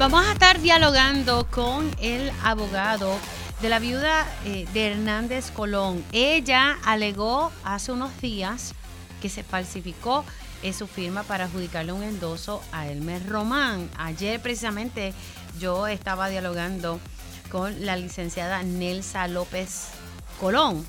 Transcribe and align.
Vamos 0.00 0.24
a 0.24 0.32
estar 0.32 0.58
dialogando 0.62 1.46
con 1.50 1.90
el 2.00 2.32
abogado 2.42 3.18
de 3.60 3.68
la 3.68 3.78
viuda 3.78 4.26
eh, 4.46 4.66
de 4.72 4.92
Hernández 4.92 5.50
Colón. 5.50 6.02
Ella 6.10 6.78
alegó 6.86 7.52
hace 7.64 7.92
unos 7.92 8.18
días 8.18 8.72
que 9.20 9.28
se 9.28 9.42
falsificó 9.42 10.24
eh, 10.62 10.72
su 10.72 10.86
firma 10.86 11.22
para 11.24 11.44
adjudicarle 11.44 11.92
un 11.92 12.02
endoso 12.02 12.62
a 12.72 12.88
Elmer 12.88 13.28
Román. 13.28 13.90
Ayer 13.98 14.40
precisamente 14.40 15.12
yo 15.58 15.86
estaba 15.86 16.30
dialogando 16.30 16.98
con 17.52 17.84
la 17.84 17.96
licenciada 17.96 18.62
Nelsa 18.62 19.28
López 19.28 19.88
Colón 20.40 20.82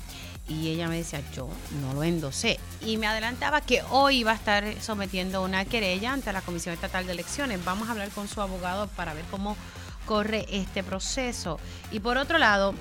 y 0.48 0.68
ella 0.68 0.88
me 0.88 0.96
decía, 0.96 1.22
yo 1.34 1.48
no 1.80 1.94
lo 1.94 2.02
endosé. 2.02 2.58
Y 2.80 2.96
me 2.96 3.06
adelantaba 3.06 3.60
que 3.60 3.82
hoy 3.90 4.18
iba 4.18 4.32
a 4.32 4.34
estar 4.34 4.64
sometiendo 4.80 5.42
una 5.42 5.64
querella 5.64 6.12
ante 6.12 6.32
la 6.32 6.42
Comisión 6.42 6.74
Estatal 6.74 7.06
de 7.06 7.12
Elecciones. 7.12 7.64
Vamos 7.64 7.88
a 7.88 7.92
hablar 7.92 8.10
con 8.10 8.28
su 8.28 8.40
abogado 8.40 8.88
para 8.88 9.14
ver 9.14 9.24
cómo 9.30 9.56
corre 10.04 10.46
este 10.50 10.82
proceso. 10.82 11.58
Y 11.92 12.00
por 12.00 12.18
otro 12.18 12.38
lado, 12.38 12.74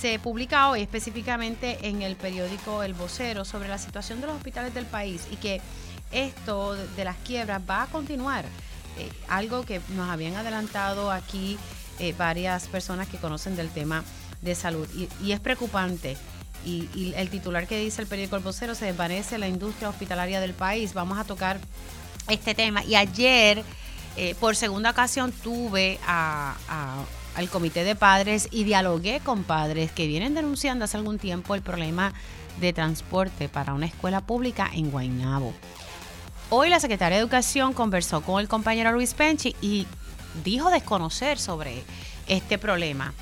se 0.00 0.18
publica 0.18 0.68
hoy 0.68 0.82
específicamente 0.82 1.88
en 1.88 2.02
el 2.02 2.16
periódico 2.16 2.82
El 2.82 2.94
Vocero 2.94 3.44
sobre 3.44 3.68
la 3.68 3.78
situación 3.78 4.20
de 4.20 4.26
los 4.26 4.36
hospitales 4.36 4.74
del 4.74 4.86
país 4.86 5.26
y 5.30 5.36
que 5.36 5.60
esto 6.12 6.74
de 6.74 7.04
las 7.04 7.16
quiebras 7.18 7.62
va 7.68 7.84
a 7.84 7.86
continuar. 7.86 8.44
Eh, 8.98 9.10
algo 9.28 9.64
que 9.64 9.80
nos 9.90 10.10
habían 10.10 10.36
adelantado 10.36 11.10
aquí 11.10 11.58
eh, 11.98 12.14
varias 12.18 12.66
personas 12.68 13.08
que 13.08 13.18
conocen 13.18 13.56
del 13.56 13.70
tema 13.70 14.04
de 14.42 14.54
salud. 14.54 14.88
y 15.22 15.32
es 15.32 15.40
preocupante 15.40 16.16
y, 16.64 17.12
el 17.16 17.30
titular 17.30 17.66
que 17.66 17.78
dice 17.78 18.02
el 18.02 18.08
periódico 18.08 18.36
El 18.36 18.42
Vocero, 18.42 18.74
se 18.74 18.86
desvanece 18.86 19.38
la 19.38 19.48
industria 19.48 19.88
hospitalaria 19.88 20.40
del 20.40 20.54
país. 20.54 20.94
Vamos 20.94 21.18
a 21.18 21.24
tocar 21.24 21.58
este 22.28 22.54
tema. 22.54 22.84
Y 22.84 22.94
ayer, 22.96 23.62
eh, 24.16 24.34
por 24.38 24.56
segunda 24.56 24.90
ocasión, 24.90 25.32
tuve 25.32 25.98
al 26.06 27.48
comité 27.50 27.84
de 27.84 27.96
padres 27.96 28.48
y 28.50 28.64
dialogué 28.64 29.20
con 29.20 29.44
padres 29.44 29.92
que 29.92 30.06
vienen 30.06 30.34
denunciando 30.34 30.84
hace 30.84 30.96
algún 30.96 31.18
tiempo 31.18 31.54
el 31.54 31.62
problema 31.62 32.12
de 32.60 32.72
transporte 32.72 33.48
para 33.48 33.74
una 33.74 33.86
escuela 33.86 34.20
pública 34.20 34.70
en 34.72 34.90
Guaynabo. 34.90 35.54
Hoy 36.50 36.68
la 36.68 36.80
secretaria 36.80 37.16
de 37.16 37.22
Educación 37.22 37.72
conversó 37.72 38.22
con 38.22 38.40
el 38.40 38.48
compañero 38.48 38.92
Luis 38.92 39.14
Penchi 39.14 39.54
y 39.60 39.86
dijo 40.44 40.70
desconocer 40.70 41.38
sobre 41.38 41.84
este 42.26 42.58
problema. 42.58 43.14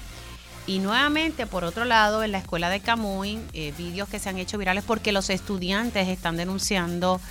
Y 0.69 0.81
nuevamente, 0.81 1.47
por 1.47 1.65
otro 1.65 1.87
lado, 1.87 2.23
en 2.23 2.31
la 2.31 2.39
escuela 2.39 2.69
de 2.69 2.81
Camuy, 2.81 3.41
eh, 3.55 3.73
vídeos 3.79 4.07
que 4.07 4.19
se 4.19 4.29
han 4.29 4.37
hecho 4.37 4.59
virales 4.59 4.85
porque 4.85 5.13
los 5.13 5.31
estudiantes 5.31 6.09
están 6.09 6.37
denunciando 6.37 7.23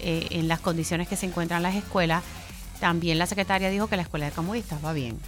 eh, 0.00 0.26
en 0.30 0.48
las 0.48 0.58
condiciones 0.58 1.06
que 1.06 1.14
se 1.14 1.26
encuentran 1.26 1.62
las 1.62 1.76
escuelas. 1.76 2.24
También 2.80 3.20
la 3.20 3.26
secretaria 3.26 3.70
dijo 3.70 3.86
que 3.86 3.94
la 3.94 4.02
escuela 4.02 4.26
de 4.26 4.32
Camuy 4.32 4.58
estaba 4.58 4.92
bien. 4.92 5.20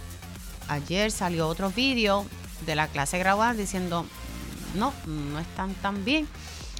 Ayer 0.67 1.09
salió 1.09 1.47
otro 1.47 1.71
vídeo 1.71 2.25
de 2.65 2.75
la 2.75 2.89
clase 2.89 3.17
graduada 3.17 3.53
diciendo, 3.53 4.05
no, 4.75 4.91
no 5.05 5.39
están 5.39 5.73
tan 5.75 6.03
bien. 6.03 6.27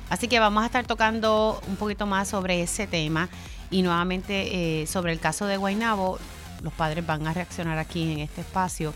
Así 0.09 0.28
que 0.28 0.42
vamos 0.42 0.64
a 0.64 0.66
estar 0.66 0.86
tocando 0.86 1.62
un 1.66 1.78
poquito 1.78 2.08
más 2.08 2.28
sobre 2.28 2.62
ese 2.62 2.88
tema 2.88 3.30
y 3.72 3.84
nuevamente 3.84 4.81
eh, 4.81 4.88
sobre 4.88 5.14
el 5.14 5.22
caso 5.22 5.45
de 5.45 5.56
Guainabo. 5.56 6.20
Los 6.62 6.73
padres 6.73 7.08
van 7.08 7.25
a 7.25 7.34
reaccionar 7.34 7.78
aquí 7.78 8.12
en 8.12 8.20
este 8.20 8.42
espacio 8.42 8.94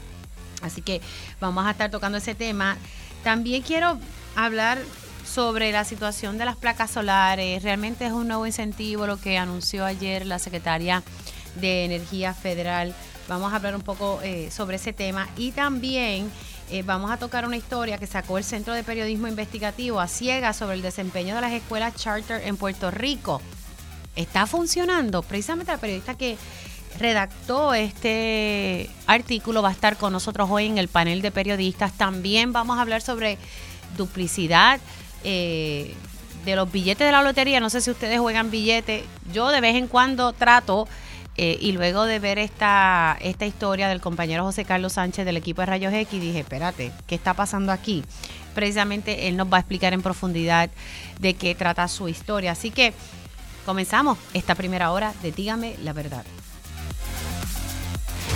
Así 0.62 0.82
que 0.82 1.02
vamos 1.40 1.66
a 1.66 1.72
estar 1.72 1.92
tocando 1.92 2.18
ese 2.18 2.36
tema. 2.36 2.78
También 3.24 3.62
quiero 3.62 4.00
hablar 4.36 4.80
sobre 5.26 5.72
la 5.72 5.84
situación 5.84 6.38
de 6.38 6.46
las 6.46 6.56
placas 6.56 6.92
solares. 6.92 7.62
Realmente 7.64 8.06
es 8.06 8.12
un 8.12 8.28
nuevo 8.28 8.46
incentivo 8.46 9.06
lo 9.08 9.18
que 9.18 9.38
anunció 9.38 9.86
ayer 9.86 10.26
la 10.26 10.40
secretaria 10.40 11.04
de 11.56 11.86
Energía 11.86 12.34
Federal. 12.34 12.96
Vamos 13.28 13.52
a 13.52 13.58
hablar 13.58 13.76
un 13.76 13.82
poco 13.82 14.20
eh, 14.24 14.50
sobre 14.52 14.78
ese 14.78 14.94
tema 14.94 15.28
y 15.36 15.52
también 15.52 16.32
eh, 16.70 16.84
vamos 16.84 17.12
a 17.12 17.18
tocar 17.18 17.46
una 17.46 17.58
historia 17.58 17.98
que 17.98 18.08
sacó 18.08 18.38
el 18.38 18.44
Centro 18.44 18.74
de 18.74 18.84
Periodismo 18.84 19.28
Investigativo 19.28 20.00
a 20.00 20.08
ciegas 20.08 20.56
sobre 20.56 20.76
el 20.76 20.82
desempeño 20.82 21.36
de 21.36 21.42
las 21.42 21.52
escuelas 21.52 21.96
charter 21.96 22.42
en 22.46 22.56
Puerto 22.56 22.90
Rico. 22.90 23.42
¿Está 24.16 24.48
funcionando? 24.48 25.22
Precisamente 25.22 25.72
la 25.72 25.78
periodista 25.78 26.17
que 26.17 26.38
redactó 27.00 27.74
este 27.74 28.90
artículo 29.06 29.62
va 29.62 29.70
a 29.70 29.72
estar 29.72 29.98
con 29.98 30.14
nosotros 30.14 30.50
hoy 30.52 30.66
en 30.66 30.78
el 30.78 30.88
panel 30.88 31.22
de 31.22 31.32
periodistas. 31.32 31.94
También 31.94 32.54
vamos 32.54 32.78
a 32.78 32.82
hablar 32.82 33.02
sobre 33.02 33.38
duplicidad 33.98 34.80
eh, 35.24 35.94
de 36.46 36.56
los 36.56 36.72
billetes 36.72 37.06
de 37.06 37.12
la 37.12 37.24
lotería. 37.24 37.60
No 37.60 37.70
sé 37.70 37.82
si 37.82 37.92
ustedes 37.92 38.20
juegan 38.20 38.52
billetes. 38.52 39.04
Yo 39.34 39.50
de 39.50 39.62
vez 39.62 39.76
en 39.76 39.88
cuando 39.88 40.34
trato. 40.34 40.88
Eh, 41.40 41.56
y 41.62 41.72
luego 41.72 42.06
de 42.06 42.18
ver 42.18 42.40
esta, 42.40 43.16
esta 43.22 43.46
historia 43.46 43.90
del 43.90 44.02
compañero 44.02 44.44
José 44.44 44.66
Carlos 44.66 44.94
Sánchez 44.94 45.24
del 45.24 45.38
equipo 45.38 45.62
de 45.62 45.68
Rayos 45.68 45.94
X, 45.94 46.20
dije, 46.20 46.40
espérate, 46.40 46.92
¿qué 47.06 47.14
está 47.14 47.36
pasando 47.36 47.72
aquí? 47.72 48.04
Precisamente 48.56 49.28
él 49.28 49.38
nos 49.38 49.46
va 49.46 49.58
a 49.58 49.60
explicar 49.60 49.94
en 49.94 50.02
profundidad 50.02 50.72
de 51.20 51.36
qué 51.36 51.54
trata 51.54 51.88
su 51.90 52.10
historia. 52.10 52.54
Así 52.54 52.72
que 52.72 52.92
comenzamos 53.68 54.18
esta 54.34 54.56
primera 54.56 54.92
hora 54.92 55.14
de 55.22 55.32
Dígame 55.32 55.76
la 55.84 55.94
verdad. 55.94 56.26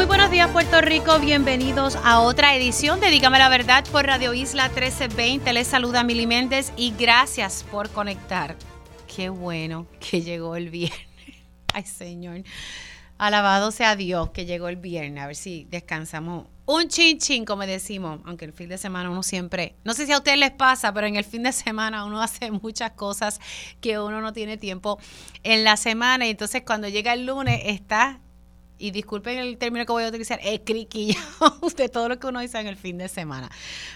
Muy 0.00 0.06
buenos 0.06 0.30
días 0.30 0.50
Puerto 0.50 0.80
Rico, 0.80 1.18
bienvenidos 1.18 1.94
a 2.02 2.20
otra 2.20 2.56
edición 2.56 3.00
de 3.00 3.10
Dígame 3.10 3.38
la 3.38 3.50
Verdad 3.50 3.84
por 3.92 4.06
Radio 4.06 4.32
Isla 4.32 4.70
1320. 4.70 5.52
Les 5.52 5.66
saluda 5.66 6.04
Mili 6.04 6.26
Méndez 6.26 6.72
y 6.74 6.94
gracias 6.98 7.66
por 7.70 7.90
conectar. 7.90 8.56
Qué 9.14 9.28
bueno 9.28 9.86
que 10.00 10.22
llegó 10.22 10.56
el 10.56 10.70
viernes. 10.70 11.04
Ay 11.74 11.84
Señor, 11.84 12.44
alabado 13.18 13.72
sea 13.72 13.94
Dios 13.94 14.30
que 14.30 14.46
llegó 14.46 14.68
el 14.68 14.76
viernes. 14.76 15.22
A 15.22 15.26
ver 15.26 15.36
si 15.36 15.66
descansamos 15.68 16.46
un 16.64 16.88
chin 16.88 17.18
chin, 17.18 17.44
como 17.44 17.66
decimos, 17.66 18.20
aunque 18.24 18.46
el 18.46 18.54
fin 18.54 18.70
de 18.70 18.78
semana 18.78 19.10
uno 19.10 19.22
siempre, 19.22 19.74
no 19.84 19.92
sé 19.92 20.06
si 20.06 20.12
a 20.12 20.16
ustedes 20.16 20.38
les 20.38 20.52
pasa, 20.52 20.94
pero 20.94 21.08
en 21.08 21.16
el 21.16 21.24
fin 21.24 21.42
de 21.42 21.52
semana 21.52 22.06
uno 22.06 22.22
hace 22.22 22.50
muchas 22.50 22.92
cosas 22.92 23.38
que 23.82 23.98
uno 23.98 24.22
no 24.22 24.32
tiene 24.32 24.56
tiempo 24.56 24.98
en 25.42 25.62
la 25.62 25.76
semana 25.76 26.26
y 26.26 26.30
entonces 26.30 26.62
cuando 26.64 26.88
llega 26.88 27.12
el 27.12 27.26
lunes 27.26 27.60
está 27.66 28.18
y 28.80 28.90
disculpen 28.90 29.38
el 29.38 29.58
término 29.58 29.84
que 29.84 29.92
voy 29.92 30.04
a 30.04 30.08
utilizar, 30.08 30.40
es 30.42 30.60
criquillo 30.64 31.20
de 31.76 31.88
todo 31.88 32.08
lo 32.08 32.18
que 32.18 32.26
uno 32.26 32.40
dice 32.40 32.58
en 32.58 32.66
el 32.66 32.76
fin 32.76 32.96
de 32.98 33.08
semana. 33.08 33.50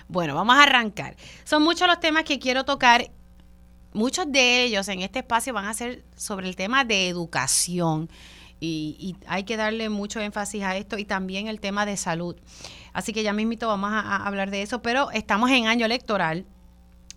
Bueno, 0.09 0.35
vamos 0.35 0.57
a 0.57 0.63
arrancar. 0.63 1.17
Son 1.45 1.63
muchos 1.63 1.89
los 1.89 1.99
temas 2.01 2.25
que 2.25 2.39
quiero 2.39 2.65
tocar. 2.65 3.11
Muchos 3.95 4.31
de 4.31 4.65
ellos 4.65 4.87
en 4.89 5.01
este 5.01 5.21
espacio 5.21 5.55
van 5.55 5.67
a 5.67 5.75
ser 5.75 6.05
sobre 6.17 6.49
el 6.49 6.55
tema 6.55 6.85
de 6.85 7.09
educación. 7.09 8.11
Y, 8.61 9.17
hay 9.27 9.45
que 9.45 9.57
darle 9.57 9.89
mucho 9.89 10.21
énfasis 10.21 10.63
a 10.63 10.77
esto 10.77 10.97
y 10.97 11.05
también 11.05 11.49
el 11.49 11.61
tema 11.61 11.85
de 11.85 11.97
salud. 11.97 12.37
Así 12.93 13.13
que 13.13 13.23
ya 13.23 13.33
mismito 13.33 13.69
vamos 13.69 13.91
a 13.93 14.27
hablar 14.27 14.51
de 14.51 14.63
eso, 14.63 14.81
pero 14.81 15.11
estamos 15.11 15.51
en 15.51 15.67
año 15.67 15.85
electoral 15.85 16.47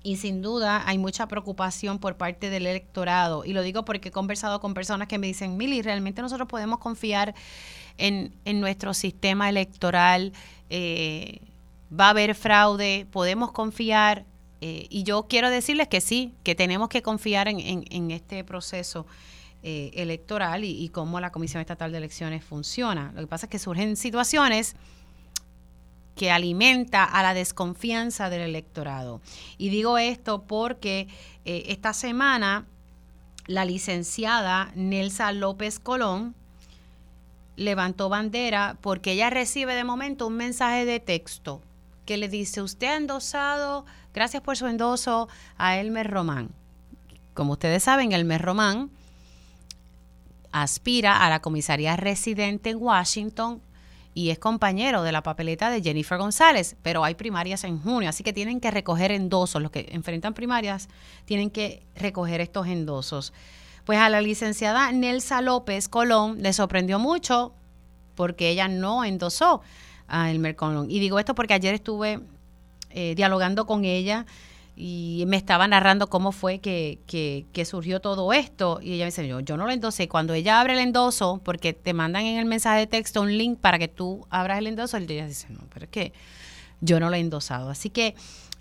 y 0.08 0.16
sin 0.16 0.42
duda 0.42 0.84
hay 0.86 0.98
mucha 0.98 1.28
preocupación 1.28 2.00
por 2.00 2.16
parte 2.16 2.50
del 2.50 2.66
electorado. 2.66 3.44
Y 3.44 3.52
lo 3.52 3.62
digo 3.62 3.84
porque 3.84 4.08
he 4.08 4.12
conversado 4.12 4.62
con 4.62 4.74
personas 4.74 5.10
que 5.10 5.18
me 5.18 5.28
dicen, 5.28 5.58
Mili, 5.58 5.82
realmente 5.82 6.22
nosotros 6.22 6.48
podemos 6.48 6.80
confiar 6.80 7.36
en, 7.98 8.32
nuestro 8.46 8.94
sistema 8.94 9.50
electoral, 9.50 10.32
eh, 10.70 11.42
va 11.92 12.06
a 12.06 12.10
haber 12.12 12.36
fraude, 12.36 13.06
podemos 13.12 13.52
confiar. 13.52 14.24
Eh, 14.62 14.88
y 14.90 15.04
yo 15.04 15.24
quiero 15.28 15.50
decirles 15.50 15.90
que 15.90 16.00
sí, 16.00 16.34
que 16.44 16.56
tenemos 16.56 16.88
que 16.88 17.02
confiar 17.02 17.50
en, 17.50 18.12
este 18.12 18.46
proceso 18.46 19.06
eh, 19.62 19.92
electoral 19.94 20.64
y 20.64 20.88
cómo 20.88 21.20
la 21.20 21.34
Comisión 21.34 21.60
Estatal 21.60 21.92
de 21.92 21.98
Elecciones 21.98 22.46
funciona. 22.46 23.12
Lo 23.14 23.20
que 23.20 23.28
pasa 23.28 23.48
es 23.48 23.50
que 23.50 23.60
surgen 23.60 23.98
situaciones 23.98 24.78
que 26.18 26.32
alimenta 26.32 27.06
a 27.06 27.24
la 27.24 27.34
desconfianza 27.34 28.30
del 28.30 28.42
electorado. 28.42 29.22
Y 29.58 29.70
digo 29.70 29.98
esto 29.98 30.44
porque 30.44 31.08
eh, 31.46 31.64
esta 31.68 31.94
semana 31.94 32.66
la 33.46 33.64
licenciada 33.64 34.72
Nelsa 34.76 35.32
López 35.32 35.80
Colón 35.80 36.36
levantó 37.56 38.10
bandera 38.10 38.78
porque 38.82 39.14
ella 39.14 39.30
recibe 39.30 39.76
de 39.76 39.86
momento 39.86 40.28
un 40.28 40.36
mensaje 40.36 40.86
de 40.86 41.00
texto 41.00 41.62
que 42.06 42.18
le 42.18 42.30
dice, 42.30 42.62
usted 42.62 42.88
ha 42.88 42.96
endosado, 42.96 43.86
gracias 44.14 44.42
por 44.42 44.58
su 44.58 44.68
endoso 44.68 45.30
a 45.58 45.78
Elmer 45.78 46.10
Román. 46.10 46.50
Como 47.34 47.54
ustedes 47.54 47.84
saben, 47.84 48.12
Elmer 48.12 48.42
Román 48.42 48.90
aspira 50.52 51.24
a 51.24 51.30
la 51.30 51.42
comisaría 51.42 51.96
residente 51.96 52.72
en 52.72 52.82
Washington 52.82 53.62
y 54.18 54.32
es 54.32 54.40
compañero 54.40 55.04
de 55.04 55.12
la 55.12 55.22
papeleta 55.22 55.70
de 55.70 55.80
Jennifer 55.80 56.18
González, 56.18 56.76
pero 56.82 57.04
hay 57.04 57.14
primarias 57.14 57.64
en 57.64 57.80
junio, 57.80 58.10
así 58.10 58.24
que 58.24 58.34
tienen 58.34 58.60
que 58.60 58.72
recoger 58.72 59.12
endosos. 59.12 59.62
Los 59.62 59.70
que 59.70 59.90
enfrentan 59.92 60.34
primarias 60.34 60.90
tienen 61.26 61.52
que 61.52 61.86
recoger 61.96 62.42
estos 62.42 62.66
endosos. 62.66 63.32
Pues 63.86 64.00
a 64.00 64.10
la 64.10 64.20
licenciada 64.22 64.92
Nelsa 64.92 65.42
López 65.42 65.88
Colón 65.88 66.42
le 66.42 66.52
sorprendió 66.52 66.98
mucho 66.98 67.54
porque 68.16 68.50
ella 68.50 68.68
no 68.68 69.06
endosó 69.06 69.62
a 70.08 70.32
Elmer 70.32 70.56
Colón. 70.56 70.90
Y 70.90 70.98
digo 70.98 71.20
esto 71.20 71.36
porque 71.36 71.54
ayer 71.54 71.76
estuve 71.76 72.20
eh, 72.90 73.14
dialogando 73.14 73.68
con 73.68 73.86
ella 73.86 74.26
y 74.80 75.24
me 75.26 75.38
estaba 75.38 75.68
narrando 75.68 76.08
cómo 76.08 76.32
fue 76.32 76.60
que, 76.60 77.00
que, 77.08 77.66
surgió 77.66 78.00
todo 78.00 78.32
esto. 78.32 78.80
Y 78.80 78.94
ella 78.94 79.06
me 79.06 79.08
dice, 79.08 79.28
yo, 79.28 79.40
yo 79.40 79.58
no 79.58 79.66
lo 79.66 79.72
endosé. 79.72 80.08
Cuando 80.08 80.36
ella 80.36 80.60
abre 80.60 80.74
el 80.74 80.80
endoso, 80.80 81.42
porque 81.44 81.74
te 81.74 81.94
mandan 81.94 82.26
en 82.26 82.38
el 82.38 82.46
mensaje 82.46 82.82
de 82.82 82.88
texto 82.88 83.24
un 83.24 83.36
link 83.36 83.60
para 83.60 83.80
que 83.80 83.88
tú 83.88 84.28
abras 84.30 84.60
el 84.60 84.68
endoso, 84.68 84.98
ella 84.98 85.26
dice, 85.26 85.48
no, 85.50 85.62
pero 85.74 85.86
es 85.86 85.92
que 85.92 86.14
yo 86.80 87.00
no 87.00 87.10
lo 87.10 87.16
he 87.16 87.20
endosado. 87.20 87.72
Así 87.72 87.90
que 87.90 88.14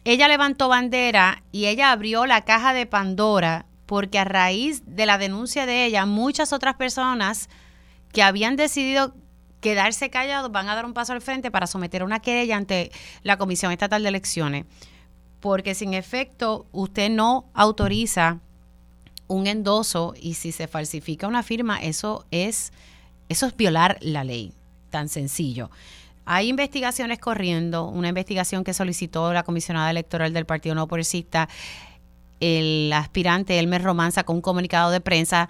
ella 0.05 0.27
levantó 0.27 0.69
bandera 0.69 1.43
y 1.53 1.67
ella 1.67 1.93
abrió 1.93 2.25
la 2.25 2.47
caja 2.47 2.73
de 2.73 2.87
Pandora 2.87 3.67
porque 3.85 4.19
a 4.19 4.25
raíz 4.25 4.85
de 4.87 5.05
la 5.05 5.19
denuncia 5.19 5.67
de 5.67 5.85
ella, 5.85 6.07
muchas 6.07 6.55
otras 6.55 6.77
personas 6.77 7.51
que 8.13 8.23
habían 8.23 8.57
decidido 8.57 9.15
quedarse 9.61 10.09
callados 10.09 10.51
van 10.51 10.71
a 10.71 10.75
dar 10.75 10.87
un 10.87 10.95
paso 10.95 11.13
al 11.13 11.21
frente 11.21 11.51
para 11.51 11.67
someter 11.67 12.03
una 12.03 12.21
querella 12.21 12.57
ante 12.57 12.91
la 13.23 13.37
Comisión 13.37 13.71
Estatal 13.71 14.03
de 14.03 14.09
Elecciones 14.09 14.65
porque 15.41 15.75
sin 15.75 15.95
efecto 15.95 16.67
usted 16.73 17.11
no 17.11 17.47
autoriza 17.55 18.41
un 19.29 19.47
endoso 19.47 20.15
y 20.21 20.35
si 20.35 20.53
se 20.53 20.69
falsifica 20.69 21.27
una 21.27 21.43
firma, 21.43 21.79
eso 21.79 22.25
es, 22.31 22.73
eso 23.29 23.47
es 23.47 23.57
violar 23.57 23.99
la 24.01 24.25
ley, 24.25 24.53
tan 24.91 25.09
sencillo. 25.09 25.71
Hay 26.25 26.49
investigaciones 26.49 27.19
corriendo, 27.19 27.87
una 27.87 28.09
investigación 28.09 28.65
que 28.65 28.75
solicitó 28.75 29.33
la 29.33 29.45
comisionada 29.45 29.91
electoral 29.91 30.33
del 30.33 30.47
Partido 30.47 30.75
No 30.75 30.87
Progresista, 30.87 31.49
el 32.41 32.93
aspirante 32.93 33.59
Elmer 33.59 33.83
Román 33.83 34.13
sacó 34.13 34.33
un 34.33 34.43
comunicado 34.43 34.91
de 34.91 35.01
prensa 35.01 35.49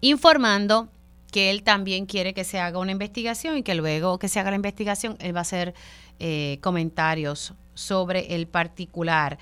informando 0.00 0.88
que 1.32 1.50
él 1.50 1.64
también 1.64 2.06
quiere 2.06 2.34
que 2.34 2.44
se 2.44 2.60
haga 2.60 2.78
una 2.78 2.92
investigación 2.92 3.56
y 3.56 3.62
que 3.62 3.74
luego 3.74 4.18
que 4.18 4.28
se 4.28 4.38
haga 4.38 4.50
la 4.50 4.56
investigación 4.56 5.16
él 5.18 5.34
va 5.34 5.40
a 5.40 5.42
hacer 5.42 5.74
eh, 6.20 6.58
comentarios 6.60 7.54
sobre 7.74 8.36
el 8.36 8.46
particular. 8.46 9.38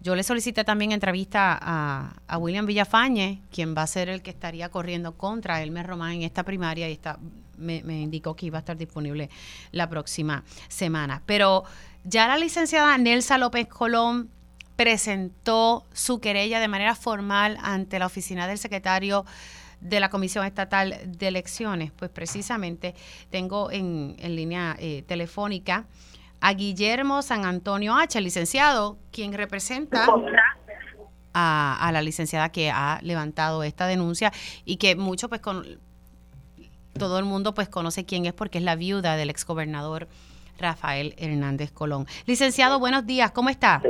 Yo 0.00 0.14
le 0.14 0.24
solicité 0.24 0.64
también 0.64 0.92
entrevista 0.92 1.58
a, 1.60 2.38
William 2.38 2.66
Villafañe, 2.66 3.40
quien 3.50 3.74
va 3.74 3.82
a 3.82 3.86
ser 3.86 4.08
el 4.08 4.20
que 4.20 4.30
estaría 4.30 4.68
corriendo 4.68 5.16
contra 5.16 5.62
Elmer 5.62 5.86
Román 5.86 6.12
en 6.12 6.22
esta 6.22 6.42
primaria 6.42 6.88
y 6.88 6.92
está, 6.92 7.18
me, 7.56 7.82
me, 7.84 8.00
indicó 8.02 8.34
que 8.34 8.46
iba 8.46 8.58
a 8.58 8.60
estar 8.60 8.76
disponible 8.76 9.30
la 9.70 9.88
próxima 9.88 10.44
semana. 10.68 11.22
Pero 11.24 11.64
ya 12.04 12.28
la 12.28 12.36
licenciada 12.36 12.98
Nelsa 12.98 13.38
López 13.38 13.68
Colón 13.68 14.28
presentó 14.76 15.84
su 15.92 16.20
querella 16.20 16.60
de 16.60 16.68
manera 16.68 16.94
formal 16.94 17.58
ante 17.60 17.98
la 17.98 18.06
oficina 18.06 18.46
del 18.46 18.58
secretario 18.58 19.24
de 19.80 20.00
la 20.00 20.10
Comisión 20.10 20.44
Estatal 20.44 20.96
de 21.06 21.28
Elecciones. 21.28 21.92
Pues 21.92 22.10
precisamente 22.10 22.94
tengo 23.30 23.70
en, 23.70 24.16
en 24.18 24.36
línea 24.36 24.76
eh, 24.78 25.04
telefónica 25.06 25.86
a 26.40 26.54
Guillermo 26.54 27.22
San 27.22 27.44
Antonio 27.44 27.96
H., 27.96 28.20
licenciado, 28.20 28.98
quien 29.10 29.32
representa 29.32 30.06
a, 31.34 31.90
la 31.92 32.02
licenciada 32.02 32.50
que 32.50 32.70
ha 32.70 33.00
levantado 33.02 33.62
esta 33.62 33.86
denuncia 33.86 34.32
y 34.64 34.76
que 34.76 34.96
mucho 34.96 35.28
pues 35.28 35.40
con 35.40 35.78
todo 36.98 37.18
el 37.18 37.24
mundo 37.24 37.54
pues 37.54 37.68
conoce 37.68 38.04
quién 38.04 38.26
es 38.26 38.32
porque 38.32 38.58
es 38.58 38.64
la 38.64 38.76
viuda 38.76 39.16
del 39.16 39.30
exgobernador 39.30 40.08
Rafael 40.58 41.14
Hernández 41.18 41.70
Colón. 41.72 42.06
Licenciado, 42.26 42.78
buenos 42.78 43.06
días, 43.06 43.30
¿cómo 43.30 43.48
está? 43.48 43.80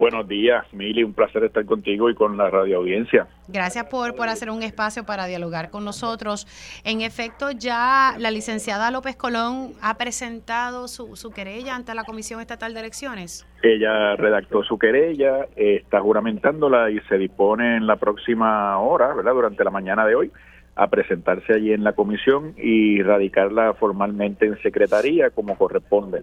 Buenos 0.00 0.26
días, 0.26 0.64
Mili, 0.72 1.04
un 1.04 1.12
placer 1.12 1.44
estar 1.44 1.66
contigo 1.66 2.08
y 2.08 2.14
con 2.14 2.38
la 2.38 2.48
radio 2.48 2.78
audiencia. 2.78 3.26
Gracias 3.48 3.84
por, 3.84 4.14
por 4.14 4.28
hacer 4.28 4.48
un 4.48 4.62
espacio 4.62 5.04
para 5.04 5.26
dialogar 5.26 5.68
con 5.68 5.84
nosotros. 5.84 6.46
En 6.84 7.02
efecto, 7.02 7.50
ya 7.50 8.14
la 8.18 8.30
licenciada 8.30 8.90
López 8.90 9.16
Colón 9.16 9.74
ha 9.82 9.98
presentado 9.98 10.88
su, 10.88 11.16
su 11.16 11.32
querella 11.32 11.76
ante 11.76 11.94
la 11.94 12.04
Comisión 12.04 12.40
Estatal 12.40 12.72
de 12.72 12.80
Elecciones. 12.80 13.46
Ella 13.62 14.16
redactó 14.16 14.62
su 14.62 14.78
querella, 14.78 15.46
está 15.54 16.00
juramentándola 16.00 16.90
y 16.90 16.98
se 17.00 17.18
dispone 17.18 17.76
en 17.76 17.86
la 17.86 17.96
próxima 17.96 18.78
hora, 18.78 19.12
¿verdad? 19.12 19.34
Durante 19.34 19.64
la 19.64 19.70
mañana 19.70 20.06
de 20.06 20.14
hoy 20.14 20.32
a 20.80 20.86
presentarse 20.86 21.52
allí 21.52 21.74
en 21.74 21.84
la 21.84 21.92
comisión 21.92 22.54
y 22.56 23.02
radicarla 23.02 23.74
formalmente 23.74 24.46
en 24.46 24.56
secretaría 24.62 25.28
como 25.28 25.58
corresponde. 25.58 26.22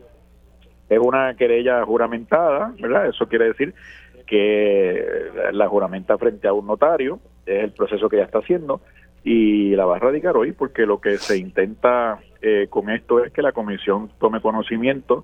Es 0.89 0.97
una 0.97 1.35
querella 1.35 1.85
juramentada, 1.85 2.73
¿verdad? 2.79 3.05
Eso 3.05 3.27
quiere 3.27 3.49
decir 3.49 3.75
que 4.25 5.05
la 5.51 5.67
juramenta 5.67 6.17
frente 6.17 6.47
a 6.47 6.53
un 6.53 6.65
notario, 6.65 7.19
es 7.45 7.65
el 7.65 7.71
proceso 7.71 8.09
que 8.09 8.17
ya 8.17 8.23
está 8.23 8.39
haciendo, 8.39 8.81
y 9.23 9.75
la 9.75 9.85
va 9.85 9.97
a 9.97 9.99
radicar 9.99 10.35
hoy 10.35 10.53
porque 10.53 10.87
lo 10.87 10.99
que 10.99 11.17
se 11.17 11.37
intenta 11.37 12.17
eh, 12.41 12.65
con 12.67 12.89
esto 12.89 13.23
es 13.23 13.31
que 13.31 13.43
la 13.43 13.51
comisión 13.51 14.09
tome 14.19 14.41
conocimiento 14.41 15.23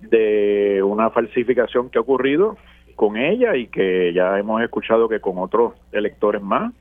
de 0.00 0.82
una 0.82 1.10
falsificación 1.10 1.90
que 1.90 1.98
ha 1.98 2.00
ocurrido 2.00 2.56
con 2.96 3.18
ella 3.18 3.54
y 3.54 3.66
que 3.66 4.14
ya 4.14 4.38
hemos 4.38 4.62
escuchado 4.62 5.10
que 5.10 5.20
con 5.20 5.36
otros 5.36 5.74
electores 5.92 6.40
más, 6.40 6.72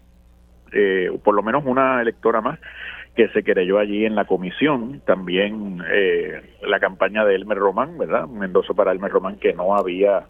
eh, 0.71 1.11
por 1.23 1.35
lo 1.35 1.43
menos 1.43 1.63
una 1.65 2.01
electora 2.01 2.41
más, 2.41 2.59
que 3.15 3.27
se 3.29 3.43
querelló 3.43 3.77
allí 3.77 4.05
en 4.05 4.15
la 4.15 4.25
comisión, 4.25 5.01
también 5.05 5.83
eh, 5.91 6.41
la 6.61 6.79
campaña 6.79 7.25
de 7.25 7.35
Elmer 7.35 7.57
Román, 7.57 7.97
¿verdad? 7.97 8.25
Un 8.25 8.43
endoso 8.43 8.73
para 8.73 8.91
Elmer 8.91 9.11
Román 9.11 9.37
que 9.37 9.53
no 9.53 9.75
había 9.75 10.23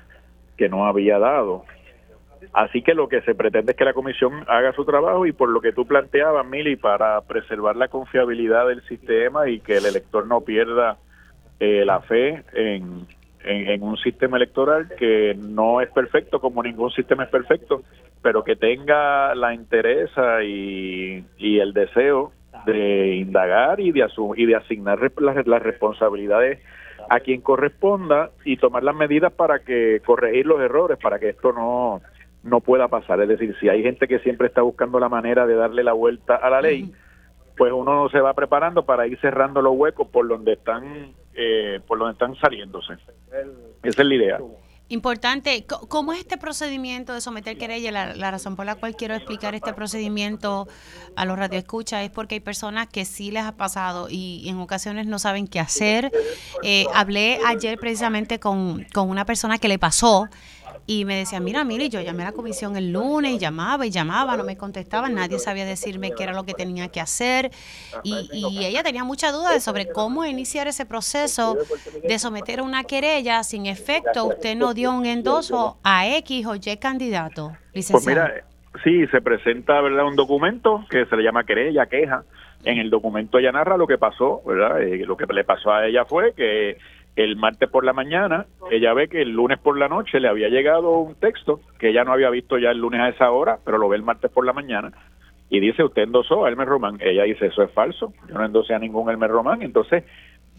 que 0.57 0.67
no 0.67 0.85
había 0.85 1.17
dado. 1.19 1.63
Así 2.53 2.81
que 2.81 2.93
lo 2.93 3.07
que 3.07 3.21
se 3.21 3.35
pretende 3.35 3.71
es 3.71 3.77
que 3.77 3.85
la 3.85 3.93
comisión 3.93 4.43
haga 4.47 4.73
su 4.73 4.83
trabajo 4.83 5.25
y 5.25 5.31
por 5.31 5.49
lo 5.49 5.61
que 5.61 5.71
tú 5.71 5.85
planteabas, 5.85 6.45
Mili, 6.45 6.75
para 6.75 7.21
preservar 7.21 7.75
la 7.75 7.87
confiabilidad 7.87 8.67
del 8.67 8.81
sistema 8.87 9.47
y 9.47 9.59
que 9.59 9.77
el 9.77 9.85
elector 9.85 10.27
no 10.27 10.41
pierda 10.41 10.97
eh, 11.59 11.85
la 11.85 12.01
fe 12.01 12.43
en, 12.53 13.05
en, 13.43 13.83
un 13.83 13.97
sistema 13.97 14.37
electoral 14.37 14.89
que 14.97 15.35
no 15.37 15.81
es 15.81 15.89
perfecto 15.89 16.39
como 16.41 16.63
ningún 16.63 16.91
sistema 16.91 17.23
es 17.23 17.29
perfecto, 17.29 17.83
pero 18.21 18.43
que 18.43 18.55
tenga 18.55 19.33
la 19.35 19.53
interesa 19.53 20.43
y, 20.43 21.25
y 21.37 21.59
el 21.59 21.73
deseo 21.73 22.31
de 22.65 23.15
indagar 23.15 23.79
y 23.79 23.91
de, 23.91 24.07
y 24.37 24.45
de 24.45 24.55
asignar 24.55 24.99
las, 25.17 25.47
las 25.47 25.61
responsabilidades 25.61 26.59
a 27.09 27.19
quien 27.19 27.41
corresponda 27.41 28.31
y 28.45 28.57
tomar 28.57 28.83
las 28.83 28.95
medidas 28.95 29.33
para 29.33 29.59
que 29.59 30.01
corregir 30.05 30.45
los 30.45 30.61
errores, 30.61 30.97
para 30.97 31.19
que 31.19 31.29
esto 31.29 31.51
no, 31.51 32.01
no 32.43 32.59
pueda 32.61 32.87
pasar. 32.87 33.19
Es 33.21 33.27
decir, 33.27 33.55
si 33.59 33.69
hay 33.69 33.83
gente 33.83 34.07
que 34.07 34.19
siempre 34.19 34.47
está 34.47 34.61
buscando 34.61 34.99
la 34.99 35.09
manera 35.09 35.45
de 35.45 35.55
darle 35.55 35.83
la 35.83 35.93
vuelta 35.93 36.35
a 36.35 36.49
la 36.49 36.61
ley, 36.61 36.93
pues 37.57 37.73
uno 37.73 38.09
se 38.09 38.21
va 38.21 38.33
preparando 38.33 38.85
para 38.85 39.07
ir 39.07 39.19
cerrando 39.19 39.61
los 39.61 39.73
huecos 39.75 40.07
por 40.07 40.27
donde 40.27 40.53
están, 40.53 41.13
eh, 41.33 41.79
por 41.87 41.99
donde 41.99 42.13
están 42.13 42.35
saliéndose. 42.35 42.93
Esa 43.83 44.01
es 44.01 44.07
la 44.07 44.15
idea. 44.15 44.39
Importante, 44.91 45.65
¿cómo 45.87 46.11
es 46.11 46.19
este 46.19 46.37
procedimiento 46.37 47.13
de 47.13 47.21
someter 47.21 47.57
querella? 47.57 48.13
La, 48.13 48.29
razón 48.29 48.57
por 48.57 48.65
la 48.65 48.75
cual 48.75 48.93
quiero 48.93 49.15
explicar 49.15 49.55
este 49.55 49.71
procedimiento 49.71 50.67
a 51.15 51.23
los 51.23 51.39
radioescuchas 51.39 52.03
es 52.03 52.09
porque 52.09 52.35
hay 52.35 52.39
personas 52.41 52.89
que 52.89 53.05
sí 53.05 53.31
les 53.31 53.43
ha 53.43 53.53
pasado 53.53 54.09
y, 54.09 54.43
en 54.49 54.59
ocasiones 54.59 55.07
no 55.07 55.17
saben 55.17 55.47
qué 55.47 55.61
hacer. 55.61 56.11
Eh, 56.63 56.87
hablé 56.93 57.39
ayer 57.47 57.79
precisamente 57.79 58.41
con, 58.41 58.85
con 58.93 59.09
una 59.09 59.23
persona 59.23 59.59
que 59.59 59.69
le 59.69 59.79
pasó 59.79 60.27
y 60.87 61.05
me 61.05 61.15
decía, 61.15 61.39
mira, 61.39 61.63
mire, 61.63 61.89
yo 61.89 62.01
llamé 62.01 62.23
a 62.23 62.27
la 62.27 62.31
comisión 62.31 62.75
el 62.75 62.91
lunes 62.91 63.33
y 63.33 63.37
llamaba 63.37 63.85
y 63.85 63.91
llamaba, 63.91 64.35
no 64.35 64.43
me 64.43 64.57
contestaban, 64.57 65.13
nadie 65.15 65.39
sabía 65.39 65.65
decirme 65.65 66.11
qué 66.11 66.23
era 66.23 66.33
lo 66.33 66.43
que 66.43 66.53
tenía 66.53 66.87
que 66.89 66.99
hacer. 66.99 67.51
Y, 68.03 68.29
y 68.33 68.65
ella 68.65 68.83
tenía 68.83 69.03
mucha 69.03 69.31
duda 69.31 69.59
sobre 69.59 69.87
cómo 69.87 70.25
iniciar 70.25 70.67
ese 70.67 70.85
proceso 70.85 71.57
de 72.03 72.19
someter 72.19 72.61
una 72.61 72.83
querella 72.83 73.43
sin 73.43 73.65
efecto. 73.65 74.25
Usted 74.25 74.55
no 74.55 74.73
dio 74.73 74.91
un 74.91 75.05
endoso 75.05 75.77
a 75.83 76.07
X 76.17 76.45
o 76.45 76.55
Y 76.55 76.77
candidato, 76.77 77.55
licenciado. 77.73 78.03
Pues 78.03 78.33
mira, 78.33 78.45
sí, 78.83 79.07
se 79.07 79.21
presenta 79.21 79.79
¿verdad? 79.81 80.05
un 80.05 80.15
documento 80.15 80.85
que 80.89 81.05
se 81.05 81.15
le 81.15 81.23
llama 81.23 81.43
querella, 81.43 81.85
queja. 81.85 82.23
En 82.63 82.77
el 82.77 82.89
documento 82.89 83.39
ella 83.39 83.51
narra 83.51 83.75
lo 83.75 83.87
que 83.87 83.97
pasó, 83.97 84.41
¿verdad? 84.45 84.81
Eh, 84.81 85.05
lo 85.05 85.17
que 85.17 85.25
le 85.33 85.43
pasó 85.43 85.71
a 85.71 85.87
ella 85.87 86.05
fue 86.05 86.33
que 86.33 86.77
el 87.15 87.35
martes 87.35 87.69
por 87.69 87.83
la 87.83 87.93
mañana, 87.93 88.45
ella 88.71 88.93
ve 88.93 89.07
que 89.07 89.21
el 89.21 89.31
lunes 89.31 89.59
por 89.59 89.77
la 89.77 89.87
noche 89.87 90.19
le 90.19 90.29
había 90.29 90.49
llegado 90.49 90.99
un 90.99 91.15
texto 91.15 91.59
que 91.77 91.89
ella 91.89 92.03
no 92.03 92.13
había 92.13 92.29
visto 92.29 92.57
ya 92.57 92.71
el 92.71 92.79
lunes 92.79 93.01
a 93.01 93.09
esa 93.09 93.31
hora, 93.31 93.59
pero 93.65 93.77
lo 93.77 93.89
ve 93.89 93.97
el 93.97 94.03
martes 94.03 94.31
por 94.31 94.45
la 94.45 94.53
mañana 94.53 94.91
y 95.51 95.59
dice, 95.59 95.83
usted 95.83 96.03
endosó 96.03 96.45
a 96.45 96.49
Elmer 96.49 96.67
Román. 96.67 96.97
Ella 97.01 97.23
dice, 97.23 97.47
eso 97.47 97.61
es 97.61 97.71
falso, 97.71 98.13
yo 98.29 98.35
no 98.35 98.45
endosé 98.45 98.73
a 98.73 98.79
ningún 98.79 99.09
Elmer 99.09 99.29
Román. 99.29 99.61
Entonces 99.61 100.05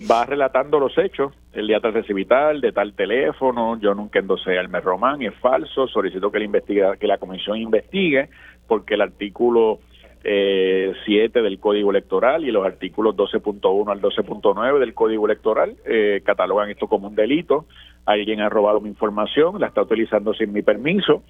va 0.09 0.27
relatando 0.27 0.79
los 0.79 0.97
hechos, 0.99 1.33
el 1.55 1.67
día 1.67 1.81
tras 1.81 1.95
tal, 2.29 2.61
de 2.61 2.73
tal 2.73 2.93
teléfono, 2.93 3.81
yo 3.81 3.95
nunca 3.95 4.19
endosé 4.19 4.59
a 4.59 4.61
Elmer 4.61 4.85
Román, 4.85 5.23
es 5.23 5.35
falso, 5.37 5.89
solicito 5.89 6.31
que, 6.31 6.41
la, 6.41 6.45
investiga, 6.45 6.97
que 6.99 7.07
la 7.07 7.17
comisión 7.17 7.57
investigue 7.57 8.29
porque 8.69 8.95
el 8.95 9.01
artículo 9.01 9.79
eh, 10.25 10.93
7 11.05 11.43
del 11.43 11.59
Código 11.59 11.91
Electoral 11.91 12.45
y 12.45 12.53
los 12.53 12.65
artículos 12.65 13.17
12.1 13.17 13.91
al 13.91 14.01
12.9 14.01 14.79
del 14.79 14.95
Código 14.95 15.27
Electoral 15.27 15.77
eh, 15.85 16.23
catalogan 16.25 16.71
esto 16.71 16.87
como 16.87 17.09
un 17.09 17.15
delito. 17.15 17.67
Alguien 18.05 18.41
ha 18.41 18.49
robado 18.49 18.81
mi 18.81 18.89
información, 18.89 19.61
la 19.61 19.69
está 19.69 19.83
utilizando 19.83 20.35
sin 20.35 20.53
mi 20.53 20.63
permiso 20.63 21.23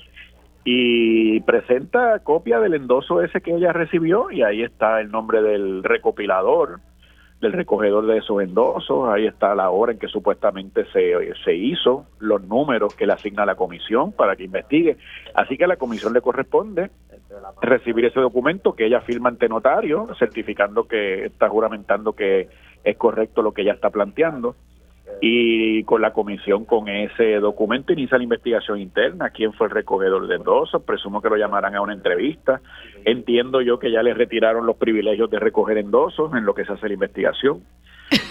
y 0.65 1.41
presenta 1.41 2.19
copia 2.21 2.61
del 2.61 2.75
endoso 2.75 3.23
ese 3.23 3.41
que 3.41 3.55
ella 3.55 3.73
recibió 3.73 4.31
y 4.31 4.43
ahí 4.43 4.63
está 4.63 5.01
el 5.01 5.11
nombre 5.11 5.43
del 5.43 5.83
recopilador, 5.83 6.81
del 7.41 7.53
recogedor 7.53 8.07
de 8.07 8.19
esos 8.19 8.41
endosos, 8.41 9.09
ahí 9.09 9.27
está 9.27 9.55
la 9.57 9.71
hora 9.71 9.93
en 9.93 9.99
que 9.99 10.07
supuestamente 10.07 10.85
se, 10.93 11.15
se 11.45 11.55
hizo, 11.55 12.07
los 12.21 12.43
números 12.45 12.95
que 12.95 13.07
le 13.07 13.15
asigna 13.15 13.45
la 13.45 13.57
comisión 13.57 14.13
para 14.13 14.37
que 14.37 14.45
investigue. 14.45 14.97
Así 15.35 15.57
que 15.57 15.65
a 15.65 15.69
la 15.69 15.77
comisión 15.77 16.13
le 16.13 16.21
corresponde 16.21 16.91
recibir 17.61 18.05
ese 18.07 18.21
documento 18.21 18.75
que 18.75 18.87
ella 18.87 19.01
firma 19.01 19.29
ante 19.29 19.49
notario, 19.49 20.09
certificando 20.19 20.85
que 20.85 21.27
está 21.27 21.49
juramentando 21.49 22.13
que 22.13 22.49
es 22.85 22.97
correcto 22.97 23.43
lo 23.43 23.53
que 23.53 23.63
ella 23.63 23.73
está 23.73 23.91
planteando 23.91 24.57
y 25.21 25.85
con 25.85 26.01
la 26.01 26.13
comisión 26.13 26.65
con 26.65 26.89
ese 26.89 27.35
documento 27.37 27.93
inicia 27.93 28.19
la 28.19 28.25
investigación 28.25 28.81
interna, 28.81 29.31
quién 29.31 29.53
fue 29.53 29.69
el 29.69 29.73
recogedor 29.73 30.27
de 30.27 30.37
endosos, 30.37 30.83
presumo 30.83 31.21
que 31.21 31.29
lo 31.29 31.37
llamarán 31.37 31.75
a 31.75 31.81
una 31.81 31.93
entrevista, 31.93 32.61
entiendo 33.05 33.61
yo 33.61 33.79
que 33.79 33.91
ya 33.91 34.03
les 34.03 34.17
retiraron 34.17 34.67
los 34.67 34.77
privilegios 34.77 35.31
de 35.31 35.39
recoger 35.39 35.79
endosos 35.79 36.35
en 36.35 36.45
lo 36.45 36.55
que 36.55 36.65
se 36.65 36.73
hace 36.73 36.89
la 36.89 36.95
investigación. 36.95 37.63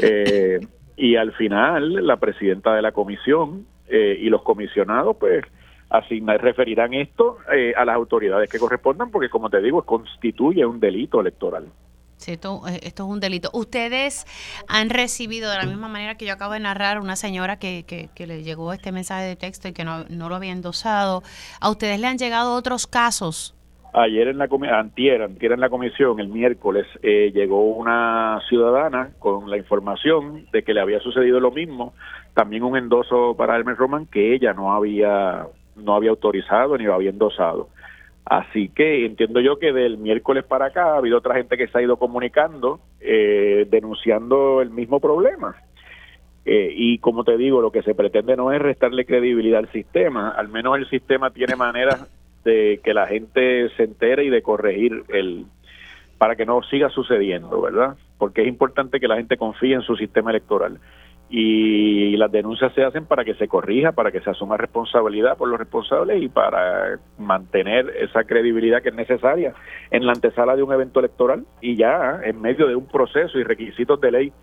Eh, 0.03 0.60
y 0.96 1.15
al 1.15 1.31
final 1.34 2.05
la 2.05 2.17
presidenta 2.17 2.75
de 2.75 2.84
la 2.84 2.91
comisión 2.91 3.65
eh, 3.88 4.15
y 4.20 4.29
los 4.29 4.43
comisionados 4.43 5.17
pues 5.17 5.43
asignar, 5.91 6.41
referirán 6.41 6.93
esto 6.93 7.38
eh, 7.53 7.74
a 7.75 7.86
las 7.86 7.95
autoridades 7.95 8.50
que 8.50 8.60
correspondan 8.60 9.12
porque 9.12 9.29
como 9.29 9.50
te 9.50 9.62
digo 9.62 9.83
constituye 9.83 10.65
un 10.65 10.79
delito 10.79 11.19
electoral. 11.19 11.65
Esto, 12.27 12.62
eh, 12.67 12.79
esto, 12.83 13.03
es 13.03 13.10
un 13.10 13.19
delito. 13.19 13.50
Ustedes 13.53 14.25
han 14.67 14.89
recibido, 14.89 15.50
de 15.50 15.57
la 15.57 15.65
misma 15.65 15.88
manera 15.88 16.15
que 16.15 16.25
yo 16.25 16.33
acabo 16.33 16.53
de 16.53 16.60
narrar, 16.60 17.00
una 17.00 17.15
señora 17.15 17.57
que, 17.57 17.83
que, 17.83 18.27
le 18.27 18.43
llegó 18.43 18.74
este 18.74 18.91
mensaje 18.91 19.25
de 19.25 19.36
texto 19.36 19.67
y 19.67 19.74
que 19.74 19.83
no, 19.83 20.05
no, 20.10 20.29
lo 20.29 20.36
había 20.36 20.51
endosado. 20.51 21.24
¿A 21.60 21.69
ustedes 21.71 22.00
le 22.00 22.07
han 22.07 22.17
llegado 22.17 22.53
otros 22.53 22.86
casos? 22.86 23.55
Ayer 23.93 24.29
en 24.29 24.38
la 24.38 24.48
antier, 24.79 25.21
antier 25.21 25.51
en 25.51 25.60
la 25.60 25.69
comisión, 25.69 26.19
el 26.19 26.29
miércoles, 26.29 26.86
eh, 27.01 27.31
llegó 27.33 27.74
una 27.74 28.39
ciudadana 28.48 29.10
con 29.19 29.50
la 29.50 29.57
información 29.57 30.45
de 30.53 30.63
que 30.63 30.74
le 30.74 30.79
había 30.79 31.00
sucedido 31.01 31.41
lo 31.41 31.51
mismo, 31.51 31.93
también 32.33 32.63
un 32.63 32.77
endoso 32.77 33.36
para 33.36 33.57
Hermes 33.57 33.77
Roman 33.77 34.05
que 34.05 34.33
ella 34.33 34.53
no 34.53 34.74
había 34.74 35.45
no 35.82 35.96
había 35.96 36.10
autorizado 36.12 36.78
ni 36.78 36.86
lo 36.86 36.94
había 36.94 37.10
endosado. 37.10 37.70
Así 38.26 38.70
que 38.70 39.06
entiendo 39.06 39.40
yo 39.40 39.58
que 39.58 39.74
del 39.74 39.98
miércoles 39.98 40.44
para 40.44 40.68
acá 40.68 40.94
ha 40.94 40.98
habido 40.98 41.18
otra 41.18 41.36
gente 41.36 41.58
que 41.58 41.68
se 41.68 41.78
ha 41.78 41.82
ido 41.82 41.98
comunicando, 41.98 42.80
eh, 43.00 43.66
denunciando 43.70 44.62
el 44.62 44.70
mismo 44.70 45.00
problema. 45.00 45.56
Eh, 46.46 46.74
y 46.76 46.98
como 47.00 47.24
te 47.24 47.38
digo, 47.38 47.62
lo 47.62 47.72
que 47.72 47.84
se 47.84 47.94
pretende 47.94 48.36
no 48.36 48.52
es 48.52 48.62
restarle 48.62 49.06
credibilidad 49.06 49.60
al 49.60 49.72
sistema, 49.72 50.30
al 50.30 50.50
menos 50.50 50.78
el 50.78 50.90
sistema 50.90 51.30
tiene 51.30 51.56
maneras 51.56 52.08
de 52.44 52.80
que 52.84 52.94
la 52.94 53.08
gente 53.08 53.70
se 53.76 53.84
entere 53.84 54.24
y 54.24 54.30
de 54.30 54.42
corregir 54.42 55.04
el 55.10 55.46
para 56.18 56.36
que 56.36 56.46
no 56.46 56.62
siga 56.64 56.90
sucediendo, 56.90 57.62
¿verdad? 57.62 57.96
Porque 58.20 58.44
es 58.44 58.48
importante 58.48 59.00
que 59.00 59.08
la 59.08 59.18
gente 59.18 59.38
confíe 59.38 59.74
en 59.74 59.82
su 59.82 59.96
sistema 59.96 60.30
electoral 60.30 60.80
y 61.34 62.18
las 62.18 62.30
denuncias 62.30 62.74
se 62.74 62.84
hacen 62.84 63.06
para 63.06 63.24
que 63.24 63.36
se 63.36 63.48
corrija, 63.48 63.94
para 63.94 64.12
que 64.12 64.20
se 64.20 64.30
asuma 64.30 64.58
responsabilidad 64.58 65.38
por 65.38 65.48
los 65.48 65.58
responsables 65.58 66.22
y 66.22 66.28
para 66.28 67.00
mantener 67.18 67.88
esa 68.02 68.26
credibilidad 68.26 68.82
que 68.82 68.90
es 68.90 68.96
necesaria 68.96 69.54
en 69.92 70.06
la 70.06 70.12
antesala 70.12 70.58
de 70.58 70.64
un 70.64 70.74
evento 70.74 71.00
electoral 71.00 71.46
y 71.62 71.78
ya 71.78 72.20
en 72.22 72.42
medio 72.42 72.68
de 72.68 72.76
un 72.76 72.86
proceso 72.86 73.40
y 73.40 73.44
requisitos 73.44 74.02
de 74.02 74.12
ley 74.12 74.34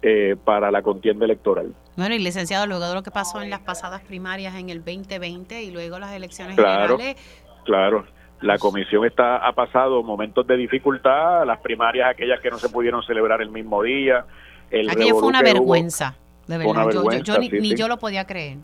eh, 0.00 0.36
para 0.44 0.70
la 0.70 0.80
contienda 0.80 1.24
electoral. 1.24 1.74
Bueno, 1.96 2.14
y 2.14 2.20
licenciado, 2.20 2.68
luego 2.68 2.86
de 2.86 2.94
lo 2.94 3.02
que 3.02 3.10
pasó 3.10 3.42
en 3.42 3.50
las 3.50 3.60
pasadas 3.60 4.02
primarias 4.02 4.54
en 4.54 4.70
el 4.70 4.84
2020 4.84 5.64
y 5.64 5.72
luego 5.72 5.98
las 5.98 6.12
elecciones 6.12 6.54
claro, 6.54 6.98
generales. 6.98 7.50
Claro, 7.64 8.06
la 8.42 8.58
comisión 8.58 9.04
está 9.04 9.38
ha 9.38 9.52
pasado 9.54 10.04
momentos 10.04 10.46
de 10.46 10.56
dificultad, 10.56 11.44
las 11.44 11.58
primarias 11.58 12.10
aquellas 12.10 12.38
que 12.40 12.48
no 12.48 12.58
se 12.58 12.68
pudieron 12.68 13.02
celebrar 13.02 13.42
el 13.42 13.50
mismo 13.50 13.82
día. 13.82 14.24
El 14.70 14.88
Aquello 14.88 15.16
fue 15.16 15.28
una 15.28 15.42
vergüenza. 15.42 16.14
De 16.48 16.58
verdad, 16.58 16.90
yo, 17.22 17.38
ni, 17.38 17.76
yo 17.76 17.88
lo 17.88 17.98
podía 17.98 18.26
creer. 18.26 18.56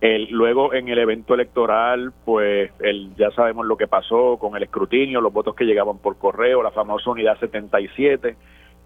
El, 0.00 0.30
luego 0.30 0.72
en 0.72 0.88
el 0.88 0.98
evento 0.98 1.34
electoral, 1.34 2.12
pues 2.24 2.70
el, 2.80 3.14
ya 3.16 3.30
sabemos 3.32 3.66
lo 3.66 3.76
que 3.76 3.86
pasó 3.86 4.38
con 4.38 4.56
el 4.56 4.62
escrutinio, 4.62 5.20
los 5.20 5.32
votos 5.32 5.54
que 5.54 5.64
llegaban 5.64 5.98
por 5.98 6.16
correo, 6.16 6.62
la 6.62 6.70
famosa 6.70 7.10
unidad 7.10 7.38
77. 7.38 8.36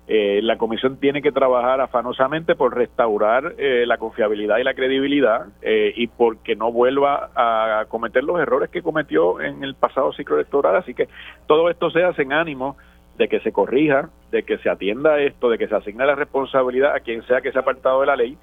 Eh, 0.08 0.40
la 0.42 0.58
comisión 0.58 0.96
tiene 0.98 1.22
que 1.22 1.30
trabajar 1.30 1.80
afanosamente 1.80 2.56
por 2.56 2.74
restaurar 2.74 3.54
eh, 3.58 3.84
la 3.86 3.98
confiabilidad 3.98 4.58
y 4.58 4.64
la 4.64 4.74
credibilidad 4.74 5.46
eh, 5.62 5.92
y 5.94 6.08
porque 6.08 6.56
no 6.56 6.72
vuelva 6.72 7.30
a 7.36 7.84
cometer 7.88 8.24
los 8.24 8.40
errores 8.40 8.68
que 8.70 8.82
cometió 8.82 9.40
en 9.40 9.62
el 9.62 9.76
pasado 9.76 10.12
ciclo 10.12 10.36
electoral. 10.36 10.74
Así 10.74 10.94
que 10.94 11.08
todo 11.46 11.70
esto 11.70 11.90
se 11.90 12.02
hace 12.02 12.22
en 12.22 12.32
ánimo 12.32 12.76
de 13.18 13.28
que 13.28 13.40
se 13.40 13.52
corrija, 13.52 14.10
de 14.30 14.42
que 14.42 14.58
se 14.58 14.70
atienda 14.70 15.20
esto, 15.20 15.50
de 15.50 15.58
que 15.58 15.68
se 15.68 15.74
asigne 15.74 16.06
la 16.06 16.14
responsabilidad 16.14 16.94
a 16.94 17.00
quien 17.00 17.26
sea 17.26 17.40
que 17.40 17.52
se 17.52 17.58
ha 17.58 17.62
apartado 17.62 18.00
de 18.00 18.06
la 18.06 18.16
ley 18.16 18.38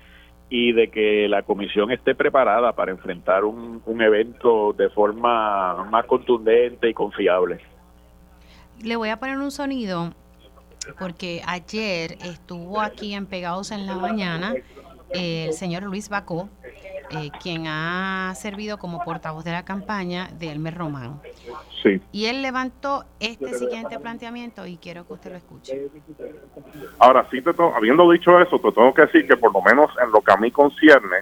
y 0.50 0.72
de 0.72 0.90
que 0.90 1.28
la 1.28 1.44
comisión 1.44 1.92
esté 1.92 2.16
preparada 2.16 2.74
para 2.74 2.92
enfrentar 2.92 3.44
un, 3.44 3.82
evento 4.02 4.74
de 4.74 4.90
forma 4.90 5.84
más 5.86 6.06
contundente 6.06 6.90
y 6.90 6.94
confiable. 6.94 7.60
Le 8.82 8.96
voy 8.96 9.10
a 9.10 9.18
poner 9.18 9.38
un 9.38 9.52
sonido 9.52 10.14
porque 10.98 11.42
ayer 11.46 12.14
estuvo 12.24 12.80
aquí 12.80 13.14
en 13.14 13.26
Pegados 13.26 13.72
en 13.72 13.86
la 13.86 13.96
Mañana 13.96 14.56
el 15.10 15.54
señor 15.54 15.84
Luis 15.84 16.10
Bacó, 16.10 16.50
eh, 17.12 17.32
quien 17.42 17.66
ha 17.68 18.34
servido 18.36 18.78
como 18.78 19.04
portavoz 19.04 19.44
de 19.44 19.52
la 19.52 19.66
campaña 19.66 20.30
de 20.38 20.52
Elmer 20.52 20.78
Román. 20.78 21.20
Sí. 21.82 22.02
Y 22.12 22.26
él 22.26 22.42
levantó 22.42 23.06
este 23.20 23.54
siguiente 23.56 24.00
planteamiento 24.00 24.68
y 24.68 24.78
quiero 24.78 25.08
que 25.08 25.14
usted 25.14 25.32
lo 25.32 25.38
escuche. 25.38 25.90
Ahora 27.00 27.26
sí, 27.32 27.42
te 27.42 27.52
habiendo 27.76 28.10
dicho 28.12 28.40
eso, 28.40 28.60
te 28.60 28.72
tengo 28.72 28.94
que 28.94 29.04
decir 29.04 29.28
que 29.28 29.38
por 29.38 29.54
lo 29.54 29.62
menos 29.62 29.90
en 30.04 30.12
lo 30.12 30.22
que 30.22 30.32
a 30.32 30.38
mí 30.38 30.52
concierne, 30.52 31.18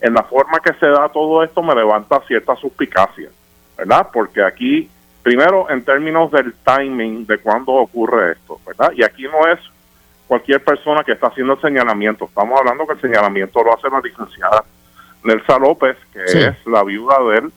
en 0.00 0.14
la 0.14 0.22
forma 0.24 0.60
que 0.60 0.74
se 0.74 0.86
da 0.86 1.08
todo 1.08 1.42
esto 1.42 1.62
me 1.62 1.74
levanta 1.74 2.20
cierta 2.26 2.54
suspicacia, 2.56 3.30
¿verdad? 3.76 4.08
Porque 4.12 4.42
aquí, 4.42 4.88
primero 5.22 5.68
en 5.70 5.84
términos 5.84 6.30
del 6.30 6.54
timing 6.64 7.26
de 7.26 7.38
cuándo 7.38 7.72
ocurre 7.72 8.32
esto, 8.32 8.60
¿verdad? 8.66 8.92
Y 8.94 9.02
aquí 9.02 9.24
no 9.24 9.46
es 9.48 9.58
cualquier 10.26 10.62
persona 10.62 11.04
que 11.04 11.12
está 11.12 11.28
haciendo 11.28 11.54
el 11.54 11.60
señalamiento, 11.60 12.24
estamos 12.24 12.58
hablando 12.58 12.86
que 12.86 12.94
el 12.94 13.00
señalamiento 13.00 13.62
lo 13.62 13.74
hace 13.74 13.88
la 13.90 14.00
licenciada 14.00 14.64
Nelsa 15.24 15.58
López, 15.58 15.96
que 16.12 16.22
es 16.24 16.66
la 16.66 16.82
viuda 16.82 17.18
del 17.30 17.52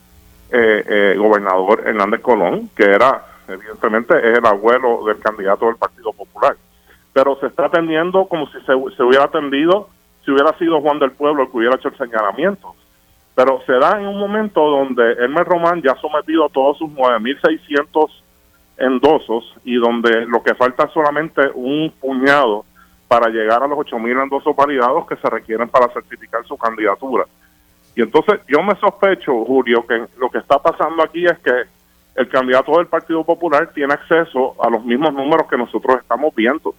eh, 0.52 0.84
eh, 0.88 1.16
gobernador 1.18 1.84
Hernández 1.86 2.22
Colón, 2.22 2.70
que 2.76 2.84
era, 2.84 3.26
evidentemente, 3.48 4.18
es 4.18 4.38
el 4.38 4.46
abuelo 4.46 5.04
del 5.06 5.20
candidato 5.20 5.66
del 5.66 5.78
Partido 5.78 6.14
Popular. 6.14 6.56
Pero 7.14 7.38
se 7.40 7.48
está 7.48 7.66
atendiendo 7.66 8.26
como 8.26 8.48
si 8.48 8.60
se, 8.62 8.74
hubiera 8.74 9.26
atendido, 9.26 9.90
si 10.24 10.32
hubiera 10.32 10.56
sido 10.58 10.82
Juan 10.82 11.00
del 11.00 11.12
Pueblo 11.12 11.44
el 11.44 11.50
que 11.50 11.58
hubiera 11.58 11.76
hecho 11.76 11.88
el 11.88 11.98
señalamiento. 11.98 12.76
Pero 13.34 13.62
se 13.66 13.74
da 13.74 14.00
en 14.00 14.08
un 14.08 14.20
momento 14.20 14.62
donde 14.62 15.14
Hermes 15.14 15.46
Román 15.46 15.82
ya 15.82 15.94
ha 15.94 16.02
sometido 16.02 16.50
todos 16.50 16.78
sus 16.78 16.90
9.600 16.92 18.10
endosos 18.78 19.56
y 19.64 19.76
donde 19.76 20.26
lo 20.26 20.44
que 20.44 20.56
falta 20.56 20.86
es 20.86 20.92
solamente 20.92 21.42
un 21.54 21.94
puñado 22.00 22.66
para 23.08 23.30
llegar 23.30 23.64
a 23.64 23.68
los 23.68 23.78
8.000 23.78 24.24
endosos 24.24 24.56
validados 24.56 25.08
que 25.08 25.16
se 25.16 25.30
requieren 25.30 25.70
para 25.70 25.88
certificar 25.90 26.46
su 26.46 26.58
candidatura. 26.58 27.26
Y 27.96 28.02
entonces 28.02 28.42
yo 28.48 28.62
me 28.62 28.76
sospecho, 28.76 29.46
Julio, 29.46 29.86
que 29.88 30.06
lo 30.18 30.30
que 30.30 30.40
está 30.40 30.62
pasando 30.62 31.04
aquí 31.04 31.26
es 31.26 31.38
que 31.40 31.64
el 32.16 32.30
candidato 32.30 32.78
del 32.78 32.88
Partido 32.88 33.24
Popular 33.24 33.72
tiene 33.74 33.94
acceso 33.94 34.56
a 34.62 34.70
los 34.70 34.84
mismos 34.84 35.14
números 35.14 35.48
que 35.50 35.58
nosotros 35.58 36.00
estamos 36.02 36.34
viendo. 36.36 36.76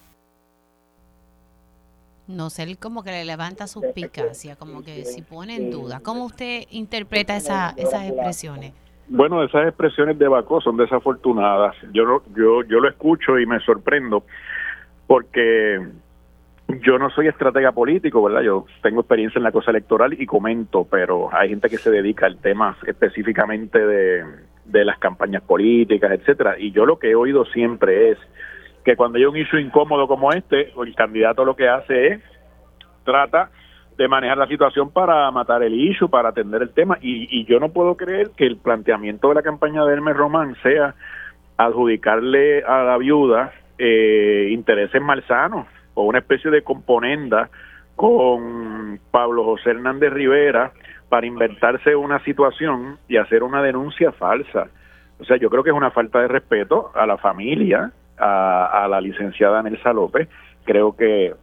No 2.26 2.50
sé, 2.50 2.64
él 2.64 2.76
como 2.78 3.04
que 3.04 3.12
le 3.12 3.24
levanta 3.24 3.66
suspicacia, 3.68 4.56
como 4.56 4.82
que 4.82 5.04
si 5.04 5.22
pone 5.22 5.56
en 5.56 5.70
duda. 5.70 6.00
¿Cómo 6.00 6.24
usted 6.24 6.64
interpreta 6.70 7.36
esa, 7.36 7.72
esas 7.76 8.04
expresiones? 8.08 8.72
Bueno, 9.08 9.42
esas 9.42 9.68
expresiones 9.68 10.18
de 10.18 10.26
Bacó 10.26 10.60
son 10.60 10.76
desafortunadas. 10.76 11.76
Yo, 11.92 12.22
yo, 12.34 12.62
yo 12.64 12.80
lo 12.80 12.88
escucho 12.88 13.38
y 13.38 13.46
me 13.46 13.60
sorprendo 13.60 14.24
porque 15.06 15.80
yo 16.68 16.98
no 16.98 17.10
soy 17.10 17.28
estratega 17.28 17.70
político, 17.70 18.22
¿verdad? 18.22 18.42
Yo 18.42 18.66
tengo 18.82 19.00
experiencia 19.00 19.38
en 19.38 19.44
la 19.44 19.52
cosa 19.52 19.70
electoral 19.70 20.20
y 20.20 20.26
comento, 20.26 20.86
pero 20.90 21.28
hay 21.32 21.50
gente 21.50 21.68
que 21.68 21.78
se 21.78 21.90
dedica 21.90 22.26
al 22.26 22.38
tema 22.38 22.76
específicamente 22.86 23.78
de, 23.78 24.24
de 24.64 24.84
las 24.84 24.98
campañas 24.98 25.42
políticas, 25.42 26.10
etcétera. 26.10 26.56
Y 26.58 26.72
yo 26.72 26.84
lo 26.84 26.98
que 26.98 27.10
he 27.10 27.14
oído 27.14 27.44
siempre 27.46 28.10
es 28.10 28.18
que 28.84 28.96
cuando 28.96 29.18
hay 29.18 29.24
un 29.24 29.36
issue 29.36 29.60
incómodo 29.60 30.08
como 30.08 30.32
este, 30.32 30.72
el 30.76 30.94
candidato 30.94 31.44
lo 31.44 31.54
que 31.54 31.68
hace 31.68 32.08
es 32.08 32.20
trata 33.04 33.50
de 33.96 34.08
manejar 34.08 34.38
la 34.38 34.46
situación 34.46 34.90
para 34.90 35.30
matar 35.30 35.62
el 35.62 35.74
issue, 35.74 36.08
para 36.08 36.30
atender 36.30 36.62
el 36.62 36.70
tema. 36.70 36.98
Y, 37.00 37.28
y 37.30 37.44
yo 37.46 37.58
no 37.60 37.70
puedo 37.70 37.96
creer 37.96 38.30
que 38.36 38.46
el 38.46 38.56
planteamiento 38.56 39.28
de 39.28 39.36
la 39.36 39.42
campaña 39.42 39.84
de 39.84 39.92
Hermes 39.92 40.16
Román 40.16 40.56
sea 40.62 40.94
adjudicarle 41.56 42.62
a 42.64 42.82
la 42.82 42.98
viuda 42.98 43.52
eh, 43.78 44.48
intereses 44.50 45.00
malsanos 45.00 45.66
o 45.94 46.04
una 46.04 46.18
especie 46.18 46.50
de 46.50 46.62
componenda 46.62 47.48
con 47.94 49.00
Pablo 49.10 49.44
José 49.44 49.70
Hernández 49.70 50.12
Rivera 50.12 50.72
para 51.08 51.26
inventarse 51.26 51.96
una 51.96 52.22
situación 52.24 52.98
y 53.08 53.16
hacer 53.16 53.42
una 53.42 53.62
denuncia 53.62 54.12
falsa. 54.12 54.68
O 55.18 55.24
sea, 55.24 55.38
yo 55.38 55.48
creo 55.48 55.62
que 55.62 55.70
es 55.70 55.76
una 55.76 55.90
falta 55.90 56.20
de 56.20 56.28
respeto 56.28 56.90
a 56.94 57.06
la 57.06 57.16
familia, 57.16 57.90
a, 58.18 58.84
a 58.84 58.88
la 58.88 59.00
licenciada 59.00 59.62
Nelsa 59.62 59.94
López. 59.94 60.28
Creo 60.64 60.94
que 60.94 61.34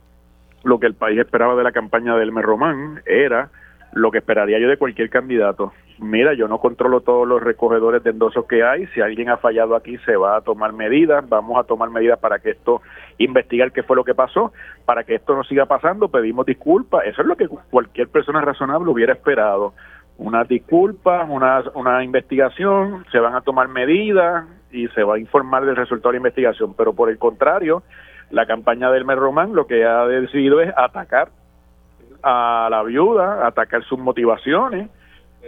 lo 0.63 0.79
que 0.79 0.87
el 0.87 0.95
país 0.95 1.19
esperaba 1.19 1.55
de 1.55 1.63
la 1.63 1.71
campaña 1.71 2.15
del 2.15 2.29
Elmer 2.29 2.45
Román 2.45 3.01
era 3.05 3.49
lo 3.93 4.11
que 4.11 4.19
esperaría 4.19 4.59
yo 4.59 4.67
de 4.67 4.77
cualquier 4.77 5.09
candidato. 5.09 5.71
Mira, 5.99 6.33
yo 6.33 6.47
no 6.47 6.57
controlo 6.59 7.01
todos 7.01 7.27
los 7.27 7.41
recogedores 7.41 8.03
de 8.03 8.09
endosos 8.09 8.45
que 8.45 8.63
hay. 8.63 8.87
Si 8.87 9.01
alguien 9.01 9.29
ha 9.29 9.37
fallado 9.37 9.75
aquí, 9.75 9.97
se 9.99 10.15
va 10.15 10.37
a 10.37 10.41
tomar 10.41 10.73
medidas. 10.73 11.27
Vamos 11.29 11.59
a 11.59 11.63
tomar 11.63 11.89
medidas 11.89 12.19
para 12.19 12.39
que 12.39 12.51
esto, 12.51 12.81
investigar 13.19 13.71
qué 13.71 13.83
fue 13.83 13.95
lo 13.95 14.03
que 14.03 14.15
pasó, 14.15 14.51
para 14.85 15.03
que 15.03 15.15
esto 15.15 15.35
no 15.35 15.43
siga 15.43 15.65
pasando. 15.65 16.09
Pedimos 16.09 16.45
disculpas. 16.45 17.05
Eso 17.05 17.21
es 17.21 17.27
lo 17.27 17.35
que 17.35 17.47
cualquier 17.47 18.07
persona 18.07 18.41
razonable 18.41 18.89
hubiera 18.89 19.13
esperado. 19.13 19.73
Unas 20.17 20.47
disculpas, 20.47 21.27
una, 21.29 21.63
una 21.75 22.03
investigación, 22.03 23.05
se 23.11 23.19
van 23.19 23.35
a 23.35 23.41
tomar 23.41 23.67
medidas 23.67 24.45
y 24.71 24.87
se 24.89 25.03
va 25.03 25.15
a 25.15 25.19
informar 25.19 25.65
del 25.65 25.75
resultado 25.75 26.09
de 26.09 26.15
la 26.15 26.27
investigación. 26.27 26.73
Pero 26.75 26.93
por 26.93 27.09
el 27.09 27.19
contrario, 27.19 27.83
la 28.33 28.47
campaña 28.47 28.91
del 28.91 29.05
Mer 29.05 29.19
Román 29.19 29.53
lo 29.53 29.67
que 29.67 29.85
ha 29.85 30.05
decidido 30.07 30.59
es 30.59 30.73
atacar 30.75 31.29
a 32.23 32.67
la 32.71 32.81
viuda, 32.81 33.45
atacar 33.45 33.83
sus 33.83 33.99
motivaciones, 33.99 34.89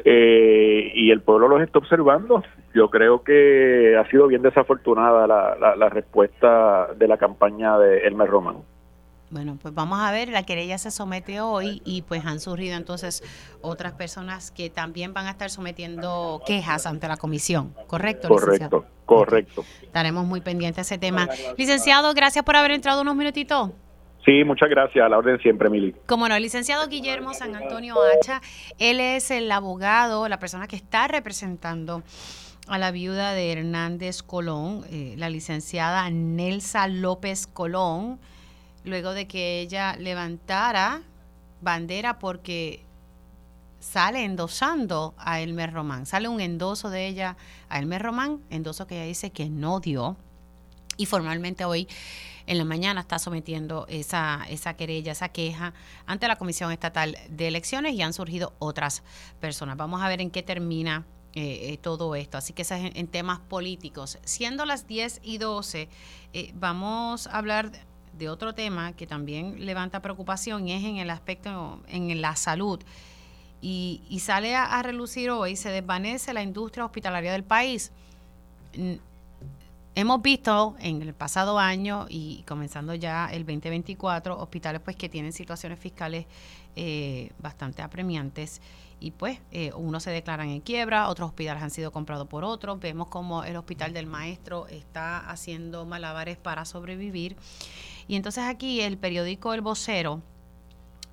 eh, 0.03 0.91
y 0.93 1.09
el 1.09 1.21
pueblo 1.21 1.47
los 1.47 1.61
está 1.61 1.79
observando. 1.79 2.43
Yo 2.75 2.89
creo 2.89 3.23
que 3.23 3.97
ha 3.97 4.07
sido 4.09 4.27
bien 4.27 4.43
desafortunada 4.43 5.25
la, 5.25 5.75
la, 5.75 5.89
respuesta 5.89 6.89
de 6.95 7.07
la 7.07 7.17
campaña 7.17 7.79
de 7.79 8.05
Elmer 8.05 8.27
Román. 8.27 8.57
Bueno, 9.35 9.57
pues 9.61 9.73
vamos 9.73 9.99
a 9.99 10.13
ver, 10.13 10.29
la 10.29 10.43
querella 10.43 10.77
se 10.77 10.91
somete 10.91 11.41
hoy 11.41 11.81
y 11.83 12.03
pues 12.03 12.25
han 12.25 12.39
surgido 12.39 12.77
entonces 12.77 13.21
otras 13.61 13.91
personas 13.91 14.49
que 14.49 14.69
también 14.69 15.13
van 15.13 15.27
a 15.27 15.31
estar 15.31 15.49
sometiendo 15.49 16.41
quejas 16.47 16.85
ante 16.85 17.05
la 17.09 17.17
comisión, 17.17 17.75
¿correcto? 17.85 18.29
Correcto, 18.29 18.85
correcto. 19.03 19.65
Estaremos 19.81 20.25
muy 20.25 20.39
pendientes 20.39 20.87
de 20.87 20.95
ese 20.95 20.97
tema. 20.97 21.27
Licenciado, 21.57 22.13
gracias 22.13 22.45
por 22.45 22.55
haber 22.55 22.71
entrado 22.71 23.01
unos 23.01 23.13
minutitos. 23.17 23.71
Sí, 24.23 24.45
muchas 24.45 24.69
gracias. 24.69 25.05
A 25.05 25.09
la 25.09 25.17
orden 25.17 25.37
siempre, 25.39 25.69
Mili. 25.69 25.93
Como 26.05 26.29
no, 26.29 26.35
el 26.37 26.41
licenciado 26.41 26.87
Guillermo 26.87 27.33
San 27.33 27.53
Antonio 27.57 27.95
Hacha, 28.01 28.41
él 28.79 29.01
es 29.01 29.31
el 29.31 29.51
abogado, 29.51 30.29
la 30.29 30.39
persona 30.39 30.65
que 30.67 30.77
está 30.77 31.09
representando 31.09 32.03
a 32.69 32.77
la 32.77 32.91
viuda 32.91 33.33
de 33.33 33.51
Hernández 33.51 34.23
Colón, 34.23 34.85
eh, 34.89 35.15
la 35.17 35.29
licenciada 35.29 36.09
Nelsa 36.09 36.87
López 36.87 37.47
Colón, 37.47 38.17
luego 38.85 39.13
de 39.13 39.27
que 39.27 39.59
ella 39.59 39.95
levantara 39.97 41.01
bandera 41.61 42.19
porque 42.19 42.85
sale 43.79 44.23
endosando 44.23 45.13
a 45.17 45.41
Elmer 45.41 45.73
Román. 45.73 46.05
Sale 46.05 46.27
un 46.27 46.41
endoso 46.41 46.89
de 46.89 47.07
ella 47.07 47.37
a 47.69 47.79
Elmer 47.79 48.01
Román, 48.01 48.41
endoso 48.49 48.87
que 48.87 48.95
ella 48.95 49.05
dice 49.05 49.31
que 49.31 49.49
no 49.49 49.79
dio. 49.79 50.17
Y 50.97 51.05
formalmente 51.05 51.65
hoy 51.65 51.87
en 52.47 52.57
la 52.57 52.65
mañana 52.65 53.01
está 53.01 53.19
sometiendo 53.19 53.85
esa, 53.89 54.45
esa 54.49 54.75
querella, 54.75 55.11
esa 55.11 55.29
queja 55.29 55.73
ante 56.05 56.27
la 56.27 56.37
Comisión 56.37 56.71
Estatal 56.71 57.17
de 57.29 57.47
Elecciones 57.47 57.93
y 57.93 58.01
han 58.01 58.13
surgido 58.13 58.53
otras 58.59 59.03
personas. 59.39 59.77
Vamos 59.77 60.01
a 60.01 60.07
ver 60.07 60.21
en 60.21 60.31
qué 60.31 60.43
termina 60.43 61.05
eh, 61.33 61.73
eh, 61.73 61.77
todo 61.77 62.15
esto. 62.15 62.37
Así 62.37 62.53
que 62.53 62.61
eso 62.61 62.75
es 62.75 62.95
en, 62.95 63.07
temas 63.07 63.39
políticos. 63.39 64.19
Siendo 64.23 64.65
las 64.65 64.87
10 64.87 65.19
y 65.21 65.37
12, 65.37 65.89
eh, 66.33 66.51
vamos 66.55 67.27
a 67.27 67.37
hablar 67.37 67.71
otro 68.29 68.53
tema 68.53 68.93
que 68.93 69.07
también 69.07 69.65
levanta 69.65 70.01
preocupación 70.01 70.67
y 70.67 70.73
es 70.73 70.83
en 70.83 70.97
el 70.97 71.09
aspecto, 71.09 71.81
en 71.87 72.21
la 72.21 72.35
salud. 72.35 72.79
Y, 73.61 74.01
y 74.09 74.19
sale 74.19 74.55
a, 74.55 74.65
a 74.65 74.83
relucir 74.83 75.29
hoy, 75.31 75.55
se 75.55 75.69
desvanece 75.69 76.33
la 76.33 76.43
industria 76.43 76.85
hospitalaria 76.85 77.31
del 77.31 77.43
país 77.43 77.91
Hemos 79.97 80.21
visto 80.21 80.75
en 80.79 81.01
el 81.01 81.13
pasado 81.13 81.57
año 81.57 82.05
y 82.09 82.43
comenzando 82.45 82.93
ya 82.95 83.29
el 83.31 83.45
2024 83.45 84.37
hospitales 84.37 84.81
pues 84.83 84.97
que 84.97 85.07
tienen 85.07 85.31
situaciones 85.31 85.79
fiscales 85.79 86.25
eh, 86.75 87.31
bastante 87.39 87.81
apremiantes 87.81 88.61
y 88.99 89.11
pues 89.11 89.39
eh, 89.53 89.71
unos 89.73 90.03
se 90.03 90.11
declaran 90.11 90.49
en 90.49 90.59
quiebra, 90.59 91.07
otros 91.07 91.29
hospitales 91.29 91.63
han 91.63 91.71
sido 91.71 91.93
comprados 91.93 92.27
por 92.27 92.43
otros. 92.43 92.77
Vemos 92.81 93.07
como 93.07 93.45
el 93.45 93.55
hospital 93.55 93.93
del 93.93 94.05
maestro 94.05 94.67
está 94.67 95.29
haciendo 95.29 95.85
malabares 95.85 96.35
para 96.35 96.65
sobrevivir. 96.65 97.37
Y 98.07 98.15
entonces 98.15 98.43
aquí 98.43 98.81
el 98.81 98.97
periódico 98.97 99.53
El 99.53 99.61
Vocero 99.61 100.21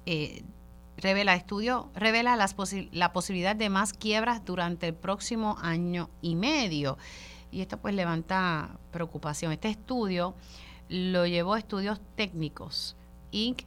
eh, 0.06 0.42
revela 0.96 1.34
estudio 1.34 1.90
revela 1.94 2.36
la 2.36 3.12
posibilidad 3.12 3.56
de 3.56 3.70
más 3.70 3.92
quiebras 3.92 4.44
durante 4.44 4.88
el 4.88 4.94
próximo 4.94 5.56
año 5.60 6.10
y 6.20 6.34
medio 6.34 6.98
y 7.52 7.60
esto 7.60 7.76
pues 7.76 7.94
levanta 7.94 8.70
preocupación. 8.90 9.52
Este 9.52 9.68
estudio 9.68 10.34
lo 10.88 11.26
llevó 11.26 11.56
estudios 11.56 12.00
técnicos, 12.16 12.96
Inc. 13.30 13.62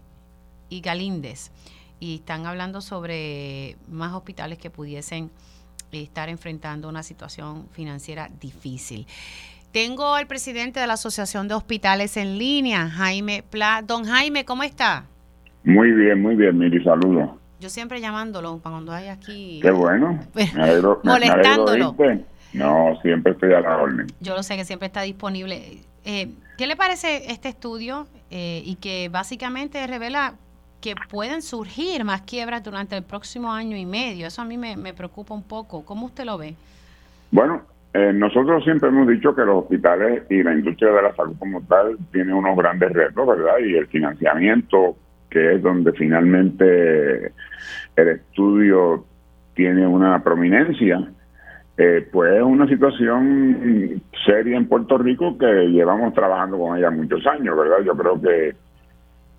y 0.69 0.81
Galíndez, 0.81 1.51
y 1.99 2.15
están 2.15 2.47
hablando 2.47 2.81
sobre 2.81 3.77
más 3.87 4.13
hospitales 4.13 4.57
que 4.57 4.69
pudiesen 4.69 5.31
estar 5.91 6.27
enfrentando 6.29 6.89
una 6.89 7.03
situación 7.03 7.69
financiera 7.71 8.29
difícil. 8.41 9.07
Tengo 9.75 10.13
al 10.13 10.25
presidente 10.25 10.79
de 10.79 10.87
la 10.87 10.93
Asociación 10.93 11.49
de 11.49 11.53
Hospitales 11.53 12.15
en 12.15 12.37
línea, 12.37 12.89
Jaime 12.89 13.43
Pla. 13.43 13.83
Don 13.85 14.05
Jaime, 14.05 14.45
¿cómo 14.45 14.63
está? 14.63 15.03
Muy 15.65 15.91
bien, 15.91 16.21
muy 16.21 16.35
bien, 16.35 16.57
Miri, 16.57 16.81
saludo. 16.81 17.37
Yo 17.59 17.69
siempre 17.69 17.99
llamándolo 17.99 18.57
para 18.59 18.75
cuando 18.75 18.93
hay 18.93 19.09
aquí. 19.09 19.59
Qué 19.61 19.71
bueno. 19.71 20.17
molestándolo. 21.03 21.93
No, 22.53 22.97
siempre 23.01 23.33
estoy 23.33 23.51
a 23.51 23.59
la 23.59 23.75
orden. 23.75 24.07
Yo 24.21 24.33
lo 24.33 24.43
sé 24.43 24.55
que 24.55 24.63
siempre 24.63 24.85
está 24.85 25.01
disponible. 25.01 25.81
Eh, 26.05 26.29
¿Qué 26.57 26.67
le 26.67 26.77
parece 26.77 27.29
este 27.29 27.49
estudio 27.49 28.07
eh, 28.31 28.61
y 28.63 28.75
que 28.75 29.09
básicamente 29.09 29.85
revela 29.87 30.35
que 30.79 30.95
pueden 31.09 31.41
surgir 31.41 32.05
más 32.05 32.21
quiebras 32.21 32.63
durante 32.63 32.95
el 32.95 33.03
próximo 33.03 33.51
año 33.51 33.75
y 33.75 33.85
medio? 33.85 34.25
Eso 34.25 34.41
a 34.41 34.45
mí 34.45 34.57
me, 34.57 34.93
preocupa 34.93 35.33
un 35.33 35.43
poco. 35.43 35.83
¿Cómo 35.83 36.05
usted 36.05 36.23
lo 36.23 36.37
ve? 36.37 36.55
Bueno, 37.29 37.63
eh, 37.95 38.13
nosotros 38.13 38.63
siempre 38.63 38.89
hemos 38.89 39.07
dicho 39.07 39.33
que 39.33 39.45
los 39.45 39.63
hospitales 39.63 40.23
y 40.29 40.43
la 40.43 40.53
industria 40.53 40.91
de 40.91 41.01
la 41.01 41.15
salud 41.15 41.35
como 41.39 41.61
tal 41.61 41.97
tienen 42.11 42.33
unos 42.33 42.57
grandes 42.57 42.91
retos, 42.91 43.25
¿verdad? 43.25 43.57
Y 43.65 43.75
el 43.75 43.87
financiamiento, 43.87 44.97
que 45.29 45.55
es 45.55 45.61
donde 45.61 45.93
finalmente 45.93 47.31
el 47.95 48.07
estudio 48.07 49.05
tiene 49.53 49.87
una 49.87 50.21
prominencia 50.21 51.07
eh, 51.77 52.07
pues 52.09 52.33
es 52.33 52.41
una 52.41 52.67
situación 52.67 54.01
seria 54.25 54.55
en 54.55 54.67
Puerto 54.67 54.97
Rico 54.97 55.37
que 55.37 55.45
llevamos 55.45 56.13
trabajando 56.13 56.57
con 56.57 56.77
ella 56.77 56.89
muchos 56.89 57.25
años, 57.27 57.57
¿verdad? 57.57 57.83
Yo 57.85 57.97
creo 57.97 58.21
que 58.21 58.55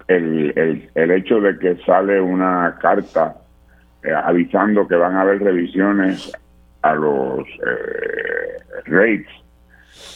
el, 0.09 0.89
el, 0.95 1.11
hecho 1.13 1.41
de 1.41 1.59
que 1.59 1.77
sale 1.85 2.21
una 2.21 2.77
carta 2.79 3.37
eh, 4.03 4.13
avisando 4.13 4.87
que 4.87 4.97
van 4.97 5.15
a 5.15 5.23
haber 5.23 5.43
revisiones 5.43 6.31
a 6.87 6.95
los 6.95 7.47
eh, 7.49 8.57
rates 8.87 9.27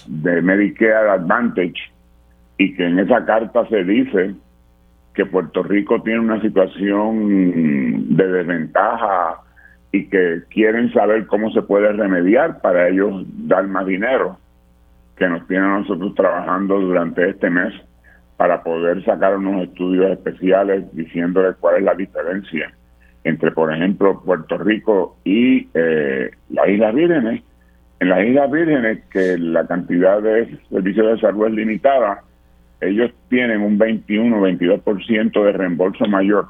de 0.07 0.43
Medicare 0.43 1.11
Advantage 1.11 1.91
y 2.59 2.75
que 2.75 2.87
en 2.87 2.99
esa 2.99 3.25
carta 3.25 3.67
se 3.69 3.85
dice 3.85 4.35
que 5.15 5.27
Puerto 5.27 5.63
Rico 5.63 6.03
tiene 6.03 6.21
una 6.21 6.41
situación 6.41 8.17
de 8.17 8.29
desventaja 8.29 9.41
y 9.93 10.09
que 10.09 10.43
quieren 10.51 10.93
saber 10.93 11.27
cómo 11.27 11.51
se 11.51 11.63
puede 11.63 11.93
remediar 11.93 12.61
para 12.61 12.89
ellos 12.89 13.25
dar 13.49 13.67
más 13.67 13.87
dinero 13.87 14.39
que 15.17 15.29
nos 15.29 15.47
tienen 15.49 15.71
nosotros 15.71 16.15
trabajando 16.15 16.81
durante 16.81 17.29
este 17.29 17.51
mes 17.51 17.75
para 18.37 18.63
poder 18.63 19.05
sacar 19.05 19.37
unos 19.37 19.65
estudios 19.65 20.13
especiales 20.13 20.85
diciéndole 20.95 21.55
cuál 21.59 21.79
es 21.79 21.83
la 21.83 21.95
diferencia 21.95 22.73
entre, 23.25 23.53
por 23.53 23.73
ejemplo, 23.73 24.23
Puerto 24.23 24.59
Rico 24.59 25.17
y 25.25 25.69
eh, 25.75 26.31
las 26.49 26.69
Islas 26.69 26.95
Vírgenes. 26.95 27.43
En 28.01 28.09
las 28.09 28.25
Islas 28.25 28.51
Vírgenes, 28.51 29.05
que 29.11 29.37
la 29.37 29.67
cantidad 29.67 30.23
de 30.23 30.59
servicios 30.71 31.07
de 31.07 31.21
salud 31.21 31.49
es 31.49 31.53
limitada, 31.53 32.23
ellos 32.81 33.11
tienen 33.29 33.61
un 33.61 33.79
21-22% 33.79 35.45
de 35.45 35.53
reembolso 35.53 36.07
mayor 36.07 36.49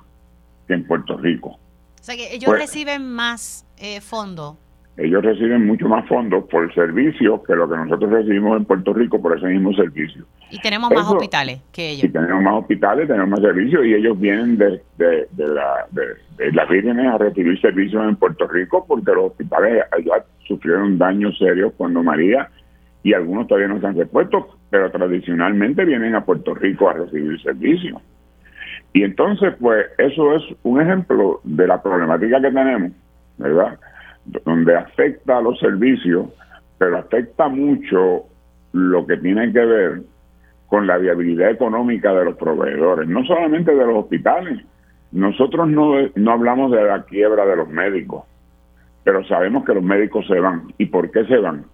que 0.68 0.74
en 0.74 0.86
Puerto 0.86 1.16
Rico. 1.16 1.48
O 1.48 2.02
sea 2.02 2.16
que 2.16 2.32
ellos 2.34 2.46
pues, 2.46 2.60
reciben 2.60 3.12
más 3.12 3.66
eh, 3.78 4.00
fondos. 4.00 4.56
Ellos 5.00 5.24
reciben 5.24 5.66
mucho 5.66 5.88
más 5.88 6.06
fondos 6.06 6.44
por 6.50 6.64
el 6.64 6.74
servicio 6.74 7.42
que 7.44 7.54
lo 7.54 7.66
que 7.70 7.74
nosotros 7.74 8.10
recibimos 8.10 8.58
en 8.58 8.66
Puerto 8.66 8.92
Rico 8.92 9.20
por 9.20 9.34
ese 9.34 9.46
mismo 9.46 9.72
servicio. 9.72 10.26
Y 10.50 10.58
tenemos 10.60 10.90
más 10.90 11.10
hospitales 11.10 11.62
que 11.72 11.92
ellos. 11.92 12.04
Y 12.04 12.08
tenemos 12.10 12.42
más 12.42 12.54
hospitales, 12.56 13.08
tenemos 13.08 13.30
más 13.30 13.40
servicios 13.40 13.86
y 13.86 13.94
ellos 13.94 14.20
vienen 14.20 14.58
de, 14.58 14.82
de, 14.98 15.26
la, 15.38 15.86
de, 15.90 16.52
las 16.52 16.68
vírgenes 16.68 17.06
a 17.06 17.16
recibir 17.16 17.58
servicios 17.62 18.06
en 18.06 18.16
Puerto 18.16 18.46
Rico 18.46 18.84
porque 18.86 19.10
los 19.12 19.30
hospitales 19.30 19.84
allá 19.90 20.22
sufrieron 20.46 20.98
daños 20.98 21.38
serios 21.38 21.72
cuando 21.78 22.02
María 22.02 22.50
y 23.02 23.14
algunos 23.14 23.46
todavía 23.46 23.68
no 23.68 23.80
se 23.80 23.86
han 23.86 23.96
repuesto, 23.96 24.58
pero 24.68 24.90
tradicionalmente 24.90 25.86
vienen 25.86 26.14
a 26.14 26.26
Puerto 26.26 26.54
Rico 26.54 26.90
a 26.90 26.92
recibir 26.92 27.40
servicio. 27.40 28.02
Y 28.92 29.04
entonces, 29.04 29.54
pues 29.58 29.86
eso 29.96 30.34
es 30.34 30.42
un 30.62 30.82
ejemplo 30.82 31.40
de 31.44 31.66
la 31.66 31.82
problemática 31.82 32.38
que 32.38 32.50
tenemos, 32.50 32.92
¿verdad? 33.38 33.78
Donde 34.24 34.76
afecta 34.76 35.38
a 35.38 35.42
los 35.42 35.58
servicios, 35.58 36.26
pero 36.78 36.98
afecta 36.98 37.48
mucho 37.48 38.24
lo 38.72 39.06
que 39.06 39.16
tiene 39.16 39.52
que 39.52 39.64
ver 39.64 40.02
con 40.68 40.86
la 40.86 40.98
viabilidad 40.98 41.50
económica 41.50 42.14
de 42.14 42.24
los 42.24 42.36
proveedores, 42.36 43.08
no 43.08 43.24
solamente 43.24 43.74
de 43.74 43.86
los 43.86 44.04
hospitales. 44.04 44.64
Nosotros 45.10 45.68
no, 45.68 45.94
no 46.14 46.30
hablamos 46.30 46.70
de 46.70 46.84
la 46.84 47.02
quiebra 47.02 47.44
de 47.44 47.56
los 47.56 47.68
médicos, 47.68 48.24
pero 49.02 49.24
sabemos 49.24 49.64
que 49.64 49.74
los 49.74 49.82
médicos 49.82 50.26
se 50.28 50.38
van. 50.38 50.72
¿Y 50.78 50.86
por 50.86 51.10
qué 51.10 51.24
se 51.24 51.38
van? 51.38 51.64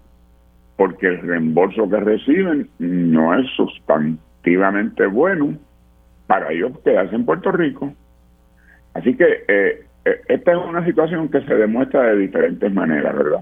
Porque 0.76 1.08
el 1.08 1.20
reembolso 1.20 1.88
que 1.90 2.00
reciben 2.00 2.70
no 2.78 3.38
es 3.38 3.46
sustantivamente 3.56 5.06
bueno 5.06 5.58
para 6.26 6.50
ellos 6.52 6.72
quedarse 6.82 7.14
en 7.14 7.26
Puerto 7.26 7.52
Rico. 7.52 7.92
Así 8.94 9.14
que 9.14 9.44
eh, 9.46 9.85
esta 10.28 10.52
es 10.52 10.58
una 10.58 10.84
situación 10.84 11.28
que 11.28 11.40
se 11.42 11.54
demuestra 11.54 12.02
de 12.02 12.18
diferentes 12.18 12.72
maneras, 12.72 13.16
¿verdad? 13.16 13.40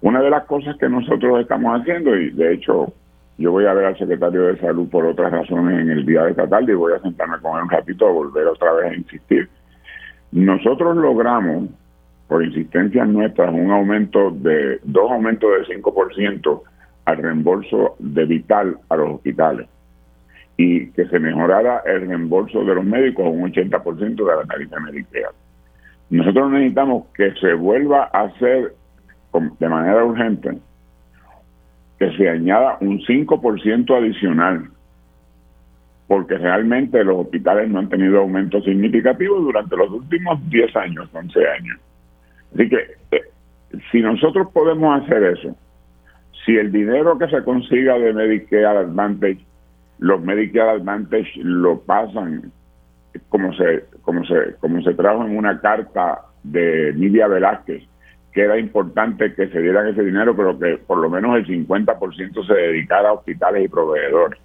Una 0.00 0.20
de 0.20 0.30
las 0.30 0.44
cosas 0.44 0.76
que 0.78 0.88
nosotros 0.88 1.40
estamos 1.40 1.80
haciendo, 1.80 2.16
y 2.16 2.30
de 2.30 2.54
hecho 2.54 2.92
yo 3.38 3.52
voy 3.52 3.66
a 3.66 3.74
ver 3.74 3.86
al 3.86 3.98
secretario 3.98 4.42
de 4.42 4.58
salud 4.58 4.88
por 4.88 5.06
otras 5.06 5.32
razones 5.32 5.80
en 5.80 5.90
el 5.90 6.04
día 6.04 6.24
de 6.24 6.30
esta 6.30 6.48
tarde 6.48 6.72
y 6.72 6.76
voy 6.76 6.92
a 6.92 7.00
sentarme 7.00 7.38
con 7.40 7.56
él 7.56 7.64
un 7.64 7.70
ratito 7.70 8.08
a 8.08 8.12
volver 8.12 8.46
otra 8.46 8.72
vez 8.72 8.92
a 8.92 8.94
insistir. 8.94 9.48
Nosotros 10.32 10.96
logramos, 10.96 11.68
por 12.28 12.44
insistencia 12.44 13.04
nuestra, 13.04 13.50
un 13.50 13.70
aumento 13.70 14.30
de, 14.30 14.80
dos 14.84 15.10
aumentos 15.10 15.50
de 15.68 15.76
5% 15.76 16.62
al 17.04 17.16
reembolso 17.16 17.96
de 17.98 18.24
vital 18.24 18.78
a 18.88 18.96
los 18.96 19.14
hospitales 19.14 19.68
y 20.56 20.90
que 20.90 21.06
se 21.06 21.18
mejorara 21.18 21.82
el 21.86 22.06
reembolso 22.06 22.64
de 22.64 22.74
los 22.74 22.84
médicos 22.84 23.26
a 23.26 23.28
un 23.28 23.52
80% 23.52 24.16
de 24.16 24.36
la 24.36 24.44
tarifa 24.44 24.80
médica. 24.80 25.30
Nosotros 26.10 26.50
necesitamos 26.50 27.06
que 27.14 27.32
se 27.34 27.54
vuelva 27.54 28.10
a 28.12 28.22
hacer 28.22 28.74
de 29.58 29.68
manera 29.68 30.04
urgente 30.04 30.58
que 31.98 32.16
se 32.16 32.28
añada 32.28 32.78
un 32.80 32.98
5% 33.00 33.96
adicional, 33.96 34.68
porque 36.08 36.36
realmente 36.36 37.02
los 37.04 37.20
hospitales 37.20 37.70
no 37.70 37.78
han 37.78 37.88
tenido 37.88 38.20
aumentos 38.20 38.64
significativos 38.64 39.42
durante 39.42 39.76
los 39.76 39.90
últimos 39.90 40.38
10 40.50 40.76
años, 40.76 41.08
11 41.12 41.48
años. 41.48 41.78
Así 42.54 42.68
que 42.68 42.76
eh, 43.12 43.22
si 43.90 44.00
nosotros 44.00 44.48
podemos 44.52 45.00
hacer 45.00 45.22
eso, 45.22 45.56
si 46.44 46.56
el 46.56 46.72
dinero 46.72 47.16
que 47.18 47.28
se 47.28 47.42
consiga 47.44 47.96
de 47.98 48.12
Medicare 48.12 48.66
Advantage, 48.66 49.38
los 50.00 50.20
Medicare 50.22 50.70
Advantage 50.70 51.30
lo 51.36 51.80
pasan 51.82 52.50
como 53.28 53.52
se, 53.54 53.84
como 54.02 54.24
se, 54.24 54.54
como 54.60 54.82
se 54.82 54.94
trajo 54.94 55.24
en 55.24 55.36
una 55.36 55.60
carta 55.60 56.22
de 56.42 56.92
Nidia 56.94 57.28
Velázquez, 57.28 57.82
que 58.32 58.42
era 58.42 58.58
importante 58.58 59.34
que 59.34 59.48
se 59.48 59.60
dieran 59.60 59.88
ese 59.88 60.02
dinero, 60.02 60.34
pero 60.36 60.58
que 60.58 60.78
por 60.78 60.98
lo 60.98 61.10
menos 61.10 61.36
el 61.36 61.46
50% 61.46 62.46
se 62.46 62.54
dedicara 62.54 63.10
a 63.10 63.12
hospitales 63.12 63.64
y 63.64 63.68
proveedores. 63.68 64.40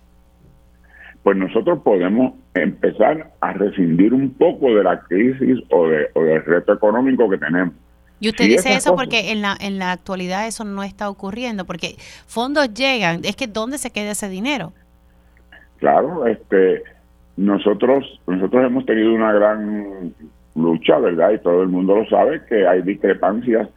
Pues 1.23 1.37
nosotros 1.37 1.79
podemos 1.83 2.33
empezar 2.53 3.31
a 3.41 3.53
rescindir 3.53 4.13
un 4.13 4.33
poco 4.33 4.73
de 4.73 4.83
la 4.83 4.99
crisis 5.01 5.59
o, 5.69 5.87
de, 5.87 6.09
o 6.13 6.23
del 6.23 6.43
reto 6.43 6.73
económico 6.73 7.29
que 7.29 7.37
tenemos. 7.37 7.73
Y 8.19 8.29
usted 8.29 8.45
dice 8.45 8.73
eso 8.73 8.95
porque 8.95 9.31
en 9.31 9.41
la, 9.41 9.55
en 9.59 9.77
la 9.77 9.91
actualidad 9.91 10.47
eso 10.47 10.63
no 10.63 10.83
está 10.83 11.09
ocurriendo, 11.09 11.65
porque 11.65 11.95
fondos 12.25 12.73
llegan, 12.73 13.21
es 13.23 13.35
que 13.35 13.47
¿dónde 13.47 13.77
se 13.77 13.91
queda 13.91 14.11
ese 14.11 14.27
dinero? 14.27 14.73
Claro, 15.77 16.25
este, 16.25 16.81
nosotros, 17.37 18.19
nosotros 18.27 18.65
hemos 18.65 18.85
tenido 18.85 19.13
una 19.13 19.31
gran 19.31 20.13
lucha, 20.55 20.97
¿verdad? 20.97 21.31
Y 21.31 21.39
todo 21.39 21.61
el 21.61 21.69
mundo 21.69 21.95
lo 21.95 22.05
sabe, 22.09 22.41
que 22.49 22.67
hay 22.67 22.81
discrepancias 22.81 23.69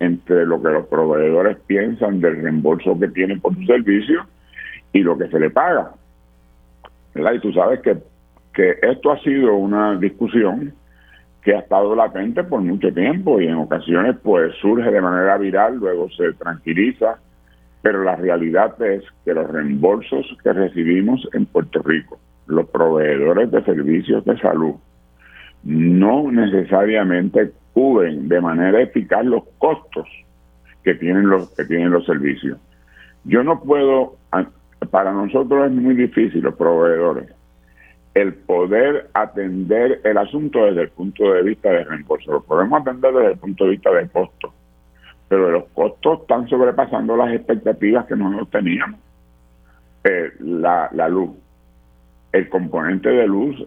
entre 0.00 0.46
lo 0.46 0.60
que 0.60 0.70
los 0.70 0.86
proveedores 0.86 1.58
piensan 1.66 2.20
del 2.20 2.42
reembolso 2.42 2.98
que 2.98 3.08
tienen 3.08 3.40
por 3.40 3.54
su 3.54 3.62
servicio 3.64 4.26
y 4.92 5.00
lo 5.00 5.16
que 5.16 5.28
se 5.28 5.38
le 5.38 5.50
paga. 5.50 5.92
¿verdad? 7.14 7.34
Y 7.34 7.40
tú 7.40 7.52
sabes 7.52 7.80
que, 7.80 7.96
que 8.52 8.74
esto 8.82 9.12
ha 9.12 9.20
sido 9.20 9.54
una 9.54 9.96
discusión 9.96 10.74
que 11.42 11.54
ha 11.54 11.60
estado 11.60 11.94
latente 11.94 12.44
por 12.44 12.60
mucho 12.60 12.92
tiempo 12.92 13.40
y 13.40 13.46
en 13.46 13.54
ocasiones 13.54 14.16
pues 14.22 14.54
surge 14.60 14.90
de 14.90 15.00
manera 15.00 15.36
viral, 15.38 15.76
luego 15.76 16.08
se 16.10 16.32
tranquiliza, 16.34 17.18
pero 17.82 18.04
la 18.04 18.16
realidad 18.16 18.80
es 18.82 19.04
que 19.24 19.34
los 19.34 19.50
reembolsos 19.50 20.26
que 20.42 20.52
recibimos 20.52 21.28
en 21.32 21.46
Puerto 21.46 21.82
Rico, 21.82 22.18
los 22.46 22.68
proveedores 22.68 23.50
de 23.50 23.62
servicios 23.64 24.24
de 24.24 24.38
salud, 24.38 24.74
no 25.64 26.30
necesariamente 26.30 27.52
cubren 27.72 28.28
de 28.28 28.40
manera 28.40 28.80
eficaz 28.80 29.24
los 29.24 29.44
costos 29.58 30.06
que 30.82 30.94
tienen 30.94 31.28
los 31.28 31.50
que 31.54 31.64
tienen 31.64 31.90
los 31.90 32.04
servicios. 32.04 32.58
Yo 33.24 33.44
no 33.44 33.60
puedo, 33.62 34.16
para 34.90 35.12
nosotros 35.12 35.66
es 35.66 35.72
muy 35.72 35.94
difícil 35.94 36.42
los 36.42 36.54
proveedores 36.54 37.28
el 38.14 38.34
poder 38.34 39.08
atender 39.14 40.00
el 40.04 40.18
asunto 40.18 40.64
desde 40.66 40.82
el 40.82 40.88
punto 40.90 41.32
de 41.32 41.42
vista 41.42 41.70
de 41.70 41.84
reembolso. 41.84 42.32
Lo 42.32 42.42
podemos 42.42 42.80
atender 42.80 43.12
desde 43.12 43.32
el 43.32 43.38
punto 43.38 43.64
de 43.64 43.70
vista 43.70 43.90
de 43.90 44.08
costo, 44.08 44.52
pero 45.28 45.50
los 45.50 45.64
costos 45.68 46.20
están 46.20 46.46
sobrepasando 46.48 47.16
las 47.16 47.32
expectativas 47.32 48.06
que 48.06 48.16
nosotros 48.16 48.50
teníamos. 48.50 49.00
Eh, 50.04 50.32
la, 50.40 50.90
la 50.92 51.08
luz, 51.08 51.30
el 52.32 52.48
componente 52.48 53.08
de 53.08 53.26
luz 53.26 53.66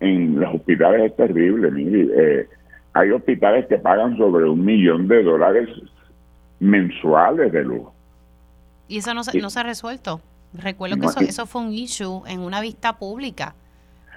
en 0.00 0.40
los 0.40 0.54
hospitales 0.54 1.10
es 1.10 1.16
terrible. 1.16 1.70
Mire, 1.70 2.08
eh, 2.16 2.48
hay 2.92 3.10
hospitales 3.10 3.66
que 3.66 3.78
pagan 3.78 4.16
sobre 4.16 4.48
un 4.48 4.64
millón 4.64 5.08
de 5.08 5.22
dólares 5.22 5.68
mensuales 6.60 7.52
de 7.52 7.64
luz. 7.64 7.88
Y 8.88 8.98
eso 8.98 9.14
no 9.14 9.24
se, 9.24 9.38
no 9.38 9.50
se 9.50 9.60
ha 9.60 9.62
resuelto. 9.62 10.20
Recuerdo 10.54 10.96
que 10.96 11.06
eso, 11.06 11.20
eso 11.20 11.46
fue 11.46 11.62
un 11.62 11.72
issue 11.72 12.22
en 12.26 12.40
una 12.40 12.60
vista 12.60 12.98
pública, 12.98 13.54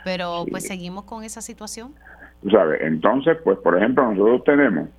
pero 0.03 0.45
pues 0.49 0.67
seguimos 0.67 1.05
con 1.05 1.23
esa 1.23 1.41
situación. 1.41 1.93
Tú 2.41 2.49
sabes, 2.49 2.81
entonces, 2.81 3.37
pues 3.43 3.57
por 3.59 3.77
ejemplo, 3.77 4.11
nosotros 4.11 4.43
tenemos 4.43 4.89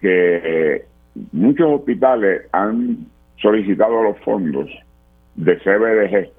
que 0.00 0.40
eh, 0.76 0.86
muchos 1.32 1.68
hospitales 1.70 2.42
han 2.52 3.06
solicitado 3.40 4.02
los 4.02 4.18
fondos 4.20 4.68
de 5.36 5.56
CBDG 5.58 6.37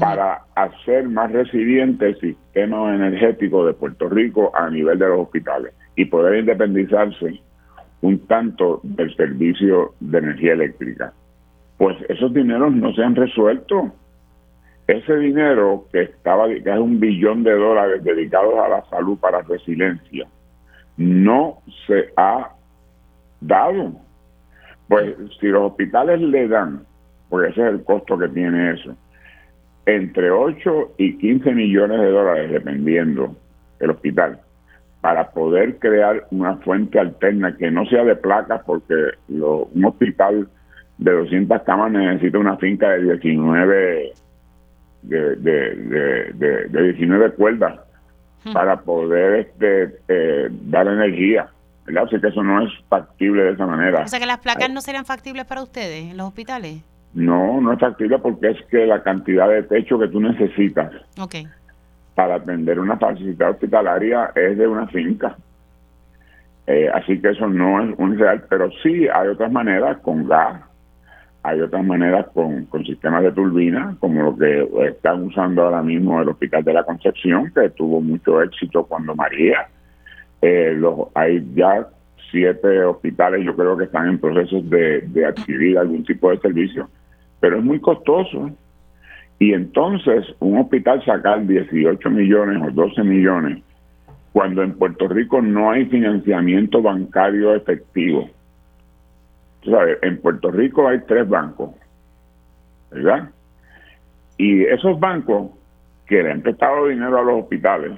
para 0.00 0.42
hacer 0.56 1.08
más 1.08 1.30
resiliente 1.30 2.08
el 2.08 2.20
sistema 2.20 2.94
energético 2.94 3.64
de 3.64 3.72
Puerto 3.72 4.08
Rico 4.08 4.50
a 4.54 4.68
nivel 4.68 4.98
de 4.98 5.08
los 5.08 5.20
hospitales 5.20 5.72
y 5.94 6.06
poder 6.06 6.40
independizarse 6.40 7.40
un 8.00 8.18
tanto 8.26 8.80
del 8.82 9.14
servicio 9.16 9.94
de 10.00 10.18
energía 10.18 10.52
eléctrica. 10.52 11.12
Pues 11.78 11.96
esos 12.08 12.32
dineros 12.34 12.72
no 12.74 12.92
se 12.94 13.02
han 13.02 13.14
resuelto. 13.14 13.92
Ese 14.86 15.16
dinero 15.16 15.86
que 15.92 16.02
estaba 16.02 16.48
que 16.48 16.58
es 16.58 16.78
un 16.78 17.00
billón 17.00 17.42
de 17.42 17.52
dólares 17.52 18.04
dedicados 18.04 18.54
a 18.58 18.68
la 18.68 18.84
salud 18.86 19.18
para 19.18 19.42
resiliencia 19.42 20.26
no 20.96 21.62
se 21.86 22.12
ha 22.16 22.50
dado. 23.40 23.92
Pues 24.88 25.16
si 25.40 25.48
los 25.48 25.70
hospitales 25.70 26.20
le 26.20 26.48
dan, 26.48 26.84
porque 27.28 27.50
ese 27.50 27.62
es 27.62 27.68
el 27.68 27.84
costo 27.84 28.16
que 28.16 28.28
tiene 28.28 28.74
eso, 28.74 28.96
entre 29.86 30.30
8 30.30 30.94
y 30.98 31.16
15 31.16 31.52
millones 31.52 32.00
de 32.00 32.10
dólares, 32.10 32.50
dependiendo 32.50 33.36
el 33.78 33.90
hospital, 33.90 34.40
para 35.00 35.30
poder 35.30 35.78
crear 35.78 36.26
una 36.30 36.56
fuente 36.56 36.98
alterna 36.98 37.56
que 37.56 37.70
no 37.70 37.86
sea 37.86 38.04
de 38.04 38.16
placas, 38.16 38.62
porque 38.66 38.94
un 39.28 39.84
hospital 39.84 40.48
de 40.98 41.12
200 41.12 41.62
camas 41.62 41.92
necesita 41.92 42.38
una 42.38 42.56
finca 42.56 42.90
de 42.90 43.16
19 43.16 44.12
de, 45.02 45.36
de, 45.36 46.32
de, 46.68 46.82
19 46.82 47.32
cuerdas 47.32 47.78
hmm. 48.44 48.52
para 48.52 48.80
poder 48.80 49.46
este, 49.46 49.98
eh, 50.08 50.48
dar 50.50 50.88
energía. 50.88 51.48
¿verdad? 51.84 52.04
Así 52.04 52.20
que 52.20 52.26
eso 52.26 52.42
no 52.42 52.66
es 52.66 52.72
factible 52.88 53.44
de 53.44 53.52
esa 53.52 53.66
manera. 53.66 54.02
O 54.02 54.08
sea 54.08 54.18
que 54.18 54.26
las 54.26 54.38
placas 54.38 54.68
no 54.70 54.80
serían 54.80 55.04
factibles 55.04 55.44
para 55.44 55.62
ustedes 55.62 56.10
en 56.10 56.16
los 56.16 56.26
hospitales. 56.26 56.82
No, 57.16 57.62
no 57.62 57.72
es 57.72 57.78
factible 57.78 58.18
porque 58.18 58.50
es 58.50 58.62
que 58.66 58.84
la 58.84 59.02
cantidad 59.02 59.48
de 59.48 59.62
techo 59.62 59.98
que 59.98 60.08
tú 60.08 60.20
necesitas 60.20 60.92
para 62.14 62.34
atender 62.34 62.78
una 62.78 62.98
facilidad 62.98 63.52
hospitalaria 63.52 64.32
es 64.34 64.58
de 64.58 64.68
una 64.68 64.86
finca. 64.88 65.34
Eh, 66.66 66.90
así 66.92 67.18
que 67.18 67.30
eso 67.30 67.48
no 67.48 67.82
es 67.82 67.94
un 67.96 68.18
real, 68.18 68.44
pero 68.50 68.70
sí 68.82 69.08
hay 69.08 69.28
otras 69.28 69.50
maneras 69.50 69.96
con 70.02 70.28
gas, 70.28 70.60
hay 71.42 71.58
otras 71.62 71.86
maneras 71.86 72.26
con, 72.34 72.66
con 72.66 72.84
sistemas 72.84 73.22
de 73.22 73.32
turbina, 73.32 73.96
como 73.98 74.22
lo 74.22 74.36
que 74.36 74.68
están 74.88 75.22
usando 75.22 75.62
ahora 75.62 75.82
mismo 75.82 76.20
el 76.20 76.28
Hospital 76.28 76.64
de 76.64 76.74
la 76.74 76.84
Concepción, 76.84 77.50
que 77.54 77.70
tuvo 77.70 78.02
mucho 78.02 78.42
éxito 78.42 78.84
cuando 78.84 79.14
María. 79.14 79.68
Eh, 80.42 80.74
los, 80.76 81.08
hay 81.14 81.42
ya 81.54 81.88
siete 82.30 82.84
hospitales 82.84 83.42
yo 83.42 83.56
creo 83.56 83.74
que 83.74 83.84
están 83.84 84.06
en 84.06 84.18
proceso 84.18 84.60
de, 84.60 85.00
de 85.00 85.24
adquirir 85.24 85.78
algún 85.78 86.04
tipo 86.04 86.30
de 86.30 86.38
servicio, 86.40 86.90
pero 87.40 87.58
es 87.58 87.64
muy 87.64 87.80
costoso. 87.80 88.50
Y 89.38 89.52
entonces 89.52 90.24
un 90.40 90.58
hospital 90.58 91.04
sacar 91.04 91.46
18 91.46 92.10
millones 92.10 92.62
o 92.62 92.70
12 92.70 93.02
millones 93.02 93.62
cuando 94.32 94.62
en 94.62 94.76
Puerto 94.76 95.08
Rico 95.08 95.40
no 95.40 95.70
hay 95.70 95.86
financiamiento 95.86 96.82
bancario 96.82 97.54
efectivo. 97.54 98.28
¿Sabes? 99.64 99.98
En 100.02 100.20
Puerto 100.20 100.50
Rico 100.50 100.86
hay 100.86 101.00
tres 101.06 101.28
bancos, 101.28 101.70
¿verdad? 102.90 103.30
Y 104.38 104.62
esos 104.64 105.00
bancos 105.00 105.50
que 106.06 106.22
le 106.22 106.30
han 106.30 106.42
prestado 106.42 106.86
dinero 106.86 107.18
a 107.18 107.22
los 107.22 107.42
hospitales, 107.42 107.92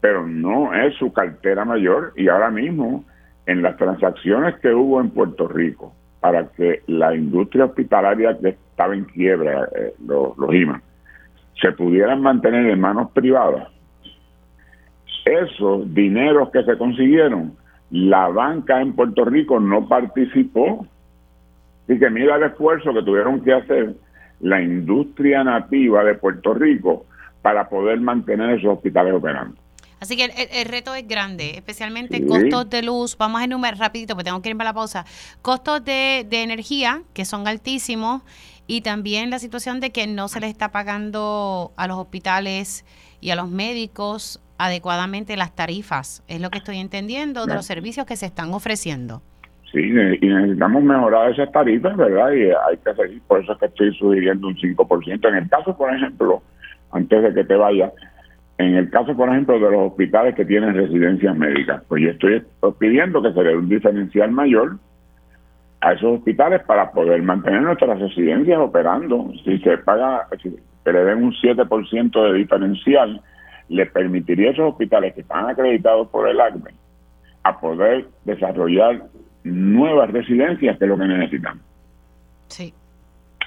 pero 0.00 0.26
no 0.26 0.74
es 0.74 0.94
su 0.96 1.12
cartera 1.12 1.64
mayor 1.64 2.12
y 2.16 2.28
ahora 2.28 2.50
mismo 2.50 3.04
en 3.46 3.62
las 3.62 3.76
transacciones 3.76 4.58
que 4.60 4.74
hubo 4.74 5.00
en 5.00 5.10
Puerto 5.10 5.48
Rico 5.48 5.94
para 6.20 6.48
que 6.48 6.82
la 6.86 7.14
industria 7.14 7.66
hospitalaria 7.66 8.36
que 8.38 8.48
estaba 8.50 8.94
en 8.94 9.04
quiebra, 9.04 9.68
eh, 9.76 9.94
los, 10.06 10.36
los 10.36 10.54
IMA, 10.54 10.82
se 11.60 11.72
pudieran 11.72 12.22
mantener 12.22 12.66
en 12.66 12.80
manos 12.80 13.10
privadas, 13.12 13.68
esos 15.24 15.92
dineros 15.92 16.50
que 16.50 16.62
se 16.64 16.78
consiguieron, 16.78 17.52
la 17.90 18.28
banca 18.28 18.80
en 18.80 18.94
Puerto 18.94 19.24
Rico 19.24 19.60
no 19.60 19.88
participó. 19.88 20.86
Y 21.88 21.98
que 21.98 22.10
mira 22.10 22.36
el 22.36 22.42
esfuerzo 22.44 22.92
que 22.92 23.02
tuvieron 23.02 23.42
que 23.42 23.52
hacer 23.52 23.94
la 24.40 24.60
industria 24.60 25.42
nativa 25.42 26.04
de 26.04 26.14
Puerto 26.14 26.52
Rico 26.54 27.06
para 27.40 27.68
poder 27.68 28.00
mantener 28.00 28.58
esos 28.58 28.76
hospitales 28.76 29.14
operando. 29.14 29.56
Así 30.00 30.16
que 30.16 30.24
el, 30.24 30.64
reto 30.66 30.94
es 30.94 31.06
grande, 31.06 31.52
especialmente 31.56 32.24
costos 32.26 32.70
de 32.70 32.82
luz. 32.82 33.16
Vamos 33.16 33.40
a 33.40 33.44
enumerar 33.44 33.78
rapidito, 33.78 34.14
porque 34.14 34.24
tengo 34.24 34.40
que 34.42 34.50
irme 34.50 34.62
a 34.62 34.66
la 34.66 34.74
pausa. 34.74 35.04
Costos 35.42 35.84
de, 35.84 36.26
de 36.28 36.42
energía, 36.42 37.02
que 37.14 37.24
son 37.24 37.48
altísimos, 37.48 38.22
y 38.66 38.82
también 38.82 39.30
la 39.30 39.38
situación 39.38 39.80
de 39.80 39.90
que 39.90 40.06
no 40.06 40.28
se 40.28 40.40
les 40.40 40.50
está 40.50 40.70
pagando 40.70 41.72
a 41.76 41.88
los 41.88 41.96
hospitales 41.96 42.84
y 43.20 43.30
a 43.30 43.36
los 43.36 43.48
médicos 43.48 44.40
adecuadamente 44.58 45.36
las 45.36 45.54
tarifas. 45.54 46.22
Es 46.28 46.40
lo 46.40 46.50
que 46.50 46.58
estoy 46.58 46.78
entendiendo 46.78 47.46
de 47.46 47.54
los 47.54 47.64
servicios 47.64 48.06
que 48.06 48.16
se 48.16 48.26
están 48.26 48.52
ofreciendo. 48.52 49.22
Sí, 49.72 49.80
y 49.80 50.26
necesitamos 50.26 50.82
mejorar 50.82 51.30
esas 51.30 51.52
tarifas, 51.52 51.96
¿verdad? 51.96 52.32
Y 52.32 52.44
hay 52.44 52.76
que 52.84 52.94
seguir, 52.94 53.22
por 53.26 53.42
eso 53.42 53.52
es 53.52 53.58
que 53.58 53.66
estoy 53.66 53.94
sugiriendo 53.96 54.48
un 54.48 54.56
5%. 54.56 55.28
En 55.28 55.34
el 55.34 55.48
caso, 55.48 55.76
por 55.76 55.94
ejemplo, 55.94 56.42
antes 56.90 57.22
de 57.22 57.34
que 57.34 57.44
te 57.44 57.54
vaya, 57.54 57.92
en 58.58 58.74
el 58.74 58.90
caso, 58.90 59.16
por 59.16 59.28
ejemplo, 59.28 59.54
de 59.54 59.70
los 59.70 59.92
hospitales 59.92 60.34
que 60.34 60.44
tienen 60.44 60.74
residencias 60.74 61.36
médicas, 61.36 61.82
pues 61.86 62.02
yo 62.02 62.10
estoy 62.10 62.42
pidiendo 62.78 63.22
que 63.22 63.32
se 63.32 63.42
dé 63.42 63.56
un 63.56 63.68
diferencial 63.68 64.32
mayor 64.32 64.78
a 65.80 65.92
esos 65.92 66.18
hospitales 66.18 66.62
para 66.64 66.90
poder 66.90 67.22
mantener 67.22 67.62
nuestras 67.62 68.00
residencias 68.00 68.58
operando. 68.58 69.32
Si 69.44 69.58
se 69.58 69.78
paga, 69.78 70.26
si 70.42 70.50
se 70.82 70.92
le 70.92 71.04
den 71.04 71.22
un 71.22 71.32
7% 71.32 72.32
de 72.32 72.38
diferencial, 72.38 73.22
le 73.68 73.86
permitiría 73.86 74.48
a 74.48 74.52
esos 74.52 74.72
hospitales 74.72 75.14
que 75.14 75.20
están 75.20 75.48
acreditados 75.48 76.08
por 76.08 76.28
el 76.28 76.40
ACME 76.40 76.72
a 77.44 77.60
poder 77.60 78.06
desarrollar 78.24 79.04
nuevas 79.44 80.10
residencias, 80.10 80.76
que 80.78 80.84
es 80.84 80.88
lo 80.88 80.98
que 80.98 81.06
necesitan. 81.06 81.60
Sí, 82.48 82.74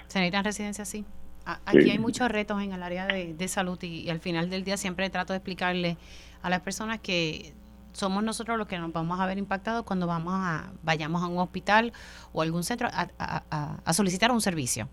se 0.08 0.20
necesitan 0.20 0.46
residencias, 0.46 0.88
sí. 0.88 1.06
Aquí 1.46 1.90
hay 1.90 2.00
muchos 2.00 2.30
retos 2.30 2.62
en 2.62 2.74
el 2.74 2.84
área 2.84 3.08
de, 3.08 3.48
salud 3.48 3.78
y, 3.82 4.10
al 4.10 4.20
final 4.20 4.50
del 4.50 4.64
día 4.64 4.78
siempre 4.78 5.10
trato 5.10 5.34
de 5.34 5.38
explicarle 5.38 5.98
a 6.42 6.50
las 6.50 6.62
personas 6.62 7.00
que 7.00 7.54
somos 7.94 8.24
nosotros 8.24 8.58
los 8.58 8.68
que 8.68 8.78
nos 8.78 8.94
vamos 8.94 9.20
a 9.20 9.26
ver 9.26 9.38
impactados 9.38 9.84
cuando 9.84 10.08
vamos 10.08 10.34
a 10.36 10.72
vayamos 10.82 11.22
a 11.24 11.28
un 11.28 11.40
hospital 11.40 11.92
o 12.32 12.42
algún 12.42 12.64
centro 12.64 12.88
a, 12.92 13.94
solicitar 13.94 14.32
un 14.32 14.42
servicio. 14.42 14.88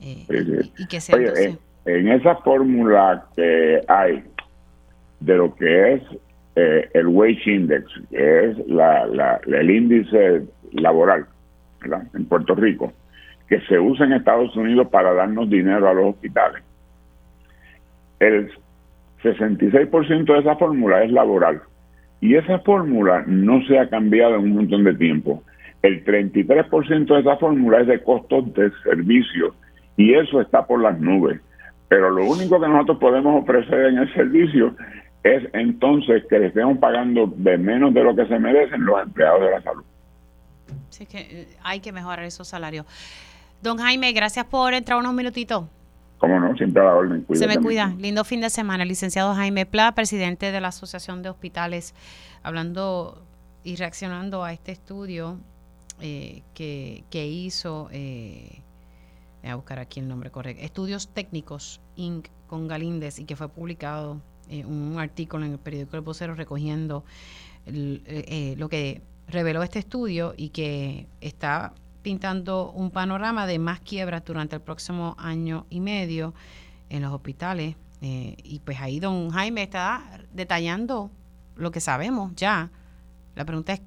Eh, 0.00 0.26
y, 0.78 0.86
que 0.86 1.00
sea 1.00 1.18
en 1.84 2.08
esa 2.08 2.36
fórmula 2.36 3.26
que 3.36 3.80
hay 3.88 4.24
de 5.20 5.36
lo 5.36 5.54
que 5.54 5.94
es 5.94 6.02
eh, 6.56 6.90
el 6.94 7.06
wage 7.08 7.50
index, 7.50 7.86
que 8.10 8.50
es 8.50 8.58
la, 8.66 9.40
el 9.46 9.70
índice 9.70 10.46
laboral 10.72 11.26
en 12.14 12.24
Puerto 12.26 12.54
Rico, 12.54 12.92
que 13.50 13.60
se 13.62 13.80
usa 13.80 14.06
en 14.06 14.12
Estados 14.12 14.56
Unidos 14.56 14.86
para 14.88 15.12
darnos 15.12 15.50
dinero 15.50 15.88
a 15.88 15.92
los 15.92 16.14
hospitales. 16.14 16.62
El 18.20 18.48
66% 19.24 20.24
de 20.24 20.38
esa 20.38 20.54
fórmula 20.54 21.02
es 21.02 21.10
laboral 21.10 21.60
y 22.20 22.36
esa 22.36 22.60
fórmula 22.60 23.24
no 23.26 23.60
se 23.66 23.76
ha 23.78 23.88
cambiado 23.88 24.36
en 24.36 24.42
un 24.42 24.54
montón 24.54 24.84
de 24.84 24.94
tiempo. 24.94 25.42
El 25.82 26.04
33% 26.04 27.06
de 27.06 27.20
esa 27.20 27.36
fórmula 27.38 27.80
es 27.80 27.88
de 27.88 28.00
costos 28.02 28.54
de 28.54 28.70
servicio 28.84 29.54
y 29.96 30.14
eso 30.14 30.40
está 30.40 30.64
por 30.64 30.80
las 30.80 31.00
nubes. 31.00 31.40
Pero 31.88 32.08
lo 32.08 32.26
único 32.26 32.60
que 32.60 32.68
nosotros 32.68 32.98
podemos 32.98 33.42
ofrecer 33.42 33.86
en 33.86 33.98
el 33.98 34.14
servicio 34.14 34.76
es 35.24 35.42
entonces 35.54 36.22
que 36.30 36.38
le 36.38 36.46
estemos 36.46 36.78
pagando 36.78 37.26
de 37.26 37.58
menos 37.58 37.92
de 37.94 38.04
lo 38.04 38.14
que 38.14 38.26
se 38.26 38.38
merecen 38.38 38.84
los 38.84 39.02
empleados 39.02 39.40
de 39.40 39.50
la 39.50 39.62
salud. 39.62 39.84
Sí, 40.90 41.06
que 41.06 41.18
eh, 41.18 41.48
hay 41.64 41.80
que 41.80 41.90
mejorar 41.90 42.24
esos 42.24 42.46
salarios. 42.46 42.86
Don 43.62 43.78
Jaime, 43.78 44.12
gracias 44.12 44.46
por 44.46 44.74
entrar 44.74 44.98
unos 44.98 45.14
minutitos. 45.14 45.64
Cómo 46.18 46.38
no, 46.38 46.54
siempre 46.56 46.82
a 46.82 46.86
la 46.86 46.94
orden. 46.94 47.26
Se 47.32 47.46
me 47.46 47.56
cuida. 47.56 47.94
Lindo 47.98 48.24
fin 48.24 48.40
de 48.40 48.50
semana. 48.50 48.84
Licenciado 48.84 49.34
Jaime 49.34 49.64
Pla, 49.64 49.92
presidente 49.92 50.52
de 50.52 50.60
la 50.60 50.68
Asociación 50.68 51.22
de 51.22 51.30
Hospitales, 51.30 51.94
hablando 52.42 53.22
y 53.64 53.76
reaccionando 53.76 54.44
a 54.44 54.52
este 54.52 54.72
estudio 54.72 55.38
eh, 56.00 56.42
que, 56.54 57.04
que, 57.10 57.26
hizo, 57.26 57.88
eh, 57.92 58.62
voy 59.42 59.50
a 59.50 59.54
buscar 59.56 59.78
aquí 59.78 60.00
el 60.00 60.08
nombre 60.08 60.30
correcto, 60.30 60.62
Estudios 60.62 61.08
Técnicos 61.08 61.80
Inc. 61.96 62.28
con 62.46 62.68
Galíndez 62.68 63.18
y 63.18 63.24
que 63.24 63.36
fue 63.36 63.48
publicado 63.48 64.20
eh, 64.48 64.64
un 64.64 64.98
artículo 64.98 65.44
en 65.44 65.52
el 65.52 65.58
periódico 65.58 65.96
El 65.96 66.02
Vocero 66.02 66.34
recogiendo 66.34 67.04
eh, 67.66 68.54
lo 68.58 68.68
que 68.68 69.02
reveló 69.28 69.62
este 69.62 69.78
estudio 69.78 70.34
y 70.36 70.48
que 70.48 71.06
está 71.20 71.72
pintando 72.02 72.70
un 72.72 72.90
panorama 72.90 73.46
de 73.46 73.58
más 73.58 73.80
quiebras 73.80 74.24
durante 74.24 74.56
el 74.56 74.62
próximo 74.62 75.16
año 75.18 75.66
y 75.70 75.80
medio 75.80 76.34
en 76.88 77.02
los 77.02 77.12
hospitales. 77.12 77.76
y 78.00 78.60
pues 78.64 78.80
ahí 78.80 78.98
don 78.98 79.30
Jaime 79.30 79.62
está 79.62 80.20
detallando 80.32 81.10
lo 81.56 81.70
que 81.70 81.80
sabemos 81.80 82.32
ya. 82.34 82.70
La 83.34 83.44
pregunta 83.44 83.72
es 83.74 83.82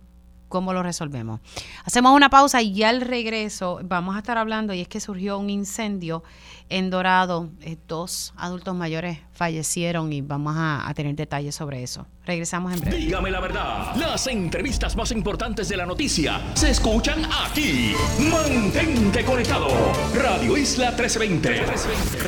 cómo 0.54 0.71
lo 0.71 0.84
resolvemos. 0.84 1.39
Hacemos 1.84 2.15
una 2.15 2.30
pausa 2.30 2.62
y 2.62 2.84
al 2.84 3.02
regreso 3.02 3.80
vamos 3.84 4.15
a 4.15 4.19
estar 4.19 4.38
hablando 4.38 4.71
y 4.76 4.82
es 4.82 4.88
que 4.88 4.99
surgió 4.99 5.39
un 5.39 5.49
incendio 5.49 6.23
en 6.69 6.91
Dorado. 6.91 7.49
Eh, 7.62 7.76
dos 7.88 8.36
adultos 8.38 8.76
mayores 8.76 9.17
fallecieron 9.32 10.13
y 10.13 10.21
vamos 10.21 10.54
a, 10.56 10.91
tener 10.95 11.15
detalles 11.15 11.56
sobre 11.56 11.82
eso. 11.82 12.06
Regresamos 12.25 12.73
en 12.73 12.79
breve. 12.79 12.97
Dígame 12.97 13.31
la 13.31 13.41
verdad. 13.41 13.95
Las 13.97 14.27
entrevistas 14.27 14.95
más 14.95 15.12
importantes 15.12 15.67
de 15.67 15.75
la 15.75 15.86
noticia 15.86 16.41
se 16.53 16.69
escuchan 16.69 17.25
aquí. 17.45 17.93
Mantente 18.31 19.25
conectado. 19.25 19.67
Radio 20.15 20.55
Isla 20.55 20.91
1320. 20.91 21.49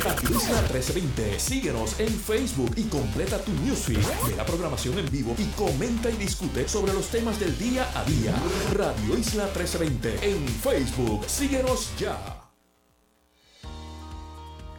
Radio 0.02 0.36
Isla 0.36 0.60
1320. 0.60 1.40
Síguenos 1.40 1.98
en 1.98 2.10
Facebook 2.10 2.74
y 2.76 2.82
completa 2.84 3.38
tu 3.38 3.52
newsfeed 3.52 4.04
de 4.28 4.36
la 4.36 4.44
programación 4.44 4.98
en 4.98 5.10
vivo 5.10 5.34
y 5.38 5.44
comenta 5.56 6.10
y 6.10 6.16
discute 6.16 6.68
sobre 6.68 6.92
los 6.92 7.08
temas 7.08 7.40
del 7.40 7.58
día 7.58 7.88
a 7.94 8.04
día. 8.04 8.34
Radio 8.74 9.16
Isla 9.16 9.44
1320 9.44 10.30
en 10.30 10.46
Facebook. 10.46 11.24
Síguenos 11.26 11.96
ya. 11.98 12.35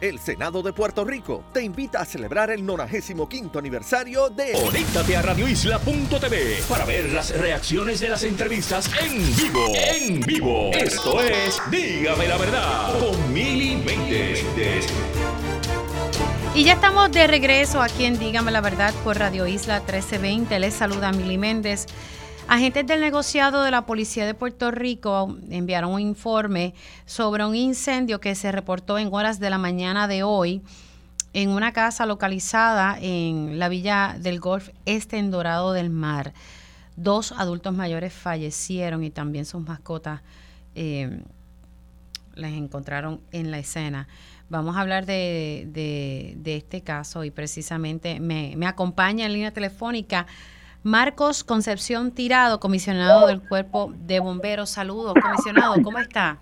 El 0.00 0.20
Senado 0.20 0.62
de 0.62 0.72
Puerto 0.72 1.04
Rico 1.04 1.42
te 1.52 1.60
invita 1.60 2.00
a 2.00 2.04
celebrar 2.04 2.52
el 2.52 2.64
95 2.64 3.58
aniversario 3.58 4.28
de... 4.30 4.52
Conéctate 4.52 5.16
a 5.16 5.22
radioisla.tv 5.22 6.62
para 6.68 6.84
ver 6.84 7.12
las 7.12 7.36
reacciones 7.36 7.98
de 7.98 8.08
las 8.08 8.22
entrevistas 8.22 8.88
en 9.02 9.36
vivo. 9.36 9.66
En 9.74 10.20
vivo. 10.20 10.70
Esto 10.72 11.20
es 11.20 11.60
Dígame 11.72 12.28
la 12.28 12.36
verdad 12.36 12.98
con 13.00 13.32
Mili 13.32 13.74
Méndez. 13.76 14.44
Y 16.54 16.62
ya 16.62 16.74
estamos 16.74 17.10
de 17.10 17.26
regreso 17.26 17.82
aquí 17.82 18.04
en 18.04 18.20
Dígame 18.20 18.52
la 18.52 18.60
verdad 18.60 18.94
por 19.02 19.18
Radio 19.18 19.48
Isla 19.48 19.80
1320. 19.80 20.60
Les 20.60 20.74
saluda 20.74 21.10
Mili 21.10 21.38
Méndez. 21.38 21.86
Agentes 22.48 22.86
del 22.86 23.00
negociado 23.00 23.62
de 23.62 23.70
la 23.70 23.84
Policía 23.84 24.24
de 24.24 24.32
Puerto 24.32 24.70
Rico 24.70 25.36
enviaron 25.50 25.92
un 25.92 26.00
informe 26.00 26.72
sobre 27.04 27.44
un 27.44 27.54
incendio 27.54 28.22
que 28.22 28.34
se 28.34 28.50
reportó 28.50 28.96
en 28.98 29.12
horas 29.12 29.38
de 29.38 29.50
la 29.50 29.58
mañana 29.58 30.08
de 30.08 30.22
hoy 30.22 30.62
en 31.34 31.50
una 31.50 31.74
casa 31.74 32.06
localizada 32.06 32.96
en 33.02 33.58
la 33.58 33.68
villa 33.68 34.16
del 34.18 34.40
Golf 34.40 34.70
Este 34.86 35.18
en 35.18 35.30
Dorado 35.30 35.74
del 35.74 35.90
Mar. 35.90 36.32
Dos 36.96 37.32
adultos 37.32 37.74
mayores 37.74 38.14
fallecieron 38.14 39.04
y 39.04 39.10
también 39.10 39.44
sus 39.44 39.60
mascotas 39.60 40.22
eh, 40.74 41.20
las 42.34 42.52
encontraron 42.52 43.20
en 43.30 43.50
la 43.50 43.58
escena. 43.58 44.08
Vamos 44.48 44.78
a 44.78 44.80
hablar 44.80 45.04
de, 45.04 46.40
este 46.46 46.80
caso 46.80 47.24
y 47.24 47.30
precisamente 47.30 48.20
me, 48.20 48.54
me 48.56 48.66
acompaña 48.66 49.26
en 49.26 49.34
línea 49.34 49.52
telefónica 49.52 50.26
Marcos 50.88 51.44
Concepción 51.44 52.12
Tirado, 52.12 52.60
comisionado 52.60 53.26
del 53.26 53.42
Cuerpo 53.46 53.92
de 54.06 54.20
Bomberos. 54.20 54.70
Saludos, 54.70 55.12
comisionado, 55.20 55.74
¿cómo 55.82 55.98
está? 55.98 56.38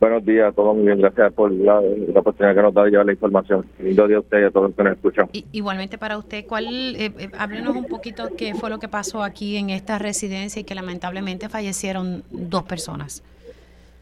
Buenos 0.00 0.24
días 0.24 0.48
a 0.48 0.52
todos, 0.52 0.74
muy 0.74 0.86
bien, 0.86 1.00
gracias 1.00 1.30
por 1.34 1.52
la, 1.52 1.78
oportunidad 2.14 2.54
que 2.54 2.62
nos 2.62 2.72
da 2.72 2.84
de 2.84 2.92
llevar 2.92 3.04
la 3.04 3.12
información. 3.12 3.66
Lindo 3.78 4.08
día 4.08 4.16
a 4.16 4.20
usted 4.20 4.40
y 4.40 4.44
a 4.44 4.50
todos 4.50 4.68
los 4.68 4.74
que 4.74 4.84
nos 4.84 4.92
escuchan. 4.94 5.28
igualmente 5.52 5.98
para 5.98 6.16
usted, 6.16 6.46
¿cuál, 6.46 6.96
eh, 6.96 7.12
eh, 7.18 7.28
háblenos 7.36 7.76
un 7.76 7.84
poquito 7.84 8.30
qué 8.38 8.54
fue 8.54 8.70
lo 8.70 8.78
que 8.78 8.88
pasó 8.88 9.22
aquí 9.22 9.58
en 9.58 9.68
esta 9.68 9.98
residencia 9.98 10.60
y 10.60 10.64
que 10.64 10.74
lamentablemente 10.74 11.50
fallecieron 11.50 12.24
dos 12.30 12.62
personas. 12.62 13.22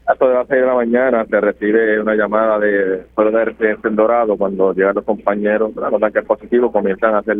A 0.09 0.15
de 0.15 0.33
las 0.33 0.47
6 0.47 0.61
de 0.61 0.65
la 0.65 0.73
mañana 0.73 1.23
se 1.25 1.39
recibe 1.39 2.01
una 2.01 2.15
llamada 2.15 2.57
de 2.57 3.03
fuera 3.13 3.29
de 3.29 3.45
residencia 3.45 3.87
en 3.87 3.95
Dorado 3.95 4.35
cuando 4.37 4.73
llegan 4.73 4.95
los 4.95 5.05
compañeros, 5.05 5.75
notan 5.75 6.11
que 6.11 6.17
es 6.17 6.25
positivo, 6.25 6.71
comienzan 6.71 7.13
a 7.13 7.19
hacer 7.19 7.37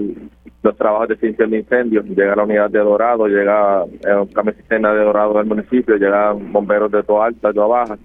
los 0.62 0.78
trabajos 0.78 1.08
de 1.08 1.16
extinción 1.16 1.50
de 1.50 1.58
incendios. 1.58 2.06
Llega 2.06 2.36
la 2.36 2.44
unidad 2.44 2.70
de 2.70 2.78
Dorado, 2.78 3.26
llega 3.26 3.86
eh, 3.86 4.14
un 4.14 4.28
cambio 4.28 4.54
de 4.70 5.04
Dorado 5.04 5.34
del 5.34 5.48
municipio, 5.48 5.96
llegan 5.96 6.52
bomberos 6.52 6.92
de 6.92 7.02
toda 7.02 7.26
alta, 7.26 7.52
toda 7.52 7.66
baja 7.66 7.98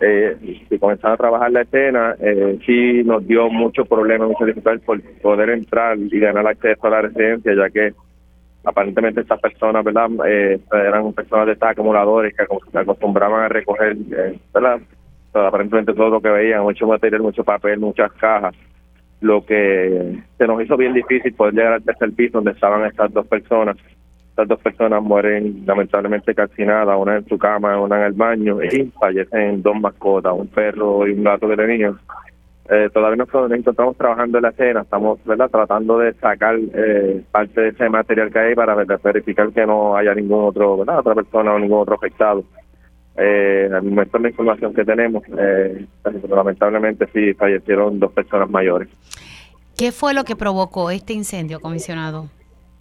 eh, 0.00 0.36
y 0.70 0.78
comenzaron 0.78 1.14
a 1.14 1.16
trabajar 1.16 1.50
la 1.50 1.62
escena, 1.62 2.14
eh, 2.20 2.58
sí 2.64 3.02
nos 3.04 3.26
dio 3.26 3.48
mucho 3.48 3.84
problema, 3.84 4.28
mucha 4.28 4.44
dificultad 4.44 4.80
por 4.86 5.02
poder 5.22 5.50
entrar 5.50 5.98
y 5.98 6.20
ganar 6.20 6.46
acceso 6.46 6.86
a 6.86 6.90
la 6.90 7.02
residencia, 7.02 7.52
ya 7.52 7.68
que 7.68 7.92
aparentemente 8.64 9.20
estas 9.20 9.40
personas, 9.40 9.84
¿verdad? 9.84 10.08
Eh, 10.26 10.60
eran 10.72 11.12
personas 11.12 11.46
de 11.46 11.52
estos 11.52 11.68
acumuladores 11.68 12.34
que 12.34 12.78
acostumbraban 12.78 13.42
a 13.42 13.48
recoger, 13.48 13.96
eh, 14.16 14.38
¿verdad? 14.52 14.80
aparentemente 15.32 15.94
todo 15.94 16.10
lo 16.10 16.20
que 16.20 16.28
veían, 16.28 16.62
mucho 16.62 16.86
material, 16.86 17.22
mucho 17.22 17.42
papel, 17.42 17.80
muchas 17.80 18.12
cajas, 18.12 18.54
lo 19.20 19.44
que 19.44 20.22
se 20.38 20.46
nos 20.46 20.62
hizo 20.62 20.76
bien 20.76 20.92
difícil 20.92 21.34
poder 21.34 21.54
llegar 21.54 21.72
al 21.72 21.82
tercer 21.82 22.12
piso 22.12 22.38
donde 22.38 22.52
estaban 22.52 22.84
estas 22.84 23.12
dos 23.12 23.26
personas 23.26 23.76
estas 24.34 24.48
dos 24.48 24.60
personas 24.60 25.00
mueren 25.00 25.62
lamentablemente 25.64 26.34
calcinadas, 26.34 26.98
una 26.98 27.18
en 27.18 27.28
su 27.28 27.38
cama, 27.38 27.80
una 27.80 27.98
en 28.00 28.06
el 28.06 28.12
baño, 28.14 28.60
y 28.64 28.90
fallecen 28.98 29.62
dos 29.62 29.80
mascotas, 29.80 30.32
un 30.36 30.48
perro 30.48 31.06
y 31.06 31.12
un 31.12 31.22
gato 31.22 31.48
que 31.48 31.56
tenían. 31.56 31.96
Eh, 32.70 32.88
todavía 32.92 33.16
nosotros 33.16 33.52
encontramos 33.52 33.96
trabajando 33.96 34.38
en 34.38 34.42
la 34.42 34.48
escena, 34.48 34.80
estamos 34.82 35.22
¿verdad? 35.24 35.50
tratando 35.50 35.98
de 35.98 36.14
sacar 36.14 36.56
eh, 36.74 37.22
parte 37.30 37.60
de 37.60 37.68
ese 37.68 37.88
material 37.90 38.32
que 38.32 38.38
hay 38.38 38.54
para 38.54 38.74
verificar 38.74 39.50
que 39.52 39.66
no 39.66 39.96
haya 39.96 40.14
ningún 40.14 40.44
otro, 40.44 40.78
¿verdad? 40.78 41.00
otra 41.00 41.14
persona 41.14 41.52
o 41.52 41.58
ningún 41.58 41.80
otro 41.80 41.96
afectado. 41.96 42.42
Eh, 43.16 43.68
al 43.72 43.82
momento 43.82 44.18
de 44.18 44.22
la 44.22 44.28
información 44.30 44.74
que 44.74 44.84
tenemos, 44.84 45.22
eh, 45.38 45.86
lamentablemente 46.28 47.06
sí 47.12 47.34
fallecieron 47.34 48.00
dos 48.00 48.12
personas 48.12 48.48
mayores. 48.50 48.88
¿Qué 49.76 49.92
fue 49.92 50.14
lo 50.14 50.24
que 50.24 50.34
provocó 50.34 50.90
este 50.90 51.12
incendio, 51.12 51.60
comisionado? 51.60 52.28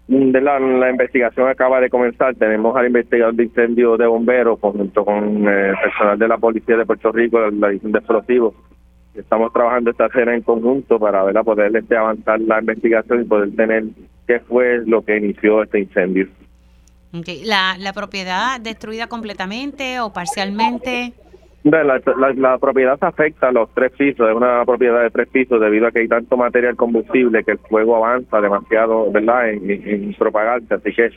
de 0.07 0.41
la, 0.41 0.89
investigación 0.89 1.47
acaba 1.47 1.79
de 1.79 1.89
comenzar. 1.89 2.35
Tenemos 2.35 2.75
al 2.75 2.87
investigador 2.87 3.33
de 3.35 3.43
incendio 3.43 3.97
de 3.97 4.05
bomberos 4.05 4.59
junto 4.59 5.05
con 5.05 5.47
eh, 5.47 5.73
personal 5.81 6.19
de 6.19 6.27
la 6.27 6.37
Policía 6.37 6.77
de 6.77 6.85
Puerto 6.85 7.11
Rico, 7.11 7.39
la 7.39 7.69
División 7.69 7.91
de 7.91 7.99
Explosivos. 7.99 8.53
Estamos 9.15 9.53
trabajando 9.53 9.91
esta 9.91 10.07
escena 10.07 10.33
en 10.33 10.41
conjunto 10.41 10.99
para 10.99 11.23
ver 11.23 11.35
poder 11.43 11.75
este, 11.75 11.95
avanzar 11.95 12.39
la 12.41 12.59
investigación 12.59 13.21
y 13.21 13.25
poder 13.25 13.55
tener 13.55 13.83
qué 14.27 14.39
fue 14.39 14.81
lo 14.85 15.03
que 15.03 15.17
inició 15.17 15.63
este 15.63 15.79
incendio. 15.79 16.27
¿La, 17.45 17.75
¿La 17.77 17.93
propiedad 17.93 18.59
destruida 18.59 19.07
completamente 19.07 19.99
o 19.99 20.11
parcialmente? 20.11 21.13
La, 21.63 21.83
la, 21.83 22.57
propiedad 22.57 22.99
se 22.99 23.05
afecta 23.05 23.47
a 23.47 23.51
los 23.53 23.69
tres 23.73 23.93
pisos, 23.93 24.27
es 24.27 24.35
una 24.35 24.65
propiedad 24.65 25.01
de 25.01 25.11
tres 25.11 25.29
pisos 25.29 25.61
debido 25.61 25.87
a 25.87 25.91
que 25.91 25.99
hay 25.99 26.07
tanto 26.09 26.35
material 26.35 26.75
combustible 26.75 27.43
que 27.45 27.51
el 27.51 27.57
fuego 27.59 27.95
avanza 27.95 28.41
demasiado, 28.41 29.09
¿verdad?, 29.11 29.49
en, 29.51 30.13
propagarse, 30.19 30.73
así 30.73 30.93
que 30.93 31.11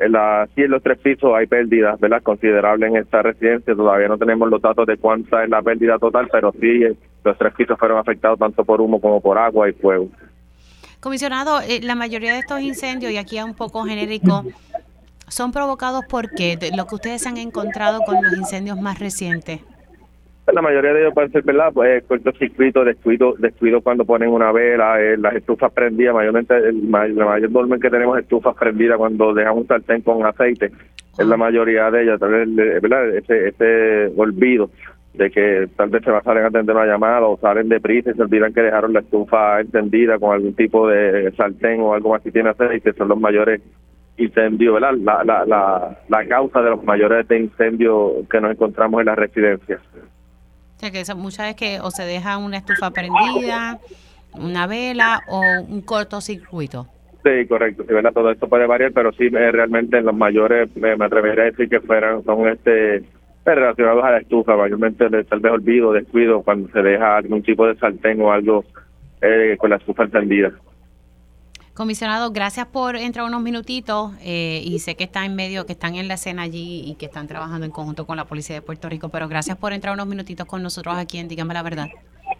en 0.00 0.12
la, 0.12 0.48
sí 0.54 0.62
en 0.62 0.70
los 0.70 0.82
tres 0.82 0.98
pisos 0.98 1.32
hay 1.34 1.46
pérdidas, 1.46 2.00
¿verdad?, 2.00 2.22
considerables 2.22 2.90
en 2.90 2.96
esta 2.96 3.22
residencia, 3.22 3.74
todavía 3.74 4.08
no 4.08 4.18
tenemos 4.18 4.48
los 4.48 4.60
datos 4.60 4.86
de 4.86 4.96
cuánta 4.96 5.44
es 5.44 5.50
la 5.50 5.62
pérdida 5.62 5.98
total, 5.98 6.28
pero 6.32 6.52
sí 6.52 6.82
eh, 6.82 6.94
los 7.22 7.38
tres 7.38 7.54
pisos 7.54 7.78
fueron 7.78 7.98
afectados 7.98 8.38
tanto 8.38 8.64
por 8.64 8.80
humo 8.80 9.00
como 9.00 9.20
por 9.20 9.36
agua 9.38 9.68
y 9.68 9.72
fuego. 9.72 10.08
Comisionado, 11.00 11.60
eh, 11.60 11.80
la 11.82 11.94
mayoría 11.94 12.32
de 12.32 12.40
estos 12.40 12.60
incendios, 12.60 13.12
y 13.12 13.18
aquí 13.18 13.38
es 13.38 13.44
un 13.44 13.54
poco 13.54 13.84
genérico, 13.84 14.44
son 15.28 15.52
provocados 15.52 16.04
por 16.06 16.30
qué, 16.30 16.58
lo 16.74 16.86
que 16.86 16.94
ustedes 16.94 17.26
han 17.26 17.36
encontrado 17.36 18.00
con 18.00 18.22
los 18.22 18.32
incendios 18.32 18.80
más 18.80 18.98
recientes 18.98 19.60
la 20.52 20.62
mayoría 20.62 20.92
de 20.92 21.00
ellos 21.00 21.14
pueden 21.14 21.32
ser, 21.32 21.42
¿verdad? 21.42 21.70
Pues 21.72 22.04
cortocircuito, 22.04 22.84
descuido, 22.84 23.34
descuido 23.38 23.80
cuando 23.80 24.04
ponen 24.04 24.30
una 24.30 24.52
vela, 24.52 25.00
eh, 25.00 25.16
las 25.16 25.34
estufas 25.34 25.72
prendidas, 25.72 26.14
mayormente 26.14 26.56
el, 26.56 26.90
la 26.90 27.24
mayor 27.24 27.50
volumen 27.50 27.80
que 27.80 27.90
tenemos 27.90 28.16
es 28.18 28.24
estufas 28.24 28.56
prendidas 28.56 28.98
cuando 28.98 29.34
dejan 29.34 29.56
un 29.56 29.66
sartén 29.66 30.02
con 30.02 30.24
aceite, 30.24 30.70
es 31.18 31.26
la 31.26 31.36
mayoría 31.36 31.90
de 31.90 32.02
ellas, 32.02 32.20
tal 32.20 32.30
vez, 32.30 32.54
¿verdad? 32.80 33.16
Ese, 33.16 33.48
ese 33.48 34.12
olvido 34.16 34.70
de 35.14 35.30
que 35.30 35.68
tal 35.76 35.90
vez 35.90 36.04
se 36.04 36.10
va 36.10 36.18
a 36.18 36.22
salir 36.22 36.44
a 36.44 36.48
atender 36.48 36.74
una 36.74 36.86
llamada 36.86 37.26
o 37.26 37.36
salen 37.38 37.68
deprisa 37.68 38.10
y 38.10 38.14
se 38.14 38.22
olvidan 38.22 38.54
que 38.54 38.62
dejaron 38.62 38.92
la 38.92 39.00
estufa 39.00 39.60
encendida 39.60 40.18
con 40.18 40.32
algún 40.32 40.54
tipo 40.54 40.88
de 40.88 41.32
sartén 41.36 41.80
o 41.80 41.94
algo 41.94 42.10
más 42.10 42.22
que 42.22 42.30
tiene 42.30 42.50
aceite, 42.50 42.92
son 42.92 43.08
los 43.08 43.18
mayores 43.18 43.60
incendios, 44.16 44.74
¿verdad? 44.74 44.94
La, 44.98 45.24
la, 45.24 45.44
la, 45.46 45.98
la 46.08 46.28
causa 46.28 46.62
de 46.62 46.70
los 46.70 46.84
mayores 46.84 47.26
de 47.26 47.40
incendios 47.40 48.12
que 48.30 48.40
nos 48.40 48.52
encontramos 48.52 49.00
en 49.00 49.06
las 49.06 49.18
residencias 49.18 49.80
sea, 50.80 50.90
que 50.90 51.14
muchas 51.14 51.46
veces 51.46 51.56
que 51.56 51.80
o 51.80 51.90
se 51.90 52.04
deja 52.04 52.38
una 52.38 52.58
estufa 52.58 52.90
prendida, 52.90 53.78
una 54.32 54.66
vela 54.66 55.20
o 55.28 55.42
un 55.68 55.82
cortocircuito. 55.82 56.86
Sí, 57.22 57.46
correcto. 57.46 57.84
Sí, 57.86 57.92
¿verdad? 57.92 58.12
Todo 58.12 58.30
esto 58.30 58.48
puede 58.48 58.66
variar, 58.66 58.92
pero 58.92 59.12
sí, 59.12 59.24
eh, 59.26 59.52
realmente 59.52 60.00
los 60.00 60.14
mayores 60.14 60.74
me, 60.76 60.92
atrevería 60.92 61.44
a 61.44 61.46
decir 61.46 61.68
que 61.68 61.80
fueran, 61.80 62.24
son 62.24 62.48
este 62.48 63.02
pues, 63.44 63.56
relacionados 63.56 64.04
a 64.04 64.12
la 64.12 64.18
estufa, 64.18 64.56
mayormente 64.56 65.08
tal 65.24 65.40
vez 65.40 65.52
olvido, 65.52 65.92
descuido, 65.92 66.42
cuando 66.42 66.68
se 66.70 66.80
deja 66.82 67.16
algún 67.16 67.42
tipo 67.42 67.66
de 67.66 67.76
sartén 67.76 68.20
o 68.22 68.32
algo 68.32 68.64
eh, 69.20 69.56
con 69.58 69.70
la 69.70 69.76
estufa 69.76 70.04
encendida. 70.04 70.52
Comisionado, 71.80 72.30
gracias 72.30 72.66
por 72.66 72.94
entrar 72.94 73.24
unos 73.24 73.40
minutitos 73.40 74.12
eh, 74.20 74.60
y 74.62 74.80
sé 74.80 74.96
que 74.96 75.04
está 75.04 75.24
en 75.24 75.34
medio, 75.34 75.64
que 75.64 75.72
están 75.72 75.94
en 75.94 76.08
la 76.08 76.14
escena 76.14 76.42
allí 76.42 76.82
y 76.84 76.94
que 76.96 77.06
están 77.06 77.26
trabajando 77.26 77.64
en 77.64 77.72
conjunto 77.72 78.06
con 78.06 78.18
la 78.18 78.26
Policía 78.26 78.54
de 78.54 78.60
Puerto 78.60 78.90
Rico, 78.90 79.08
pero 79.08 79.28
gracias 79.28 79.56
por 79.56 79.72
entrar 79.72 79.94
unos 79.94 80.06
minutitos 80.06 80.46
con 80.46 80.62
nosotros 80.62 80.94
aquí 80.98 81.16
en 81.16 81.26
Dígame 81.26 81.54
la 81.54 81.62
Verdad. 81.62 81.88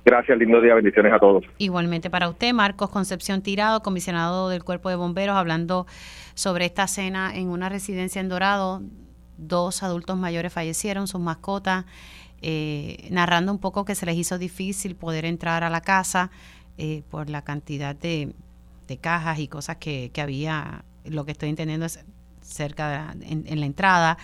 Gracias, 0.05 0.37
lindo 0.37 0.61
día, 0.61 0.75
bendiciones 0.75 1.11
a 1.15 1.19
todos. 1.19 1.43
Igualmente 1.57 2.11
para 2.11 2.29
usted, 2.29 2.53
Marcos 2.53 2.91
Concepción 2.91 3.41
Tirado, 3.41 3.81
comisionado 3.81 4.51
del 4.51 4.63
Cuerpo 4.63 4.91
de 4.91 4.97
Bomberos, 4.97 5.37
hablando 5.37 5.87
sobre 6.35 6.67
esta 6.67 6.87
cena 6.87 7.35
en 7.35 7.49
una 7.49 7.71
residencia 7.71 8.21
en 8.21 8.29
Dorado. 8.29 8.83
Dos 9.39 9.83
adultos 9.83 10.19
mayores 10.19 10.53
fallecieron, 10.53 11.09
sus 11.09 11.19
mascotas, 11.23 11.87
eh, 12.43 13.09
narrando 13.11 13.53
un 13.53 13.59
poco 13.59 13.87
que 13.87 13.95
se 13.95 14.05
les 14.05 14.17
hizo 14.17 14.37
difícil 14.37 14.97
poder 14.97 15.25
entrar 15.25 15.65
a 15.65 15.71
la 15.71 15.81
casa 15.81 16.31
eh, 16.77 17.05
por 17.09 17.31
la 17.31 17.41
cantidad 17.41 17.97
de 17.97 18.35
de 18.91 18.99
cajas 18.99 19.39
y 19.39 19.49
cosas 19.49 19.77
que, 19.77 20.11
había, 20.19 20.85
lo 21.05 21.25
que 21.25 21.33
estoy 21.33 21.49
entendiendo 21.49 21.87
es 21.87 22.01
cerca 22.43 23.15
de 23.15 23.27
en, 23.27 23.61
la 23.61 23.67
entrada. 23.67 24.19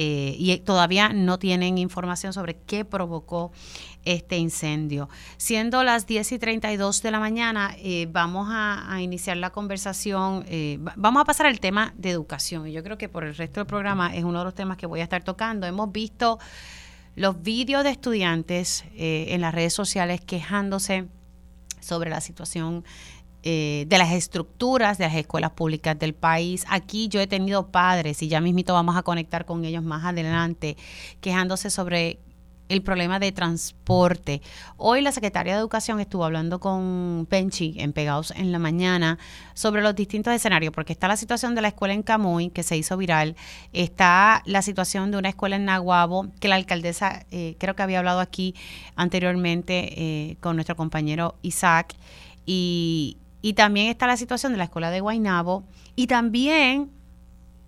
Eh, 0.00 0.36
y 0.38 0.56
todavía 0.58 1.08
no 1.08 1.40
tienen 1.40 1.76
información 1.76 2.32
sobre 2.32 2.56
qué 2.56 2.84
provocó 2.84 3.50
este 4.04 4.38
incendio. 4.38 5.08
Siendo 5.38 5.82
las 5.82 6.06
10 6.06 6.32
y 6.32 6.38
32 6.38 7.02
de 7.02 7.10
la 7.10 7.18
mañana, 7.18 7.74
eh, 7.78 8.06
vamos 8.08 8.46
a, 8.48 9.00
iniciar 9.00 9.38
la 9.38 9.50
conversación, 9.50 10.44
eh, 10.46 10.78
vamos 10.94 11.22
a 11.22 11.24
pasar 11.24 11.46
al 11.46 11.58
tema 11.58 11.92
de 11.96 12.10
educación. 12.10 12.68
Y 12.68 12.72
yo 12.72 12.84
creo 12.84 12.96
que 12.96 13.08
por 13.08 13.24
el 13.24 13.34
resto 13.34 13.58
del 13.58 13.66
programa 13.66 14.14
es 14.14 14.22
uno 14.22 14.38
de 14.38 14.44
los 14.44 14.54
temas 14.54 14.76
que 14.76 14.86
voy 14.86 15.00
a 15.00 15.02
estar 15.02 15.24
tocando. 15.24 15.66
Hemos 15.66 15.90
visto 15.90 16.38
los 17.16 17.42
vídeos 17.42 17.82
de 17.82 17.90
estudiantes 17.90 18.84
en 18.94 19.40
las 19.40 19.52
redes 19.52 19.72
sociales 19.72 20.20
quejándose 20.20 21.08
sobre 21.80 22.10
la 22.10 22.20
situación 22.20 22.84
eh, 23.50 23.86
de 23.88 23.96
las 23.96 24.12
estructuras 24.12 24.98
de 24.98 25.04
las 25.04 25.14
escuelas 25.14 25.52
públicas 25.52 25.98
del 25.98 26.12
país. 26.12 26.66
Aquí 26.68 27.08
yo 27.08 27.18
he 27.18 27.26
tenido 27.26 27.68
padres, 27.68 28.22
y 28.22 28.28
ya 28.28 28.42
mismito 28.42 28.74
vamos 28.74 28.94
a 28.94 29.02
conectar 29.02 29.46
con 29.46 29.64
ellos 29.64 29.82
más 29.82 30.04
adelante, 30.04 30.76
quejándose 31.22 31.70
sobre 31.70 32.18
el 32.68 32.82
problema 32.82 33.18
de 33.18 33.32
transporte. 33.32 34.42
Hoy 34.76 35.00
la 35.00 35.12
secretaria 35.12 35.54
de 35.54 35.60
Educación 35.60 35.98
estuvo 35.98 36.26
hablando 36.26 36.60
con 36.60 37.26
Penchi 37.30 37.76
en 37.78 37.94
Pegados 37.94 38.32
en 38.32 38.52
la 38.52 38.58
mañana 38.58 39.18
sobre 39.54 39.80
los 39.80 39.94
distintos 39.94 40.34
escenarios, 40.34 40.74
porque 40.74 40.92
está 40.92 41.08
la 41.08 41.16
situación 41.16 41.54
de 41.54 41.62
la 41.62 41.68
escuela 41.68 41.94
en 41.94 42.02
Camuy, 42.02 42.50
que 42.50 42.62
se 42.62 42.76
hizo 42.76 42.98
viral, 42.98 43.34
está 43.72 44.42
la 44.44 44.60
situación 44.60 45.10
de 45.10 45.16
una 45.16 45.30
escuela 45.30 45.56
en 45.56 45.64
Naguabo, 45.64 46.26
que 46.38 46.48
la 46.48 46.56
alcaldesa 46.56 47.24
eh, 47.30 47.56
creo 47.58 47.74
que 47.74 47.82
había 47.82 48.00
hablado 48.00 48.20
aquí 48.20 48.54
anteriormente 48.94 49.94
eh, 49.96 50.36
con 50.40 50.54
nuestro 50.54 50.76
compañero 50.76 51.36
Isaac, 51.40 51.94
y, 52.44 53.16
y 53.40 53.52
también 53.54 53.88
está 53.88 54.06
la 54.06 54.16
situación 54.16 54.52
de 54.52 54.58
la 54.58 54.64
escuela 54.64 54.90
de 54.90 55.00
Guainabo 55.00 55.64
y 55.96 56.06
también 56.06 56.90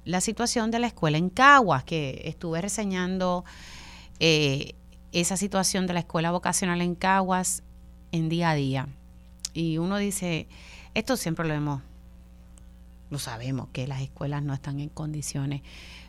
la 0.05 0.21
situación 0.21 0.71
de 0.71 0.79
la 0.79 0.89
escuela 0.89 1.19
en 1.19 1.31
Caguas, 1.31 1.85
que 1.85 2.23
estuve 2.25 2.61
reseñando 2.61 3.45
eh, 4.19 4.75
esa 5.13 5.37
situación 5.37 5.87
de 5.87 5.95
la 5.95 6.01
escuela 6.01 6.31
vocacional 6.31 6.81
en 6.81 6.95
Caguas 6.95 7.63
en 8.13 8.29
día 8.29 8.51
a 8.51 8.55
día. 8.55 8.89
Y 9.53 9.79
uno 9.79 9.99
dice, 9.99 10.49
esto 10.95 11.17
siempre 11.17 11.47
lo 11.47 11.55
hemos 11.55 11.83
lo 13.11 13.19
sabemos 13.19 13.69
que 13.73 13.87
las 13.87 14.01
escuelas 14.01 14.43
no 14.43 14.55
están 14.55 14.81
en 14.81 14.89
condiciones, 14.89 15.63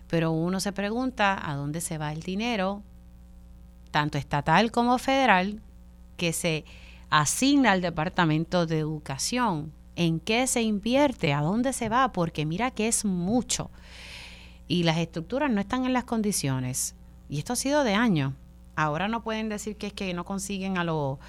pero 0.08 0.32
uno 0.32 0.60
se 0.60 0.72
pregunta 0.72 1.40
a 1.44 1.56
dónde 1.56 1.82
se 1.82 1.98
va 1.98 2.14
el 2.14 2.22
dinero, 2.22 2.84
tanto 3.90 4.18
estatal 4.18 4.72
como 4.72 4.98
federal, 5.00 5.62
que 6.16 6.32
se 6.32 6.64
asigna 7.12 7.74
al 7.74 7.82
Departamento 7.82 8.66
de 8.66 8.80
Educación. 8.80 9.72
¿En 9.96 10.20
qué 10.20 10.48
se 10.48 10.64
invierte? 10.64 11.34
¿A 11.34 11.42
dónde 11.42 11.74
se 11.74 11.90
va? 11.90 12.12
Porque 12.12 12.46
mira 12.46 12.72
que 12.72 12.88
es 12.88 13.06
mucho. 13.06 13.70
Y 14.68 14.84
las 14.84 14.98
estructuras 14.98 15.52
no 15.52 15.60
están 15.60 15.86
en 15.86 15.94
las 15.94 16.06
condiciones. 16.06 16.96
Y 17.30 17.38
esto 17.38 17.54
ha 17.54 17.58
sido 17.58 17.84
de 17.84 17.94
años. 17.94 18.34
Ahora 18.76 19.10
no 19.10 19.22
pueden 19.22 19.50
decir 19.50 19.76
que 19.76 19.88
es 19.88 19.94
que 19.94 20.14
no 20.14 20.24
consiguen 20.24 20.78
a 20.78 20.86
los 20.86 21.20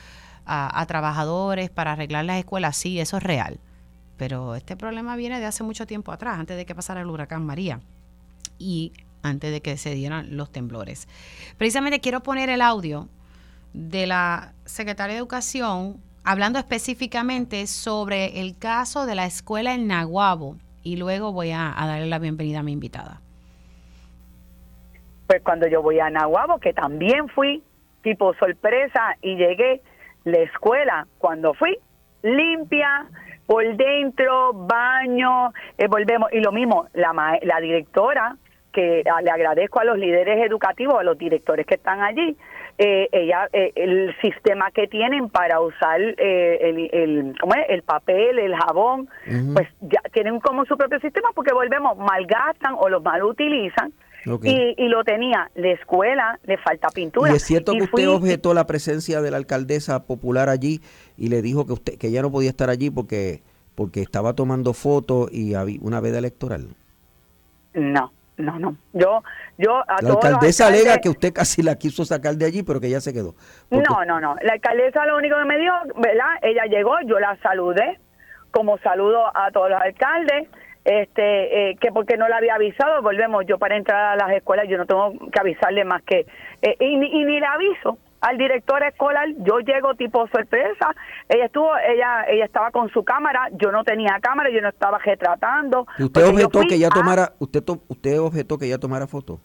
a, 0.46 0.84
trabajadores 0.86 1.68
para 1.68 1.92
arreglar 1.92 2.24
las 2.24 2.38
escuelas. 2.38 2.76
Sí, 2.76 3.00
eso 3.00 3.16
es 3.16 3.22
real. 3.22 3.58
Pero 4.16 4.54
este 4.54 4.76
problema 4.76 5.16
viene 5.16 5.40
de 5.40 5.46
hace 5.46 5.64
mucho 5.64 5.86
tiempo 5.86 6.12
atrás, 6.12 6.38
antes 6.38 6.56
de 6.56 6.64
que 6.64 6.76
pasara 6.76 7.00
el 7.00 7.08
huracán 7.08 7.44
María 7.44 7.80
y 8.56 8.92
antes 9.22 9.50
de 9.50 9.60
que 9.60 9.76
se 9.76 9.94
dieran 9.94 10.36
los 10.36 10.52
temblores. 10.52 11.08
Precisamente 11.58 12.00
quiero 12.00 12.22
poner 12.22 12.48
el 12.50 12.62
audio 12.62 13.08
de 13.72 14.06
la 14.06 14.52
secretaria 14.64 15.14
de 15.14 15.18
Educación 15.18 16.00
hablando 16.24 16.58
específicamente 16.58 17.66
sobre 17.66 18.40
el 18.40 18.58
caso 18.58 19.06
de 19.06 19.14
la 19.14 19.26
escuela 19.26 19.74
en 19.74 19.88
Nahuabo 19.88 20.56
y 20.82 20.96
luego 20.96 21.32
voy 21.32 21.52
a, 21.52 21.74
darle 21.76 22.06
la 22.06 22.18
bienvenida 22.18 22.60
a 22.60 22.62
mi 22.62 22.72
invitada. 22.72 23.20
Pues 25.26 25.42
cuando 25.42 25.66
yo 25.66 25.82
voy 25.82 26.00
a 26.00 26.10
Nahuabo, 26.10 26.58
que 26.58 26.72
también 26.72 27.28
fui 27.28 27.62
tipo 28.02 28.34
sorpresa 28.34 29.16
y 29.22 29.36
llegué, 29.36 29.80
la 30.24 30.38
escuela 30.38 31.06
cuando 31.18 31.54
fui 31.54 31.78
limpia 32.22 33.06
por 33.46 33.64
dentro, 33.76 34.52
baño, 34.52 35.52
eh, 35.78 35.88
volvemos 35.88 36.32
y 36.32 36.40
lo 36.40 36.52
mismo, 36.52 36.88
la, 36.94 37.12
la 37.42 37.60
directora 37.60 38.36
que 38.72 39.02
le 39.04 39.30
agradezco 39.30 39.80
a 39.80 39.84
los 39.84 39.98
líderes 39.98 40.46
educativos, 40.46 40.98
a 40.98 41.02
los 41.02 41.18
directores 41.18 41.66
que 41.66 41.74
están 41.74 42.00
allí, 42.02 42.36
eh, 42.82 43.08
ella 43.12 43.48
eh, 43.52 43.72
el 43.76 44.14
sistema 44.20 44.70
que 44.70 44.86
tienen 44.86 45.28
para 45.28 45.60
usar 45.60 46.00
el, 46.00 46.90
el, 46.92 47.34
¿cómo 47.40 47.54
es? 47.54 47.66
el 47.68 47.82
papel, 47.82 48.38
el 48.38 48.54
jabón, 48.54 49.08
pues 49.54 49.68
ya 49.80 50.00
tienen 50.12 50.40
como 50.40 50.64
su 50.64 50.76
propio 50.76 50.98
sistema 51.00 51.30
porque 51.34 51.52
volvemos, 51.52 51.96
malgastan 51.96 52.74
o 52.78 52.88
los 52.88 53.02
mal 53.02 53.22
utilizan 53.22 53.92
y, 54.24 54.88
lo 54.88 55.04
tenía 55.04 55.50
la 55.54 55.70
escuela, 55.72 56.38
le 56.44 56.56
falta 56.58 56.88
pintura. 56.88 57.32
Y 57.32 57.36
es 57.36 57.42
cierto 57.42 57.72
que 57.72 57.82
usted 57.82 58.08
objetó 58.08 58.54
la 58.54 58.66
presencia 58.66 59.20
de 59.20 59.30
la 59.30 59.36
alcaldesa 59.36 60.04
popular 60.04 60.48
allí 60.48 60.80
y 61.16 61.28
le 61.28 61.42
dijo 61.42 61.66
que 61.66 61.72
usted 61.72 61.98
que 61.98 62.08
ella 62.08 62.22
no 62.22 62.30
podía 62.30 62.50
estar 62.50 62.70
allí 62.70 62.90
porque 62.90 63.42
porque 63.74 64.02
estaba 64.02 64.34
tomando 64.34 64.74
fotos 64.74 65.32
y 65.32 65.54
había 65.54 65.78
una 65.80 66.00
veda 66.00 66.18
electoral. 66.18 66.68
No, 67.74 68.12
no, 68.42 68.58
no. 68.58 68.76
Yo, 68.92 69.22
yo 69.56 69.82
la 70.02 70.10
alcaldesa 70.10 70.66
alega 70.66 70.98
que 70.98 71.08
usted 71.08 71.32
casi 71.32 71.62
la 71.62 71.76
quiso 71.76 72.04
sacar 72.04 72.34
de 72.34 72.44
allí, 72.44 72.62
pero 72.62 72.80
que 72.80 72.90
ya 72.90 73.00
se 73.00 73.12
quedó. 73.12 73.34
No, 73.70 74.04
no, 74.04 74.20
no. 74.20 74.36
La 74.42 74.54
alcaldesa 74.54 75.06
lo 75.06 75.16
único 75.16 75.36
que 75.38 75.44
me 75.44 75.58
dio, 75.58 75.72
¿verdad? 75.96 76.36
Ella 76.42 76.64
llegó, 76.66 76.94
yo 77.06 77.18
la 77.18 77.36
saludé, 77.42 77.98
como 78.50 78.78
saludo 78.78 79.24
a 79.34 79.50
todos 79.50 79.70
los 79.70 79.80
alcaldes 79.80 80.48
este 80.84 81.70
eh, 81.70 81.76
que 81.76 81.92
porque 81.92 82.16
no 82.16 82.28
la 82.28 82.38
había 82.38 82.56
avisado 82.56 83.02
volvemos 83.02 83.44
yo 83.46 83.56
para 83.56 83.76
entrar 83.76 84.14
a 84.14 84.16
las 84.16 84.36
escuelas 84.36 84.66
yo 84.68 84.78
no 84.78 84.86
tengo 84.86 85.12
que 85.30 85.40
avisarle 85.40 85.84
más 85.84 86.02
que 86.02 86.26
eh, 86.60 86.76
y, 86.80 86.96
ni 86.96 87.38
le 87.38 87.46
aviso 87.46 87.98
al 88.22 88.38
director 88.38 88.82
escolar 88.82 89.28
yo 89.38 89.58
llego 89.60 89.94
tipo 89.94 90.26
sorpresa 90.28 90.94
ella 91.28 91.44
estuvo 91.44 91.70
ella 91.76 92.24
ella 92.28 92.46
estaba 92.46 92.70
con 92.70 92.88
su 92.90 93.04
cámara 93.04 93.48
yo 93.52 93.70
no 93.70 93.84
tenía 93.84 94.18
cámara 94.20 94.50
yo 94.50 94.60
no 94.62 94.70
estaba 94.70 94.98
retratando 94.98 95.86
usted 95.98 96.26
objetó 96.26 96.60
que 96.62 96.76
ella 96.76 96.88
tomara 96.88 97.32
usted 97.38 97.62
usted 97.88 98.20
objetó 98.20 98.58
que 98.58 98.66
ella 98.66 98.78
tomara 98.78 99.06
foto 99.06 99.40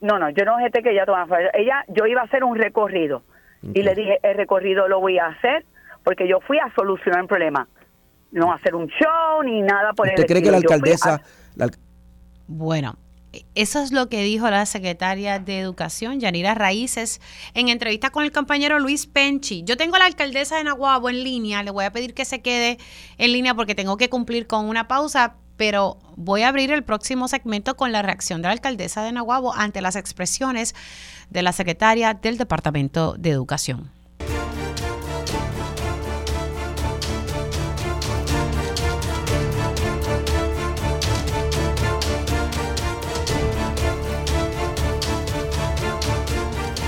no 0.00 0.18
no 0.18 0.30
yo 0.30 0.44
no 0.44 0.54
objeté 0.54 0.82
que 0.82 0.92
ella 0.92 1.04
tomara 1.04 1.26
foto. 1.26 1.40
Ella 1.54 1.84
yo 1.88 2.06
iba 2.06 2.22
a 2.22 2.24
hacer 2.24 2.44
un 2.44 2.56
recorrido. 2.56 3.22
Y 3.62 3.82
le 3.82 3.94
dije 3.94 4.20
el 4.22 4.36
recorrido 4.36 4.86
lo 4.86 5.00
voy 5.00 5.18
a 5.18 5.26
hacer 5.26 5.64
porque 6.04 6.28
yo 6.28 6.40
fui 6.40 6.58
a 6.58 6.72
solucionar 6.74 7.22
el 7.22 7.26
problema. 7.26 7.66
No 8.30 8.52
hacer 8.52 8.74
un 8.74 8.86
show 8.86 9.42
ni 9.42 9.62
nada 9.62 9.92
por 9.94 10.06
¿Usted 10.06 10.26
cree 10.26 10.42
que 10.42 10.50
la 10.50 10.58
alcaldesa... 10.58 11.20
Bueno, 12.46 12.94
eso 13.54 13.82
es 13.82 13.92
lo 13.92 14.08
que 14.08 14.22
dijo 14.22 14.48
la 14.48 14.64
secretaria 14.66 15.38
de 15.38 15.58
Educación, 15.58 16.20
Yanira 16.20 16.54
Raíces, 16.54 17.20
en 17.54 17.68
entrevista 17.68 18.10
con 18.10 18.24
el 18.24 18.32
compañero 18.32 18.78
Luis 18.78 19.06
Penchi. 19.06 19.62
Yo 19.64 19.76
tengo 19.76 19.96
a 19.96 19.98
la 19.98 20.06
alcaldesa 20.06 20.56
de 20.56 20.64
Nahuabo 20.64 21.10
en 21.10 21.22
línea, 21.22 21.62
le 21.62 21.70
voy 21.70 21.84
a 21.84 21.92
pedir 21.92 22.14
que 22.14 22.24
se 22.24 22.40
quede 22.40 22.78
en 23.18 23.32
línea 23.32 23.54
porque 23.54 23.74
tengo 23.74 23.96
que 23.96 24.08
cumplir 24.08 24.46
con 24.46 24.64
una 24.64 24.88
pausa, 24.88 25.36
pero 25.56 25.98
voy 26.16 26.42
a 26.42 26.48
abrir 26.48 26.72
el 26.72 26.84
próximo 26.84 27.28
segmento 27.28 27.76
con 27.76 27.92
la 27.92 28.02
reacción 28.02 28.40
de 28.40 28.48
la 28.48 28.52
alcaldesa 28.52 29.02
de 29.02 29.12
Nahuabo 29.12 29.54
ante 29.54 29.82
las 29.82 29.96
expresiones 29.96 30.74
de 31.30 31.42
la 31.42 31.52
secretaria 31.52 32.14
del 32.14 32.38
Departamento 32.38 33.14
de 33.18 33.30
Educación. 33.30 33.97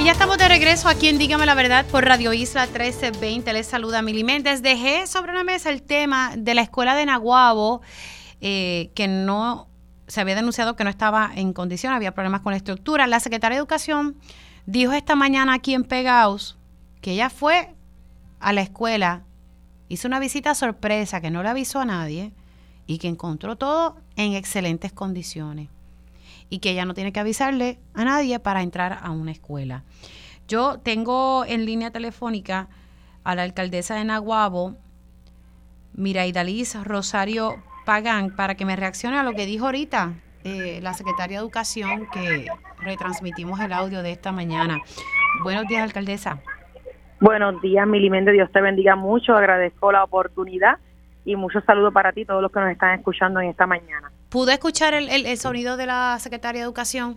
Y 0.00 0.04
ya 0.04 0.12
estamos 0.12 0.38
de 0.38 0.48
regreso 0.48 0.88
aquí 0.88 1.08
en 1.08 1.18
Dígame 1.18 1.44
la 1.44 1.54
Verdad 1.54 1.84
por 1.84 2.06
Radio 2.06 2.32
Isla 2.32 2.64
1320. 2.64 3.52
Les 3.52 3.66
saluda 3.66 4.00
Mili 4.00 4.24
Méndez. 4.24 4.62
Dejé 4.62 5.06
sobre 5.06 5.34
la 5.34 5.44
mesa 5.44 5.68
el 5.68 5.82
tema 5.82 6.32
de 6.38 6.54
la 6.54 6.62
escuela 6.62 6.94
de 6.94 7.04
Naguabo, 7.04 7.82
eh, 8.40 8.92
que 8.94 9.08
no 9.08 9.68
se 10.06 10.22
había 10.22 10.34
denunciado 10.34 10.74
que 10.74 10.84
no 10.84 10.90
estaba 10.90 11.30
en 11.34 11.52
condición, 11.52 11.92
había 11.92 12.14
problemas 12.14 12.40
con 12.40 12.52
la 12.52 12.56
estructura. 12.56 13.06
La 13.06 13.20
secretaria 13.20 13.56
de 13.56 13.58
Educación 13.58 14.16
dijo 14.64 14.94
esta 14.94 15.16
mañana 15.16 15.52
aquí 15.52 15.74
en 15.74 15.84
Pegaus 15.84 16.56
que 17.02 17.12
ella 17.12 17.28
fue 17.28 17.74
a 18.38 18.54
la 18.54 18.62
escuela, 18.62 19.24
hizo 19.90 20.08
una 20.08 20.18
visita 20.18 20.54
sorpresa 20.54 21.20
que 21.20 21.30
no 21.30 21.42
le 21.42 21.50
avisó 21.50 21.78
a 21.78 21.84
nadie 21.84 22.32
y 22.86 22.96
que 22.96 23.08
encontró 23.08 23.56
todo 23.56 23.98
en 24.16 24.32
excelentes 24.32 24.92
condiciones 24.92 25.68
y 26.50 26.58
que 26.58 26.72
ella 26.72 26.84
no 26.84 26.94
tiene 26.94 27.12
que 27.12 27.20
avisarle 27.20 27.78
a 27.94 28.04
nadie 28.04 28.38
para 28.40 28.62
entrar 28.62 28.98
a 29.02 29.10
una 29.12 29.30
escuela. 29.30 29.84
Yo 30.48 30.80
tengo 30.80 31.44
en 31.46 31.64
línea 31.64 31.92
telefónica 31.92 32.68
a 33.22 33.34
la 33.34 33.44
alcaldesa 33.44 33.94
de 33.94 34.04
Naguabo, 34.04 34.76
Miraidaliz 35.94 36.74
Rosario 36.84 37.62
Pagán, 37.86 38.34
para 38.34 38.56
que 38.56 38.64
me 38.64 38.76
reaccione 38.76 39.16
a 39.16 39.22
lo 39.22 39.32
que 39.32 39.46
dijo 39.46 39.66
ahorita 39.66 40.14
eh, 40.42 40.80
la 40.82 40.92
secretaria 40.94 41.38
de 41.38 41.42
Educación, 41.42 42.08
que 42.12 42.48
retransmitimos 42.78 43.60
el 43.60 43.72
audio 43.72 44.02
de 44.02 44.10
esta 44.10 44.32
mañana. 44.32 44.78
Buenos 45.44 45.66
días, 45.68 45.82
alcaldesa. 45.82 46.40
Buenos 47.20 47.60
días, 47.60 47.86
Milimende. 47.86 48.32
Dios 48.32 48.50
te 48.50 48.60
bendiga 48.60 48.96
mucho. 48.96 49.34
Agradezco 49.34 49.92
la 49.92 50.02
oportunidad 50.02 50.78
y 51.24 51.36
muchos 51.36 51.64
saludos 51.64 51.92
para 51.92 52.12
ti, 52.12 52.24
todos 52.24 52.42
los 52.42 52.50
que 52.50 52.60
nos 52.60 52.70
están 52.70 52.98
escuchando 52.98 53.40
en 53.40 53.50
esta 53.50 53.66
mañana. 53.66 54.10
¿Pude 54.30 54.52
escuchar 54.52 54.94
el, 54.94 55.08
el, 55.08 55.36
sonido 55.36 55.76
de 55.76 55.86
la 55.86 56.18
Secretaria 56.18 56.60
de 56.60 56.64
Educación? 56.64 57.16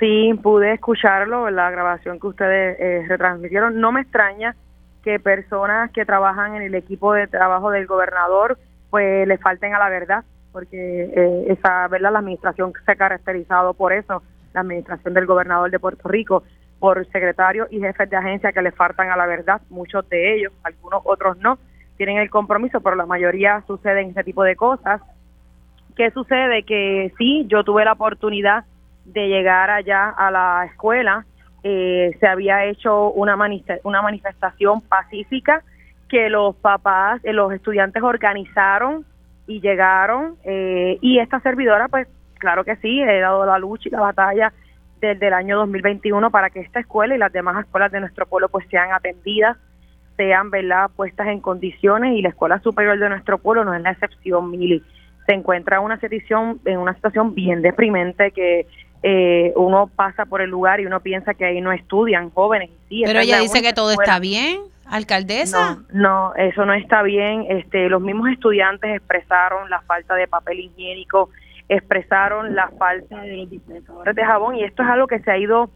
Sí, 0.00 0.32
pude 0.42 0.72
escucharlo, 0.72 1.50
la 1.50 1.70
grabación 1.70 2.18
que 2.18 2.26
ustedes 2.26 2.76
eh, 2.80 3.04
retransmitieron. 3.08 3.80
No 3.80 3.92
me 3.92 4.00
extraña 4.00 4.56
que 5.02 5.20
personas 5.20 5.90
que 5.92 6.04
trabajan 6.04 6.56
en 6.56 6.62
el 6.62 6.74
equipo 6.74 7.12
de 7.12 7.26
trabajo 7.26 7.70
del 7.70 7.86
gobernador 7.86 8.58
pues 8.90 9.26
le 9.26 9.38
falten 9.38 9.74
a 9.74 9.78
la 9.78 9.88
verdad, 9.88 10.24
porque 10.52 11.10
eh, 11.16 11.46
esa 11.48 11.88
verdad 11.88 12.12
la 12.12 12.20
administración 12.20 12.72
se 12.84 12.92
ha 12.92 12.94
caracterizado 12.94 13.74
por 13.74 13.92
eso, 13.92 14.22
la 14.52 14.60
administración 14.60 15.14
del 15.14 15.26
gobernador 15.26 15.70
de 15.70 15.80
Puerto 15.80 16.08
Rico, 16.08 16.44
por 16.78 17.04
secretarios 17.06 17.66
y 17.72 17.80
jefes 17.80 18.08
de 18.08 18.16
agencia 18.16 18.52
que 18.52 18.62
le 18.62 18.70
faltan 18.70 19.10
a 19.10 19.16
la 19.16 19.26
verdad, 19.26 19.60
muchos 19.68 20.08
de 20.08 20.36
ellos, 20.36 20.52
algunos 20.62 21.02
otros 21.04 21.36
no, 21.38 21.58
tienen 21.96 22.18
el 22.18 22.30
compromiso, 22.30 22.80
pero 22.80 22.96
la 22.96 23.06
mayoría 23.06 23.62
suceden 23.66 24.08
este 24.08 24.24
tipo 24.24 24.42
de 24.42 24.56
cosas 24.56 25.00
¿Qué 25.96 26.10
sucede? 26.10 26.64
Que 26.64 27.12
sí, 27.18 27.46
yo 27.48 27.62
tuve 27.62 27.84
la 27.84 27.92
oportunidad 27.92 28.64
de 29.04 29.28
llegar 29.28 29.70
allá 29.70 30.08
a 30.08 30.30
la 30.30 30.64
escuela. 30.70 31.24
Eh, 31.62 32.16
se 32.18 32.26
había 32.26 32.64
hecho 32.64 33.10
una, 33.12 33.36
una 33.84 34.02
manifestación 34.02 34.80
pacífica 34.80 35.62
que 36.08 36.28
los 36.28 36.56
papás, 36.56 37.20
eh, 37.24 37.32
los 37.32 37.52
estudiantes 37.52 38.02
organizaron 38.02 39.04
y 39.46 39.60
llegaron. 39.60 40.36
Eh, 40.44 40.98
y 41.00 41.20
esta 41.20 41.40
servidora, 41.40 41.88
pues 41.88 42.08
claro 42.38 42.64
que 42.64 42.76
sí, 42.76 43.00
he 43.00 43.20
dado 43.20 43.46
la 43.46 43.58
lucha 43.58 43.88
y 43.88 43.92
la 43.92 44.00
batalla 44.00 44.52
desde 45.00 45.28
el 45.28 45.32
año 45.32 45.58
2021 45.58 46.30
para 46.30 46.50
que 46.50 46.60
esta 46.60 46.80
escuela 46.80 47.14
y 47.14 47.18
las 47.18 47.32
demás 47.32 47.64
escuelas 47.64 47.92
de 47.92 48.00
nuestro 48.00 48.26
pueblo 48.26 48.48
pues 48.48 48.66
sean 48.68 48.92
atendidas, 48.92 49.56
sean 50.16 50.50
¿verdad? 50.50 50.90
puestas 50.94 51.28
en 51.28 51.40
condiciones 51.40 52.16
y 52.16 52.22
la 52.22 52.30
escuela 52.30 52.60
superior 52.60 52.98
de 52.98 53.08
nuestro 53.08 53.38
pueblo 53.38 53.64
no 53.64 53.74
es 53.74 53.82
la 53.82 53.90
excepción, 53.92 54.50
Mili 54.50 54.82
se 55.26 55.34
encuentra 55.34 55.80
una 55.80 55.98
situación, 56.00 56.60
en 56.64 56.78
una 56.78 56.94
situación 56.94 57.34
bien 57.34 57.62
deprimente 57.62 58.30
que 58.30 58.66
eh, 59.02 59.52
uno 59.56 59.90
pasa 59.94 60.26
por 60.26 60.40
el 60.40 60.50
lugar 60.50 60.80
y 60.80 60.86
uno 60.86 61.00
piensa 61.00 61.34
que 61.34 61.44
ahí 61.44 61.60
no 61.60 61.72
estudian 61.72 62.30
jóvenes. 62.30 62.70
Sí, 62.88 63.02
Pero 63.04 63.20
ella 63.20 63.36
la 63.36 63.42
dice 63.42 63.62
que 63.62 63.72
todo 63.72 63.90
escuela. 63.90 64.12
está 64.12 64.20
bien, 64.20 64.60
alcaldesa. 64.86 65.78
No, 65.92 66.32
no, 66.32 66.34
eso 66.36 66.64
no 66.64 66.74
está 66.74 67.02
bien. 67.02 67.46
Este, 67.48 67.88
los 67.88 68.00
mismos 68.00 68.30
estudiantes 68.30 68.96
expresaron 68.96 69.68
la 69.70 69.80
falta 69.82 70.14
de 70.14 70.26
papel 70.26 70.60
higiénico, 70.60 71.30
expresaron 71.68 72.54
la 72.54 72.68
falta 72.78 73.20
de 73.22 73.36
los 73.36 73.50
dispensadores 73.50 74.14
de 74.14 74.24
jabón 74.24 74.56
y 74.56 74.64
esto 74.64 74.82
es 74.82 74.88
algo 74.88 75.06
que 75.06 75.20
se 75.20 75.30
ha 75.30 75.38
ido 75.38 75.70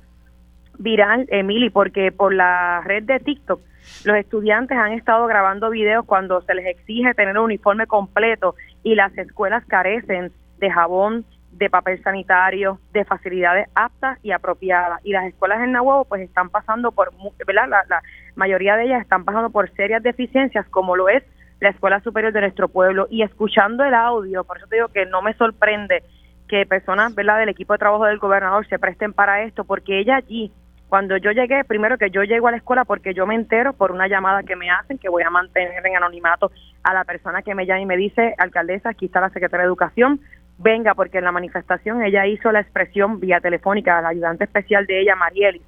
viral, 0.78 1.26
Emily, 1.30 1.70
porque 1.70 2.12
por 2.12 2.34
la 2.34 2.82
red 2.84 3.03
de 3.05 3.18
TikTok 3.18 3.61
los 4.05 4.16
estudiantes 4.16 4.76
han 4.76 4.93
estado 4.93 5.26
grabando 5.26 5.70
videos 5.70 6.05
cuando 6.05 6.41
se 6.43 6.55
les 6.55 6.66
exige 6.66 7.14
tener 7.14 7.36
un 7.39 7.45
uniforme 7.45 7.86
completo 7.86 8.55
y 8.82 8.95
las 8.95 9.16
escuelas 9.18 9.64
carecen 9.66 10.32
de 10.59 10.70
jabón, 10.70 11.24
de 11.53 11.70
papel 11.70 12.03
sanitario, 12.03 12.78
de 12.93 13.05
facilidades 13.05 13.68
aptas 13.74 14.18
y 14.22 14.32
apropiadas. 14.32 15.01
Y 15.05 15.12
las 15.12 15.26
escuelas 15.26 15.61
en 15.62 15.72
Nahuatl 15.72 16.09
pues 16.09 16.22
están 16.22 16.51
pasando 16.51 16.93
por, 16.93 17.12
¿verdad? 17.47 17.68
La, 17.68 17.84
la 17.89 18.03
mayoría 18.36 18.76
de 18.76 18.84
ellas 18.84 19.03
están 19.03 19.24
pasando 19.24 19.51
por 19.51 19.70
serias 19.74 20.03
deficiencias 20.03 20.66
como 20.68 20.97
lo 20.97 21.09
es 21.09 21.24
la 21.61 21.70
Escuela 21.70 22.01
Superior 22.01 22.32
de 22.32 22.41
nuestro 22.41 22.68
pueblo. 22.68 23.07
Y 23.11 23.22
escuchando 23.22 23.84
el 23.84 23.95
audio, 23.95 24.45
por 24.45 24.59
eso 24.59 24.66
te 24.66 24.76
digo 24.76 24.89
que 24.89 25.07
no 25.07 25.22
me 25.22 25.34
sorprende 25.34 26.05
que 26.49 26.66
personas 26.66 27.14
¿verdad? 27.14 27.39
del 27.39 27.51
equipo 27.51 27.74
de 27.74 27.78
trabajo 27.78 28.07
del 28.07 28.18
gobernador 28.18 28.66
se 28.68 28.78
presten 28.78 29.12
para 29.12 29.43
esto, 29.43 29.64
porque 29.64 30.01
ella 30.01 30.16
allí, 30.16 30.53
cuando 30.89 31.16
yo 31.18 31.32
llegué, 31.32 31.64
primero 31.64 31.99
que 31.99 32.11
yo 32.11 32.22
llego 32.22 32.49
a 32.49 32.51
la 32.51 32.57
escuela 32.57 32.84
porque 32.84 33.12
yo 33.12 33.26
me 33.26 33.34
entero 33.34 33.74
por 33.74 33.93
una 33.93 34.09
llamada 34.09 34.43
que 34.43 34.57
me 34.57 34.70
hacen, 34.70 34.99
que 34.99 35.09
voy 35.09 35.22
a 35.22 35.30
mantener 35.30 35.86
en 35.86 35.97
anonimato 35.97 36.51
a 36.82 36.95
la 36.95 37.05
persona 37.05 37.43
que 37.43 37.55
me 37.55 37.66
llama 37.66 37.80
y 37.80 37.86
me 37.86 37.97
dice, 37.97 38.34
alcaldesa, 38.39 38.91
aquí 38.91 39.07
está 39.07 39.20
la 39.20 39.30
secretaria 39.30 39.64
de 39.64 39.68
Educación, 39.68 40.20
venga, 40.59 40.95
porque 40.95 41.18
en 41.18 41.24
la 41.24 41.32
manifestación 41.32 42.03
ella 42.03 42.26
hizo 42.26 42.51
la 42.53 42.61
expresión 42.61 43.20
vía 43.20 43.41
telefónica, 43.41 44.01
la 44.01 44.09
ayudante 44.09 44.45
especial 44.45 44.86
de 44.86 45.03
ella, 45.03 45.14
Marieli, 45.14 45.61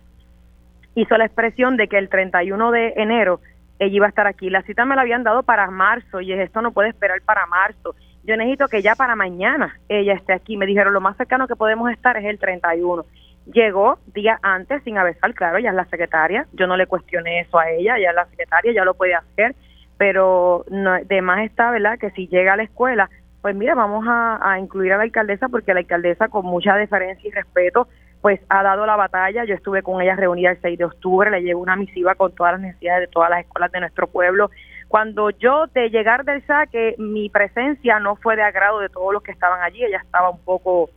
hizo 0.95 1.17
la 1.17 1.27
expresión 1.27 1.77
de 1.77 1.89
que 1.89 1.99
el 1.99 2.09
31 2.09 2.71
de 2.71 2.95
enero 2.97 3.41
ella 3.79 3.97
iba 3.97 4.07
a 4.07 4.11
estar 4.11 4.27
aquí. 4.27 4.51
La 4.51 4.63
cita 4.63 4.85
me 4.85 4.95
la 4.95 5.03
habían 5.03 5.23
dado 5.23 5.43
para 5.43 5.71
marzo 5.71 6.21
y 6.21 6.33
es, 6.33 6.41
esto 6.41 6.63
no 6.63 6.73
puede 6.73 6.91
esperar 6.91 7.21
para 7.23 7.47
marzo. 7.47 7.95
Yo 8.25 8.37
necesito 8.37 8.69
que 8.69 8.83
ya 8.83 8.95
para 8.95 9.17
mañana 9.17 9.79
ella 9.89 10.13
esté 10.13 10.35
aquí. 10.35 10.57
Me 10.57 10.67
dijeron 10.67 10.93
lo 10.93 11.01
más 11.01 11.17
cercano 11.17 11.49
que 11.49 11.57
podemos 11.57 11.91
estar 11.91 12.17
es 12.19 12.25
el 12.27 12.39
31. 12.39 13.05
Llegó 13.47 13.99
día 14.15 14.39
antes 14.43 14.83
sin 14.85 14.99
avisar, 14.99 15.35
claro, 15.35 15.59
ella 15.59 15.71
es 15.71 15.75
la 15.75 15.87
secretaria. 15.87 16.47
Yo 16.53 16.67
no 16.67 16.77
le 16.77 16.87
cuestioné 16.87 17.41
eso 17.41 17.59
a 17.59 17.71
ella, 17.71 17.97
ella 17.97 18.11
es 18.11 18.15
la 18.15 18.27
secretaria, 18.27 18.73
ya 18.73 18.85
lo 18.85 18.95
puede 18.95 19.15
hacer, 19.15 19.55
pero 19.99 20.65
no, 20.71 20.99
de 21.05 21.23
más 21.23 21.41
está, 21.41 21.71
¿verdad? 21.71 21.99
Que 21.99 22.11
si 22.11 22.29
llega 22.29 22.53
a 22.53 22.57
la 22.57 22.63
escuela, 22.63 23.11
pues 23.43 23.57
mira, 23.57 23.75
vamos 23.75 24.05
a, 24.09 24.59
incluir 24.59 24.93
a 24.93 24.99
la 24.99 25.05
alcaldesa 25.05 25.49
porque 25.49 25.73
la 25.73 25.81
alcaldesa 25.81 26.29
con 26.29 26.45
mucha 26.45 26.77
deferencia 26.77 27.29
y 27.29 27.33
respeto 27.33 27.89
pues 28.21 28.39
ha 28.51 28.63
dado 28.63 28.85
la 28.85 28.97
batalla. 28.97 29.45
Yo 29.45 29.55
estuve 29.55 29.83
con 29.83 30.03
ella 30.03 30.15
reunida 30.15 30.51
el 30.51 30.61
6 30.61 30.79
de 30.79 30.85
octubre, 30.85 31.31
le 31.31 31.41
llevo 31.43 31.63
una 31.63 31.77
misiva 31.77 32.15
con 32.15 32.35
todas 32.35 32.53
las 32.53 32.61
necesidades 32.61 33.09
de 33.09 33.13
todas 33.13 33.31
las 33.31 33.41
escuelas 33.41 33.73
de 33.73 33.81
nuestro 33.81 34.09
pueblo. 34.09 34.51
Cuando 34.89 35.31
yo 35.31 35.67
de 35.69 35.89
llegar 35.89 36.25
del 36.25 36.45
saque, 36.47 36.97
mi 36.99 37.31
presencia 37.31 37.99
no 37.99 38.17
fue 38.17 38.37
de 38.37 38.43
agrado 38.43 38.81
de 38.81 38.91
todos 38.91 39.13
los 39.15 39.23
que 39.23 39.33
estaban 39.33 39.63
allí, 39.63 39.83
ella 39.83 40.03
estaba 40.05 40.29
un 40.29 40.41
poco 40.45 40.91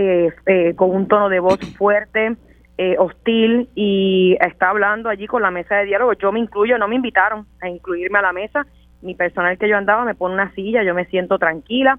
eh, 0.00 0.32
eh, 0.46 0.74
con 0.76 0.90
un 0.94 1.08
tono 1.08 1.28
de 1.28 1.40
voz 1.40 1.58
fuerte, 1.76 2.36
eh, 2.76 2.94
hostil 3.00 3.68
y 3.74 4.36
está 4.40 4.70
hablando 4.70 5.08
allí 5.08 5.26
con 5.26 5.42
la 5.42 5.50
mesa 5.50 5.74
de 5.74 5.86
diálogo. 5.86 6.12
Yo 6.12 6.30
me 6.30 6.38
incluyo, 6.38 6.78
no 6.78 6.86
me 6.86 6.94
invitaron 6.94 7.48
a 7.60 7.68
incluirme 7.68 8.20
a 8.20 8.22
la 8.22 8.32
mesa. 8.32 8.64
Mi 9.02 9.16
personal 9.16 9.58
que 9.58 9.68
yo 9.68 9.76
andaba 9.76 10.04
me 10.04 10.14
pone 10.14 10.34
una 10.34 10.54
silla, 10.54 10.84
yo 10.84 10.94
me 10.94 11.06
siento 11.06 11.36
tranquila. 11.40 11.98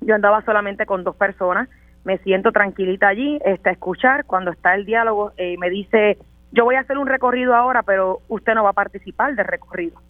Yo 0.00 0.16
andaba 0.16 0.42
solamente 0.42 0.84
con 0.84 1.04
dos 1.04 1.14
personas, 1.14 1.68
me 2.02 2.18
siento 2.18 2.50
tranquilita 2.50 3.06
allí, 3.06 3.38
está 3.44 3.70
a 3.70 3.74
escuchar. 3.74 4.24
Cuando 4.24 4.50
está 4.50 4.74
el 4.74 4.84
diálogo, 4.84 5.30
eh, 5.36 5.56
me 5.58 5.70
dice, 5.70 6.18
yo 6.50 6.64
voy 6.64 6.74
a 6.74 6.80
hacer 6.80 6.98
un 6.98 7.06
recorrido 7.06 7.54
ahora, 7.54 7.84
pero 7.84 8.18
usted 8.26 8.54
no 8.54 8.64
va 8.64 8.70
a 8.70 8.72
participar 8.72 9.36
del 9.36 9.46
recorrido. 9.46 10.00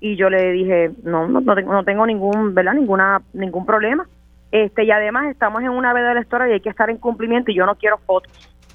Y 0.00 0.16
yo 0.16 0.28
le 0.28 0.52
dije, 0.52 0.90
no, 1.02 1.26
no, 1.28 1.40
no 1.40 1.54
tengo, 1.54 1.72
no 1.72 1.82
tengo 1.82 2.04
ningún, 2.04 2.54
¿verdad? 2.54 2.74
Ninguna, 2.74 3.22
ningún 3.32 3.64
problema. 3.64 4.06
Este, 4.54 4.84
y 4.84 4.90
además 4.92 5.26
estamos 5.32 5.62
en 5.62 5.70
una 5.70 5.92
veda 5.92 6.12
electoral 6.12 6.48
y 6.48 6.52
hay 6.52 6.60
que 6.60 6.68
estar 6.68 6.88
en 6.88 6.98
cumplimiento 6.98 7.50
y 7.50 7.56
yo 7.56 7.66
no 7.66 7.74
quiero 7.74 7.98
fotos. 7.98 8.30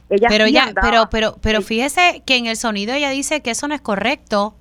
Ella 0.09 0.27
Pero 0.27 0.45
sí 0.47 0.51
ya, 0.51 0.63
andaba. 0.65 0.85
pero, 0.85 1.07
pero, 1.09 1.35
pero 1.41 1.61
fíjese 1.61 2.21
que 2.27 2.35
en 2.35 2.47
el 2.47 2.57
sonido 2.57 2.93
ella 2.93 3.09
dice 3.11 3.41
que 3.41 3.51
eso 3.51 3.65
no 3.69 3.73
es 3.75 3.79
correcto. 3.79 4.55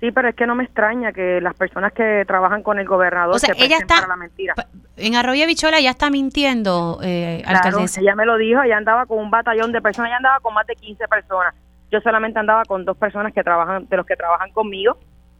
Sí, 0.00 0.10
pero 0.10 0.28
es 0.28 0.34
que 0.34 0.48
no 0.48 0.56
me 0.56 0.64
extraña 0.64 1.12
que 1.12 1.40
las 1.40 1.54
personas 1.54 1.92
que 1.92 2.24
trabajan 2.26 2.64
con 2.64 2.80
el 2.80 2.88
gobernador 2.88 3.36
O 3.36 3.38
sea, 3.38 3.54
se 3.54 3.64
ella 3.64 3.76
está- 3.76 3.94
para 4.00 4.08
la 4.08 4.16
mentira. 4.16 4.54
En 4.96 5.14
Arroyo 5.14 5.46
Bichola 5.46 5.78
ya 5.80 5.90
está 5.90 6.10
mintiendo, 6.10 6.98
eh, 7.04 7.42
Claro, 7.44 7.58
alcaldesa. 7.68 8.00
ella 8.00 8.16
me 8.16 8.26
lo 8.26 8.36
dijo, 8.36 8.60
ella 8.60 8.76
andaba 8.76 9.06
con 9.06 9.18
un 9.20 9.30
batallón 9.30 9.70
de 9.70 9.80
personas, 9.80 10.08
ella 10.08 10.16
andaba 10.16 10.40
con 10.40 10.54
más 10.54 10.66
de 10.66 10.74
15 10.74 11.06
personas. 11.06 11.54
Yo 11.92 12.00
solamente 12.00 12.40
andaba 12.40 12.64
con 12.64 12.84
dos 12.84 12.96
personas 12.96 13.32
que 13.32 13.44
trabajan, 13.44 13.86
de 13.88 13.96
los 13.96 14.04
que 14.06 14.16
trabajan 14.16 14.50
conmigo. 14.50 14.98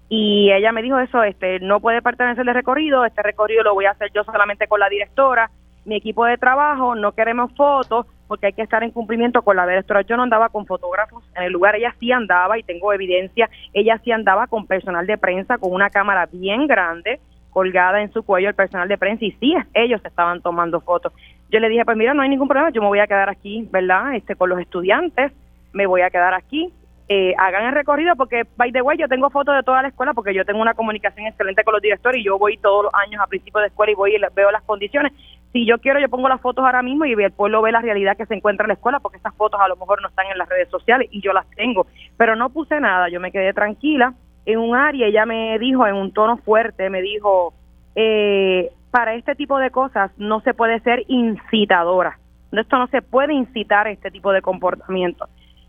Y 0.09 0.53
ella 0.53 0.73
me 0.73 0.83
dijo 0.83 0.99
eso, 0.99 1.23
este, 1.23 1.61
no 1.61 1.81
puede 1.81 2.03
pertenecer 2.03 2.47
al 2.49 2.55
recorrido, 2.55 3.05
este 3.05 3.23
recorrido 3.23 3.63
lo 3.63 3.75
voy 3.75 3.87
a 3.87 3.93
hacer 3.93 4.11
yo 4.15 4.23
solamente 4.25 4.67
con 4.69 4.81
la 4.81 4.89
directora, 4.89 5.51
mi 5.85 5.97
equipo 5.97 6.25
de 6.25 6.39
trabajo, 6.39 6.95
no 6.95 7.13
queremos 7.13 7.53
fotos 7.55 8.07
porque 8.27 8.47
hay 8.47 8.53
que 8.53 8.63
estar 8.63 8.83
en 8.83 8.91
cumplimiento 8.91 9.43
con 9.43 9.57
la 9.57 9.67
directora. 9.67 10.03
Yo 10.03 10.17
no 10.17 10.23
andaba 10.23 10.49
con 10.49 10.67
fotógrafos 10.67 11.25
en 11.37 11.45
el 11.45 11.53
lugar, 11.53 11.77
ella 11.77 11.95
sí 12.01 12.11
andaba 12.11 12.59
y 12.59 12.63
tengo 12.63 12.93
evidencia, 12.93 13.51
ella 13.73 14.01
sí 14.03 14.13
andaba 14.13 14.47
con 14.47 14.67
personal 14.67 15.07
de 15.07 15.19
prensa, 15.19 15.59
con 15.59 15.73
una 15.73 15.91
cámara 15.91 16.27
bien 16.31 16.67
grande 16.67 17.21
colgada 17.51 18.03
en 18.03 18.13
su 18.13 18.25
cuello 18.25 18.49
el 18.49 18.55
personal 18.55 18.89
de 18.89 18.99
prensa 18.99 19.25
y 19.25 19.33
sí, 19.33 19.55
ellos 19.75 20.01
estaban 20.05 20.43
tomando 20.43 20.81
fotos. 20.81 21.13
Yo 21.51 21.61
le 21.61 21.69
dije, 21.69 21.85
pues 21.85 21.97
mira, 21.97 22.13
no 22.13 22.23
hay 22.23 22.29
ningún 22.29 22.49
problema, 22.49 22.71
yo 22.71 22.83
me 22.83 22.89
voy 22.89 22.99
a 22.99 23.07
quedar 23.07 23.29
aquí, 23.29 23.69
¿verdad? 23.71 24.17
Este, 24.17 24.35
con 24.35 24.51
los 24.51 24.59
estudiantes, 24.59 25.33
me 25.73 25.87
voy 25.87 26.01
a 26.01 26.11
quedar 26.11 26.35
aquí. 26.35 26.73
Eh, 27.07 27.35
hagan 27.37 27.67
el 27.67 27.75
recorrido 27.75 28.17
porque, 28.17 28.45
by 28.57 28.73
the 28.73 28.81
way, 28.81 28.97
yo 28.97 29.09
tengo 29.09 29.29
fotos 29.29 29.55
de 29.55 29.63
toda 29.63 29.83
la 29.83 29.89
escuela 29.89 30.15
porque 30.15 30.33
yo 30.33 30.45
tengo 30.47 30.63
una 30.63 30.73
comunicación 30.73 31.27
excelente 31.27 31.63
con 31.63 31.73
los 31.75 31.83
directores 31.83 32.21
y 32.21 32.25
yo 32.25 32.39
voy 32.39 32.57
todos 32.57 32.85
los 32.85 32.95
años 32.95 33.21
a 33.21 33.27
principio 33.27 33.61
de 33.61 33.67
escuela 33.67 33.93
y 33.93 33.95
voy 33.95 34.17
y 34.17 34.21
veo 34.35 34.51
las 34.51 34.63
condiciones. 34.63 35.13
Si 35.53 35.67
yo 35.67 35.79
quiero, 35.79 36.01
yo 36.01 36.09
pongo 36.09 36.29
las 36.29 36.41
fotos 36.41 36.65
ahora 36.65 36.83
mismo 36.83 37.05
y 37.05 37.13
el 37.13 37.33
pueblo 37.33 37.61
ve 37.61 37.73
la 37.73 37.83
realidad 37.83 38.17
que 38.17 38.27
se 38.27 38.35
encuentra 38.35 38.65
en 38.65 38.69
la 38.69 38.75
escuela 38.75 39.01
porque 39.01 39.19
estas 39.19 39.35
fotos 39.35 39.61
a 39.61 39.69
lo 39.69 39.77
mejor 39.77 40.01
no 40.01 40.09
están 40.09 40.27
en 40.33 40.39
las 40.39 40.49
redes 40.49 40.69
sociales 40.71 41.09
y 41.13 41.21
yo 41.21 41.33
las 41.33 41.49
tengo. 41.51 41.87
Pero 42.17 42.37
no 42.37 42.49
puse 42.51 42.81
nada, 42.81 43.09
yo 43.11 43.21
me 43.21 43.31
quedé 43.31 43.53
tranquila 43.53 44.15
en 44.47 44.59
un 44.59 44.75
área. 44.75 45.07
Ella 45.07 45.27
me 45.27 45.59
dijo 45.59 45.87
en 45.87 45.95
un 45.97 46.11
tono 46.13 46.39
fuerte, 46.39 46.89
me 46.89 47.03
dijo, 47.03 47.53
eh, 47.95 48.73
para 48.91 49.15
este 49.15 49.35
tipo 49.35 49.59
de 49.59 49.71
cosas 49.71 50.11
no 50.17 50.41
se 50.41 50.55
puede 50.55 50.81
ser 50.81 51.05
incitadora. 51.09 52.19
Esto 52.51 52.79
no 52.79 52.87
se 52.87 53.03
puede 53.03 53.35
incitar 53.35 53.89
este 53.89 54.11
tipo 54.11 54.33
de 54.33 54.41
comportamiento. 54.41 55.27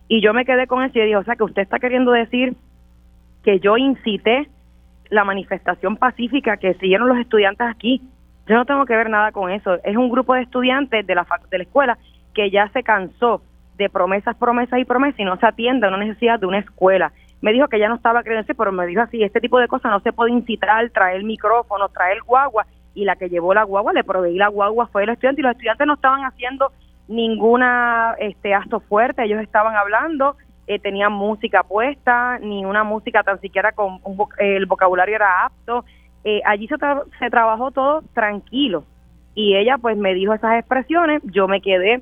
Y 0.08 0.22
yo 0.22 0.34
me 0.34 0.46
quedé 0.46 0.68
con 0.68 0.84
eso 0.84 0.98
y 1.00 1.02
dije, 1.02 1.18
o 1.18 1.24
sea, 1.24 1.36
que 1.36 1.44
usted 1.44 1.64
está 1.64 1.80
queriendo 1.80 2.12
decir 2.12 2.56
que 3.44 3.60
yo 3.60 3.78
incité 3.78 4.48
la 5.10 5.24
manifestación 5.24 5.98
pacífica 5.98 6.58
que 6.58 6.74
siguieron 6.76 7.08
los 7.08 7.18
estudiantes 7.18 7.68
aquí. 7.68 8.02
Yo 8.48 8.56
no 8.56 8.66
tengo 8.66 8.86
que 8.86 8.96
ver 8.96 9.10
nada 9.10 9.32
con 9.32 9.52
eso. 9.52 9.76
Es 9.84 9.96
un 9.96 10.10
grupo 10.10 10.34
de 10.34 10.42
estudiantes 10.42 11.06
de 11.06 11.16
la, 11.16 11.26
de 11.50 11.58
la 11.58 11.64
escuela 11.64 11.98
que 12.34 12.52
ya 12.52 12.70
se 12.70 12.84
cansó 12.84 13.42
de 13.78 13.90
promesas, 13.90 14.36
promesas 14.36 14.80
y 14.80 14.86
promesas 14.86 15.20
y 15.20 15.26
no 15.26 15.38
se 15.38 15.46
atiende 15.46 15.86
a 15.86 15.90
una 15.90 15.98
necesidad 15.98 16.40
de 16.40 16.46
una 16.46 16.60
escuela. 16.60 17.12
Me 17.42 17.52
dijo 17.54 17.68
que 17.68 17.80
ya 17.80 17.90
no 17.90 17.96
estaba 17.96 18.24
creyendo, 18.24 18.54
pero 18.56 18.72
me 18.72 18.86
dijo 18.86 19.02
así, 19.02 19.24
este 19.24 19.42
tipo 19.42 19.60
de 19.60 19.68
cosas 19.68 19.92
no 19.92 20.00
se 20.00 20.14
puede 20.14 20.32
incitar, 20.32 20.90
traer 20.92 21.24
micrófonos, 21.24 21.92
traer 21.94 22.22
guagua. 22.24 22.66
Y 22.94 23.04
la 23.04 23.16
que 23.16 23.30
llevó 23.30 23.54
la 23.54 23.64
guagua, 23.64 23.92
le 23.92 24.04
proveí 24.04 24.38
la 24.38 24.48
guagua, 24.48 24.88
fue 24.88 25.04
el 25.04 25.10
estudiante 25.10 25.42
y 25.42 25.44
los 25.44 25.52
estudiantes 25.52 25.86
no 25.86 25.96
estaban 25.96 26.22
haciendo 26.22 26.72
ninguna 27.08 28.16
este 28.20 28.54
acto 28.54 28.80
fuerte, 28.80 29.24
ellos 29.24 29.42
estaban 29.42 29.76
hablando, 29.76 30.36
eh, 30.68 30.80
tenían 30.80 31.14
música 31.14 31.64
puesta, 31.64 32.40
ni 32.40 32.66
una 32.66 32.84
música 32.84 33.24
tan 33.24 33.40
siquiera 33.40 33.72
con 33.72 34.00
un 34.04 34.18
el 34.40 34.66
vocabulario 34.66 35.16
era 35.16 35.46
apto. 35.46 35.86
Eh, 36.24 36.42
allí 36.46 36.68
se, 36.68 36.76
tra- 36.76 37.04
se 37.20 37.30
trabajó 37.30 37.70
todo 37.72 38.02
tranquilo 38.14 38.84
y 39.36 39.56
ella 39.56 39.78
pues 39.78 39.96
me 39.96 40.16
dijo 40.16 40.34
esas 40.34 40.58
expresiones, 40.58 41.22
yo 41.26 41.48
me 41.48 41.62
quedé 41.62 42.02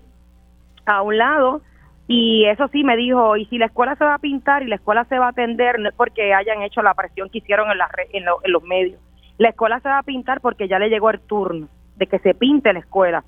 a 0.85 1.01
un 1.01 1.17
lado 1.17 1.61
y 2.07 2.45
eso 2.45 2.69
sí 2.69 2.83
me 2.85 2.95
dijo, 2.95 3.35
y 3.35 3.45
si 3.47 3.57
la 3.57 3.65
escuela 3.65 3.95
se 3.95 4.05
va 4.05 4.13
a 4.15 4.19
pintar 4.19 4.63
y 4.63 4.67
la 4.67 4.75
escuela 4.75 5.03
se 5.05 5.19
va 5.19 5.25
a 5.27 5.29
atender, 5.29 5.79
no 5.79 5.89
es 5.89 5.95
porque 5.95 6.33
hayan 6.33 6.61
hecho 6.61 6.81
la 6.81 6.93
presión 6.93 7.29
que 7.29 7.39
hicieron 7.39 7.69
en, 7.71 7.77
las 7.77 7.91
re- 7.91 8.07
en, 8.13 8.23
en 8.43 8.51
los 8.51 8.63
medios, 8.63 9.01
la 9.37 9.49
escuela 9.49 9.79
se 9.81 9.89
va 9.89 9.97
a 9.99 10.03
pintar 10.03 10.39
porque 10.39 10.67
ya 10.69 10.79
le 10.79 10.89
llegó 10.89 11.09
el 11.09 11.19
turno 11.19 11.67
de 11.97 12.07
que 12.07 12.19
se 12.19 12.33
pinte 12.33 12.71
la 12.71 12.79
escuela. 12.79 13.23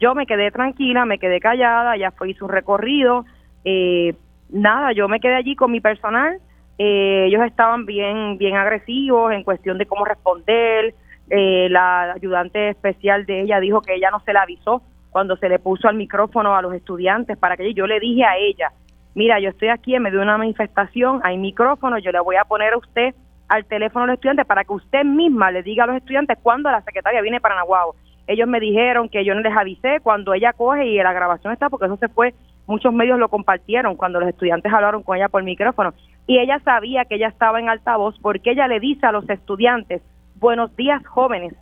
Yo 0.00 0.14
me 0.14 0.24
quedé 0.24 0.50
tranquila, 0.50 1.04
me 1.04 1.18
quedé 1.18 1.40
callada, 1.40 1.94
ya 1.98 2.10
fue 2.10 2.34
un 2.40 2.48
recorrido, 2.48 3.26
eh, 3.66 4.14
nada, 4.48 4.92
yo 4.92 5.08
me 5.08 5.20
quedé 5.20 5.34
allí 5.34 5.54
con 5.54 5.70
mi 5.70 5.82
personal, 5.82 6.40
eh, 6.78 7.26
ellos 7.26 7.42
estaban 7.44 7.84
bien, 7.84 8.38
bien 8.38 8.56
agresivos 8.56 9.30
en 9.32 9.44
cuestión 9.44 9.76
de 9.76 9.84
cómo 9.84 10.06
responder, 10.06 10.94
eh, 11.28 11.68
la 11.70 12.12
ayudante 12.12 12.70
especial 12.70 13.26
de 13.26 13.42
ella 13.42 13.60
dijo 13.60 13.82
que 13.82 13.94
ella 13.94 14.10
no 14.10 14.20
se 14.20 14.32
la 14.32 14.42
avisó 14.42 14.82
cuando 15.10 15.36
se 15.36 15.50
le 15.50 15.58
puso 15.58 15.86
al 15.86 15.96
micrófono 15.96 16.56
a 16.56 16.62
los 16.62 16.72
estudiantes 16.72 17.36
para 17.36 17.58
que 17.58 17.74
yo 17.74 17.86
le 17.86 18.00
dije 18.00 18.24
a 18.24 18.38
ella, 18.38 18.72
mira, 19.14 19.38
yo 19.38 19.50
estoy 19.50 19.68
aquí 19.68 19.94
en 19.94 20.02
medio 20.02 20.20
de 20.20 20.24
una 20.24 20.38
manifestación, 20.38 21.20
hay 21.24 21.36
micrófono, 21.36 21.98
yo 21.98 22.10
le 22.10 22.20
voy 22.20 22.36
a 22.36 22.44
poner 22.44 22.72
a 22.72 22.78
usted 22.78 23.14
al 23.48 23.66
teléfono 23.66 24.04
a 24.04 24.06
los 24.06 24.14
estudiantes 24.14 24.46
para 24.46 24.64
que 24.64 24.72
usted 24.72 25.04
misma 25.04 25.50
le 25.50 25.62
diga 25.62 25.84
a 25.84 25.88
los 25.88 25.96
estudiantes 25.96 26.38
cuándo 26.42 26.70
la 26.70 26.80
secretaria 26.80 27.20
viene 27.20 27.38
para 27.38 27.56
Nahuatl. 27.56 27.98
Ellos 28.30 28.46
me 28.46 28.60
dijeron 28.60 29.08
que 29.08 29.24
yo 29.24 29.34
no 29.34 29.40
les 29.40 29.56
avisé 29.56 29.98
cuando 30.00 30.34
ella 30.34 30.52
coge 30.52 30.86
y 30.86 30.96
la 30.98 31.12
grabación 31.12 31.52
está 31.52 31.68
porque 31.68 31.86
eso 31.86 31.96
se 31.96 32.08
fue, 32.08 32.32
muchos 32.66 32.92
medios 32.92 33.18
lo 33.18 33.28
compartieron 33.28 33.96
cuando 33.96 34.20
los 34.20 34.28
estudiantes 34.28 34.72
hablaron 34.72 35.02
con 35.02 35.16
ella 35.16 35.28
por 35.28 35.42
micrófono 35.42 35.94
y 36.28 36.38
ella 36.38 36.60
sabía 36.60 37.04
que 37.06 37.16
ella 37.16 37.26
estaba 37.26 37.58
en 37.58 37.68
altavoz 37.68 38.16
porque 38.22 38.52
ella 38.52 38.68
le 38.68 38.78
dice 38.78 39.04
a 39.04 39.10
los 39.10 39.28
estudiantes, 39.28 40.00
buenos 40.36 40.74
días 40.76 41.04
jóvenes, 41.04 41.54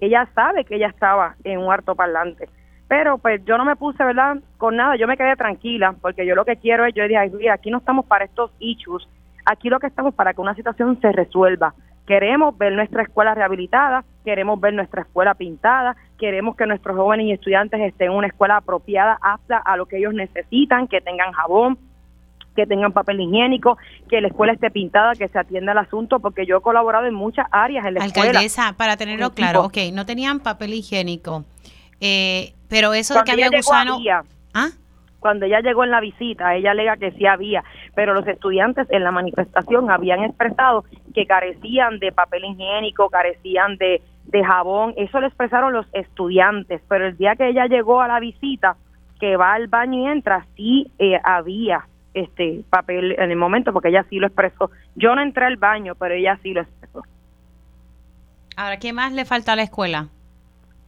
ella 0.00 0.26
sabe 0.34 0.64
que 0.64 0.76
ella 0.76 0.88
estaba 0.88 1.36
en 1.44 1.58
un 1.58 1.70
harto 1.70 1.94
parlante. 1.94 2.48
Pero 2.88 3.18
pues 3.18 3.44
yo 3.44 3.58
no 3.58 3.66
me 3.66 3.76
puse, 3.76 4.02
¿verdad? 4.02 4.36
Con 4.56 4.76
nada, 4.76 4.96
yo 4.96 5.06
me 5.06 5.18
quedé 5.18 5.36
tranquila 5.36 5.94
porque 6.00 6.24
yo 6.24 6.34
lo 6.34 6.46
que 6.46 6.56
quiero 6.56 6.86
es, 6.86 6.94
yo 6.94 7.06
dije, 7.06 7.30
mira, 7.36 7.54
aquí 7.54 7.70
no 7.70 7.78
estamos 7.78 8.06
para 8.06 8.24
estos 8.24 8.50
issues, 8.60 9.06
aquí 9.44 9.68
lo 9.68 9.78
que 9.78 9.88
estamos 9.88 10.14
para 10.14 10.32
que 10.32 10.40
una 10.40 10.54
situación 10.54 10.98
se 11.02 11.12
resuelva. 11.12 11.74
Queremos 12.06 12.56
ver 12.56 12.72
nuestra 12.72 13.02
escuela 13.02 13.34
rehabilitada, 13.34 14.04
queremos 14.24 14.60
ver 14.60 14.74
nuestra 14.74 15.02
escuela 15.02 15.34
pintada, 15.34 15.96
queremos 16.18 16.56
que 16.56 16.66
nuestros 16.66 16.96
jóvenes 16.96 17.26
y 17.26 17.32
estudiantes 17.32 17.80
estén 17.80 18.10
en 18.10 18.16
una 18.16 18.26
escuela 18.26 18.56
apropiada, 18.56 19.18
apta 19.20 19.58
a 19.58 19.76
lo 19.76 19.86
que 19.86 19.98
ellos 19.98 20.14
necesitan, 20.14 20.88
que 20.88 21.00
tengan 21.00 21.32
jabón, 21.32 21.78
que 22.56 22.66
tengan 22.66 22.92
papel 22.92 23.20
higiénico, 23.20 23.76
que 24.08 24.20
la 24.20 24.28
escuela 24.28 24.52
esté 24.52 24.70
pintada, 24.70 25.14
que 25.14 25.28
se 25.28 25.38
atienda 25.38 25.72
el 25.72 25.78
asunto, 25.78 26.20
porque 26.20 26.46
yo 26.46 26.58
he 26.58 26.60
colaborado 26.60 27.06
en 27.06 27.14
muchas 27.14 27.46
áreas 27.50 27.84
en 27.86 27.94
la 27.94 28.04
escuela. 28.04 28.30
Alcaldesa, 28.30 28.74
para 28.76 28.96
tenerlo 28.96 29.32
claro, 29.32 29.64
ok, 29.64 29.76
no 29.92 30.06
tenían 30.06 30.40
papel 30.40 30.74
higiénico, 30.74 31.44
eh, 32.00 32.54
pero 32.68 32.94
eso 32.94 33.14
de 33.14 33.24
que 33.24 33.32
había 33.32 33.50
gusano... 33.50 33.98
¿Ah? 34.54 34.70
Cuando 35.18 35.46
ella 35.46 35.60
llegó 35.60 35.84
en 35.84 35.90
la 35.90 36.00
visita, 36.00 36.54
ella 36.54 36.72
alega 36.72 36.98
que 36.98 37.10
sí 37.12 37.24
había, 37.24 37.64
pero 37.94 38.12
los 38.12 38.26
estudiantes 38.26 38.86
en 38.90 39.02
la 39.02 39.10
manifestación 39.10 39.90
habían 39.90 40.22
expresado 40.22 40.84
que 41.14 41.24
carecían 41.24 41.98
de 41.98 42.12
papel 42.12 42.44
higiénico, 42.44 43.08
carecían 43.08 43.78
de, 43.78 44.02
de 44.26 44.44
jabón, 44.44 44.94
eso 44.96 45.20
lo 45.20 45.26
expresaron 45.26 45.72
los 45.72 45.86
estudiantes, 45.92 46.80
pero 46.88 47.06
el 47.06 47.16
día 47.16 47.36
que 47.36 47.48
ella 47.48 47.66
llegó 47.66 48.00
a 48.00 48.08
la 48.08 48.20
visita, 48.20 48.76
que 49.20 49.36
va 49.36 49.54
al 49.54 49.68
baño 49.68 50.00
y 50.00 50.06
entra, 50.06 50.46
sí 50.56 50.90
eh, 50.98 51.20
había 51.22 51.86
este 52.14 52.64
papel 52.70 53.16
en 53.18 53.30
el 53.30 53.36
momento 53.36 53.72
porque 53.72 53.88
ella 53.88 54.04
sí 54.08 54.18
lo 54.18 54.26
expresó. 54.26 54.70
Yo 54.94 55.14
no 55.14 55.22
entré 55.22 55.46
al 55.46 55.56
baño, 55.56 55.94
pero 55.94 56.14
ella 56.14 56.38
sí 56.42 56.52
lo 56.52 56.62
expresó. 56.62 57.02
Ahora, 58.56 58.78
¿qué 58.78 58.92
más 58.92 59.12
le 59.12 59.24
falta 59.24 59.52
a 59.52 59.56
la 59.56 59.62
escuela? 59.62 60.08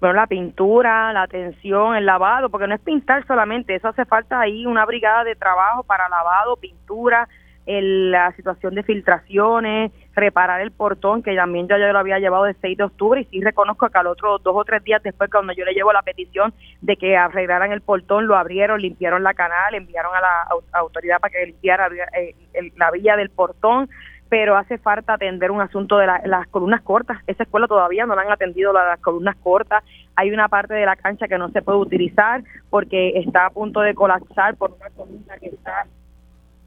Bueno, 0.00 0.14
la 0.14 0.26
pintura, 0.26 1.12
la 1.12 1.22
atención, 1.22 1.96
el 1.96 2.06
lavado, 2.06 2.48
porque 2.48 2.66
no 2.66 2.74
es 2.74 2.80
pintar 2.80 3.26
solamente, 3.26 3.74
eso 3.74 3.88
hace 3.88 4.04
falta 4.04 4.38
ahí 4.40 4.66
una 4.66 4.84
brigada 4.84 5.24
de 5.24 5.34
trabajo 5.34 5.82
para 5.82 6.08
lavado, 6.08 6.56
pintura, 6.56 7.28
el, 7.64 8.10
la 8.10 8.30
situación 8.32 8.74
de 8.74 8.82
filtraciones, 8.82 9.90
reparar 10.16 10.62
el 10.62 10.72
portón, 10.72 11.22
que 11.22 11.36
también 11.36 11.68
yo 11.68 11.76
ya 11.76 11.92
lo 11.92 11.98
había 11.98 12.18
llevado 12.18 12.46
el 12.46 12.56
6 12.60 12.78
de 12.78 12.84
octubre 12.84 13.20
y 13.20 13.24
sí 13.26 13.40
reconozco 13.42 13.88
que 13.88 13.98
al 13.98 14.06
otro 14.06 14.38
dos 14.38 14.56
o 14.56 14.64
tres 14.64 14.82
días 14.82 15.02
después, 15.02 15.30
cuando 15.30 15.52
yo 15.52 15.64
le 15.64 15.74
llevo 15.74 15.92
la 15.92 16.02
petición 16.02 16.54
de 16.80 16.96
que 16.96 17.16
arreglaran 17.16 17.70
el 17.70 17.82
portón, 17.82 18.26
lo 18.26 18.34
abrieron, 18.34 18.80
limpiaron 18.80 19.22
la 19.22 19.34
canal, 19.34 19.74
enviaron 19.74 20.14
a 20.16 20.20
la 20.20 20.48
autoridad 20.72 21.20
para 21.20 21.32
que 21.32 21.46
limpiara 21.46 21.88
eh, 22.18 22.34
la 22.76 22.90
vía 22.90 23.14
del 23.16 23.28
portón, 23.28 23.90
pero 24.30 24.56
hace 24.56 24.78
falta 24.78 25.14
atender 25.14 25.50
un 25.50 25.60
asunto 25.60 25.98
de 25.98 26.06
las 26.06 26.48
columnas 26.48 26.82
cortas. 26.82 27.18
Esa 27.26 27.44
escuela 27.44 27.68
todavía 27.68 28.06
no 28.06 28.16
la 28.16 28.22
han 28.22 28.32
atendido 28.32 28.72
las 28.72 28.98
columnas 29.00 29.36
cortas. 29.36 29.84
Hay 30.16 30.30
una 30.30 30.48
parte 30.48 30.74
de 30.74 30.86
la 30.86 30.96
cancha 30.96 31.28
que 31.28 31.38
no 31.38 31.50
se 31.50 31.62
puede 31.62 31.78
utilizar 31.78 32.42
porque 32.70 33.12
está 33.16 33.46
a 33.46 33.50
punto 33.50 33.80
de 33.80 33.94
colapsar 33.94 34.56
por 34.56 34.72
una 34.72 34.90
columna 34.90 35.36
que 35.38 35.48
está 35.48 35.86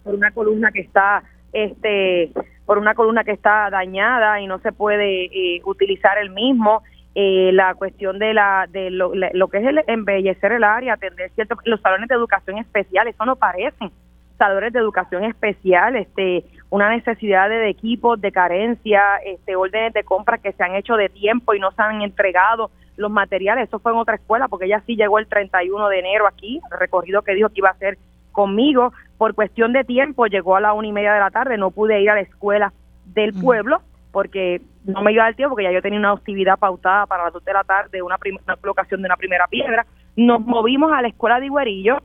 por 0.03 0.15
una 0.15 0.31
columna 0.31 0.71
que 0.71 0.81
está 0.81 1.23
este 1.53 2.31
por 2.65 2.77
una 2.77 2.93
columna 2.93 3.23
que 3.23 3.31
está 3.31 3.69
dañada 3.69 4.39
y 4.41 4.47
no 4.47 4.59
se 4.59 4.71
puede 4.71 5.25
eh, 5.25 5.61
utilizar 5.65 6.17
el 6.17 6.29
mismo 6.29 6.83
eh, 7.15 7.51
la 7.53 7.73
cuestión 7.75 8.19
de 8.19 8.33
la 8.33 8.67
de 8.69 8.91
lo, 8.91 9.13
lo, 9.15 9.47
que 9.47 9.57
es 9.57 9.65
el 9.65 9.83
embellecer 9.87 10.51
el 10.51 10.63
área 10.63 10.93
atender 10.93 11.31
ciertos 11.31 11.57
los 11.65 11.81
salones 11.81 12.07
de 12.07 12.15
educación 12.15 12.57
especial 12.59 13.07
eso 13.07 13.25
no 13.25 13.35
parecen 13.35 13.91
salones 14.37 14.71
de 14.71 14.79
educación 14.79 15.23
especial 15.23 15.95
este 15.95 16.45
una 16.69 16.89
necesidad 16.89 17.49
de, 17.49 17.69
equipos 17.69 18.21
de 18.21 18.31
carencia 18.31 19.01
este 19.25 19.55
órdenes 19.55 19.93
de 19.93 20.03
compra 20.03 20.37
que 20.37 20.53
se 20.53 20.63
han 20.63 20.75
hecho 20.75 20.95
de 20.95 21.09
tiempo 21.09 21.53
y 21.55 21.59
no 21.59 21.71
se 21.71 21.81
han 21.81 22.01
entregado 22.01 22.69
los 22.99 23.09
materiales. 23.09 23.67
Eso 23.67 23.79
fue 23.79 23.91
en 23.93 23.97
otra 23.97 24.15
escuela 24.15 24.47
porque 24.47 24.65
ella 24.65 24.83
sí 24.85 24.95
llegó 24.95 25.17
el 25.17 25.27
31 25.27 25.87
de 25.87 25.99
enero 25.99 26.27
aquí 26.27 26.59
recorrido 26.69 27.23
que 27.23 27.33
dijo 27.33 27.49
que 27.49 27.59
iba 27.59 27.69
a 27.69 27.77
ser 27.77 27.97
conmigo. 28.32 28.93
Por 29.17 29.36
cuestión 29.36 29.73
de 29.73 29.84
tiempo 29.84 30.27
llegó 30.27 30.55
a 30.55 30.61
la 30.61 30.73
una 30.73 30.88
y 30.88 30.91
media 30.91 31.13
de 31.13 31.19
la 31.19 31.32
tarde, 31.32 31.57
no 31.57 31.71
pude 31.71 32.01
ir 32.01 32.09
a 32.09 32.15
la 32.15 32.21
escuela 32.21 32.73
del 33.05 33.34
pueblo 33.34 33.82
porque 34.11 34.61
no 34.86 35.01
me 35.01 35.11
iba 35.11 35.25
al 35.25 35.36
tiempo, 35.36 35.51
porque 35.51 35.65
ya 35.65 35.71
yo 35.71 35.82
tenía 35.82 35.99
una 35.99 36.11
actividad 36.11 36.57
pautada 36.57 37.05
para 37.05 37.25
las 37.25 37.34
dos 37.34 37.43
de 37.45 37.53
la 37.53 37.63
tarde, 37.63 38.01
una, 38.01 38.17
una 38.45 38.55
colocación 38.55 39.01
de 39.01 39.05
una 39.05 39.17
primera 39.17 39.47
piedra. 39.47 39.86
Nos 40.15 40.41
movimos 40.41 40.91
a 40.91 41.01
la 41.01 41.09
escuela 41.09 41.39
de 41.39 41.47
Iguerillo, 41.47 41.99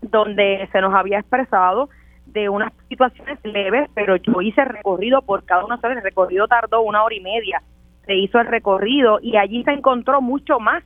donde 0.00 0.68
se 0.72 0.80
nos 0.80 0.94
había 0.94 1.18
expresado 1.18 1.88
de 2.26 2.48
unas 2.48 2.72
situaciones 2.88 3.38
leves, 3.44 3.88
pero 3.94 4.16
yo 4.16 4.40
hice 4.40 4.64
recorrido 4.64 5.22
por 5.22 5.44
cada 5.44 5.64
una 5.64 5.76
de 5.76 5.88
El 5.88 6.02
recorrido 6.02 6.48
tardó 6.48 6.82
una 6.82 7.02
hora 7.02 7.14
y 7.14 7.20
media. 7.20 7.62
Se 8.04 8.14
hizo 8.14 8.38
el 8.38 8.46
recorrido 8.46 9.18
y 9.20 9.36
allí 9.36 9.64
se 9.64 9.72
encontró 9.72 10.20
mucho 10.20 10.60
más 10.60 10.84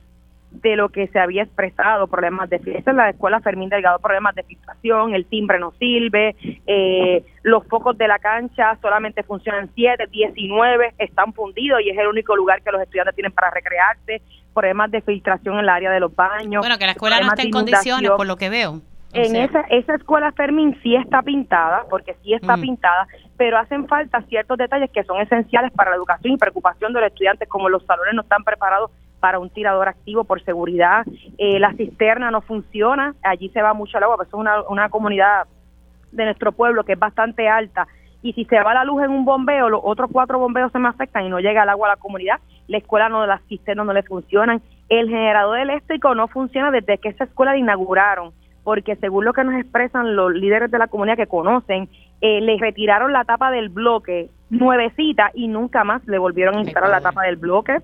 de 0.51 0.75
lo 0.75 0.89
que 0.89 1.07
se 1.07 1.19
había 1.19 1.43
expresado, 1.43 2.07
problemas 2.07 2.49
de 2.49 2.61
esta 2.65 2.91
en 2.91 2.97
la 2.97 3.09
escuela 3.09 3.39
Fermín 3.39 3.69
Delgado, 3.69 3.99
problemas 3.99 4.35
de 4.35 4.43
filtración, 4.43 5.15
el 5.15 5.25
timbre 5.25 5.59
no 5.59 5.71
sirve, 5.79 6.35
eh, 6.67 7.23
los 7.43 7.65
focos 7.67 7.97
de 7.97 8.07
la 8.07 8.19
cancha 8.19 8.77
solamente 8.81 9.23
funcionan 9.23 9.69
7, 9.73 10.07
19, 10.11 10.93
están 10.97 11.33
fundidos 11.33 11.81
y 11.81 11.89
es 11.89 11.97
el 11.97 12.07
único 12.07 12.35
lugar 12.35 12.61
que 12.61 12.71
los 12.71 12.81
estudiantes 12.81 13.15
tienen 13.15 13.31
para 13.31 13.49
recrearse, 13.49 14.21
problemas 14.53 14.91
de 14.91 15.01
filtración 15.01 15.55
en 15.55 15.61
el 15.61 15.69
área 15.69 15.91
de 15.91 16.01
los 16.01 16.13
baños. 16.13 16.61
Bueno, 16.61 16.77
que 16.77 16.85
la 16.85 16.91
escuela 16.91 17.19
no 17.21 17.27
está 17.27 17.43
en 17.43 17.51
condiciones, 17.51 18.11
por 18.11 18.27
lo 18.27 18.35
que 18.35 18.49
veo. 18.49 18.81
en 19.13 19.35
esa, 19.37 19.61
esa 19.69 19.95
escuela 19.95 20.33
Fermín 20.33 20.77
sí 20.83 20.95
está 20.95 21.21
pintada, 21.21 21.85
porque 21.89 22.15
sí 22.23 22.33
está 22.33 22.57
mm. 22.57 22.61
pintada, 22.61 23.07
pero 23.37 23.57
hacen 23.57 23.87
falta 23.87 24.21
ciertos 24.23 24.57
detalles 24.57 24.91
que 24.91 25.03
son 25.05 25.21
esenciales 25.21 25.71
para 25.71 25.91
la 25.91 25.95
educación 25.95 26.33
y 26.33 26.37
preocupación 26.37 26.91
de 26.93 26.99
los 26.99 27.09
estudiantes, 27.09 27.47
como 27.47 27.69
los 27.69 27.85
salones 27.85 28.13
no 28.13 28.21
están 28.21 28.43
preparados 28.43 28.91
para 29.21 29.39
un 29.39 29.49
tirador 29.49 29.87
activo 29.87 30.25
por 30.25 30.43
seguridad. 30.43 31.05
Eh, 31.37 31.59
la 31.59 31.71
cisterna 31.73 32.29
no 32.29 32.41
funciona, 32.41 33.15
allí 33.23 33.47
se 33.49 33.61
va 33.61 33.73
mucho 33.73 33.97
el 33.97 34.03
agua, 34.03 34.17
pues 34.17 34.27
es 34.27 34.33
una, 34.33 34.63
una 34.63 34.89
comunidad 34.89 35.47
de 36.11 36.25
nuestro 36.25 36.51
pueblo 36.51 36.83
que 36.83 36.93
es 36.93 36.99
bastante 36.99 37.47
alta 37.47 37.87
y 38.23 38.33
si 38.33 38.45
se 38.45 38.61
va 38.61 38.73
la 38.73 38.83
luz 38.83 39.03
en 39.03 39.11
un 39.11 39.25
bombeo, 39.25 39.69
los 39.69 39.81
otros 39.83 40.09
cuatro 40.11 40.37
bombeos 40.37 40.71
se 40.71 40.79
me 40.79 40.87
afectan 40.87 41.25
y 41.25 41.29
no 41.29 41.39
llega 41.39 41.63
el 41.63 41.69
agua 41.69 41.87
a 41.87 41.95
la 41.95 41.99
comunidad, 41.99 42.39
la 42.67 42.77
escuela 42.77 43.09
no, 43.09 43.25
las 43.25 43.41
cisternas 43.47 43.85
no 43.85 43.93
le 43.93 44.03
funcionan, 44.03 44.61
el 44.89 45.09
generador 45.09 45.59
eléctrico 45.59 46.13
no 46.13 46.27
funciona 46.27 46.69
desde 46.71 46.97
que 46.99 47.09
esa 47.09 47.23
escuela 47.23 47.53
la 47.53 47.57
inauguraron, 47.57 48.31
porque 48.63 48.95
según 48.97 49.25
lo 49.25 49.33
que 49.33 49.43
nos 49.43 49.55
expresan 49.55 50.15
los 50.15 50.33
líderes 50.33 50.69
de 50.69 50.77
la 50.77 50.87
comunidad 50.87 51.17
que 51.17 51.27
conocen, 51.27 51.89
eh, 52.21 52.41
le 52.41 52.57
retiraron 52.57 53.11
la 53.11 53.25
tapa 53.25 53.49
del 53.49 53.69
bloque 53.69 54.29
nuevecita 54.51 55.31
y 55.33 55.47
nunca 55.47 55.83
más 55.83 56.05
le 56.07 56.19
volvieron 56.19 56.57
a 56.57 56.61
instalar 56.61 56.91
la 56.91 57.01
tapa 57.01 57.23
del 57.23 57.37
bloque. 57.37 57.77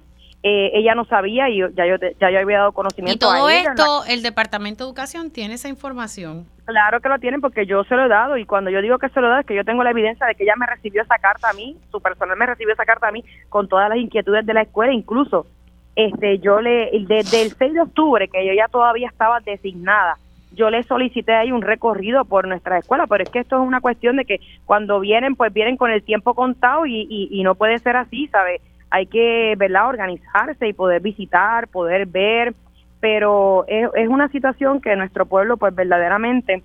Eh, 0.49 0.71
ella 0.75 0.95
no 0.95 1.03
sabía 1.03 1.49
y 1.49 1.59
ya 1.75 1.85
yo, 1.85 1.95
ya 2.21 2.31
yo 2.31 2.39
había 2.39 2.59
dado 2.59 2.71
conocimiento 2.71 3.13
y 3.13 3.19
todo 3.19 3.49
esto, 3.49 4.05
el 4.07 4.23
Departamento 4.23 4.85
de 4.85 4.87
Educación 4.87 5.29
tiene 5.29 5.55
esa 5.55 5.67
información. 5.67 6.45
Claro 6.63 7.01
que 7.01 7.09
lo 7.09 7.19
tienen 7.19 7.41
porque 7.41 7.65
yo 7.65 7.83
se 7.83 7.95
lo 7.95 8.05
he 8.05 8.07
dado 8.07 8.37
y 8.37 8.45
cuando 8.45 8.69
yo 8.69 8.81
digo 8.81 8.97
que 8.97 9.09
se 9.09 9.19
lo 9.19 9.27
he 9.27 9.29
dado 9.29 9.41
es 9.41 9.45
que 9.45 9.55
yo 9.55 9.65
tengo 9.65 9.83
la 9.83 9.91
evidencia 9.91 10.25
de 10.25 10.35
que 10.35 10.43
ella 10.43 10.55
me 10.55 10.65
recibió 10.65 11.01
esa 11.01 11.17
carta 11.17 11.49
a 11.49 11.53
mí, 11.53 11.75
su 11.91 11.99
personal 11.99 12.37
me 12.37 12.45
recibió 12.45 12.73
esa 12.73 12.85
carta 12.85 13.09
a 13.09 13.11
mí 13.11 13.25
con 13.49 13.67
todas 13.67 13.89
las 13.89 13.97
inquietudes 13.97 14.45
de 14.45 14.53
la 14.53 14.61
escuela, 14.61 14.93
incluso 14.93 15.47
este 15.97 16.39
yo 16.39 16.61
le 16.61 16.91
desde 17.09 17.41
el 17.41 17.51
6 17.51 17.73
de 17.73 17.81
octubre 17.81 18.29
que 18.29 18.47
yo 18.47 18.53
ya 18.53 18.69
todavía 18.69 19.09
estaba 19.09 19.41
designada 19.41 20.17
yo 20.55 20.69
le 20.69 20.81
solicité 20.83 21.33
ahí 21.33 21.51
un 21.51 21.61
recorrido 21.61 22.23
por 22.23 22.47
nuestra 22.47 22.77
escuela, 22.77 23.05
pero 23.05 23.21
es 23.21 23.29
que 23.29 23.39
esto 23.39 23.61
es 23.61 23.67
una 23.67 23.81
cuestión 23.81 24.15
de 24.15 24.23
que 24.23 24.39
cuando 24.65 25.01
vienen, 25.01 25.35
pues 25.35 25.51
vienen 25.51 25.75
con 25.75 25.91
el 25.91 26.03
tiempo 26.03 26.33
contado 26.33 26.85
y, 26.85 27.05
y, 27.09 27.27
y 27.31 27.43
no 27.43 27.55
puede 27.55 27.77
ser 27.79 27.97
así, 27.97 28.27
¿sabes? 28.27 28.61
Hay 28.89 29.07
que 29.07 29.55
¿verdad? 29.57 29.89
organizarse 29.89 30.67
y 30.67 30.73
poder 30.73 31.01
visitar, 31.01 31.67
poder 31.67 32.05
ver, 32.05 32.53
pero 32.99 33.65
es, 33.67 34.07
una 34.07 34.29
situación 34.29 34.81
que 34.81 34.95
nuestro 34.95 35.25
pueblo 35.25 35.57
pues 35.57 35.73
verdaderamente 35.75 36.63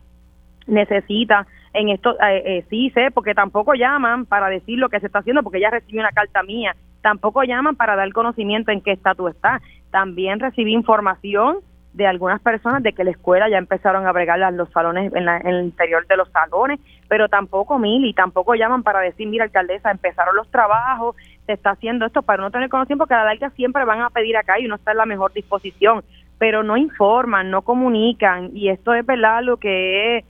necesita 0.67 1.47
en 1.75 1.89
esto, 1.89 2.13
eh, 2.21 2.43
eh, 2.45 2.65
sí 2.69 2.91
sé, 2.91 3.11
porque 3.13 3.35
tampoco 3.35 3.75
llaman 3.75 4.27
para 4.27 4.49
decir 4.49 4.79
lo 4.79 4.89
que 4.89 5.01
se 5.01 5.07
está 5.07 5.21
haciendo, 5.21 5.43
porque 5.43 5.61
ya 5.61 5.71
recibí 5.71 5.99
una 5.99 6.11
carta 6.11 6.43
mía, 6.43 6.77
tampoco 7.01 7.43
llaman 7.45 7.77
para 7.77 7.97
dar 7.97 8.13
conocimiento 8.13 8.71
en 8.71 8.83
qué 8.83 8.93
estatus 8.93 9.31
está. 9.31 9.61
También 9.91 10.39
recibí 10.39 10.73
información 10.73 11.59
de 11.93 12.07
algunas 12.07 12.41
personas 12.41 12.83
de 12.83 12.93
que 12.93 13.05
la 13.05 13.11
escuela 13.11 13.49
ya 13.51 13.59
empezaron 13.59 14.07
a 14.07 14.13
bregar 14.13 14.39
los 14.53 14.71
salones 14.71 15.13
en, 15.13 15.29
en, 15.29 15.47
el 15.47 15.65
interior 15.65 16.07
de 16.07 16.17
los 16.17 16.29
salones, 16.31 16.81
pero 17.09 17.29
tampoco 17.29 17.79
mil 17.79 18.05
y 18.07 18.15
tampoco 18.15 18.55
llaman 18.55 18.83
para 18.83 19.01
decir, 19.01 19.29
mira, 19.29 19.45
alcaldesa, 19.45 19.91
empezaron 19.91 20.35
los 20.35 20.51
trabajos, 20.51 21.17
se 21.47 21.53
está 21.53 21.71
haciendo 21.71 22.07
esto 22.07 22.23
para 22.23 22.43
no 22.43 22.51
tener 22.51 22.69
conocimiento, 22.69 23.03
porque 23.03 23.15
a 23.15 23.19
la 23.19 23.25
larga 23.25 23.51
siempre 23.51 23.85
van 23.85 24.01
a 24.01 24.11
pedir 24.11 24.37
acá 24.37 24.59
y 24.61 24.67
uno 24.67 24.77
está 24.77 24.93
en 24.93 24.99
la 24.99 25.07
mejor 25.07 25.33
disposición, 25.33 26.05
pero 26.39 26.63
no 26.63 26.77
informan, 26.77 27.51
no 27.51 27.63
comunican 27.63 28.51
y 28.55 28.69
esto 28.69 28.95
es 28.95 29.05
verdad 29.05 29.43
lo 29.43 29.57
que 29.57 30.19
es 30.19 30.25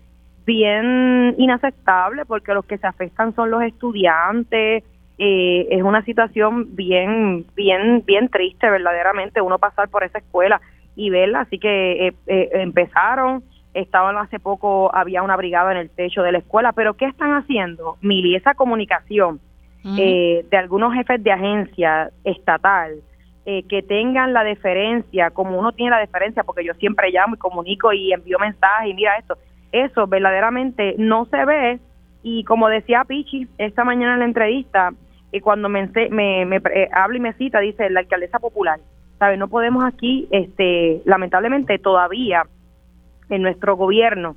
bien 0.45 1.35
inaceptable 1.39 2.25
porque 2.25 2.55
los 2.55 2.65
que 2.65 2.79
se 2.79 2.87
afectan 2.87 3.35
son 3.35 3.51
los 3.51 3.63
estudiantes, 3.63 4.85
eh, 5.19 5.69
es 5.71 5.83
una 5.83 6.05
situación 6.05 6.75
bien, 6.75 7.47
bien, 7.55 8.03
bien 8.05 8.29
triste 8.29 8.69
verdaderamente 8.69 9.41
uno 9.41 9.59
pasar 9.59 9.89
por 9.89 10.03
esa 10.05 10.19
escuela 10.19 10.61
y 10.97 11.11
verla. 11.11 11.41
Así 11.41 11.59
que 11.59 12.09
eh, 12.09 12.15
eh, 12.27 12.49
empezaron, 12.55 13.45
estaban 13.75 14.17
hace 14.17 14.41
poco, 14.41 14.95
había 14.95 15.23
una 15.23 15.37
brigada 15.37 15.73
en 15.73 15.79
el 15.79 15.91
techo 15.91 16.23
de 16.23 16.33
la 16.33 16.39
escuela, 16.39 16.73
pero 16.73 16.95
¿qué 16.95 17.07
están 17.07 17.35
haciendo? 17.35 17.99
Mili, 18.01 18.35
esa 18.35 18.55
comunicación 18.55 19.41
de 19.83 20.57
algunos 20.57 20.95
jefes 20.95 21.23
de 21.23 21.33
agencia 21.33 22.11
estatal, 22.25 23.01
que 23.45 23.83
tengan 23.83 24.33
la 24.33 24.45
deferencia, 24.45 25.31
como 25.31 25.59
uno 25.59 25.73
tiene 25.73 25.91
la 25.91 25.99
deferencia, 25.99 26.45
porque 26.45 26.65
yo 26.65 26.75
siempre 26.75 27.11
llamo 27.11 27.35
y 27.35 27.39
comunico 27.39 27.93
y 27.93 28.13
envío 28.13 28.39
mensajes 28.39 28.91
y 28.91 28.95
mira 28.95 29.17
esto, 29.19 29.37
eso 29.73 30.07
verdaderamente 30.07 30.95
no 30.99 31.25
se 31.25 31.45
ve 31.45 31.81
y 32.23 32.45
como 32.45 32.69
decía 32.69 33.05
Pichi 33.05 33.49
esta 33.59 33.85
mañana 33.85 34.15
en 34.15 34.21
la 34.21 34.27
entrevista, 34.27 34.93
y 35.33 35.41
cuando 35.41 35.69
me, 35.69 35.91
me, 36.11 36.45
me 36.45 36.57
eh, 36.57 36.89
habla 36.93 37.17
y 37.17 37.21
me 37.21 37.33
cita, 37.35 37.59
dice 37.61 37.89
la 37.91 38.01
alcaldesa 38.01 38.39
popular, 38.39 38.79
¿sabe? 39.19 39.39
No 39.39 39.49
podemos 39.49 39.85
aquí, 39.85 40.29
este, 40.31 41.01
lamentablemente 41.07 41.79
todavía 41.79 42.45
en 43.31 43.43
nuestro 43.43 43.77
gobierno 43.77 44.37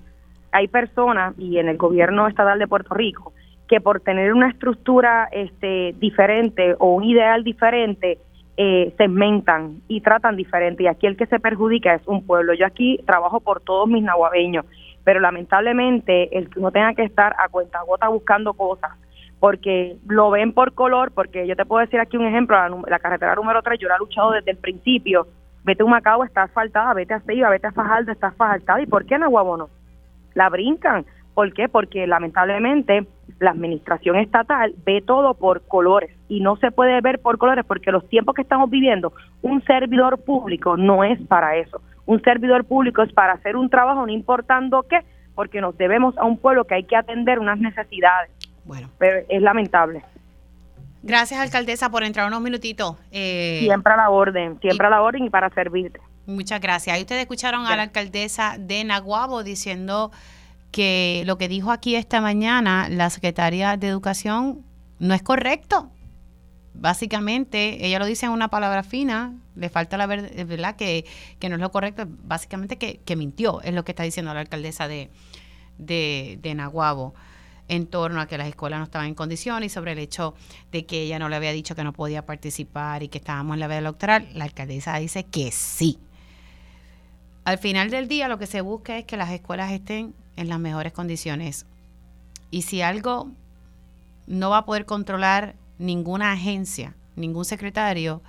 hay 0.52 0.70
personas 0.70 1.38
y 1.38 1.58
en 1.58 1.68
el 1.68 1.76
gobierno 1.76 2.30
estatal 2.30 2.58
de 2.60 2.68
Puerto 2.68 2.94
Rico 2.94 3.34
que 3.68 3.82
por 3.82 4.00
tener 4.00 4.34
una 4.34 4.50
estructura 4.50 5.28
este, 5.32 5.96
diferente 5.98 6.76
o 6.80 6.96
un 6.96 7.04
ideal 7.04 7.44
diferente 7.44 8.20
eh, 8.58 8.94
segmentan 8.98 9.82
y 9.88 10.02
tratan 10.02 10.36
diferente 10.36 10.84
y 10.84 10.88
aquí 10.88 11.08
el 11.08 11.18
que 11.18 11.26
se 11.26 11.40
perjudica 11.40 11.94
es 11.94 12.08
un 12.08 12.26
pueblo. 12.26 12.54
Yo 12.54 12.66
aquí 12.66 13.00
trabajo 13.06 13.40
por 13.40 13.62
todos 13.62 13.88
mis 13.88 14.04
nahuabeños 14.04 14.66
pero 15.06 15.20
lamentablemente 15.22 16.38
el 16.38 16.50
que 16.50 16.60
uno 16.60 16.72
tenga 16.72 16.94
que 16.94 17.04
estar 17.04 17.34
a 17.38 17.48
cuenta 17.48 17.82
gota 17.84 18.10
buscando 18.10 18.54
cosas 18.54 18.92
porque 19.40 19.98
lo 20.08 20.32
ven 20.32 20.54
por 20.54 20.74
color, 20.74 21.12
porque 21.12 21.46
yo 21.46 21.56
te 21.56 21.66
puedo 21.66 21.82
decir 21.82 22.00
aquí 22.00 22.18
un 22.18 22.26
ejemplo, 22.26 22.58
la, 22.88 23.00
carretera 23.00 23.36
número 23.36 23.62
3 23.62 23.80
yo 23.80 23.88
la 23.88 23.96
he 23.96 24.00
luchado 24.00 24.32
desde 24.32 24.52
el 24.52 24.58
principio, 24.58 25.28
vete 25.64 25.84
a 25.84 25.86
Macao, 25.86 26.24
está 26.24 26.44
asfaltada, 26.44 26.94
vete 26.94 27.14
a 27.14 27.20
Ceiba, 27.20 27.50
vete 27.50 27.68
a 27.68 27.72
Fajardo, 27.72 28.12
está 28.12 28.28
asfaltada, 28.28 28.82
¿y 28.82 28.88
por 28.88 29.06
qué 29.06 29.16
en 29.16 29.24
Aguabo 29.24 29.56
no? 29.56 29.70
La 30.34 30.50
brincan, 30.50 31.06
¿por 31.36 31.54
qué? 31.54 31.70
Porque 31.70 32.08
lamentablemente 32.08 33.06
la 33.40 33.52
administración 33.52 34.16
estatal 34.16 34.74
ve 34.84 35.04
todo 35.06 35.36
por 35.36 35.68
colores 35.68 36.10
y 36.28 36.40
no 36.40 36.56
se 36.56 36.72
puede 36.72 37.00
ver 37.02 37.20
por 37.20 37.38
colores 37.38 37.66
porque 37.68 37.92
los 37.92 38.08
tiempos 38.10 38.34
que 38.34 38.42
estamos 38.42 38.72
viviendo, 38.72 39.14
un 39.44 39.64
servidor 39.66 40.24
público 40.24 40.76
no 40.78 41.04
es 41.04 41.22
para 41.28 41.58
eso 41.58 41.80
un 42.06 42.22
servidor 42.22 42.66
público 42.66 43.02
es 43.02 43.12
para 43.14 43.34
hacer 43.34 43.56
un 43.56 43.70
trabajo, 43.70 44.06
no 44.06 44.12
importando 44.12 44.84
qué, 44.84 45.00
porque 45.34 45.62
nos 45.62 45.78
debemos 45.78 46.18
a 46.18 46.26
un 46.26 46.38
pueblo 46.38 46.66
que 46.66 46.76
hay 46.76 46.84
que 46.84 46.96
atender 46.96 47.40
unas 47.40 47.60
necesidades. 47.60 48.32
Bueno. 48.64 48.90
Pero 48.98 49.26
es 49.28 49.42
lamentable. 49.42 50.04
Gracias, 51.04 51.40
alcaldesa, 51.40 51.90
por 51.90 52.04
entrar 52.04 52.28
unos 52.28 52.42
minutitos. 52.42 52.96
Eh, 53.12 53.60
siempre 53.62 53.94
a 53.94 53.98
la 53.98 54.10
orden, 54.10 54.60
siempre 54.60 54.88
a 54.88 54.90
la 54.90 55.02
orden 55.02 55.26
y 55.26 55.30
para 55.30 55.50
servirte. 55.52 56.00
Muchas 56.26 56.60
gracias. 56.60 56.96
Ahí 56.96 57.02
ustedes 57.02 57.22
escucharon 57.22 57.68
a 57.68 57.76
la 57.76 57.84
alcaldesa 57.84 58.56
de 58.58 58.84
Naguabo 58.84 59.44
diciendo 59.44 60.12
que 60.76 61.24
lo 61.26 61.38
que 61.38 61.48
dijo 61.48 61.72
aquí 61.72 61.96
esta 61.96 62.20
mañana 62.20 62.90
la 62.90 63.10
secretaria 63.10 63.78
de 63.78 63.88
Educación 63.88 64.66
no 65.00 65.14
es 65.14 65.24
correcto 65.24 65.90
básicamente, 66.74 67.86
ella 67.86 67.98
lo 67.98 68.06
dice 68.06 68.26
en 68.26 68.34
una 68.34 68.50
palabra 68.50 68.84
fina, 68.84 69.34
le 69.56 69.70
falta 69.70 69.96
la 69.96 70.06
verdad 70.06 70.76
que, 70.76 71.06
que 71.40 71.48
no 71.48 71.56
es 71.56 71.62
lo 71.62 71.72
correcto, 71.72 72.04
básicamente 72.08 72.78
que, 72.78 72.98
que, 72.98 73.16
mintió, 73.16 73.62
es 73.62 73.74
lo 73.74 73.86
que 73.86 73.94
está 73.94 74.04
diciendo 74.04 74.34
la 74.34 74.42
alcaldesa 74.42 74.90
de, 74.90 75.10
de, 75.78 76.38
de 76.42 76.56
Nahuabo 76.56 77.14
en 77.70 77.88
torno 77.88 78.20
a 78.20 78.28
que 78.28 78.38
las 78.38 78.50
escuelas 78.50 78.80
no 78.80 78.84
estaban 78.84 79.08
en 79.08 79.16
condiciones 79.16 79.72
y 79.72 79.74
sobre 79.74 79.94
el 79.94 80.00
hecho 80.00 80.36
de 80.74 80.86
que 80.86 81.04
ella 81.04 81.18
no 81.18 81.30
le 81.30 81.38
había 81.38 81.54
dicho 81.54 81.76
que 81.76 81.86
no 81.86 81.94
podía 81.94 82.26
participar 82.26 83.02
y 83.02 83.08
que 83.08 83.20
estábamos 83.20 83.54
en 83.54 83.62
la 83.62 83.68
veda 83.68 83.80
electoral, 83.80 84.28
la 84.34 84.44
alcaldesa 84.44 84.98
dice 84.98 85.24
que 85.24 85.54
sí. 85.54 85.98
Al 87.46 87.58
final 87.58 87.90
del 87.90 88.10
día 88.10 88.28
lo 88.28 88.38
que 88.38 88.48
se 88.48 88.60
busca 88.60 88.98
es 88.98 89.06
que 89.06 89.16
las 89.16 89.32
escuelas 89.32 89.72
estén 89.72 90.14
en 90.36 90.50
las 90.50 90.60
mejores 90.60 90.94
condiciones. 90.94 91.66
Y 92.52 92.64
si 92.64 92.82
algo 92.82 93.32
no 94.28 94.50
va 94.50 94.60
a 94.60 94.66
poder 94.66 94.86
controlar 94.86 95.56
ninguna 95.78 96.32
agencia, 96.32 96.96
ningún 97.16 97.46
secretario, 97.46 98.22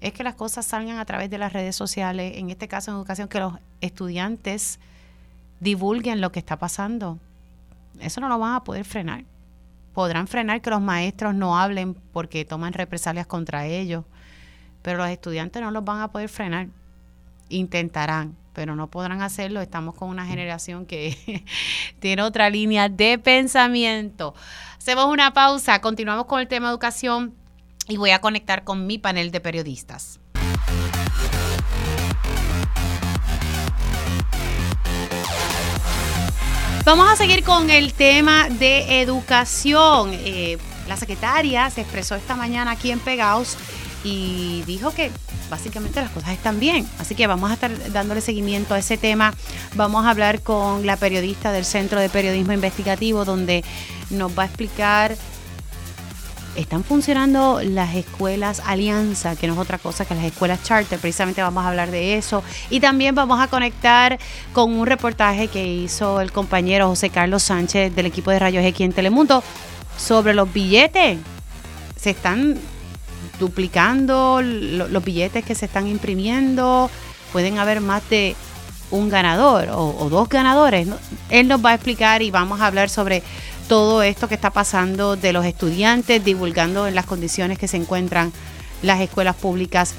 es 0.00 0.12
que 0.12 0.24
las 0.24 0.34
cosas 0.34 0.66
salgan 0.66 0.98
a 0.98 1.04
través 1.04 1.30
de 1.30 1.38
las 1.38 1.52
redes 1.52 1.76
sociales, 1.76 2.32
en 2.36 2.50
este 2.50 2.68
caso 2.68 2.90
en 2.90 2.96
educación, 2.96 3.28
que 3.28 3.40
los 3.40 3.54
estudiantes 3.80 4.78
divulguen 5.60 6.20
lo 6.20 6.32
que 6.32 6.38
está 6.38 6.58
pasando. 6.58 7.18
Eso 8.00 8.20
no 8.20 8.28
lo 8.28 8.38
van 8.38 8.54
a 8.54 8.64
poder 8.64 8.84
frenar. 8.84 9.24
Podrán 9.92 10.26
frenar 10.26 10.62
que 10.62 10.70
los 10.70 10.80
maestros 10.80 11.34
no 11.34 11.58
hablen 11.58 11.94
porque 11.94 12.44
toman 12.44 12.72
represalias 12.72 13.26
contra 13.26 13.66
ellos, 13.66 14.04
pero 14.82 14.98
los 14.98 15.08
estudiantes 15.08 15.60
no 15.60 15.70
los 15.70 15.84
van 15.84 16.00
a 16.00 16.08
poder 16.08 16.28
frenar. 16.28 16.68
Intentarán, 17.48 18.36
pero 18.60 18.76
no 18.76 18.90
podrán 18.90 19.22
hacerlo. 19.22 19.62
Estamos 19.62 19.94
con 19.94 20.10
una 20.10 20.26
generación 20.26 20.84
que 20.84 21.46
tiene 21.98 22.20
otra 22.20 22.50
línea 22.50 22.90
de 22.90 23.16
pensamiento. 23.16 24.34
Hacemos 24.76 25.06
una 25.06 25.32
pausa, 25.32 25.80
continuamos 25.80 26.26
con 26.26 26.40
el 26.40 26.46
tema 26.46 26.68
educación 26.68 27.34
y 27.88 27.96
voy 27.96 28.10
a 28.10 28.20
conectar 28.20 28.62
con 28.62 28.86
mi 28.86 28.98
panel 28.98 29.30
de 29.30 29.40
periodistas. 29.40 30.20
Vamos 36.84 37.08
a 37.10 37.16
seguir 37.16 37.42
con 37.42 37.70
el 37.70 37.94
tema 37.94 38.50
de 38.50 39.00
educación. 39.00 40.10
Eh, 40.12 40.58
la 40.86 40.98
secretaria 40.98 41.70
se 41.70 41.80
expresó 41.80 42.14
esta 42.14 42.36
mañana 42.36 42.72
aquí 42.72 42.90
en 42.90 43.00
Pegaos 43.00 43.56
y 44.04 44.62
dijo 44.66 44.92
que 44.92 45.10
básicamente 45.50 46.00
las 46.00 46.10
cosas 46.10 46.30
están 46.30 46.60
bien. 46.60 46.88
Así 46.98 47.14
que 47.14 47.26
vamos 47.26 47.50
a 47.50 47.54
estar 47.54 47.92
dándole 47.92 48.20
seguimiento 48.20 48.74
a 48.74 48.78
ese 48.78 48.96
tema. 48.96 49.34
Vamos 49.74 50.06
a 50.06 50.10
hablar 50.10 50.40
con 50.42 50.86
la 50.86 50.96
periodista 50.96 51.52
del 51.52 51.64
Centro 51.64 52.00
de 52.00 52.08
Periodismo 52.08 52.52
Investigativo, 52.52 53.24
donde 53.24 53.64
nos 54.10 54.36
va 54.38 54.44
a 54.44 54.46
explicar 54.46 55.16
están 56.56 56.84
funcionando 56.84 57.60
las 57.62 57.94
escuelas 57.94 58.60
alianza, 58.66 59.36
que 59.36 59.46
no 59.46 59.54
es 59.54 59.58
otra 59.58 59.78
cosa 59.78 60.04
que 60.04 60.14
las 60.14 60.24
escuelas 60.24 60.62
charter, 60.62 60.98
precisamente 60.98 61.42
vamos 61.42 61.64
a 61.64 61.68
hablar 61.68 61.90
de 61.90 62.16
eso. 62.16 62.42
Y 62.70 62.80
también 62.80 63.14
vamos 63.14 63.40
a 63.40 63.48
conectar 63.48 64.18
con 64.52 64.72
un 64.72 64.86
reportaje 64.86 65.48
que 65.48 65.64
hizo 65.66 66.20
el 66.20 66.32
compañero 66.32 66.88
José 66.88 67.10
Carlos 67.10 67.44
Sánchez 67.44 67.94
del 67.94 68.06
equipo 68.06 68.30
de 68.30 68.38
Rayos 68.38 68.64
X 68.64 68.80
en 68.84 68.92
Telemundo 68.92 69.42
sobre 69.96 70.34
los 70.34 70.52
billetes. 70.52 71.18
Se 71.96 72.10
están 72.10 72.58
duplicando 73.40 74.40
los 74.42 75.04
billetes 75.04 75.44
que 75.44 75.56
se 75.56 75.66
están 75.66 75.88
imprimiendo, 75.88 76.88
pueden 77.32 77.58
haber 77.58 77.80
más 77.80 78.08
de 78.08 78.36
un 78.92 79.08
ganador 79.08 79.68
o, 79.72 80.08
dos 80.08 80.28
ganadores. 80.28 80.86
Él 81.30 81.48
nos 81.48 81.64
va 81.64 81.70
a 81.70 81.74
explicar 81.74 82.22
y 82.22 82.30
vamos 82.30 82.60
a 82.60 82.66
hablar 82.66 82.90
sobre 82.90 83.22
todo 83.68 84.02
esto 84.02 84.28
que 84.28 84.34
está 84.34 84.50
pasando 84.50 85.16
de 85.16 85.32
los 85.32 85.44
estudiantes, 85.44 86.24
divulgando 86.24 86.86
en 86.86 86.94
las 86.94 87.06
condiciones 87.06 87.58
que 87.58 87.68
se 87.68 87.76
encuentran 87.76 88.32
las 88.82 89.00
escuelas 89.00 89.36
públicas 89.36 89.94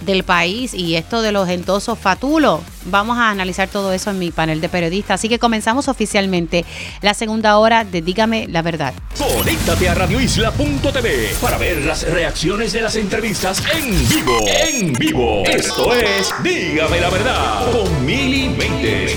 del 0.00 0.22
país 0.24 0.74
y 0.74 0.96
esto 0.96 1.22
de 1.22 1.32
los 1.32 1.48
entosos 1.48 1.98
fatulos. 1.98 2.60
Vamos 2.86 3.18
a 3.18 3.30
analizar 3.30 3.68
todo 3.68 3.92
eso 3.92 4.10
en 4.10 4.18
mi 4.18 4.30
panel 4.30 4.60
de 4.60 4.68
periodistas. 4.68 5.20
Así 5.20 5.28
que 5.28 5.38
comenzamos 5.38 5.88
oficialmente 5.88 6.64
la 7.02 7.14
segunda 7.14 7.58
hora 7.58 7.84
de 7.84 8.02
Dígame 8.02 8.46
la 8.48 8.62
verdad. 8.62 8.94
Conéctate 9.18 9.88
a 9.88 9.94
radioisla.tv 9.94 11.34
para 11.40 11.58
ver 11.58 11.84
las 11.84 12.08
reacciones 12.08 12.72
de 12.72 12.82
las 12.82 12.96
entrevistas 12.96 13.62
en 13.74 14.08
vivo. 14.08 14.38
En 14.46 14.92
vivo. 14.94 15.42
Esto 15.44 15.94
es 15.94 16.32
Dígame 16.42 17.00
la 17.00 17.10
verdad 17.10 17.72
con 17.72 18.06
Mili 18.06 18.48
Méndez. 18.48 19.16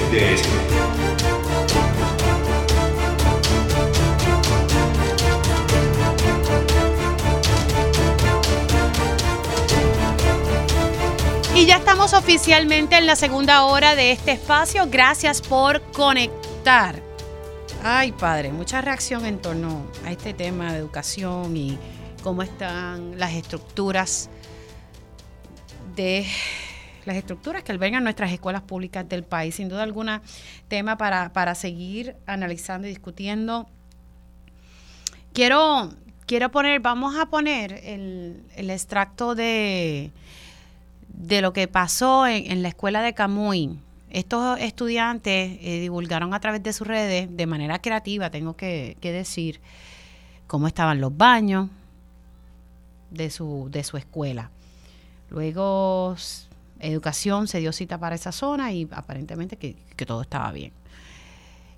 Y 11.62 11.68
ya 11.68 11.76
estamos 11.76 12.14
oficialmente 12.14 12.98
en 12.98 13.06
la 13.06 13.16
segunda 13.16 13.66
hora 13.66 13.96
de 13.96 14.12
este 14.12 14.32
espacio. 14.32 14.88
Gracias 14.90 15.44
por 15.44 15.80
conectar. 15.92 17.00
Ay, 17.84 18.14
padre, 18.14 18.52
mucha 18.52 18.82
reacción 18.82 19.28
en 19.28 19.40
torno 19.40 19.86
a 20.04 20.12
este 20.12 20.34
tema 20.34 20.74
de 20.74 20.80
educación 20.80 21.56
y 21.56 21.78
cómo 22.24 22.42
están 22.42 23.20
las 23.20 23.34
estructuras 23.34 24.32
de 25.96 26.26
las 27.06 27.16
estructuras 27.16 27.62
que 27.62 27.72
albergan 27.72 28.04
nuestras 28.04 28.32
escuelas 28.32 28.64
públicas 28.64 29.08
del 29.08 29.24
país. 29.24 29.54
Sin 29.54 29.70
duda 29.70 29.84
alguna, 29.84 30.24
tema 30.68 30.98
para, 30.98 31.32
para 31.32 31.54
seguir 31.54 32.16
analizando 32.26 32.88
y 32.88 32.90
discutiendo. 32.90 33.70
Quiero, 35.32 35.92
quiero 36.26 36.50
poner, 36.50 36.80
vamos 36.80 37.20
a 37.20 37.28
poner 37.28 37.82
el, 37.84 38.42
el 38.56 38.72
extracto 38.72 39.36
de 39.36 40.12
de 41.14 41.42
lo 41.42 41.54
que 41.54 41.68
pasó 41.68 42.28
en, 42.28 42.62
la 42.62 42.70
escuela 42.70 43.02
de 43.02 43.14
Camuy. 43.14 43.80
Estos 44.10 44.60
estudiantes 44.60 45.58
eh, 45.62 45.80
divulgaron 45.80 46.34
a 46.34 46.40
través 46.40 46.62
de 46.64 46.74
sus 46.74 46.88
redes, 46.88 47.30
de 47.32 47.46
manera 47.46 47.80
creativa, 47.80 48.30
tengo 48.30 48.56
que, 48.56 48.98
decir, 49.02 49.62
cómo 50.48 50.68
estaban 50.68 51.00
los 51.00 51.16
baños, 51.16 51.70
de 53.10 53.30
su, 53.30 53.68
de 53.72 53.84
su 53.84 53.98
escuela. 53.98 54.50
Luego 55.30 56.16
educación 56.82 57.48
se 57.48 57.60
dio 57.60 57.72
cita 57.72 57.98
para 57.98 58.16
esa 58.16 58.32
zona 58.32 58.72
y 58.72 58.88
aparentemente 58.92 59.58
que, 59.58 59.76
todo 60.06 60.24
estaba 60.24 60.52
bien. 60.52 60.74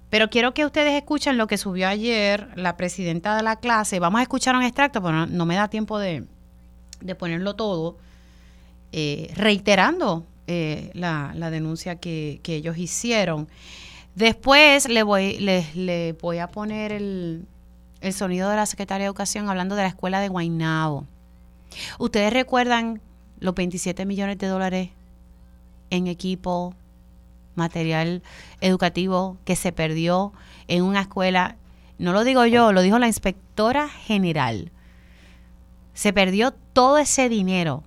Pero 0.10 0.30
quiero 0.30 0.54
que 0.54 0.66
ustedes 0.66 0.94
escuchen 0.94 1.38
lo 1.38 1.48
que 1.48 1.58
subió 1.58 1.88
ayer 1.88 2.50
la 2.56 2.78
presidenta 2.78 3.36
de 3.36 3.44
la 3.44 3.58
clase. 3.58 4.00
Vamos 4.00 4.20
a 4.20 4.22
escuchar 4.22 4.56
un 4.56 4.64
extracto, 4.64 5.02
pero 5.02 5.26
no, 5.26 5.46
me 5.46 5.56
da 5.56 5.68
tiempo 5.68 6.00
de, 6.00 6.26
ponerlo 7.20 7.56
todo, 7.56 7.98
eh, 8.96 9.32
reiterando 9.36 10.24
eh, 10.46 10.92
la, 10.94 11.34
denuncia 11.50 11.96
que, 11.96 12.40
ellos 12.46 12.78
hicieron. 12.78 13.48
Después 14.14 14.88
le 14.88 15.02
voy, 15.02 16.38
a 16.40 16.48
poner 16.48 16.92
el, 16.92 17.48
el, 18.02 18.14
sonido 18.14 18.52
de 18.52 18.56
la 18.56 18.68
Secretaria 18.68 19.06
de 19.06 19.08
Educación 19.08 19.50
hablando 19.50 19.76
de 19.76 19.82
la 19.82 19.88
escuela 19.88 20.22
de 20.22 20.28
Guaynabo. 20.28 21.08
Ustedes 21.98 22.32
recuerdan 22.32 23.02
los 23.40 23.56
27 23.56 24.06
millones 24.06 24.38
de 24.38 24.46
dólares 24.46 24.90
en 25.90 26.06
equipo, 26.06 26.76
material 27.56 28.22
educativo 28.62 29.38
que 29.44 29.56
se 29.56 29.72
perdió 29.72 30.34
en 30.68 30.84
una 30.84 31.02
escuela. 31.02 31.56
No 31.98 32.14
lo 32.14 32.24
digo 32.24 32.46
yo, 32.46 32.74
lo 32.74 32.84
dijo 32.84 33.00
la 33.00 33.08
inspectora 33.08 33.90
general. 33.90 34.72
Se 35.96 36.14
perdió 36.14 36.52
todo 36.52 37.00
ese 37.00 37.28
dinero. 37.28 37.84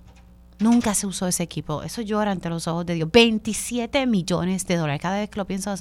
Nunca 0.59 0.93
se 0.93 1.05
usó 1.07 1.27
ese 1.27 1.43
equipo. 1.43 1.83
Eso 1.83 2.01
llora 2.01 2.31
ante 2.31 2.49
los 2.49 2.67
ojos 2.67 2.85
de 2.85 2.95
Dios. 2.95 3.09
27 3.11 4.07
millones 4.07 4.65
de 4.65 4.75
dólares. 4.75 5.01
Cada 5.01 5.17
vez 5.17 5.29
que 5.29 5.37
lo 5.37 5.45
pienso 5.45 5.73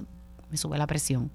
me 0.51 0.57
sube 0.57 0.77
la 0.79 0.87
presión. 0.87 1.31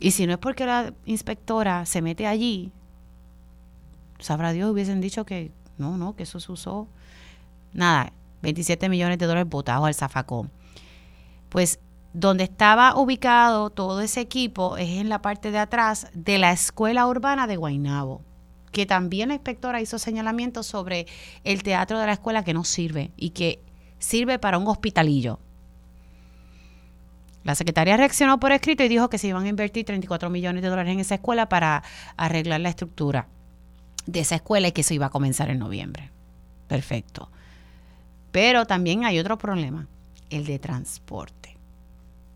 Y 0.00 0.10
si 0.12 0.26
no 0.26 0.32
es 0.32 0.38
porque 0.38 0.66
la 0.66 0.92
inspectora 1.06 1.86
se 1.86 2.02
mete 2.02 2.26
allí, 2.26 2.72
sabrá 4.18 4.52
Dios, 4.52 4.70
hubiesen 4.70 5.00
dicho 5.00 5.24
que 5.24 5.52
no, 5.78 5.96
no, 5.96 6.14
que 6.14 6.24
eso 6.24 6.40
se 6.40 6.52
usó. 6.52 6.88
Nada, 7.72 8.12
27 8.42 8.88
millones 8.88 9.18
de 9.18 9.26
dólares 9.26 9.48
botados 9.48 9.86
al 9.86 9.94
zafacón. 9.94 10.50
Pues 11.48 11.78
donde 12.12 12.44
estaba 12.44 12.96
ubicado 12.96 13.70
todo 13.70 14.00
ese 14.00 14.20
equipo 14.20 14.76
es 14.76 15.00
en 15.00 15.08
la 15.08 15.20
parte 15.20 15.50
de 15.50 15.58
atrás 15.58 16.08
de 16.14 16.38
la 16.38 16.52
escuela 16.52 17.06
urbana 17.06 17.46
de 17.46 17.56
Guainabo, 17.56 18.22
que 18.74 18.86
también 18.86 19.28
la 19.28 19.34
inspectora 19.34 19.80
hizo 19.80 20.00
señalamientos 20.00 20.66
sobre 20.66 21.06
el 21.44 21.62
teatro 21.62 22.00
de 22.00 22.06
la 22.06 22.14
escuela 22.14 22.42
que 22.42 22.52
no 22.52 22.64
sirve 22.64 23.12
y 23.16 23.30
que 23.30 23.60
sirve 24.00 24.40
para 24.40 24.58
un 24.58 24.66
hospitalillo. 24.66 25.38
La 27.44 27.54
secretaria 27.54 27.96
reaccionó 27.96 28.40
por 28.40 28.50
escrito 28.50 28.82
y 28.82 28.88
dijo 28.88 29.08
que 29.08 29.18
se 29.18 29.28
iban 29.28 29.44
a 29.44 29.48
invertir 29.48 29.86
34 29.86 30.28
millones 30.28 30.60
de 30.60 30.68
dólares 30.68 30.92
en 30.92 30.98
esa 30.98 31.14
escuela 31.14 31.48
para 31.48 31.84
arreglar 32.16 32.60
la 32.60 32.70
estructura 32.70 33.28
de 34.06 34.20
esa 34.20 34.34
escuela 34.34 34.66
y 34.66 34.72
que 34.72 34.80
eso 34.80 34.92
iba 34.92 35.06
a 35.06 35.10
comenzar 35.10 35.50
en 35.50 35.60
noviembre. 35.60 36.10
Perfecto. 36.66 37.30
Pero 38.32 38.66
también 38.66 39.04
hay 39.04 39.20
otro 39.20 39.38
problema, 39.38 39.86
el 40.30 40.46
de 40.46 40.58
transporte. 40.58 41.56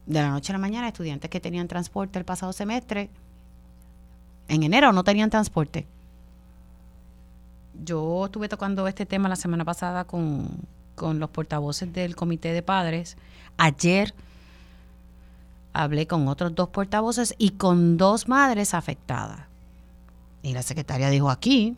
De 0.06 0.22
la 0.22 0.30
noche 0.30 0.52
a 0.52 0.54
la 0.54 0.60
mañana, 0.60 0.86
estudiantes 0.86 1.30
que 1.30 1.40
tenían 1.40 1.66
transporte 1.66 2.20
el 2.20 2.24
pasado 2.24 2.52
semestre, 2.52 3.10
en 4.46 4.62
enero 4.62 4.92
no 4.92 5.02
tenían 5.02 5.30
transporte. 5.30 5.86
Yo 7.84 8.26
estuve 8.26 8.48
tocando 8.48 8.86
este 8.88 9.06
tema 9.06 9.28
la 9.28 9.36
semana 9.36 9.64
pasada 9.64 10.04
con, 10.04 10.48
con 10.94 11.18
los 11.18 11.30
portavoces 11.30 11.92
del 11.92 12.16
comité 12.16 12.52
de 12.52 12.62
padres. 12.62 13.16
Ayer 13.56 14.14
hablé 15.72 16.06
con 16.06 16.28
otros 16.28 16.54
dos 16.54 16.68
portavoces 16.68 17.34
y 17.38 17.50
con 17.50 17.96
dos 17.96 18.28
madres 18.28 18.74
afectadas. 18.74 19.46
Y 20.42 20.52
la 20.52 20.62
secretaria 20.62 21.10
dijo 21.10 21.30
aquí 21.30 21.76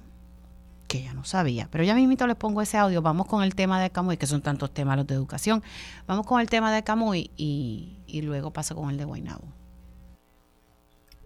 que 0.91 0.99
ella 0.99 1.15
no 1.15 1.25
sabía. 1.25 1.69
Pero 1.71 1.85
ya 1.85 1.95
mismito 1.95 2.27
les 2.27 2.37
pongo 2.37 2.61
ese 2.63 2.77
audio. 2.77 3.01
Vamos 3.01 3.27
con 3.27 3.43
el 3.43 3.55
tema 3.55 3.81
de 3.81 3.91
Camuy, 3.91 4.17
que 4.17 4.27
son 4.27 4.43
tantos 4.43 4.73
temas 4.73 4.97
los 4.97 5.07
de 5.07 5.15
educación. 5.15 5.63
Vamos 6.07 6.27
con 6.27 6.41
el 6.41 6.51
tema 6.51 6.73
de 6.73 6.83
Camuy 6.83 7.31
y, 7.37 8.21
luego 8.23 8.51
paso 8.51 8.75
con 8.75 8.91
el 8.91 8.97
de 8.97 9.05
Guaynabo. 9.05 9.45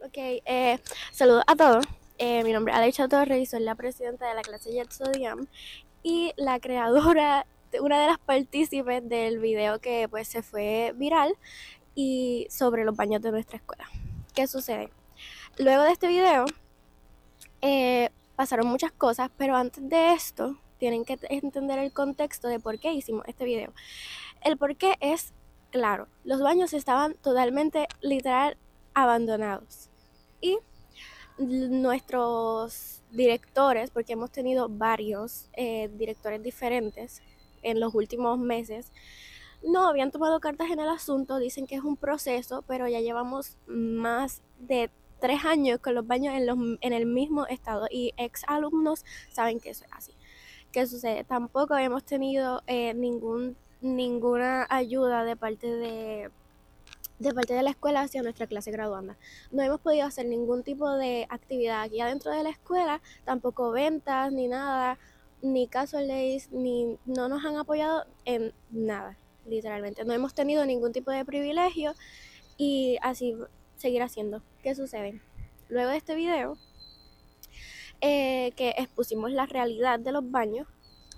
Ok, 0.04 0.18
eh, 0.18 0.78
saludos 1.12 1.44
a 1.46 1.56
todos. 1.56 1.86
Eh, 2.18 2.44
mi 2.44 2.52
nombre 2.52 2.72
es 2.72 2.78
Alexa 2.78 3.08
Torres 3.08 3.40
y 3.40 3.46
soy 3.46 3.60
la 3.60 3.74
presidenta 3.74 4.28
de 4.28 4.34
la 4.34 4.42
clase 4.42 4.70
Jet 4.70 4.88
y 6.04 6.32
la 6.36 6.60
creadora, 6.60 7.44
una 7.80 8.00
de 8.00 8.06
las 8.06 8.18
partícipes 8.18 9.08
del 9.08 9.40
video 9.40 9.80
que 9.80 10.08
pues 10.08 10.28
se 10.28 10.42
fue 10.42 10.92
viral 10.94 11.34
y 11.96 12.46
sobre 12.50 12.84
los 12.84 12.94
baños 12.94 13.20
de 13.20 13.32
nuestra 13.32 13.56
escuela. 13.56 13.88
¿Qué 14.32 14.46
sucede? 14.46 14.90
Luego 15.58 15.82
de 15.82 15.90
este 15.90 16.06
video, 16.06 16.44
eh, 17.62 18.10
pasaron 18.36 18.68
muchas 18.68 18.92
cosas, 18.92 19.30
pero 19.36 19.56
antes 19.56 19.88
de 19.88 20.12
esto 20.12 20.56
tienen 20.78 21.04
que 21.04 21.18
entender 21.30 21.80
el 21.80 21.92
contexto 21.92 22.46
de 22.46 22.60
por 22.60 22.78
qué 22.78 22.92
hicimos 22.92 23.24
este 23.26 23.44
video. 23.44 23.72
El 24.40 24.56
por 24.56 24.76
qué 24.76 24.96
es 25.00 25.32
claro, 25.72 26.06
los 26.22 26.40
baños 26.40 26.74
estaban 26.74 27.14
totalmente 27.14 27.88
literal 28.00 28.56
abandonados. 28.94 29.90
Y 30.40 30.58
nuestros 31.38 33.02
directores, 33.10 33.90
porque 33.90 34.12
hemos 34.12 34.30
tenido 34.30 34.68
varios 34.68 35.48
eh, 35.54 35.90
directores 35.94 36.42
diferentes 36.42 37.22
en 37.62 37.80
los 37.80 37.94
últimos 37.94 38.38
meses, 38.38 38.92
no 39.62 39.86
habían 39.88 40.10
tomado 40.10 40.40
cartas 40.40 40.70
en 40.70 40.80
el 40.80 40.88
asunto, 40.88 41.38
dicen 41.38 41.66
que 41.66 41.74
es 41.76 41.82
un 41.82 41.96
proceso, 41.96 42.62
pero 42.66 42.86
ya 42.86 43.00
llevamos 43.00 43.56
más 43.66 44.42
de 44.58 44.90
tres 45.20 45.44
años 45.44 45.78
con 45.80 45.94
los 45.94 46.06
baños 46.06 46.34
en, 46.34 46.46
los, 46.46 46.58
en 46.80 46.92
el 46.92 47.06
mismo 47.06 47.46
estado 47.46 47.86
y 47.90 48.12
ex 48.18 48.42
alumnos 48.46 49.04
saben 49.30 49.58
que 49.58 49.70
eso 49.70 49.84
es 49.86 49.92
así. 49.92 50.12
¿Qué 50.70 50.86
sucede? 50.86 51.24
Tampoco 51.24 51.76
hemos 51.76 52.04
tenido 52.04 52.62
eh, 52.66 52.92
ningún, 52.94 53.56
ninguna 53.80 54.66
ayuda 54.68 55.24
de 55.24 55.36
parte 55.36 55.66
de, 55.68 56.30
de 57.18 57.32
parte 57.32 57.54
de 57.54 57.62
la 57.62 57.70
escuela 57.70 58.02
hacia 58.02 58.22
nuestra 58.22 58.46
clase 58.46 58.70
graduanda. 58.70 59.16
No 59.50 59.62
hemos 59.62 59.80
podido 59.80 60.06
hacer 60.06 60.26
ningún 60.26 60.62
tipo 60.62 60.90
de 60.92 61.26
actividad 61.30 61.82
aquí 61.82 62.00
adentro 62.00 62.32
de 62.32 62.42
la 62.42 62.50
escuela, 62.50 63.00
tampoco 63.24 63.70
ventas 63.70 64.32
ni 64.32 64.48
nada, 64.48 64.98
ni 65.42 65.68
caso 65.68 66.00
leyes, 66.00 66.50
ni 66.50 66.98
no 67.04 67.28
nos 67.28 67.44
han 67.44 67.56
apoyado 67.56 68.04
en 68.24 68.52
nada, 68.70 69.18
literalmente. 69.46 70.04
No 70.04 70.12
hemos 70.12 70.34
tenido 70.34 70.64
ningún 70.66 70.92
tipo 70.92 71.10
de 71.10 71.24
privilegio 71.24 71.94
y 72.56 72.98
así 73.02 73.36
seguir 73.76 74.02
haciendo. 74.02 74.42
¿Qué 74.62 74.74
sucede? 74.74 75.20
Luego 75.68 75.90
de 75.90 75.96
este 75.96 76.14
video, 76.14 76.56
eh, 78.00 78.52
que 78.56 78.74
expusimos 78.76 79.30
la 79.30 79.46
realidad 79.46 79.98
de 79.98 80.12
los 80.12 80.30
baños, 80.30 80.66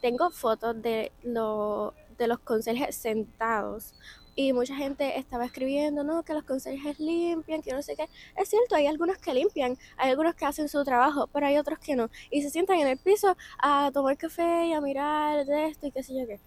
tengo 0.00 0.30
fotos 0.30 0.80
de, 0.82 1.10
de 1.22 2.26
los 2.28 2.38
conserjes 2.40 2.96
sentados 2.96 3.94
y 4.36 4.52
mucha 4.52 4.76
gente 4.76 5.18
estaba 5.18 5.46
escribiendo, 5.46 6.04
no, 6.04 6.22
que 6.22 6.34
los 6.34 6.44
conserjes 6.44 7.00
limpian, 7.00 7.62
que 7.62 7.72
no 7.72 7.82
sé 7.82 7.96
qué. 7.96 8.08
Es 8.36 8.50
cierto, 8.50 8.76
hay 8.76 8.86
algunos 8.86 9.16
que 9.18 9.32
limpian, 9.34 9.76
hay 9.96 10.10
algunos 10.10 10.34
que 10.34 10.44
hacen 10.44 10.68
su 10.68 10.84
trabajo, 10.84 11.26
pero 11.32 11.46
hay 11.46 11.56
otros 11.56 11.78
que 11.78 11.96
no. 11.96 12.10
Y 12.30 12.42
se 12.42 12.50
sientan 12.50 12.78
en 12.78 12.86
el 12.86 12.98
piso 12.98 13.36
a 13.58 13.90
tomar 13.92 14.16
café 14.18 14.66
y 14.66 14.74
a 14.74 14.80
mirar 14.82 15.46
de 15.46 15.68
esto 15.68 15.86
y 15.86 15.90
qué 15.90 16.02
sé 16.02 16.14
yo 16.14 16.26
qué. 16.26 16.38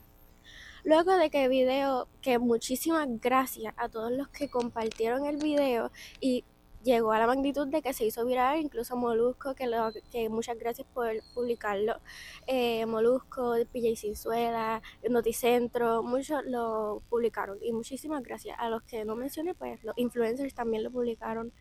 Luego 0.83 1.17
de 1.17 1.29
que 1.29 1.43
el 1.43 1.49
video, 1.49 2.07
que 2.21 2.37
muchísimas 2.37 3.07
gracias 3.19 3.73
a 3.75 3.89
todos 3.89 4.11
los 4.11 4.29
que 4.29 4.49
compartieron 4.49 5.25
el 5.25 5.37
video 5.37 5.91
y 6.21 6.45
llegó 6.84 7.11
a 7.11 7.19
la 7.19 7.27
magnitud 7.27 7.67
de 7.67 7.82
que 7.82 7.93
se 7.93 8.05
hizo 8.05 8.25
viral, 8.25 8.59
incluso 8.59 8.95
Molusco, 8.95 9.55
que, 9.55 9.67
lo, 9.67 9.91
que 10.11 10.30
muchas 10.30 10.57
gracias 10.57 10.88
por 10.93 11.11
publicarlo, 11.34 11.99
eh, 12.47 12.86
Molusco, 12.86 13.55
PJ 13.71 13.95
Cinzuela, 13.95 14.82
Noticentro, 15.09 16.03
muchos 16.03 16.43
lo 16.45 17.01
publicaron. 17.09 17.57
Y 17.61 17.71
muchísimas 17.73 18.23
gracias. 18.23 18.57
A 18.59 18.69
los 18.69 18.84
que 18.84 19.05
no 19.05 19.15
mencioné, 19.15 19.53
pues 19.55 19.84
los 19.84 19.97
influencers 19.97 20.53
también 20.53 20.84
lo 20.84 20.91
publicaron. 20.91 21.51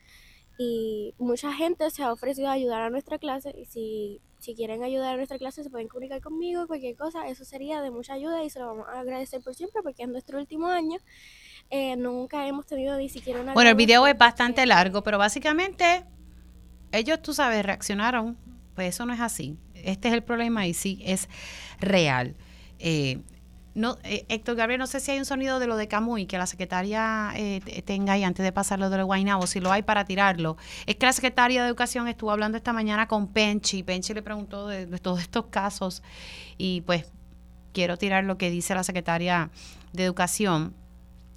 Y 0.59 1.15
mucha 1.19 1.53
gente 1.53 1.89
se 1.91 2.03
ha 2.03 2.13
ofrecido 2.13 2.49
a 2.49 2.53
ayudar 2.53 2.83
a 2.83 2.91
nuestra 2.91 3.19
clase. 3.19 3.55
Y 3.57 3.65
si, 3.67 4.21
si 4.39 4.55
quieren 4.55 4.83
ayudar 4.83 5.15
a 5.15 5.17
nuestra 5.17 5.39
clase 5.39 5.63
se 5.63 5.71
pueden 5.71 5.89
comunicar 5.89 6.21
conmigo, 6.21 6.67
cualquier 6.67 6.97
cosa, 6.97 7.29
eso 7.29 7.45
sería 7.45 7.81
de 7.81 7.91
mucha 7.91 8.15
ayuda 8.15 8.43
y 8.43 8.51
se 8.51 8.59
lo 8.59 8.67
vamos 8.67 8.89
a 8.89 9.01
agradecer 9.01 9.41
por 9.41 9.55
siempre 9.55 9.83
porque 9.83 10.03
es 10.03 10.09
nuestro 10.09 10.39
último 10.39 10.67
año 10.67 10.99
eh, 11.71 11.97
nunca 11.97 12.47
hemos 12.47 12.67
tenido 12.67 12.97
ni 12.97 13.09
siquiera 13.09 13.41
una... 13.41 13.53
Bueno, 13.53 13.71
el 13.71 13.77
video 13.77 14.07
es 14.07 14.17
bastante 14.17 14.65
largo, 14.65 15.03
pero 15.03 15.19
básicamente 15.19 16.05
ellos, 16.93 17.21
tú 17.21 17.35
sabes, 17.35 17.65
reaccionaron. 17.65 18.39
Pues 18.75 18.95
eso 18.95 19.05
no 19.07 19.13
es 19.13 19.21
así. 19.21 19.59
Este 19.75 20.09
es 20.09 20.15
el 20.15 20.23
problema 20.23 20.67
y 20.67 20.73
sí 20.73 21.03
es 21.05 21.29
real. 21.81 22.37
Eh, 22.79 23.21
no, 23.75 23.99
eh, 24.05 24.25
Héctor 24.29 24.57
Gabriel, 24.57 24.79
no 24.79 24.87
sé 24.87 25.01
si 25.01 25.11
hay 25.11 25.19
un 25.19 25.25
sonido 25.25 25.59
de 25.59 25.67
lo 25.67 25.77
de 25.77 25.89
Camuy 25.89 26.27
que 26.27 26.39
la 26.39 26.47
secretaria 26.47 27.33
tenga 27.85 28.15
ahí 28.15 28.25
antes 28.25 28.45
de 28.45 28.53
pasarlo 28.53 28.89
de 28.89 28.97
lo 28.97 29.03
de 29.03 29.05
Guaynabo, 29.05 29.47
si 29.47 29.61
lo 29.61 29.71
hay 29.71 29.83
para 29.83 30.05
tirarlo. 30.05 30.57
Es 30.87 30.97
que 30.97 31.07
la 31.07 31.13
secretaria 31.13 31.63
de 31.63 31.69
Educación 31.69 32.09
estuvo 32.09 32.31
hablando 32.31 32.57
esta 32.57 32.73
mañana 32.73 33.07
con 33.09 33.29
Penchi. 33.29 33.83
Penchi 33.83 34.15
le 34.15 34.23
preguntó 34.23 34.69
de, 34.69 34.87
de 34.87 34.99
todos 34.99 35.21
estos 35.21 35.47
casos 35.47 36.03
y 36.57 36.81
pues 36.83 37.13
quiero 37.73 37.97
tirar 37.97 38.25
lo 38.25 38.39
que 38.39 38.51
dice 38.51 38.75
la 38.75 38.85
secretaria 38.85 39.51
de 39.93 40.05
Educación 40.05 40.75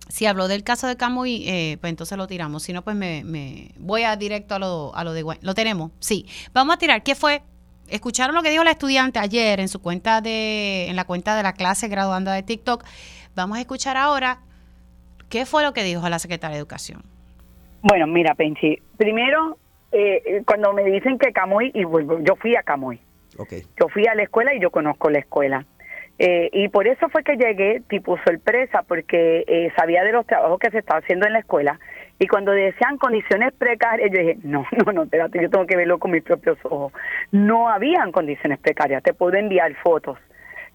si 0.10 0.26
habló 0.26 0.48
del 0.48 0.64
caso 0.64 0.88
de 0.88 0.98
Camuy, 0.98 1.48
eh, 1.48 1.78
pues 1.80 1.90
entonces 1.90 2.18
lo 2.18 2.28
tiramos. 2.28 2.64
Si 2.64 2.74
no, 2.74 2.82
pues 2.82 2.96
me, 2.96 3.24
me 3.24 3.72
voy 3.78 4.04
a 4.04 4.16
directo 4.16 4.56
a 4.56 4.60
lo, 4.60 4.96
a 4.96 5.04
lo 5.04 5.14
de 5.14 5.24
Lo 5.42 5.54
tenemos, 5.54 5.92
sí. 6.00 6.26
Vamos 6.54 6.76
a 6.76 6.78
tirar. 6.78 7.04
¿Qué 7.04 7.16
fue? 7.16 7.42
Escucharon 7.88 8.36
lo 8.36 8.42
que 8.42 8.50
dijo 8.50 8.64
la 8.64 8.72
estudiante 8.72 9.20
ayer 9.20 9.60
en 9.60 9.68
su 9.68 9.82
cuenta 9.82 10.22
de, 10.22 10.88
en 10.88 10.96
la 10.96 11.04
cuenta 11.06 11.36
de 11.36 11.44
la 11.44 11.54
clase 11.54 11.88
graduanda 11.88 12.34
de 12.34 12.44
TikTok. 12.44 12.84
Vamos 13.36 13.58
a 13.58 13.62
escuchar 13.62 13.98
ahora 13.98 14.40
qué 15.30 15.46
fue 15.46 15.64
lo 15.64 15.74
que 15.74 15.84
dijo 15.84 16.08
la 16.10 16.20
secretaria 16.20 16.56
de 16.56 16.60
Educación. 16.60 17.04
Bueno, 17.82 18.08
mira, 18.08 18.36
Penchi, 18.36 18.78
primero, 18.98 19.58
eh, 19.92 20.44
cuando 20.46 20.72
me 20.74 20.84
dicen 20.84 21.18
que 21.18 21.34
Camuy, 21.34 21.72
y 21.74 21.82
yo 21.82 22.36
fui 22.36 22.56
a 22.56 22.64
Camuy. 22.64 23.00
Okay. 23.38 23.64
Yo 23.80 23.88
fui 23.88 24.06
a 24.08 24.16
la 24.16 24.24
escuela 24.24 24.54
y 24.54 24.62
yo 24.62 24.72
conozco 24.72 25.10
la 25.10 25.20
escuela. 25.20 25.66
Eh, 26.24 26.52
y 26.54 26.68
por 26.68 26.88
eso 26.88 27.10
fue 27.10 27.24
que 27.24 27.36
llegué 27.36 27.82
tipo 27.90 28.16
sorpresa, 28.24 28.84
porque 28.88 29.44
eh, 29.48 29.74
sabía 29.76 30.04
de 30.04 30.12
los 30.12 30.28
trabajos 30.28 30.60
que 30.60 30.70
se 30.70 30.78
estaba 30.78 31.00
haciendo 31.00 31.26
en 31.26 31.34
la 31.34 31.40
escuela. 31.40 31.80
Y 32.20 32.28
cuando 32.28 32.52
decían 32.52 33.00
condiciones 33.00 33.54
precarias, 33.54 34.12
yo 34.12 34.20
dije, 34.20 34.38
no, 34.44 34.68
no, 34.86 34.92
no, 34.92 35.04
espérate, 35.04 35.42
yo 35.42 35.50
tengo 35.50 35.66
que 35.66 35.76
verlo 35.76 35.98
con 35.98 36.12
mis 36.12 36.22
propios 36.22 36.60
ojos. 36.62 36.94
No 37.32 37.70
habían 37.70 38.12
condiciones 38.12 38.60
precarias, 38.60 39.02
te 39.02 39.16
puedo 39.16 39.36
enviar 39.36 39.74
fotos. 39.78 40.20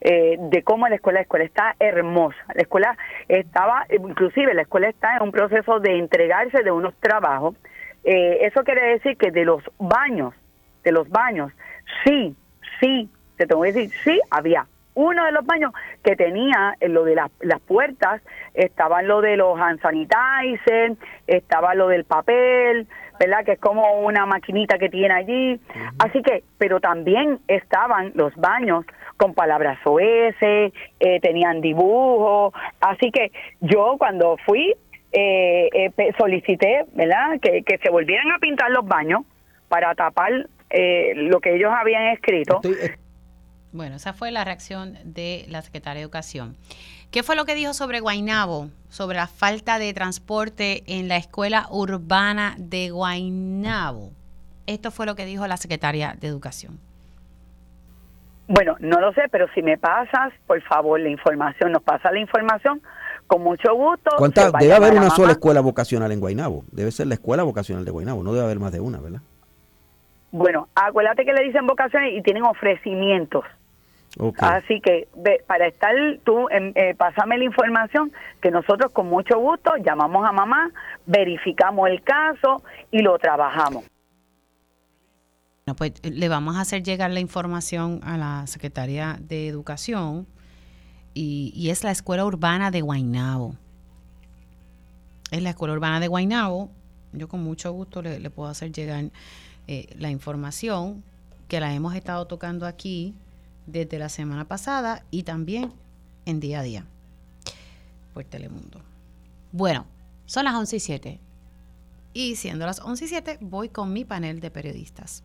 Eh, 0.00 0.36
de 0.36 0.64
cómo 0.64 0.88
la 0.88 0.96
escuela, 0.96 1.20
la 1.20 1.22
escuela 1.22 1.44
está 1.44 1.76
hermosa. 1.78 2.38
La 2.52 2.62
escuela 2.62 2.98
estaba, 3.28 3.86
inclusive 3.88 4.52
la 4.52 4.62
escuela 4.62 4.88
está 4.88 5.16
en 5.16 5.22
un 5.22 5.30
proceso 5.30 5.78
de 5.78 5.96
entregarse 5.96 6.64
de 6.64 6.72
unos 6.72 6.96
trabajos. 6.96 7.54
eso 8.02 8.64
quiere 8.64 8.94
decir 8.94 9.16
que 9.16 9.30
de 9.30 9.44
los 9.44 9.62
baños, 9.78 10.34
de 10.82 10.90
los 10.90 11.08
baños, 11.08 11.52
sí, 12.04 12.34
sí, 12.80 13.08
te 13.36 13.46
tengo 13.46 13.62
que 13.62 13.72
decir, 13.72 13.90
sí 14.02 14.20
había 14.28 14.66
uno 14.96 15.26
de 15.26 15.32
los 15.32 15.44
baños 15.44 15.72
que 16.02 16.16
tenía 16.16 16.74
lo 16.80 17.04
de 17.04 17.14
las 17.14 17.60
puertas, 17.60 18.22
estaba 18.54 19.02
lo 19.02 19.20
de 19.20 19.36
los 19.36 19.58
hand 19.60 19.80
sanitizer, 19.82 20.96
estaba 21.26 21.74
lo 21.74 21.88
del 21.88 22.04
papel, 22.04 22.88
¿verdad? 23.20 23.44
Que 23.44 23.52
es 23.52 23.58
como 23.60 24.00
una 24.00 24.24
maquinita 24.24 24.78
que 24.78 24.88
tiene 24.88 25.14
allí. 25.14 25.60
Así 25.98 26.22
que, 26.22 26.44
pero 26.56 26.80
también 26.80 27.40
estaban 27.46 28.12
los 28.14 28.34
baños 28.36 28.86
con 29.18 29.34
palabras 29.34 29.78
OS, 29.84 30.02
eh, 30.42 30.72
tenían 31.20 31.60
dibujos. 31.60 32.54
Así 32.80 33.10
que 33.10 33.32
yo 33.60 33.96
cuando 33.98 34.38
fui, 34.46 34.74
eh, 35.12 35.68
eh, 35.72 36.12
solicité, 36.18 36.86
¿verdad? 36.94 37.38
Que, 37.40 37.62
que 37.62 37.76
se 37.78 37.90
volvieran 37.90 38.32
a 38.32 38.38
pintar 38.38 38.70
los 38.70 38.86
baños 38.86 39.22
para 39.68 39.94
tapar 39.94 40.32
lo 40.72 41.40
que 41.40 41.54
ellos 41.54 41.72
habían 41.74 42.08
escrito. 42.08 42.60
Bueno, 43.76 43.96
esa 43.96 44.14
fue 44.14 44.30
la 44.30 44.42
reacción 44.42 44.96
de 45.04 45.44
la 45.50 45.60
secretaria 45.60 45.98
de 45.98 46.04
Educación. 46.04 46.56
¿Qué 47.10 47.22
fue 47.22 47.36
lo 47.36 47.44
que 47.44 47.54
dijo 47.54 47.74
sobre 47.74 48.00
Guainabo, 48.00 48.70
sobre 48.88 49.18
la 49.18 49.26
falta 49.26 49.78
de 49.78 49.92
transporte 49.92 50.82
en 50.86 51.08
la 51.08 51.18
escuela 51.18 51.66
urbana 51.70 52.54
de 52.56 52.88
Guainabo? 52.88 54.12
Esto 54.66 54.90
fue 54.90 55.04
lo 55.04 55.14
que 55.14 55.26
dijo 55.26 55.46
la 55.46 55.58
secretaria 55.58 56.16
de 56.18 56.26
Educación. 56.26 56.78
Bueno, 58.48 58.76
no 58.80 58.98
lo 58.98 59.12
sé, 59.12 59.24
pero 59.30 59.46
si 59.54 59.60
me 59.60 59.76
pasas, 59.76 60.32
por 60.46 60.62
favor, 60.62 60.98
la 60.98 61.10
información, 61.10 61.72
nos 61.72 61.82
pasa 61.82 62.10
la 62.10 62.20
información, 62.20 62.80
con 63.26 63.42
mucho 63.42 63.74
gusto. 63.74 64.10
debe 64.58 64.72
haber 64.72 64.94
una 64.94 65.10
sola 65.10 65.32
escuela 65.32 65.60
vocacional 65.60 66.12
en 66.12 66.20
Guainabo. 66.20 66.64
Debe 66.72 66.92
ser 66.92 67.08
la 67.08 67.14
escuela 67.14 67.42
vocacional 67.42 67.84
de 67.84 67.90
Guainabo, 67.90 68.22
no 68.22 68.32
debe 68.32 68.46
haber 68.46 68.58
más 68.58 68.72
de 68.72 68.80
una, 68.80 69.00
¿verdad? 69.00 69.20
Bueno, 70.30 70.68
acuérdate 70.74 71.26
que 71.26 71.32
le 71.34 71.44
dicen 71.44 71.66
vocaciones 71.66 72.14
y 72.14 72.22
tienen 72.22 72.44
ofrecimientos. 72.44 73.44
Así 74.38 74.80
que 74.80 75.08
para 75.46 75.66
estar 75.66 75.94
tú, 76.24 76.48
eh, 76.50 76.94
pásame 76.96 77.36
la 77.36 77.44
información 77.44 78.12
que 78.40 78.50
nosotros 78.50 78.90
con 78.92 79.08
mucho 79.08 79.38
gusto 79.38 79.72
llamamos 79.84 80.26
a 80.26 80.32
mamá, 80.32 80.70
verificamos 81.04 81.88
el 81.90 82.02
caso 82.02 82.62
y 82.90 83.02
lo 83.02 83.18
trabajamos. 83.18 83.84
Bueno, 85.66 85.76
pues 85.76 85.92
eh, 86.02 86.10
le 86.10 86.28
vamos 86.28 86.56
a 86.56 86.60
hacer 86.60 86.82
llegar 86.82 87.10
la 87.10 87.20
información 87.20 88.00
a 88.04 88.16
la 88.16 88.46
Secretaría 88.46 89.18
de 89.20 89.48
Educación 89.48 90.26
y, 91.12 91.70
es 91.70 91.82
la 91.82 91.90
Escuela 91.90 92.24
Urbana 92.24 92.70
de 92.70 92.82
Guainabo. 92.82 93.54
Es 95.30 95.42
la 95.42 95.50
Escuela 95.50 95.74
Urbana 95.74 95.98
de 95.98 96.08
Guainabo. 96.08 96.70
Yo 97.12 97.28
con 97.28 97.42
mucho 97.42 97.72
gusto 97.72 98.00
le, 98.00 98.30
puedo 98.30 98.48
hacer 98.48 98.70
llegar 98.70 99.06
eh, 99.66 99.88
la 99.98 100.10
información 100.10 101.02
que 101.48 101.58
la 101.58 101.72
hemos 101.74 101.94
estado 101.94 102.26
tocando 102.26 102.66
aquí 102.66 103.14
desde 103.66 103.98
la 103.98 104.08
semana 104.08 104.46
pasada 104.46 105.04
y 105.10 105.24
también 105.24 105.72
en 106.24 106.40
día 106.40 106.60
a 106.60 106.62
día 106.62 106.86
por 108.16 108.24
Telemundo. 108.24 108.80
Bueno, 109.52 109.86
son 110.24 110.46
las 110.46 110.54
11 110.54 110.76
y 110.76 110.80
7. 110.80 111.20
Y 112.14 112.36
siendo 112.36 112.64
las 112.64 112.80
11 112.80 113.04
y 113.04 113.08
7, 113.08 113.38
voy 113.42 113.68
con 113.68 113.92
mi 113.92 114.06
panel 114.06 114.40
de 114.40 114.50
periodistas. 114.50 115.22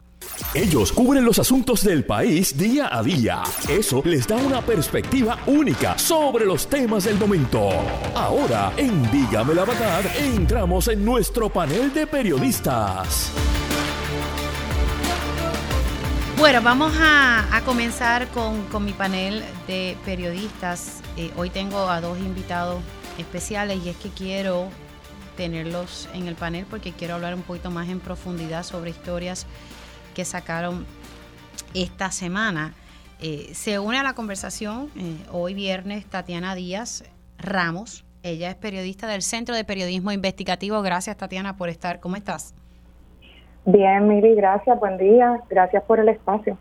Ellos 0.53 0.91
cubren 0.91 1.23
los 1.23 1.39
asuntos 1.39 1.83
del 1.83 2.03
país 2.03 2.57
día 2.57 2.89
a 2.91 3.01
día. 3.01 3.43
Eso 3.69 4.01
les 4.03 4.27
da 4.27 4.35
una 4.35 4.61
perspectiva 4.61 5.39
única 5.47 5.97
sobre 5.97 6.45
los 6.45 6.67
temas 6.67 7.05
del 7.05 7.17
momento. 7.17 7.69
Ahora, 8.13 8.73
en 8.75 9.09
Dígame 9.09 9.53
la 9.53 9.63
Verdad, 9.63 10.03
entramos 10.17 10.89
en 10.89 11.05
nuestro 11.05 11.49
panel 11.49 11.93
de 11.93 12.05
periodistas. 12.05 13.31
Bueno, 16.41 16.63
vamos 16.63 16.91
a, 16.99 17.61
comenzar 17.65 18.27
con, 18.29 18.83
mi 18.83 18.93
panel 18.93 19.43
de 19.67 19.95
periodistas. 20.03 21.03
Eh, 21.15 21.29
hoy 21.37 21.51
tengo 21.51 21.87
a 21.87 22.01
dos 22.01 22.17
invitados 22.17 22.81
especiales 23.19 23.85
y 23.85 23.89
es 23.89 23.95
que 23.97 24.09
quiero 24.09 24.67
tenerlos 25.37 26.09
en 26.15 26.27
el 26.27 26.33
panel 26.33 26.65
porque 26.67 26.93
quiero 26.93 27.13
hablar 27.13 27.35
un 27.35 27.43
poquito 27.43 27.69
más 27.69 27.89
en 27.89 27.99
profundidad 27.99 28.63
sobre 28.63 28.89
historias 28.89 29.45
que 30.15 30.25
sacaron 30.25 30.87
esta 31.75 32.11
semana. 32.11 32.73
Eh, 33.19 33.51
se 33.53 33.77
une 33.77 33.99
a 33.99 34.03
la 34.03 34.15
conversación 34.15 34.89
eh, 34.97 35.17
hoy 35.31 35.53
viernes 35.53 36.07
Tatiana 36.07 36.55
Díaz 36.55 37.03
Ramos. 37.37 38.03
Ella 38.23 38.49
es 38.49 38.55
periodista 38.55 39.05
del 39.05 39.21
Centro 39.21 39.55
de 39.55 39.63
Periodismo 39.63 40.11
Investigativo. 40.11 40.81
Gracias 40.81 41.17
Tatiana 41.17 41.55
por 41.55 41.69
estar. 41.69 41.99
¿Cómo 41.99 42.15
estás? 42.15 42.55
Bien, 43.66 44.07
Mili, 44.07 44.36
gracias, 44.36 44.80
buen 44.80 44.97
día, 44.97 45.41
gracias 45.49 45.84
por 45.84 45.99
el 45.99 46.09
espacio. 46.09 46.57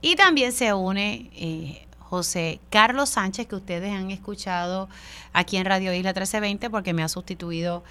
Y 0.00 0.16
también 0.16 0.52
se 0.52 0.74
une 0.74 1.30
eh, 1.34 1.86
José 2.00 2.60
Carlos 2.68 3.10
Sánchez, 3.10 3.46
que 3.46 3.54
ustedes 3.54 3.92
han 3.92 4.10
escuchado 4.10 4.88
aquí 5.32 5.56
en 5.56 5.64
Radio 5.64 5.94
Isla 5.94 6.10
1320 6.10 6.68
porque 6.70 6.92
me 6.92 7.02
ha 7.02 7.08
sustituido 7.08 7.84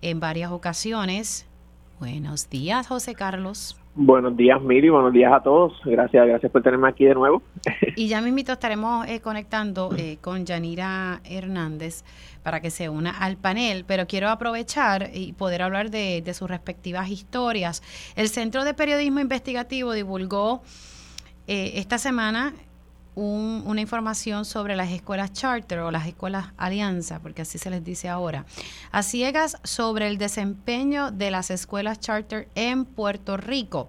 en 0.00 0.20
varias 0.20 0.50
ocasiones. 0.50 1.46
Buenos 2.00 2.48
días, 2.48 2.86
José 2.86 3.14
Carlos. 3.14 3.76
Buenos 4.00 4.36
días, 4.36 4.62
Miri. 4.62 4.90
Buenos 4.90 5.12
días 5.12 5.32
a 5.32 5.42
todos. 5.42 5.72
Gracias, 5.84 6.24
gracias 6.24 6.52
por 6.52 6.62
tenerme 6.62 6.88
aquí 6.88 7.04
de 7.04 7.14
nuevo. 7.14 7.42
Y 7.96 8.06
ya 8.06 8.20
mismito 8.20 8.52
estaremos 8.52 9.04
eh, 9.08 9.20
conectando 9.20 9.90
eh, 9.98 10.18
con 10.20 10.46
Yanira 10.46 11.20
Hernández 11.24 12.04
para 12.44 12.60
que 12.60 12.70
se 12.70 12.88
una 12.88 13.10
al 13.10 13.36
panel, 13.36 13.84
pero 13.84 14.06
quiero 14.06 14.28
aprovechar 14.28 15.10
y 15.12 15.32
poder 15.32 15.62
hablar 15.62 15.90
de, 15.90 16.22
sus 16.32 16.48
respectivas 16.48 17.10
historias. 17.10 17.82
El 18.14 18.28
Centro 18.28 18.62
de 18.62 18.72
Periodismo 18.72 19.18
Investigativo 19.18 19.92
divulgó 19.92 20.62
eh, 21.48 21.72
esta 21.74 21.98
semana 21.98 22.52
una 23.18 23.80
información 23.80 24.44
sobre 24.44 24.76
las 24.76 24.90
escuelas 24.90 25.32
charter 25.32 25.80
o 25.80 25.90
las 25.90 26.06
escuelas 26.06 26.46
alianza, 26.56 27.18
porque 27.20 27.42
así 27.42 27.58
se 27.58 27.70
les 27.70 27.84
dice 27.84 28.08
ahora, 28.08 28.44
a 28.92 29.02
ciegas 29.02 29.58
sobre 29.64 30.06
el 30.06 30.18
desempeño 30.18 31.10
de 31.10 31.30
las 31.30 31.50
escuelas 31.50 32.00
charter 32.00 32.48
en 32.54 32.84
Puerto 32.84 33.36
Rico. 33.36 33.88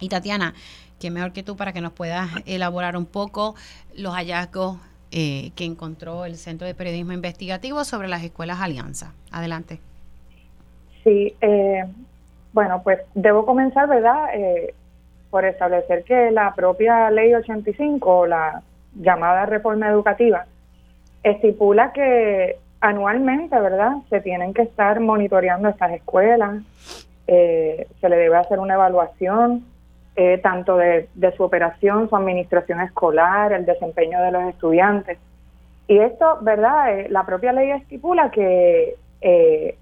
Y 0.00 0.08
Tatiana, 0.08 0.54
qué 1.00 1.10
mejor 1.10 1.32
que 1.32 1.42
tú 1.42 1.56
para 1.56 1.72
que 1.72 1.80
nos 1.80 1.92
puedas 1.92 2.28
elaborar 2.46 2.96
un 2.96 3.06
poco 3.06 3.54
los 3.94 4.14
hallazgos 4.14 4.78
eh, 5.12 5.52
que 5.54 5.64
encontró 5.64 6.24
el 6.24 6.36
Centro 6.36 6.66
de 6.66 6.74
Periodismo 6.74 7.12
Investigativo 7.12 7.84
sobre 7.84 8.08
las 8.08 8.24
escuelas 8.24 8.60
alianza. 8.60 9.12
Adelante. 9.30 9.78
Sí, 11.04 11.34
eh, 11.40 11.84
bueno, 12.52 12.82
pues 12.82 12.98
debo 13.14 13.46
comenzar, 13.46 13.88
¿verdad? 13.88 14.34
Eh, 14.34 14.74
por 15.36 15.44
establecer 15.44 16.02
que 16.04 16.30
la 16.30 16.54
propia 16.54 17.10
ley 17.10 17.34
85, 17.34 18.26
la 18.26 18.62
llamada 18.94 19.44
reforma 19.44 19.86
educativa, 19.86 20.46
estipula 21.22 21.92
que 21.92 22.56
anualmente, 22.80 23.60
¿verdad? 23.60 23.96
Se 24.08 24.22
tienen 24.22 24.54
que 24.54 24.62
estar 24.62 24.98
monitoreando 24.98 25.68
estas 25.68 25.92
escuelas, 25.92 26.62
eh, 27.26 27.86
se 28.00 28.08
le 28.08 28.16
debe 28.16 28.36
hacer 28.36 28.58
una 28.58 28.76
evaluación 28.76 29.66
eh, 30.16 30.38
tanto 30.38 30.78
de, 30.78 31.06
su 31.36 31.42
operación, 31.42 32.08
su 32.08 32.16
administración 32.16 32.80
escolar, 32.80 33.52
el 33.52 33.66
desempeño 33.66 34.22
de 34.22 34.30
los 34.30 34.42
estudiantes. 34.44 35.18
Y 35.86 35.98
esto, 35.98 36.38
¿verdad? 36.40 36.98
Eh, 36.98 37.08
la 37.10 37.26
propia 37.26 37.52
ley 37.52 37.72
estipula 37.72 38.30
que 38.30 38.96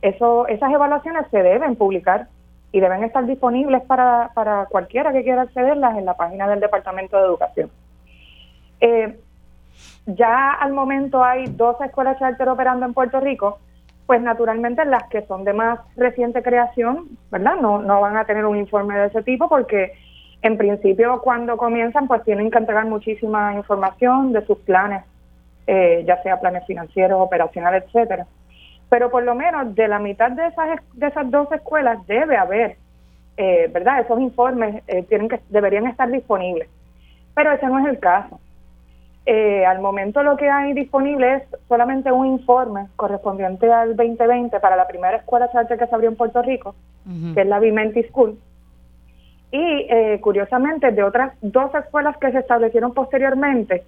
eso, 0.03 0.49
esas 0.49 0.73
evaluaciones 0.73 1.29
se 1.31 1.45
deben 1.45 1.77
publicar 1.77 2.27
y 2.75 2.81
deben 2.81 3.05
estar 3.05 3.25
disponibles 3.25 3.83
para, 3.83 4.33
para 4.35 4.67
cualquiera 4.67 5.13
que 5.13 5.23
quiera 5.23 5.43
accederlas 5.43 5.97
en 5.97 6.05
la 6.05 6.15
página 6.15 6.49
del 6.49 6.59
Departamento 6.59 7.17
de 7.17 7.23
Educación. 7.23 7.71
Eh, 8.81 9.17
ya 10.07 10.51
al 10.55 10.73
momento 10.73 11.23
hay 11.23 11.45
dos 11.47 11.81
escuelas 11.81 12.19
charter 12.19 12.49
operando 12.49 12.85
en 12.85 12.93
Puerto 12.93 13.21
Rico 13.21 13.61
pues 14.07 14.21
naturalmente 14.21 14.85
las 14.85 15.05
que 15.05 15.23
son 15.27 15.45
de 15.45 15.53
más 15.53 15.79
reciente 15.97 16.43
creación, 16.43 17.11
¿verdad? 17.31 17.55
No, 17.61 17.81
no 17.81 18.01
van 18.01 18.17
a 18.17 18.25
tener 18.25 18.45
un 18.45 18.57
informe 18.57 18.99
de 18.99 19.07
ese 19.07 19.23
tipo 19.23 19.49
porque 19.49 19.93
en 20.43 20.59
principio 20.59 21.21
cuando 21.23 21.57
comienzan 21.57 22.09
pues 22.09 22.25
tienen 22.25 22.51
que 22.51 22.59
entregar 22.59 22.87
muchísima 22.87 23.55
información 23.55 24.33
de 24.33 24.45
sus 24.47 24.59
planes, 24.59 25.05
eh, 25.69 26.03
ya 26.05 26.21
sea 26.25 26.41
planes 26.41 26.67
financieros, 26.67 27.21
operacionales, 27.21 27.85
etcétera. 27.85 28.27
Pero 28.89 29.11
por 29.11 29.23
lo 29.23 29.35
menos 29.35 29.75
de 29.75 29.89
la 29.89 29.99
mitad 29.99 30.31
de 30.31 30.47
esas 30.47 30.81
de 30.93 31.07
esas 31.07 31.31
dos 31.31 31.51
escuelas 31.53 32.07
debe 32.07 32.37
haber, 32.37 32.77
eh, 33.37 33.71
¿verdad? 33.73 34.01
Esos 34.01 34.21
informes 34.21 34.83
eh, 34.87 35.03
tienen 35.05 35.29
que 35.29 35.41
deberían 35.49 35.87
estar 35.87 36.11
disponibles. 36.11 36.69
Pero 37.35 37.53
ese 37.53 37.67
no 37.67 37.79
es 37.81 37.87
el 37.87 37.99
caso. 37.99 38.39
Eh, 39.27 39.65
al 39.65 39.81
momento 39.81 40.23
lo 40.23 40.37
que 40.37 40.51
hay 40.51 40.75
disponible 40.75 41.37
es 41.37 41.43
solamente 41.67 42.13
un 42.13 42.27
informe 42.27 42.89
correspondiente 42.97 43.73
al 43.73 43.97
2020 43.97 44.61
para 44.61 44.77
la 44.77 44.87
primera 44.87 45.17
escuela 45.17 45.51
charter 45.51 45.79
que 45.79 45.87
se 45.87 45.95
abrió 45.95 46.11
en 46.11 46.17
Puerto 46.17 46.43
Rico, 46.43 46.75
que 47.35 47.41
es 47.41 47.47
la 47.47 47.59
Vimenti 47.59 48.03
School. 48.05 48.39
Y 49.51 49.87
eh, 49.89 50.19
curiosamente, 50.21 50.91
de 50.91 51.03
otras 51.03 51.33
dos 51.41 51.75
escuelas 51.75 52.17
que 52.19 52.33
se 52.33 52.39
establecieron 52.39 52.93
posteriormente, 52.93 53.85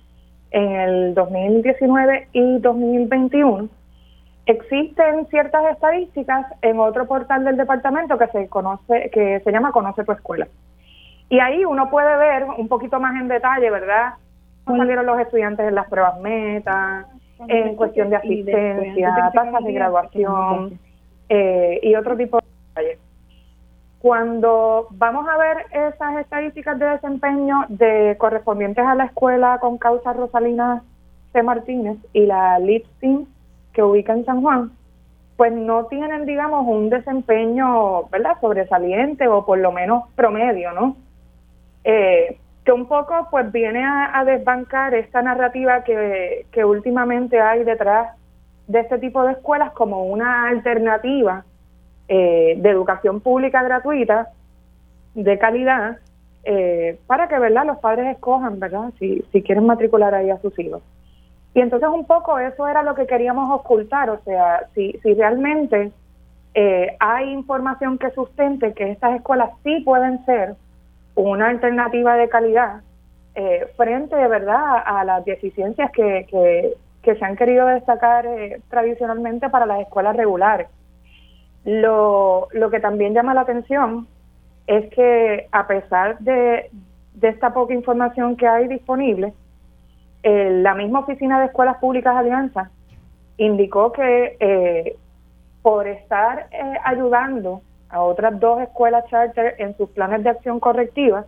en 0.52 0.72
el 0.72 1.14
2019 1.14 2.28
y 2.32 2.58
2021, 2.60 3.68
existen 4.46 5.26
ciertas 5.26 5.72
estadísticas 5.72 6.46
en 6.62 6.78
otro 6.78 7.06
portal 7.06 7.44
del 7.44 7.56
departamento 7.56 8.16
que 8.16 8.28
se 8.28 8.48
conoce, 8.48 9.10
que 9.12 9.40
se 9.40 9.52
llama 9.52 9.72
Conoce 9.72 10.04
tu 10.04 10.12
escuela. 10.12 10.48
Y 11.28 11.40
ahí 11.40 11.64
uno 11.64 11.90
puede 11.90 12.16
ver 12.16 12.44
un 12.56 12.68
poquito 12.68 13.00
más 13.00 13.20
en 13.20 13.28
detalle, 13.28 13.70
¿verdad? 13.70 14.14
cómo 14.66 14.78
salieron 14.78 15.06
los 15.06 15.18
estudiantes 15.20 15.66
en 15.66 15.76
las 15.76 15.88
pruebas 15.88 16.20
meta, 16.20 17.06
en 17.46 17.76
cuestión 17.76 18.10
de 18.10 18.16
asistencia, 18.16 19.30
tasas 19.32 19.64
de 19.64 19.72
graduación 19.72 20.78
eh, 21.28 21.78
y 21.82 21.94
otro 21.94 22.16
tipo 22.16 22.38
de 22.38 22.46
detalles. 22.68 22.98
Cuando 24.00 24.88
vamos 24.90 25.26
a 25.28 25.38
ver 25.38 25.66
esas 25.70 26.18
estadísticas 26.18 26.78
de 26.78 26.86
desempeño 26.86 27.64
de 27.68 28.16
correspondientes 28.18 28.84
a 28.84 28.94
la 28.96 29.04
escuela 29.04 29.58
con 29.60 29.78
causa 29.78 30.12
Rosalina 30.12 30.82
C. 31.32 31.42
Martínez 31.42 31.98
y 32.12 32.26
la 32.26 32.58
LIPSTEAM 32.58 33.26
que 33.76 33.82
ubica 33.82 34.14
en 34.14 34.24
San 34.24 34.40
Juan, 34.40 34.72
pues 35.36 35.52
no 35.52 35.84
tienen, 35.84 36.24
digamos, 36.24 36.66
un 36.66 36.88
desempeño, 36.88 38.04
¿verdad?, 38.04 38.40
sobresaliente 38.40 39.28
o 39.28 39.44
por 39.44 39.58
lo 39.58 39.70
menos 39.70 40.04
promedio, 40.16 40.72
¿no? 40.72 40.96
Eh, 41.84 42.38
que 42.64 42.72
un 42.72 42.86
poco 42.86 43.28
pues 43.30 43.52
viene 43.52 43.84
a, 43.84 44.24
desbancar 44.24 44.94
esta 44.94 45.20
narrativa 45.20 45.84
que, 45.84 46.46
que, 46.50 46.64
últimamente 46.64 47.38
hay 47.38 47.64
detrás 47.64 48.16
de 48.66 48.80
este 48.80 48.98
tipo 48.98 49.22
de 49.24 49.32
escuelas 49.32 49.72
como 49.72 50.06
una 50.06 50.48
alternativa 50.48 51.44
eh, 52.08 52.54
de 52.56 52.70
educación 52.70 53.20
pública 53.20 53.62
gratuita 53.62 54.30
de 55.14 55.38
calidad 55.38 55.98
eh, 56.44 56.98
para 57.06 57.28
que 57.28 57.38
verdad 57.38 57.66
los 57.66 57.78
padres 57.78 58.16
escojan 58.16 58.58
verdad 58.58 58.90
si, 58.98 59.22
si 59.30 59.42
quieren 59.42 59.66
matricular 59.66 60.12
ahí 60.14 60.30
a 60.30 60.40
sus 60.40 60.58
hijos 60.58 60.82
y 61.56 61.60
entonces 61.62 61.88
un 61.88 62.04
poco 62.04 62.38
eso 62.38 62.68
era 62.68 62.82
lo 62.82 62.94
que 62.94 63.06
queríamos 63.06 63.50
ocultar 63.50 64.10
o 64.10 64.20
sea 64.24 64.68
si, 64.74 64.92
si 65.02 65.14
realmente 65.14 65.90
eh, 66.52 66.94
hay 67.00 67.32
información 67.32 67.96
que 67.96 68.10
sustente 68.10 68.74
que 68.74 68.90
estas 68.90 69.16
escuelas 69.16 69.48
sí 69.64 69.80
pueden 69.80 70.22
ser 70.26 70.54
una 71.14 71.48
alternativa 71.48 72.14
de 72.16 72.28
calidad 72.28 72.82
eh, 73.34 73.68
frente 73.74 74.14
de 74.14 74.28
verdad 74.28 74.82
a, 74.84 75.02
las 75.04 75.24
deficiencias 75.24 75.90
que, 75.92 76.26
que, 77.02 77.14
se 77.14 77.24
han 77.24 77.36
querido 77.36 77.66
destacar 77.68 78.26
eh, 78.26 78.60
tradicionalmente 78.68 79.48
para 79.48 79.64
las 79.64 79.80
escuelas 79.80 80.16
regulares. 80.16 80.66
Lo, 81.64 82.48
lo 82.52 82.68
que 82.68 82.80
también 82.80 83.14
llama 83.14 83.32
la 83.32 83.42
atención 83.42 84.08
es 84.66 84.90
que 84.90 85.46
a 85.52 85.68
pesar 85.68 86.18
de, 86.18 86.68
de 87.14 87.28
esta 87.28 87.54
poca 87.54 87.74
información 87.74 88.36
que 88.36 88.48
hay 88.48 88.66
disponible, 88.66 89.32
eh, 90.28 90.50
la 90.50 90.74
misma 90.74 91.00
Oficina 91.00 91.38
de 91.38 91.46
Escuelas 91.46 91.76
Públicas 91.78 92.16
Alianza 92.16 92.70
indicó 93.36 93.92
que 93.92 94.96
por 95.62 95.86
estar 95.86 96.48
ayudando 96.84 97.60
a 97.88 98.00
otras 98.02 98.40
dos 98.40 98.60
escuelas 98.60 99.04
charter 99.08 99.54
en 99.58 99.76
sus 99.76 99.88
planes 99.90 100.24
de 100.24 100.30
acción 100.30 100.58
correctiva, 100.58 101.26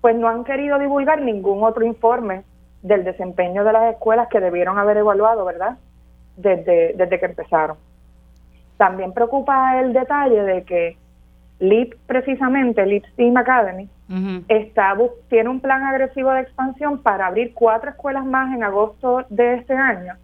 pues 0.00 0.16
no 0.16 0.28
han 0.28 0.44
querido 0.44 0.78
divulgar 0.78 1.22
ningún 1.22 1.62
otro 1.62 1.84
informe 1.84 2.44
del 2.82 3.04
desempeño 3.04 3.64
de 3.64 3.72
las 3.72 3.94
escuelas 3.94 4.28
que 4.28 4.40
debieron 4.40 4.78
haber 4.78 4.98
evaluado, 4.98 5.44
¿verdad? 5.44 5.78
Desde, 6.36 6.92
desde 6.94 7.18
que 7.18 7.26
empezaron. 7.26 7.76
También 8.76 9.12
preocupa 9.12 9.80
el 9.80 9.92
detalle 9.92 10.42
de 10.42 10.64
que 10.64 10.96
LIP, 11.58 11.94
precisamente, 12.06 12.84
LIP 12.84 13.06
Steam 13.12 13.36
Academy, 13.36 13.88
está, 14.48 14.96
tiene 15.28 15.48
un 15.48 15.60
plan 15.60 15.82
agresivo 15.82 16.30
de 16.30 16.42
expansión 16.42 17.02
para 17.02 17.26
abrir 17.26 17.52
cuatro 17.54 17.90
escuelas 17.90 18.24
más 18.24 18.54
en 18.54 18.62
agosto 18.62 19.24
de 19.28 19.54
este 19.54 19.74
año. 19.74 20.14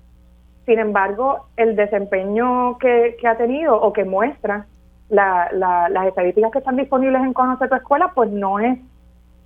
Sin 0.67 0.79
embargo, 0.79 1.47
el 1.57 1.75
desempeño 1.75 2.79
que, 2.79 3.17
ha 3.27 3.37
tenido 3.37 3.81
o 3.81 3.93
que 3.93 4.05
muestra 4.05 4.67
la, 5.09 5.49
las 5.53 6.07
estadísticas 6.07 6.53
que 6.53 6.59
están 6.59 6.77
disponibles 6.77 7.23
en 7.23 7.33
Conoce 7.33 7.69
tu 7.69 7.75
Escuela, 7.75 8.13
pues 8.15 8.31
no 8.31 8.61
es 8.61 8.79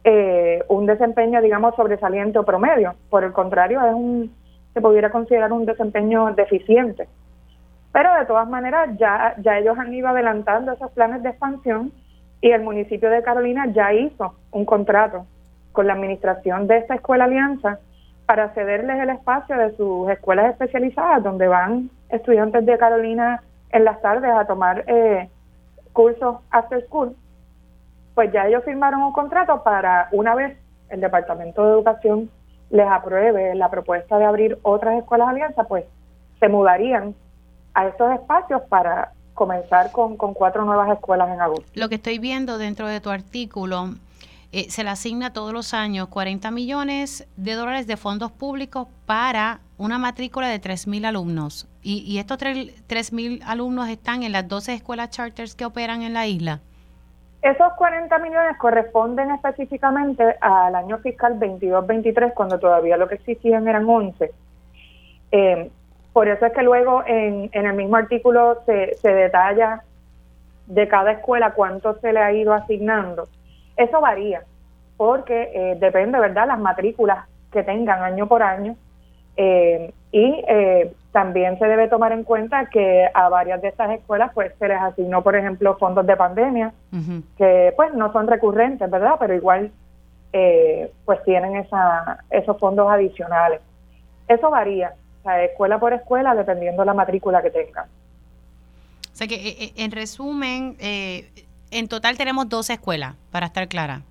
eh, 0.04 0.62
un 0.68 0.86
desempeño, 0.86 1.40
digamos, 1.40 1.74
sobresaliente 1.74 2.38
o 2.38 2.44
promedio. 2.44 2.94
Por 3.08 3.24
el 3.24 3.32
contrario, 3.32 3.80
es 3.84 3.94
un, 3.94 4.32
se 4.74 4.80
pudiera 4.80 5.10
considerar 5.10 5.52
un 5.52 5.64
desempeño 5.64 6.32
deficiente. 6.34 7.08
Pero 7.92 8.12
de 8.14 8.26
todas 8.26 8.46
maneras, 8.46 8.90
ya, 8.98 9.34
ya 9.38 9.58
ellos 9.58 9.78
han 9.78 9.92
ido 9.94 10.08
adelantando 10.08 10.72
esos 10.72 10.90
planes 10.92 11.22
de 11.22 11.30
expansión 11.30 11.92
y 12.40 12.50
el 12.50 12.62
municipio 12.62 13.10
de 13.10 13.22
Carolina 13.22 13.66
ya 13.66 13.92
hizo 13.92 14.34
un 14.50 14.64
contrato 14.64 15.26
con 15.72 15.86
la 15.86 15.94
administración 15.94 16.66
de 16.66 16.78
esta 16.78 16.94
escuela 16.94 17.24
alianza 17.24 17.78
para 18.26 18.50
cederles 18.54 18.98
el 19.00 19.10
espacio 19.10 19.56
de 19.56 19.76
sus 19.76 20.10
escuelas 20.10 20.50
especializadas, 20.50 21.22
donde 21.22 21.48
van 21.48 21.90
estudiantes 22.08 22.66
de 22.66 22.78
Carolina 22.78 23.42
en 23.70 23.84
las 23.84 24.00
tardes 24.00 24.30
a 24.30 24.46
tomar 24.46 24.84
eh, 24.86 25.28
cursos 25.92 26.38
after 26.50 26.84
school, 26.86 27.16
pues 28.14 28.32
ya 28.32 28.46
ellos 28.46 28.64
firmaron 28.64 29.02
un 29.02 29.12
contrato 29.12 29.62
para 29.62 30.08
una 30.12 30.34
vez 30.34 30.56
el 30.88 31.00
Departamento 31.00 31.64
de 31.64 31.72
Educación 31.72 32.30
les 32.70 32.86
apruebe 32.86 33.54
la 33.54 33.70
propuesta 33.70 34.18
de 34.18 34.24
abrir 34.24 34.58
otras 34.62 34.98
escuelas 34.98 35.28
alianza, 35.28 35.64
pues 35.64 35.84
se 36.40 36.48
mudarían 36.48 37.14
a 37.74 37.86
estos 37.86 38.12
espacios 38.12 38.62
para 38.62 39.12
comenzar 39.36 39.92
con, 39.92 40.16
con 40.16 40.34
cuatro 40.34 40.64
nuevas 40.64 40.90
escuelas 40.90 41.28
en 41.32 41.40
agosto. 41.40 41.70
Lo 41.74 41.88
que 41.88 41.96
estoy 41.96 42.18
viendo 42.18 42.58
dentro 42.58 42.88
de 42.88 43.00
tu 43.00 43.10
artículo 43.10 43.90
eh, 44.50 44.70
se 44.70 44.82
le 44.82 44.90
asigna 44.90 45.32
todos 45.32 45.52
los 45.52 45.74
años 45.74 46.08
40 46.08 46.50
millones 46.50 47.28
de 47.36 47.52
dólares 47.52 47.86
de 47.86 47.96
fondos 47.96 48.32
públicos 48.32 48.88
para 49.04 49.60
una 49.76 49.98
matrícula 49.98 50.48
de 50.48 50.60
3.000 50.60 51.06
alumnos. 51.06 51.68
Y, 51.82 51.98
y 52.06 52.18
estos 52.18 52.38
3.000 52.38 53.42
alumnos 53.44 53.88
están 53.88 54.22
en 54.22 54.32
las 54.32 54.48
12 54.48 54.72
escuelas 54.72 55.10
charters 55.10 55.54
que 55.54 55.66
operan 55.66 56.02
en 56.02 56.14
la 56.14 56.26
isla. 56.26 56.60
Esos 57.42 57.74
40 57.74 58.18
millones 58.18 58.56
corresponden 58.58 59.30
específicamente 59.30 60.36
al 60.40 60.74
año 60.74 60.98
fiscal 60.98 61.38
22-23, 61.38 62.32
cuando 62.32 62.58
todavía 62.58 62.96
lo 62.96 63.06
que 63.06 63.16
existían 63.16 63.68
eran 63.68 63.88
11. 63.88 64.32
Eh, 65.32 65.70
por 66.16 66.28
eso 66.28 66.46
es 66.46 66.54
que 66.54 66.62
luego 66.62 67.02
en, 67.06 67.50
en 67.52 67.66
el 67.66 67.74
mismo 67.74 67.96
artículo 67.96 68.62
se, 68.64 68.94
se 68.94 69.12
detalla 69.12 69.82
de 70.66 70.88
cada 70.88 71.12
escuela 71.12 71.52
cuánto 71.52 71.92
se 72.00 72.10
le 72.10 72.20
ha 72.20 72.32
ido 72.32 72.54
asignando. 72.54 73.28
Eso 73.76 74.00
varía, 74.00 74.40
porque 74.96 75.50
eh, 75.52 75.76
depende, 75.78 76.18
¿verdad?, 76.18 76.46
las 76.46 76.58
matrículas 76.58 77.26
que 77.52 77.62
tengan 77.62 78.02
año 78.02 78.26
por 78.26 78.42
año. 78.42 78.76
Eh, 79.36 79.92
y 80.10 80.42
eh, 80.48 80.94
también 81.12 81.58
se 81.58 81.66
debe 81.66 81.86
tomar 81.86 82.12
en 82.12 82.24
cuenta 82.24 82.64
que 82.70 83.06
a 83.12 83.28
varias 83.28 83.60
de 83.60 83.68
estas 83.68 83.90
escuelas 83.90 84.30
pues 84.32 84.54
se 84.58 84.68
les 84.68 84.80
asignó, 84.80 85.22
por 85.22 85.36
ejemplo, 85.36 85.76
fondos 85.76 86.06
de 86.06 86.16
pandemia, 86.16 86.72
que 87.36 87.74
pues 87.76 87.92
no 87.92 88.10
son 88.14 88.26
recurrentes, 88.26 88.90
¿verdad? 88.90 89.16
Pero 89.20 89.34
igual 89.34 89.70
pues 91.04 91.22
tienen 91.24 91.56
esa, 91.56 92.24
esos 92.30 92.58
fondos 92.58 92.90
adicionales. 92.90 93.60
Eso 94.28 94.50
varía, 94.50 94.94
sea, 95.26 95.44
escuela 95.44 95.78
por 95.78 95.92
escuela, 95.92 96.34
dependiendo 96.34 96.82
de 96.82 96.86
la 96.86 96.94
matrícula 96.94 97.42
que 97.42 97.50
tengan. 97.50 97.86
O 97.86 99.16
sea 99.16 99.26
que, 99.26 99.72
en 99.76 99.90
resumen, 99.92 100.76
eh, 100.78 101.30
en 101.70 101.88
total 101.88 102.16
tenemos 102.16 102.48
12 102.48 102.74
escuelas, 102.74 103.14
para 103.30 103.46
estar 103.46 103.66
clara. 103.68 104.02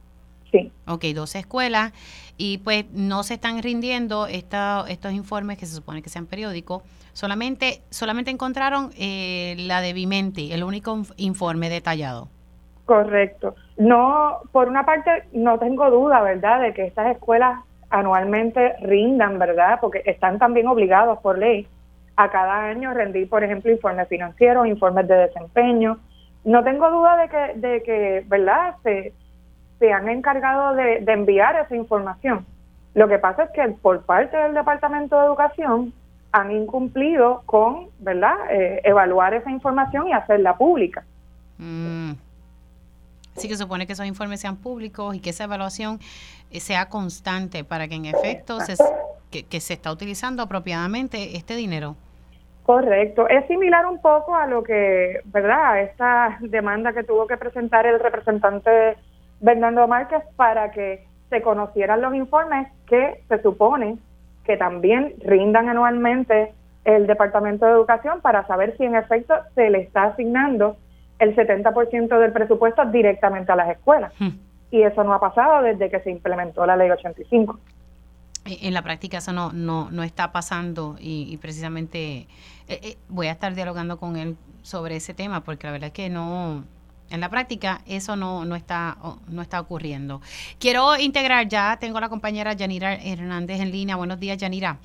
Sí. 0.52 0.72
Ok, 0.88 1.06
12 1.14 1.40
escuelas 1.40 1.94
y 2.38 2.60
pues 2.60 2.86
no 2.92 3.24
se 3.24 3.36
están 3.36 3.62
rindiendo 3.62 4.28
esta, 4.28 4.86
estos 4.88 5.14
informes 5.14 5.58
que 5.58 5.66
se 5.66 5.76
supone 5.76 6.02
que 6.02 6.10
sean 6.10 6.26
periódicos. 6.26 6.84
Solamente, 7.14 7.82
solamente 7.90 8.32
encontraron 8.32 8.92
eh, 8.98 9.56
la 9.60 9.82
de 9.82 9.94
Vimenti, 9.94 10.52
el 10.52 10.64
único 10.64 11.02
informe 11.18 11.70
detallado. 11.70 12.28
Correcto. 12.86 13.56
No, 13.78 14.40
por 14.52 14.68
una 14.68 14.86
parte, 14.86 15.24
no 15.34 15.58
tengo 15.60 15.90
duda, 15.90 16.22
¿verdad?, 16.22 16.62
de 16.62 16.74
que 16.74 16.86
estas 16.86 17.16
escuelas 17.16 17.60
anualmente 17.96 18.76
rindan, 18.82 19.40
¿verdad?, 19.40 19.80
porque 19.80 20.02
están 20.06 20.38
también 20.38 20.68
obligados 20.68 21.20
por 21.20 21.38
ley 21.38 21.66
a 22.18 22.30
cada 22.30 22.66
año 22.66 22.94
rendir, 22.94 23.30
por 23.30 23.44
ejemplo, 23.44 23.72
informes 23.72 24.08
financieros, 24.10 24.68
informes 24.68 25.08
de 25.08 25.16
desempeño. 25.16 25.98
No 26.44 26.64
tengo 26.64 26.90
duda 26.92 27.18
de 27.18 27.30
que, 27.30 27.68
de 27.68 27.84
que 27.84 28.24
¿verdad?, 28.28 28.76
se, 28.84 29.14
se 29.80 29.94
han 29.94 30.10
encargado 30.10 30.76
de, 30.76 31.04
enviar 31.08 31.56
esa 31.56 31.76
información. 31.76 32.46
Lo 32.94 33.08
que 33.08 33.18
pasa 33.18 33.44
es 33.44 33.52
que 33.52 33.68
por 33.82 34.02
parte 34.04 34.36
del 34.38 34.54
Departamento 34.54 35.18
de 35.18 35.26
Educación 35.26 35.94
han 36.34 36.52
incumplido 36.52 37.44
con, 37.46 37.88
¿verdad?, 38.00 38.36
eh, 38.50 38.82
evaluar 38.84 39.34
esa 39.34 39.52
información 39.52 40.08
y 40.08 40.14
hacerla 40.14 40.58
pública. 40.58 41.04
Mm. 41.58 42.12
Sí 43.36 43.48
que 43.48 43.57
supone 43.57 43.86
que 43.86 43.94
esos 43.94 44.06
informes 44.06 44.40
sean 44.40 44.57
públicos 44.57 45.16
y 45.16 45.20
que 45.20 45.32
esa 45.32 45.44
evaluación 45.44 45.99
eh, 46.52 46.60
sea 46.60 46.88
constante 46.90 47.64
para 47.64 47.88
que 47.88 47.95
en 47.95 48.06
efecto 48.06 48.60
se, 48.62 48.76
que, 49.44 49.60
se 49.60 49.74
está 49.74 49.91
utilizando 49.91 50.44
apropiadamente 50.44 51.36
este 51.36 51.56
dinero. 51.56 51.95
Correcto. 52.64 53.28
Es 53.28 53.45
similar 53.48 53.86
un 53.86 54.02
poco 54.02 54.36
a 54.36 54.48
lo 54.48 54.64
que, 54.64 55.20
¿verdad? 55.26 55.82
Esta 55.82 56.38
demanda 56.40 56.94
que 56.94 57.03
tuvo 57.03 57.28
que 57.28 57.38
presentar 57.38 57.86
el 57.86 57.99
representante 57.99 58.95
Bernardo 59.40 59.88
Márquez 59.88 60.24
para 60.36 60.72
que 60.72 61.06
se 61.30 61.41
conocieran 61.41 62.02
los 62.02 62.16
informes 62.16 62.68
que 62.88 63.24
se 63.28 63.41
supone 63.41 63.98
que 64.45 64.57
también 64.57 65.16
rindan 65.24 65.70
anualmente 65.70 66.53
el 66.86 67.07
Departamento 67.07 67.66
de 67.66 67.72
Educación 67.72 68.22
para 68.22 68.45
saber 68.48 68.78
si 68.78 68.86
en 68.86 68.95
efecto 68.95 69.34
se 69.56 69.70
le 69.70 69.82
está 69.82 70.03
asignando 70.03 70.78
el 71.20 71.36
70% 71.36 72.20
del 72.20 72.32
presupuesto 72.32 72.86
directamente 72.86 73.52
a 73.52 73.56
las 73.56 73.70
escuelas. 73.70 74.14
Hmm. 74.20 74.38
Y 74.72 74.84
eso 74.84 75.04
no 75.04 75.14
ha 75.14 75.20
pasado 75.20 75.64
desde 75.64 75.90
que 75.90 76.00
se 76.02 76.12
implementó 76.12 76.66
la 76.66 76.76
ley 76.76 76.90
85. 76.90 77.60
En 78.46 78.74
la 78.74 78.84
práctica 78.84 79.18
eso 79.18 79.34
no, 79.34 79.52
no, 79.54 79.90
no 79.90 80.04
está 80.04 80.32
pasando 80.32 80.98
y, 81.00 81.38
precisamente 81.38 82.28
eh, 82.68 82.80
eh, 82.84 82.98
voy 83.10 83.28
a 83.28 83.32
estar 83.32 83.56
dialogando 83.56 83.98
con 83.98 84.18
él 84.18 84.36
sobre 84.62 84.98
ese 84.98 85.14
tema 85.16 85.44
porque 85.44 85.66
la 85.66 85.74
verdad 85.74 85.88
es 85.88 85.94
que 85.94 86.10
no, 86.10 86.64
en 87.10 87.22
la 87.22 87.30
práctica 87.30 87.82
eso 87.88 88.16
no, 88.16 88.46
no, 88.46 88.56
está, 88.56 88.98
no 89.30 89.42
está 89.42 89.60
ocurriendo. 89.60 90.22
Quiero 90.60 90.98
integrar 90.98 91.48
ya, 91.48 91.78
tengo 91.80 91.98
a 91.98 92.02
la 92.02 92.10
compañera 92.10 92.54
Yanira 92.54 92.94
Hernández 92.94 93.62
en 93.62 93.72
línea. 93.72 93.96
Buenos 93.96 94.20
días, 94.20 94.38
Yanira. 94.38 94.78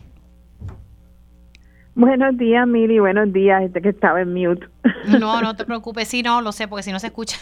Buenos 1.94 2.38
días, 2.38 2.66
Mili. 2.66 2.98
Buenos 2.98 3.32
días, 3.32 3.62
este 3.62 3.82
que 3.82 3.90
estaba 3.90 4.20
en 4.20 4.32
mute. 4.32 4.66
No, 5.06 5.40
no 5.40 5.56
te 5.56 5.64
preocupes. 5.64 6.08
Sí, 6.08 6.22
no, 6.22 6.40
lo 6.40 6.52
sé, 6.52 6.68
porque 6.68 6.82
si 6.82 6.92
no 6.92 7.00
se 7.00 7.08
escucha. 7.08 7.36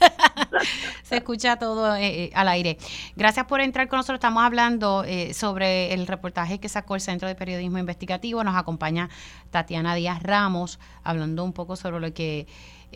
se 1.02 1.16
escucha 1.16 1.56
todo 1.56 1.94
eh, 1.96 2.24
eh, 2.24 2.30
al 2.34 2.48
aire. 2.48 2.78
Gracias 3.14 3.46
por 3.46 3.60
entrar 3.60 3.88
con 3.88 3.98
nosotros. 3.98 4.16
Estamos 4.16 4.42
hablando 4.42 5.04
eh, 5.04 5.34
sobre 5.34 5.92
el 5.94 6.06
reportaje 6.06 6.58
que 6.58 6.68
sacó 6.68 6.94
el 6.94 7.00
Centro 7.00 7.28
de 7.28 7.34
Periodismo 7.34 7.78
Investigativo. 7.78 8.42
Nos 8.44 8.56
acompaña 8.56 9.08
Tatiana 9.50 9.94
Díaz 9.94 10.22
Ramos 10.22 10.78
hablando 11.02 11.44
un 11.44 11.52
poco 11.52 11.76
sobre 11.76 12.00
lo 12.00 12.12
que 12.12 12.46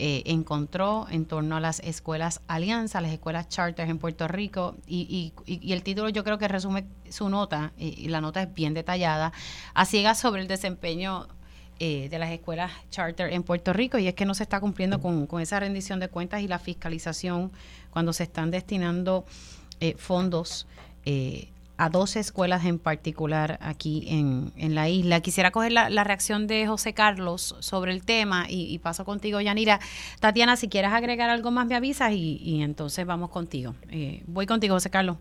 encontró 0.03 1.05
en 1.11 1.25
torno 1.25 1.57
a 1.57 1.59
las 1.59 1.79
escuelas 1.81 2.41
Alianza, 2.47 3.01
las 3.01 3.11
escuelas 3.11 3.49
charters 3.49 3.87
en 3.87 3.99
Puerto 3.99 4.27
Rico. 4.27 4.75
Y, 4.87 5.33
y, 5.45 5.73
el 5.73 5.83
título 5.83 6.09
yo 6.09 6.23
creo 6.23 6.39
que 6.39 6.47
resume 6.47 6.87
su 7.07 7.29
nota, 7.29 7.71
y 7.77 8.07
la 8.07 8.19
nota 8.19 8.41
es 8.41 8.51
bien 8.51 8.73
detallada, 8.73 9.31
a 9.75 9.85
ciegas 9.85 10.19
sobre 10.19 10.41
el 10.41 10.47
desempeño 10.47 11.27
eh, 11.83 12.09
de 12.09 12.19
las 12.19 12.29
escuelas 12.29 12.71
charter 12.91 13.33
en 13.33 13.41
Puerto 13.41 13.73
Rico 13.73 13.97
y 13.97 14.07
es 14.07 14.13
que 14.13 14.23
no 14.23 14.35
se 14.35 14.43
está 14.43 14.59
cumpliendo 14.59 15.01
con, 15.01 15.41
esa 15.41 15.59
rendición 15.59 15.99
de 15.99 16.09
cuentas 16.09 16.43
y 16.43 16.47
la 16.47 16.59
fiscalización 16.59 17.51
cuando 17.89 18.13
se 18.13 18.21
están 18.21 18.51
destinando 18.51 19.25
eh, 19.79 19.95
fondos 19.97 20.67
eh, 21.05 21.49
a 21.77 21.89
dos 21.89 22.17
escuelas 22.17 22.65
en 22.65 22.77
particular 22.77 23.57
aquí 23.63 24.05
en, 24.09 24.53
en 24.57 24.75
la 24.75 24.89
isla. 24.89 25.21
Quisiera 25.21 25.49
coger 25.49 25.71
la, 25.71 26.03
reacción 26.03 26.45
de 26.45 26.67
José 26.67 26.93
Carlos 26.93 27.55
sobre 27.61 27.93
el 27.93 28.03
tema 28.03 28.45
y, 28.47 28.77
paso 28.77 29.03
contigo, 29.03 29.41
Yanira. 29.41 29.79
Tatiana, 30.19 30.57
si 30.57 30.67
quieres 30.67 30.91
agregar 30.91 31.31
algo 31.31 31.49
más 31.49 31.65
me 31.65 31.73
avisas 31.73 32.11
y, 32.11 32.37
y 32.43 32.61
entonces 32.61 33.07
vamos 33.07 33.31
contigo. 33.31 33.73
voy 34.27 34.45
contigo, 34.45 34.75
José 34.75 34.91
Carlos. 34.91 35.17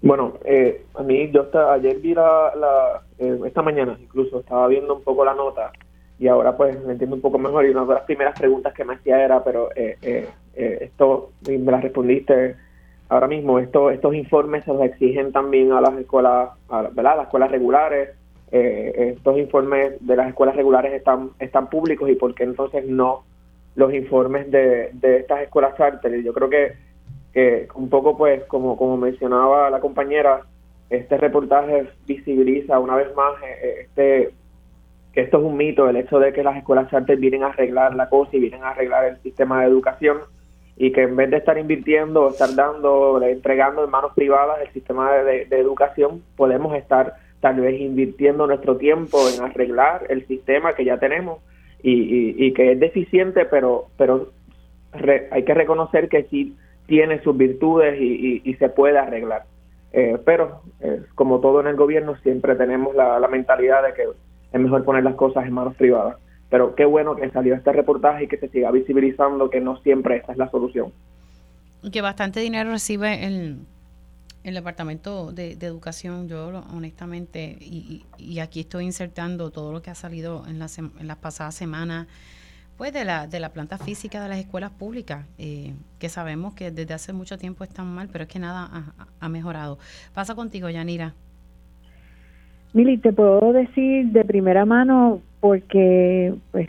Bueno, 0.00 0.34
eh, 0.44 0.84
a 0.94 1.02
mí 1.02 1.30
yo 1.32 1.42
hasta 1.42 1.72
ayer 1.72 1.98
vi 1.98 2.14
la, 2.14 3.02
eh, 3.18 3.38
esta 3.46 3.62
mañana 3.62 3.96
incluso 4.00 4.40
estaba 4.40 4.68
viendo 4.68 4.94
un 4.94 5.02
poco 5.02 5.24
la 5.24 5.34
nota 5.34 5.72
y 6.20 6.28
ahora 6.28 6.56
pues 6.56 6.80
me 6.84 6.92
entiendo 6.92 7.16
un 7.16 7.22
poco 7.22 7.38
mejor 7.38 7.66
y 7.66 7.70
una 7.70 7.84
de 7.84 7.94
las 7.94 8.04
primeras 8.04 8.38
preguntas 8.38 8.72
que 8.74 8.84
me 8.84 8.94
hacía 8.94 9.24
era, 9.24 9.42
pero 9.42 9.70
eh, 9.74 9.96
eh, 10.02 10.78
esto 10.80 11.32
me 11.48 11.58
la 11.58 11.80
respondiste 11.80 12.54
ahora 13.08 13.26
mismo, 13.26 13.58
esto, 13.58 13.90
estos 13.90 14.14
informes 14.14 14.64
se 14.64 14.72
los 14.72 14.82
exigen 14.82 15.32
también 15.32 15.72
a 15.72 15.80
las 15.80 15.96
escuelas, 15.96 16.50
¿verdad? 16.68 17.16
Las 17.16 17.26
escuelas 17.26 17.50
regulares, 17.50 18.10
estos 18.50 19.38
informes 19.38 19.94
de 20.00 20.16
las 20.16 20.28
escuelas 20.28 20.56
regulares 20.56 20.92
están, 20.92 21.30
están 21.38 21.70
públicos 21.70 22.08
y 22.08 22.14
por 22.14 22.34
qué 22.34 22.44
entonces 22.44 22.84
no 22.86 23.24
los 23.76 23.94
informes 23.94 24.50
de, 24.50 24.90
de 24.92 25.18
estas 25.18 25.42
escuelas 25.42 25.76
charter. 25.76 26.22
Yo 26.22 26.32
creo 26.32 26.50
que 26.50 26.87
que 27.32 27.68
un 27.74 27.88
poco 27.88 28.16
pues 28.16 28.44
como, 28.44 28.76
como 28.76 28.96
mencionaba 28.96 29.70
la 29.70 29.80
compañera, 29.80 30.42
este 30.90 31.18
reportaje 31.18 31.88
visibiliza 32.06 32.78
una 32.78 32.96
vez 32.96 33.14
más 33.14 33.34
eh, 33.42 33.58
eh, 33.62 33.74
este 33.82 34.30
que 35.12 35.22
esto 35.22 35.38
es 35.38 35.44
un 35.44 35.56
mito, 35.56 35.88
el 35.88 35.96
hecho 35.96 36.18
de 36.18 36.32
que 36.32 36.42
las 36.42 36.56
escuelas 36.56 36.90
charter 36.90 37.16
vienen 37.18 37.42
a 37.42 37.48
arreglar 37.48 37.94
la 37.94 38.08
cosa 38.08 38.36
y 38.36 38.40
vienen 38.40 38.62
a 38.62 38.70
arreglar 38.70 39.06
el 39.06 39.22
sistema 39.22 39.60
de 39.60 39.68
educación 39.68 40.18
y 40.76 40.92
que 40.92 41.02
en 41.02 41.16
vez 41.16 41.30
de 41.30 41.38
estar 41.38 41.58
invirtiendo 41.58 42.28
estar 42.28 42.54
dando, 42.54 43.20
entregando 43.22 43.84
en 43.84 43.90
manos 43.90 44.12
privadas 44.14 44.58
el 44.60 44.72
sistema 44.72 45.12
de, 45.12 45.42
educación, 45.50 46.22
podemos 46.36 46.76
estar 46.76 47.14
tal 47.40 47.60
vez 47.60 47.80
invirtiendo 47.80 48.46
nuestro 48.46 48.76
tiempo 48.76 49.18
en 49.28 49.42
arreglar 49.42 50.06
el 50.08 50.26
sistema 50.26 50.74
que 50.74 50.84
ya 50.84 50.98
tenemos 50.98 51.40
y, 51.82 52.46
y, 52.46 52.52
que 52.52 52.72
es 52.72 52.80
deficiente, 52.80 53.44
pero, 53.44 53.86
pero 53.96 54.28
hay 55.30 55.44
que 55.44 55.54
reconocer 55.54 56.08
que 56.08 56.24
sí 56.24 56.56
tiene 56.88 57.22
sus 57.22 57.36
virtudes 57.36 58.00
y, 58.00 58.54
se 58.54 58.70
puede 58.70 58.98
arreglar. 58.98 59.44
Eh, 59.92 60.18
pero, 60.24 60.62
eh, 60.80 61.02
como 61.14 61.38
todo 61.38 61.60
en 61.60 61.66
el 61.66 61.76
gobierno, 61.76 62.16
siempre 62.22 62.56
tenemos 62.56 62.96
la, 62.96 63.28
mentalidad 63.28 63.84
de 63.84 63.92
que 63.92 64.04
es 64.52 64.60
mejor 64.60 64.84
poner 64.84 65.04
las 65.04 65.14
cosas 65.14 65.46
en 65.46 65.52
manos 65.52 65.76
privadas. 65.76 66.16
Pero 66.48 66.74
qué 66.74 66.86
bueno 66.86 67.14
que 67.14 67.28
salió 67.30 67.54
este 67.54 67.72
reportaje 67.72 68.24
y 68.24 68.26
que 68.26 68.38
se 68.38 68.48
siga 68.48 68.70
visibilizando 68.70 69.50
que 69.50 69.60
no 69.60 69.76
siempre 69.82 70.16
esa 70.16 70.32
es 70.32 70.38
la 70.38 70.50
solución. 70.50 70.92
Que 71.92 72.00
bastante 72.00 72.40
dinero 72.40 72.70
recibe 72.70 73.26
el, 73.26 73.58
el 74.44 74.54
Departamento 74.54 75.30
de, 75.30 75.52
Educación, 75.60 76.26
yo 76.26 76.48
honestamente, 76.74 77.58
y, 77.60 78.06
y, 78.16 78.38
aquí 78.38 78.60
estoy 78.60 78.86
insertando 78.86 79.50
todo 79.50 79.72
lo 79.72 79.82
que 79.82 79.90
ha 79.90 79.94
salido 79.94 80.44
en 80.46 80.62
en 80.62 81.06
las 81.06 81.16
pasadas 81.18 81.54
semanas 81.54 82.06
pues 82.78 82.92
de 82.92 83.04
la, 83.04 83.26
de 83.26 83.40
la 83.40 83.48
planta 83.48 83.76
física 83.76 84.22
de 84.22 84.28
las 84.28 84.38
escuelas 84.38 84.70
públicas, 84.70 85.26
eh, 85.36 85.72
que 85.98 86.08
sabemos 86.08 86.54
que 86.54 86.70
desde 86.70 86.94
hace 86.94 87.12
mucho 87.12 87.36
tiempo 87.36 87.64
están 87.64 87.92
mal, 87.92 88.08
pero 88.10 88.22
es 88.22 88.30
que 88.30 88.38
nada 88.38 88.94
ha, 89.20 89.28
mejorado. 89.28 89.78
Pasa 90.14 90.36
contigo, 90.36 90.70
Yanira. 90.70 91.12
Mili, 92.72 92.96
te 92.98 93.12
puedo 93.12 93.52
decir 93.52 94.06
de 94.06 94.24
primera 94.24 94.64
mano 94.64 95.20
porque 95.40 96.34
pues 96.52 96.68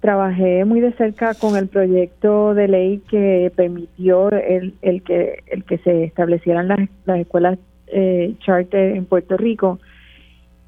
trabajé 0.00 0.64
muy 0.64 0.80
de 0.80 0.92
cerca 0.92 1.34
con 1.34 1.56
el 1.56 1.66
proyecto 1.66 2.54
de 2.54 2.68
ley 2.68 3.02
que 3.10 3.52
permitió 3.56 4.30
el, 4.30 4.74
el 4.82 5.02
que 5.02 5.42
el 5.48 5.64
que 5.64 5.78
se 5.78 6.04
establecieran 6.04 6.68
las, 6.68 6.88
las 7.04 7.18
escuelas 7.18 7.58
eh, 7.88 8.36
charter 8.38 8.94
en 8.94 9.06
Puerto 9.06 9.36
Rico 9.36 9.80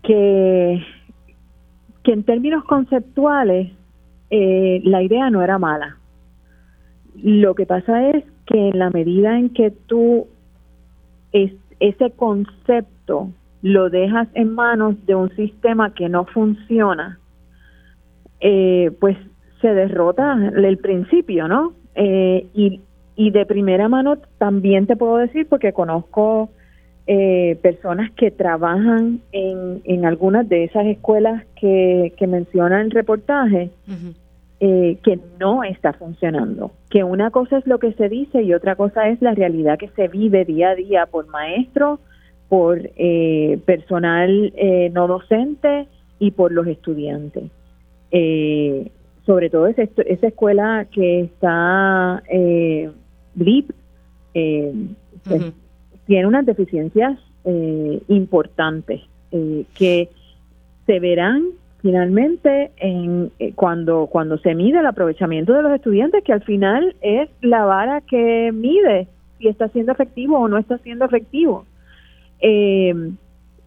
que 0.02 0.82
que 2.02 2.12
en 2.12 2.24
términos 2.24 2.64
conceptuales 2.64 3.70
eh, 4.30 4.80
la 4.84 5.02
idea 5.02 5.30
no 5.30 5.42
era 5.42 5.58
mala. 5.58 5.96
Lo 7.22 7.54
que 7.54 7.66
pasa 7.66 8.10
es 8.10 8.24
que 8.46 8.68
en 8.68 8.78
la 8.78 8.90
medida 8.90 9.38
en 9.38 9.50
que 9.50 9.70
tú 9.70 10.26
es, 11.32 11.52
ese 11.80 12.10
concepto 12.12 13.30
lo 13.62 13.90
dejas 13.90 14.28
en 14.34 14.54
manos 14.54 14.94
de 15.06 15.14
un 15.14 15.34
sistema 15.34 15.92
que 15.94 16.08
no 16.08 16.24
funciona, 16.26 17.18
eh, 18.40 18.92
pues 19.00 19.16
se 19.60 19.74
derrota 19.74 20.52
el 20.54 20.78
principio, 20.78 21.48
¿no? 21.48 21.72
Eh, 21.96 22.46
y, 22.54 22.80
y 23.16 23.30
de 23.32 23.46
primera 23.46 23.88
mano 23.88 24.18
también 24.38 24.86
te 24.86 24.94
puedo 24.94 25.16
decir, 25.16 25.48
porque 25.48 25.72
conozco 25.72 26.50
eh, 27.10 27.56
personas 27.62 28.10
que 28.10 28.30
trabajan 28.30 29.22
en, 29.32 29.80
en 29.84 30.04
algunas 30.04 30.46
de 30.46 30.64
esas 30.64 30.84
escuelas 30.84 31.42
que, 31.58 32.12
que 32.18 32.26
menciona 32.26 32.82
el 32.82 32.90
reportaje, 32.90 33.70
eh, 34.60 34.98
que 35.02 35.18
no 35.40 35.64
está 35.64 35.94
funcionando. 35.94 36.70
Que 36.90 37.04
una 37.04 37.30
cosa 37.30 37.56
es 37.56 37.66
lo 37.66 37.78
que 37.78 37.94
se 37.94 38.10
dice 38.10 38.42
y 38.42 38.52
otra 38.52 38.76
cosa 38.76 39.08
es 39.08 39.22
la 39.22 39.32
realidad 39.32 39.78
que 39.78 39.88
se 39.96 40.08
vive 40.08 40.44
día 40.44 40.68
a 40.68 40.74
día 40.74 41.06
por 41.06 41.26
maestros, 41.28 41.98
por 42.50 42.78
eh, 42.96 43.58
personal 43.64 44.52
no 44.92 45.06
docente 45.06 45.88
y 46.18 46.32
por 46.32 46.52
los 46.52 46.66
estudiantes. 46.66 47.44
sobre 49.24 49.48
todo 49.48 49.66
esa, 49.66 49.84
esa 50.04 50.26
escuela 50.26 50.86
que 50.92 51.20
está 51.20 52.22
eh, 52.30 52.90
blip, 53.34 53.70
pues, 54.34 55.52
tiene 56.08 56.26
unas 56.26 56.46
deficiencias 56.46 57.18
eh, 57.44 58.00
importantes 58.08 59.02
eh, 59.30 59.64
que 59.74 60.08
se 60.86 60.98
verán 61.00 61.48
finalmente 61.82 62.72
en 62.78 63.30
eh, 63.38 63.52
cuando 63.54 64.06
cuando 64.06 64.38
se 64.38 64.54
mide 64.54 64.80
el 64.80 64.86
aprovechamiento 64.86 65.52
de 65.52 65.62
los 65.62 65.72
estudiantes 65.72 66.24
que 66.24 66.32
al 66.32 66.42
final 66.42 66.96
es 67.02 67.28
la 67.42 67.66
vara 67.66 68.00
que 68.00 68.50
mide 68.54 69.06
si 69.38 69.48
está 69.48 69.68
siendo 69.68 69.92
efectivo 69.92 70.38
o 70.38 70.48
no 70.48 70.56
está 70.56 70.78
siendo 70.78 71.04
efectivo. 71.04 71.66
Eh, 72.40 72.94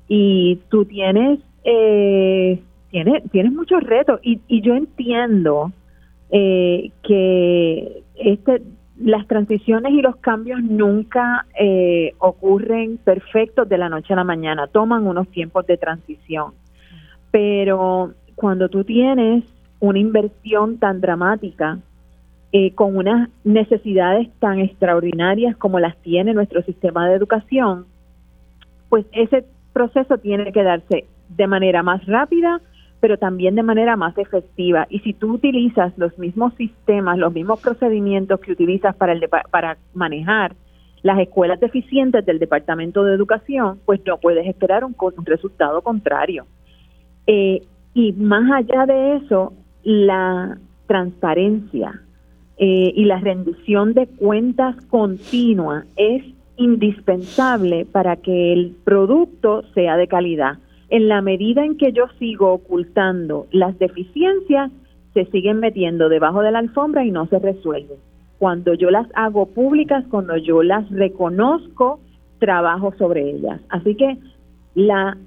y 0.07 0.59
tú 0.69 0.85
tienes 0.85 1.39
tienes 1.63 3.23
tienes 3.31 3.53
muchos 3.53 3.84
retos. 3.84 4.19
Y, 4.23 4.41
y 4.47 4.61
yo 4.61 4.73
entiendo 4.76 5.72
que 6.31 8.03
este 8.15 8.61
las 9.03 9.28
transiciones 9.28 9.94
y 9.94 10.02
los 10.02 10.15
cambios 10.18 10.61
nunca 10.61 11.45
eh, 11.60 12.14
ocurren 12.19 12.98
perfectos 12.98 13.68
de 13.68 13.78
la 13.78 13.90
noche 13.90 14.14
a 14.14 14.18
la 14.18 14.23
mañana, 14.23 14.68
toman 14.68 15.07
unos 15.07 15.28
tiempos 15.30 15.65
de 15.68 15.78
transición. 15.78 16.53
Pero 17.32 18.14
cuando 18.36 18.69
tú 18.69 18.84
tienes 18.84 19.44
una 19.80 19.99
inversión 19.99 20.78
tan 20.78 21.02
dramática, 21.02 21.80
eh, 22.53 22.73
con 22.76 22.98
unas 22.98 23.30
necesidades 23.45 24.30
tan 24.40 24.60
extraordinarias 24.60 25.56
como 25.56 25.80
las 25.80 25.95
tiene 26.02 26.34
nuestro 26.34 26.61
sistema 26.64 27.07
de 27.07 27.15
educación, 27.15 27.86
pues 28.90 29.06
ese 29.14 29.45
proceso 29.72 30.18
tiene 30.18 30.52
que 30.52 30.64
darse 30.64 31.06
de 31.30 31.48
manera 31.48 31.82
más 31.82 32.06
rápida, 32.06 32.60
pero 33.02 33.18
también 33.18 33.56
de 33.56 33.64
manera 33.64 33.98
más 33.98 34.18
efectiva. 34.18 34.88
Y 34.90 34.99
si 34.99 35.14
tú 35.14 35.34
utilizas 35.34 35.91
los 35.98 36.18
mismos 36.18 36.53
sistemas, 36.53 37.18
los 37.18 37.34
mismos 37.34 37.60
procedimientos 37.60 38.40
que 38.40 38.53
utilizas 38.53 38.95
para, 38.95 39.11
el 39.11 39.28
para 39.49 39.78
manejar 39.94 40.56
las 41.02 41.19
escuelas 41.19 41.60
deficientes 41.60 42.23
del 42.26 42.38
Departamento 42.38 43.03
de 43.03 43.15
Educación, 43.15 43.80
pues 43.86 43.99
no 44.06 44.18
puedes 44.19 44.48
esperar 44.48 44.86
un, 44.86 44.95
un 44.98 45.26
resultado 45.26 45.82
contrario. 45.82 46.45
Eh, 47.26 47.64
y 47.95 48.14
más 48.14 48.49
allá 48.52 48.86
de 48.86 49.15
eso, 49.18 49.53
la 49.84 50.60
transparencia 50.86 52.02
eh, 52.57 52.94
y 52.95 53.06
la 53.06 53.19
rendición 53.19 53.95
de 53.95 54.06
cuentas 54.06 54.76
continua 54.86 55.86
es 55.95 56.23
indispensable 56.57 57.86
para 57.86 58.18
que 58.18 58.53
el 58.53 58.76
producto 58.84 59.64
sea 59.73 59.98
de 59.98 60.07
calidad 60.07 60.60
en 60.91 61.07
la 61.07 61.22
medida 61.22 61.65
en 61.65 61.77
que 61.77 61.93
yo 61.93 62.05
sigo 62.19 62.51
ocultando 62.51 63.47
las 63.51 63.80
deficiencias, 63.80 64.72
se 65.13 65.26
siguen 65.26 65.59
metiendo 65.59 66.09
debajo 66.09 66.41
de 66.41 66.51
la 66.51 66.59
alfombra 66.59 67.05
y 67.05 67.11
no 67.11 67.26
se 67.27 67.39
resuelven. 67.39 67.97
Cuando 68.38 68.73
yo 68.73 68.91
las 68.91 69.07
hago 69.15 69.45
públicas, 69.47 70.03
cuando 70.09 70.35
yo 70.38 70.63
las 70.63 70.89
reconozco, 70.91 71.99
trabajo 72.39 72.93
sobre 72.97 73.30
ellas. 73.30 73.61
Así 73.69 73.95
que 73.95 74.18
la 74.76 75.18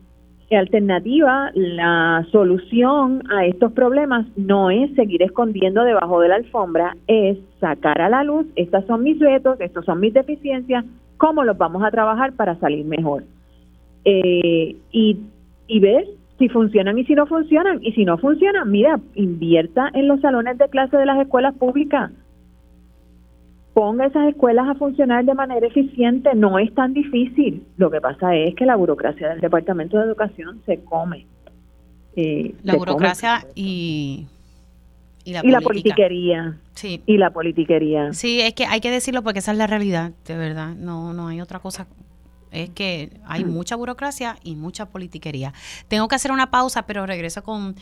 alternativa, 0.50 1.50
la 1.54 2.26
solución 2.30 3.22
a 3.30 3.46
estos 3.46 3.72
problemas 3.72 4.26
no 4.36 4.70
es 4.70 4.94
seguir 4.94 5.22
escondiendo 5.22 5.82
debajo 5.82 6.20
de 6.20 6.28
la 6.28 6.36
alfombra, 6.36 6.96
es 7.06 7.38
sacar 7.58 8.00
a 8.00 8.08
la 8.08 8.22
luz, 8.22 8.46
estas 8.56 8.84
son 8.86 9.02
mis 9.02 9.18
retos, 9.18 9.60
estos 9.60 9.84
son 9.84 10.00
mis 10.00 10.12
deficiencias, 10.12 10.84
cómo 11.16 11.42
los 11.42 11.56
vamos 11.56 11.82
a 11.82 11.90
trabajar 11.90 12.34
para 12.34 12.56
salir 12.56 12.84
mejor. 12.84 13.24
Eh, 14.04 14.76
y 14.92 15.18
y 15.66 15.80
ver 15.80 16.06
si 16.38 16.48
funcionan 16.48 16.98
y 16.98 17.04
si 17.04 17.14
no 17.14 17.26
funcionan. 17.26 17.78
Y 17.82 17.92
si 17.92 18.04
no 18.04 18.18
funcionan, 18.18 18.70
mira, 18.70 19.00
invierta 19.14 19.90
en 19.94 20.08
los 20.08 20.20
salones 20.20 20.58
de 20.58 20.68
clase 20.68 20.96
de 20.96 21.06
las 21.06 21.20
escuelas 21.20 21.54
públicas. 21.54 22.10
Ponga 23.72 24.06
esas 24.06 24.28
escuelas 24.28 24.68
a 24.68 24.74
funcionar 24.74 25.24
de 25.24 25.34
manera 25.34 25.66
eficiente. 25.66 26.34
No 26.34 26.58
es 26.58 26.72
tan 26.74 26.94
difícil. 26.94 27.66
Lo 27.76 27.90
que 27.90 28.00
pasa 28.00 28.34
es 28.36 28.54
que 28.54 28.66
la 28.66 28.76
burocracia 28.76 29.28
del 29.28 29.40
Departamento 29.40 29.98
de 29.98 30.04
Educación 30.04 30.62
se 30.66 30.82
come. 30.84 31.26
Eh, 32.16 32.54
la 32.62 32.76
burocracia 32.76 33.44
y 33.56 34.26
y 35.24 35.32
la, 35.32 35.40
y 35.42 35.48
la 35.48 35.60
politiquería. 35.60 36.58
Sí. 36.74 37.02
Y 37.06 37.16
la 37.16 37.30
politiquería. 37.30 38.12
Sí, 38.12 38.40
es 38.40 38.52
que 38.52 38.66
hay 38.66 38.80
que 38.80 38.90
decirlo 38.90 39.22
porque 39.22 39.38
esa 39.38 39.52
es 39.52 39.58
la 39.58 39.66
realidad, 39.66 40.12
de 40.26 40.36
verdad. 40.36 40.74
No, 40.76 41.14
no 41.14 41.28
hay 41.28 41.40
otra 41.40 41.58
cosa 41.58 41.88
es 42.54 42.70
que 42.70 43.20
hay 43.26 43.44
mucha 43.44 43.76
burocracia 43.76 44.38
y 44.42 44.56
mucha 44.56 44.86
politiquería. 44.86 45.52
Tengo 45.88 46.08
que 46.08 46.14
hacer 46.14 46.32
una 46.32 46.50
pausa, 46.50 46.86
pero 46.86 47.06
regreso 47.06 47.42
con 47.42 47.74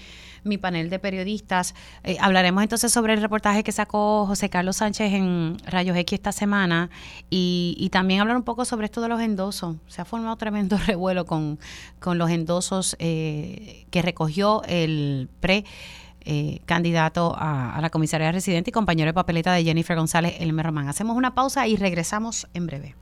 mi 0.45 0.59
panel 0.59 0.91
de 0.91 0.99
periodistas. 0.99 1.75
Eh, 2.05 2.17
hablaremos 2.21 2.63
entonces 2.63 2.93
sobre 2.93 3.15
el 3.15 3.21
reportaje 3.21 3.63
que 3.63 3.73
sacó 3.73 4.27
José 4.27 4.51
Carlos 4.51 4.77
Sánchez 4.77 5.13
en 5.13 5.57
Rayos 5.67 5.97
X 5.97 6.19
esta 6.19 6.33
semana 6.33 6.91
y, 7.31 7.89
también 7.93 8.21
hablar 8.21 8.37
un 8.37 8.43
poco 8.43 8.65
sobre 8.65 8.87
esto 8.87 9.03
de 9.03 9.09
los 9.09 9.21
endosos. 9.21 9.77
Se 9.87 10.01
ha 10.01 10.05
formado 10.05 10.37
tremendo 10.37 10.79
revuelo 10.87 11.27
con, 11.27 11.59
los 12.05 12.31
endosos 12.31 12.97
eh, 12.99 13.87
que 13.91 14.03
recogió 14.03 14.63
el 14.65 15.29
pre. 15.41 15.65
Eh, 16.25 16.61
candidato 16.67 17.35
a, 17.37 17.81
la 17.81 17.91
comisaría 17.91 18.31
residente 18.31 18.71
y 18.71 18.73
compañero 18.73 19.09
de 19.09 19.13
papeleta 19.13 19.55
de 19.55 19.65
Jennifer 19.65 19.97
González 19.97 20.37
Elmer 20.39 20.67
Román. 20.67 20.89
Hacemos 20.89 21.17
una 21.17 21.35
pausa 21.35 21.67
y 21.67 21.75
regresamos 21.75 22.47
en 22.55 22.67
breve. 22.67 22.95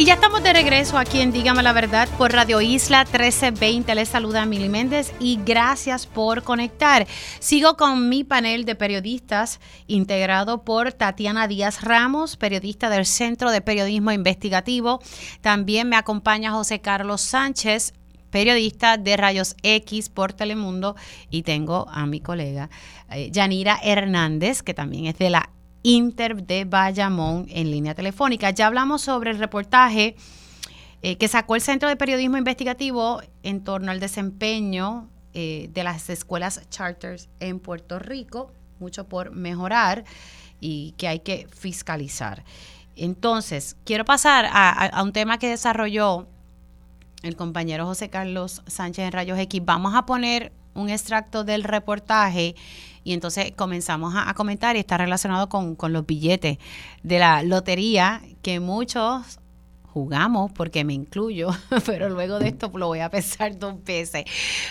Y 0.00 0.06
ya 0.06 0.14
estamos 0.14 0.42
de 0.42 0.54
regreso 0.54 0.96
aquí 0.96 1.20
en 1.20 1.30
Dígame 1.30 1.62
la 1.62 1.74
Verdad 1.74 2.08
por 2.16 2.32
Radio 2.32 2.62
Isla 2.62 3.04
1320. 3.04 3.94
Les 3.94 4.08
saluda 4.08 4.46
Mili 4.46 4.70
Méndez 4.70 5.12
y 5.20 5.38
gracias 5.44 6.06
por 6.06 6.42
conectar. 6.42 7.06
Sigo 7.38 7.76
con 7.76 8.08
mi 8.08 8.24
panel 8.24 8.64
de 8.64 8.76
periodistas 8.76 9.60
integrado 9.88 10.64
por 10.64 10.94
Tatiana 10.94 11.46
Díaz 11.48 11.82
Ramos, 11.82 12.38
periodista 12.38 12.88
del 12.88 13.04
Centro 13.04 13.50
de 13.50 13.60
Periodismo 13.60 14.10
Investigativo. 14.10 15.00
También 15.42 15.90
me 15.90 15.96
acompaña 15.96 16.50
José 16.50 16.80
Carlos 16.80 17.20
Sánchez, 17.20 17.92
periodista 18.30 18.96
de 18.96 19.18
Rayos 19.18 19.54
X 19.62 20.08
por 20.08 20.32
Telemundo. 20.32 20.96
Y 21.28 21.42
tengo 21.42 21.86
a 21.90 22.06
mi 22.06 22.20
colega 22.20 22.70
eh, 23.10 23.30
Yanira 23.30 23.78
Hernández, 23.82 24.62
que 24.62 24.72
también 24.72 25.04
es 25.04 25.18
de 25.18 25.28
la 25.28 25.50
Inter 25.82 26.44
de 26.44 26.64
Bayamón 26.64 27.46
en 27.48 27.70
línea 27.70 27.94
telefónica. 27.94 28.50
Ya 28.50 28.66
hablamos 28.66 29.02
sobre 29.02 29.30
el 29.30 29.38
reportaje 29.38 30.16
eh, 31.02 31.16
que 31.16 31.28
sacó 31.28 31.54
el 31.54 31.62
Centro 31.62 31.88
de 31.88 31.96
Periodismo 31.96 32.36
Investigativo 32.36 33.22
en 33.42 33.64
torno 33.64 33.90
al 33.90 34.00
desempeño 34.00 35.08
eh, 35.32 35.70
de 35.72 35.84
las 35.84 36.10
escuelas 36.10 36.68
charters 36.68 37.28
en 37.40 37.60
Puerto 37.60 37.98
Rico, 37.98 38.52
mucho 38.80 39.08
por 39.08 39.30
mejorar 39.30 40.04
y 40.60 40.92
que 40.98 41.08
hay 41.08 41.20
que 41.20 41.46
fiscalizar. 41.50 42.44
Entonces, 42.96 43.76
quiero 43.84 44.04
pasar 44.04 44.46
a, 44.52 45.02
un 45.02 45.12
tema 45.12 45.38
que 45.38 45.48
desarrolló 45.48 46.26
el 47.22 47.36
compañero 47.36 47.86
José 47.86 48.10
Carlos 48.10 48.62
Sánchez 48.66 49.06
en 49.06 49.12
Rayos 49.12 49.38
X. 49.38 49.62
Vamos 49.64 49.94
a 49.94 50.04
poner 50.04 50.52
un 50.74 50.90
extracto 50.90 51.44
del 51.44 51.64
reportaje 51.64 52.54
y 53.04 53.12
entonces 53.12 53.52
comenzamos 53.56 54.14
a, 54.16 54.32
comentar 54.34 54.76
y 54.76 54.80
está 54.80 54.98
relacionado 54.98 55.48
con, 55.48 55.76
los 55.92 56.06
billetes 56.06 56.58
de 57.02 57.18
la 57.18 57.42
lotería 57.42 58.22
que 58.42 58.60
muchos 58.60 59.38
jugamos, 59.84 60.52
porque 60.52 60.84
me 60.84 60.94
incluyo, 60.94 61.50
pero 61.86 62.08
luego 62.08 62.38
de 62.38 62.48
esto 62.48 62.70
lo 62.74 62.86
voy 62.88 63.00
a 63.00 63.10
pensar 63.10 63.58
dos 63.58 63.82
veces. 63.82 64.24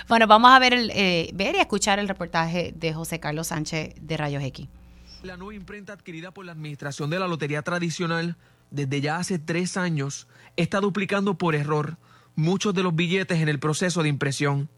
Bueno, 0.07 0.27
vamos 0.27 0.51
a 0.51 0.59
ver, 0.59 0.73
el, 0.73 0.91
eh, 0.91 1.29
ver 1.33 1.55
y 1.55 1.59
escuchar 1.59 1.99
el 1.99 2.07
reportaje 2.07 2.73
de 2.75 2.93
José 2.93 3.19
Carlos 3.19 3.47
Sánchez 3.47 3.95
de 3.99 4.17
Rayos 4.17 4.43
X. 4.43 4.67
La 5.23 5.35
nueva 5.35 5.55
imprenta 5.55 5.93
adquirida 5.93 6.31
por 6.31 6.45
la 6.45 6.53
Administración 6.53 7.09
de 7.09 7.19
la 7.19 7.27
Lotería 7.27 7.61
Tradicional 7.61 8.37
desde 8.71 9.01
ya 9.01 9.17
hace 9.17 9.39
tres 9.39 9.77
años 9.77 10.27
está 10.55 10.79
duplicando 10.79 11.37
por 11.37 11.55
error 11.55 11.97
muchos 12.35 12.73
de 12.73 12.83
los 12.83 12.95
billetes 12.95 13.39
en 13.39 13.49
el 13.49 13.59
proceso 13.59 14.03
de 14.03 14.09
impresión. 14.09 14.69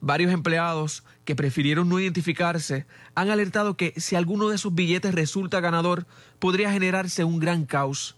Varios 0.00 0.32
empleados 0.32 1.04
que 1.28 1.36
prefirieron 1.36 1.90
no 1.90 2.00
identificarse 2.00 2.86
han 3.14 3.28
alertado 3.28 3.76
que 3.76 3.92
si 3.98 4.16
alguno 4.16 4.48
de 4.48 4.56
sus 4.56 4.74
billetes 4.74 5.14
resulta 5.14 5.60
ganador, 5.60 6.06
podría 6.38 6.72
generarse 6.72 7.22
un 7.22 7.38
gran 7.38 7.66
caos. 7.66 8.16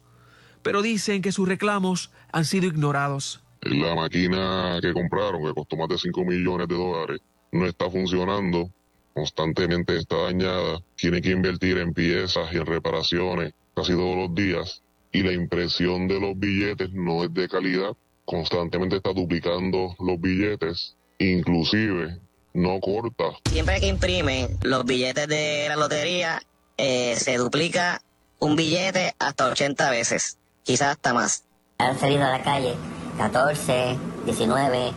Pero 0.63 0.81
dicen 0.81 1.21
que 1.21 1.33
sus 1.33 1.49
reclamos 1.49 2.13
han 2.31 2.45
sido 2.45 2.69
ignorados. 2.69 3.43
La 3.63 3.97
máquina 3.97 4.79
que 4.81 4.93
compraron, 4.93 5.45
que 5.45 5.55
costó 5.55 5.77
más 5.77 5.89
de 5.89 5.99
5 5.99 6.25
millones 6.25 6.69
de 6.69 6.77
dólares, 6.77 7.21
no 7.51 7.67
está 7.67 7.91
funcionando, 7.91 8.71
constantemente 9.13 9.97
está 9.97 10.17
dañada, 10.27 10.81
tiene 10.95 11.21
que 11.21 11.31
invertir 11.31 11.79
en 11.79 11.93
piezas 11.93 12.53
y 12.53 12.59
en 12.59 12.67
reparaciones 12.67 13.55
casi 13.75 13.93
todos 13.95 14.19
los 14.19 14.33
días, 14.37 14.85
y 15.11 15.25
la 15.25 15.33
impresión 15.33 16.07
de 16.07 16.21
los 16.21 16.39
billetes 16.39 16.93
no 16.93 17.25
es 17.25 17.35
de 17.35 17.49
calidad, 17.49 17.91
constantemente 18.25 18.99
está 18.99 19.13
duplicando 19.13 19.97
los 19.99 20.21
billetes. 20.21 20.95
Inclusive 21.19 22.21
no 22.53 22.81
corta. 22.81 23.25
Siempre 23.51 23.81
que 23.81 23.87
imprimen 23.87 24.59
los 24.63 24.85
billetes 24.85 25.29
de 25.29 25.67
la 25.69 25.77
lotería, 25.77 26.43
eh, 26.77 27.17
se 27.17 27.37
duplica 27.37 28.03
un 28.39 28.57
billete 28.57 29.15
hasta 29.19 29.47
80 29.47 29.91
veces, 29.91 30.39
quizás 30.63 30.93
hasta 30.93 31.15
más. 31.15 31.45
Han 31.79 31.99
salido 31.99 32.25
a 32.25 32.31
la 32.31 32.43
calle 32.43 32.75
14, 33.19 33.99
19 34.25 34.93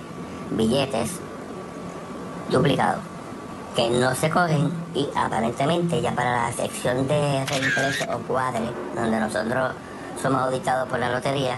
billetes 0.52 1.12
duplicados 2.50 3.14
que 3.76 3.90
no 3.90 4.14
se 4.16 4.30
cogen 4.30 4.72
y 4.94 5.08
aparentemente 5.16 6.00
ya 6.02 6.12
para 6.14 6.48
la 6.48 6.54
sección 6.54 7.08
de 7.08 7.46
reimpreso 7.46 8.06
o 8.14 8.20
cuadre, 8.20 8.70
donde 8.96 9.20
nosotros 9.20 9.74
somos 10.22 10.42
auditados 10.44 10.88
por 10.88 11.00
la 11.00 11.10
lotería, 11.10 11.58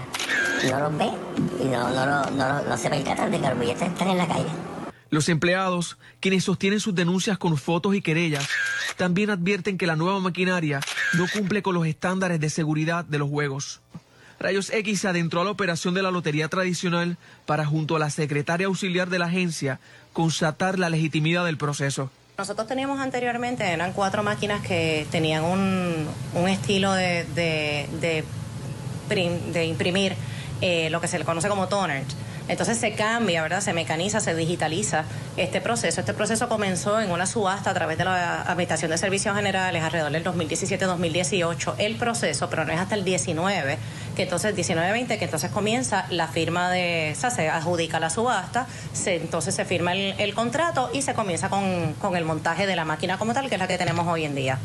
no 0.70 0.80
los 0.80 0.96
ve 0.96 1.10
y 1.60 1.64
no, 1.66 1.90
no, 1.90 2.06
no, 2.30 2.62
no 2.62 2.76
se 2.76 2.88
percatan 2.88 3.30
de 3.30 3.40
que 3.40 3.48
los 3.48 3.58
billetes 3.58 3.88
están 3.88 4.08
en 4.08 4.18
la 4.18 4.26
calle. 4.26 4.48
Los 5.10 5.28
empleados, 5.28 5.98
quienes 6.20 6.44
sostienen 6.44 6.80
sus 6.80 6.94
denuncias 6.94 7.38
con 7.38 7.56
fotos 7.56 7.94
y 7.94 8.02
querellas, 8.02 8.48
también 8.96 9.30
advierten 9.30 9.78
que 9.78 9.86
la 9.86 9.96
nueva 9.96 10.18
maquinaria 10.20 10.80
no 11.14 11.26
cumple 11.32 11.62
con 11.62 11.74
los 11.74 11.86
estándares 11.86 12.40
de 12.40 12.50
seguridad 12.50 13.04
de 13.04 13.18
los 13.18 13.28
juegos. 13.28 13.80
Rayos 14.38 14.70
X 14.70 15.00
se 15.00 15.08
adentró 15.08 15.40
a 15.40 15.44
la 15.44 15.50
operación 15.50 15.94
de 15.94 16.02
la 16.02 16.10
lotería 16.10 16.48
tradicional 16.48 17.16
para, 17.46 17.64
junto 17.64 17.96
a 17.96 17.98
la 17.98 18.10
secretaria 18.10 18.66
auxiliar 18.66 19.08
de 19.08 19.18
la 19.18 19.26
agencia, 19.26 19.80
constatar 20.12 20.78
la 20.78 20.90
legitimidad 20.90 21.44
del 21.44 21.56
proceso. 21.56 22.10
Nosotros 22.36 22.66
teníamos 22.66 23.00
anteriormente, 23.00 23.64
eran 23.64 23.94
cuatro 23.94 24.22
máquinas 24.22 24.60
que 24.60 25.06
tenían 25.10 25.42
un, 25.42 26.06
un 26.34 26.48
estilo 26.48 26.92
de, 26.92 27.24
de, 27.34 28.24
de, 29.08 29.64
imprimir 29.64 30.14
eh, 30.60 30.90
lo 30.90 31.00
que 31.00 31.08
se 31.08 31.18
le 31.18 31.24
conoce 31.24 31.48
como 31.48 31.68
toner. 31.68 32.04
Entonces 32.48 32.78
se 32.78 32.92
cambia, 32.92 33.42
¿verdad? 33.42 33.60
Se 33.60 33.72
mecaniza, 33.72 34.20
se 34.20 34.34
digitaliza 34.34 35.04
este 35.36 35.60
proceso. 35.60 36.00
Este 36.00 36.14
proceso 36.14 36.48
comenzó 36.48 37.00
en 37.00 37.10
una 37.10 37.26
subasta 37.26 37.70
a 37.70 37.74
través 37.74 37.98
de 37.98 38.04
la 38.04 38.42
Administración 38.42 38.90
de 38.90 38.98
Servicios 38.98 39.34
Generales 39.34 39.82
alrededor 39.82 40.12
del 40.12 40.24
2017-2018 40.24 41.74
el 41.78 41.96
proceso, 41.96 42.48
pero 42.48 42.64
no 42.64 42.72
es 42.72 42.78
hasta 42.78 42.94
el 42.94 43.04
19, 43.04 43.78
que 44.14 44.22
entonces 44.22 44.56
19-20, 44.56 45.18
que 45.18 45.24
entonces 45.24 45.50
comienza 45.50 46.06
la 46.10 46.28
firma 46.28 46.70
de, 46.70 47.12
o 47.16 47.20
sea, 47.20 47.30
se 47.30 47.48
adjudica 47.48 47.98
la 47.98 48.10
subasta, 48.10 48.66
se, 48.92 49.16
entonces 49.16 49.54
se 49.54 49.64
firma 49.64 49.92
el, 49.92 50.14
el 50.18 50.34
contrato 50.34 50.90
y 50.92 51.02
se 51.02 51.14
comienza 51.14 51.48
con, 51.48 51.94
con 51.94 52.16
el 52.16 52.24
montaje 52.24 52.66
de 52.66 52.76
la 52.76 52.84
máquina 52.84 53.18
como 53.18 53.34
tal, 53.34 53.48
que 53.48 53.56
es 53.56 53.58
la 53.58 53.68
que 53.68 53.78
tenemos 53.78 54.06
hoy 54.06 54.24
en 54.24 54.34
día. 54.34 54.58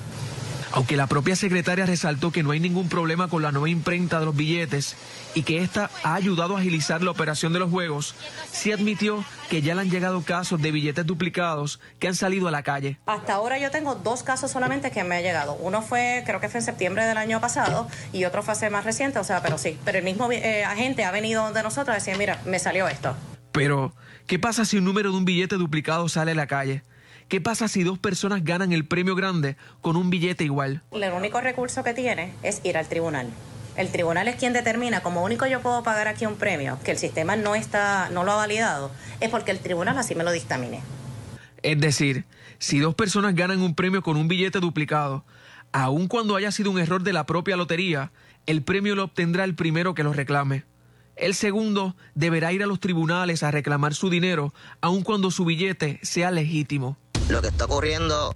Aunque 0.74 0.96
la 0.96 1.08
propia 1.08 1.36
secretaria 1.36 1.86
resaltó 1.86 2.32
que 2.32 2.44
no 2.44 2.52
hay 2.52 2.60
ningún 2.60 2.88
problema 2.88 3.28
con 3.28 3.42
la 3.42 3.52
nueva 3.52 3.70
imprenta 3.70 4.20
de 4.20 4.26
los 4.26 4.36
billetes 4.36 4.96
y 5.34 5.44
que 5.44 5.60
esta 5.60 5.90
ha 6.04 6.16
ayudado 6.16 6.56
a 6.56 6.60
agilizar 6.60 7.02
la 7.04 7.12
operación 7.12 7.54
de 7.54 7.60
los 7.60 7.70
juegos, 7.70 8.16
sí 8.52 8.72
admitió 8.72 9.24
que 9.50 9.62
ya 9.62 9.76
le 9.76 9.82
han 9.82 9.90
llegado 9.90 10.22
casos 10.22 10.62
de 10.62 10.72
billetes 10.72 11.06
duplicados 11.06 11.80
que 12.00 12.08
han 12.08 12.16
salido 12.16 12.48
a 12.48 12.52
la 12.52 12.64
calle. 12.64 13.00
Hasta 13.06 13.34
ahora 13.34 13.58
yo 13.58 13.72
tengo 13.72 13.96
dos 13.96 14.24
casos 14.24 14.52
solamente 14.52 14.92
que 14.92 15.04
me 15.04 15.16
ha 15.16 15.22
llegado. 15.22 15.56
Uno 15.56 15.82
fue, 15.82 16.24
creo 16.26 16.40
que 16.40 16.50
fue 16.50 16.60
en 16.60 16.66
septiembre 16.66 17.06
del 17.06 17.18
año 17.18 17.40
pasado 17.42 17.88
y 18.14 18.26
otro 18.26 18.44
fue 18.44 18.54
hace 18.54 18.70
más 18.70 18.86
reciente, 18.86 19.20
o 19.20 19.24
sea, 19.24 19.42
pero 19.42 19.58
sí. 19.58 19.78
Pero 19.86 19.98
el 19.98 20.04
mismo 20.04 20.32
eh, 20.32 20.64
agente 20.64 21.04
ha 21.04 21.12
venido 21.12 21.52
de 21.52 21.64
nosotros 21.64 21.90
a 21.96 22.00
decir, 22.00 22.18
mira, 22.18 22.40
me 22.46 22.60
salió 22.60 22.88
esto. 22.88 23.16
Pero, 23.52 23.94
¿qué 24.28 24.40
pasa 24.40 24.66
si 24.66 24.78
un 24.78 24.86
número 24.86 25.12
de 25.12 25.18
un 25.18 25.26
billete 25.26 25.56
duplicado 25.56 26.08
sale 26.10 26.32
a 26.32 26.36
la 26.36 26.48
calle? 26.48 26.84
¿Qué 27.28 27.40
pasa 27.40 27.68
si 27.68 27.84
dos 27.84 27.98
personas 27.98 28.44
ganan 28.44 28.74
el 28.74 28.86
premio 28.86 29.16
grande 29.16 29.56
con 29.80 29.96
un 29.96 30.10
billete 30.10 30.44
igual? 30.44 30.84
El 30.92 31.14
único 31.14 31.40
recurso 31.40 31.84
que 31.84 31.94
tiene 31.94 32.34
es 32.44 32.60
ir 32.66 32.78
al 32.78 32.88
tribunal. 32.88 33.30
El 33.78 33.92
tribunal 33.92 34.28
es 34.28 34.36
quien 34.36 34.54
determina, 34.54 35.02
como 35.02 35.24
único 35.24 35.46
yo 35.48 35.62
puedo 35.62 35.84
pagar 35.84 36.08
aquí 36.08 36.26
un 36.26 36.36
premio, 36.36 36.78
que 36.84 36.92
el 36.92 36.98
sistema 36.98 37.36
no 37.36 37.56
está, 37.56 38.10
no 38.10 38.24
lo 38.24 38.34
ha 38.34 38.36
validado, 38.36 38.92
es 39.20 39.30
porque 39.30 39.52
el 39.52 39.60
tribunal 39.60 39.98
así 39.98 40.16
me 40.16 40.24
lo 40.24 40.32
dictamine. 40.32 40.82
Es 41.64 41.80
decir, 41.80 42.26
si 42.60 42.80
dos 42.80 42.96
personas 42.96 43.36
ganan 43.36 43.62
un 43.62 43.76
premio 43.76 44.02
con 44.02 44.18
un 44.18 44.28
billete 44.28 44.60
duplicado, 44.60 45.24
aun 45.72 46.08
cuando 46.08 46.36
haya 46.36 46.52
sido 46.52 46.72
un 46.72 46.80
error 46.80 47.04
de 47.04 47.14
la 47.14 47.26
propia 47.26 47.56
lotería, 47.56 48.12
el 48.46 48.62
premio 48.64 48.96
lo 48.96 49.06
obtendrá 49.06 49.44
el 49.44 49.56
primero 49.56 49.94
que 49.94 50.04
lo 50.04 50.12
reclame. 50.12 50.66
El 51.16 51.36
segundo 51.36 51.96
deberá 52.16 52.52
ir 52.52 52.64
a 52.64 52.66
los 52.66 52.80
tribunales 52.80 53.44
a 53.44 53.52
reclamar 53.52 53.94
su 53.94 54.10
dinero, 54.10 54.54
aun 54.82 55.04
cuando 55.04 55.32
su 55.32 55.46
billete 55.46 56.00
sea 56.02 56.32
legítimo 56.32 56.98
lo 57.32 57.42
que 57.42 57.48
está 57.48 57.66
ocurriendo. 57.66 58.36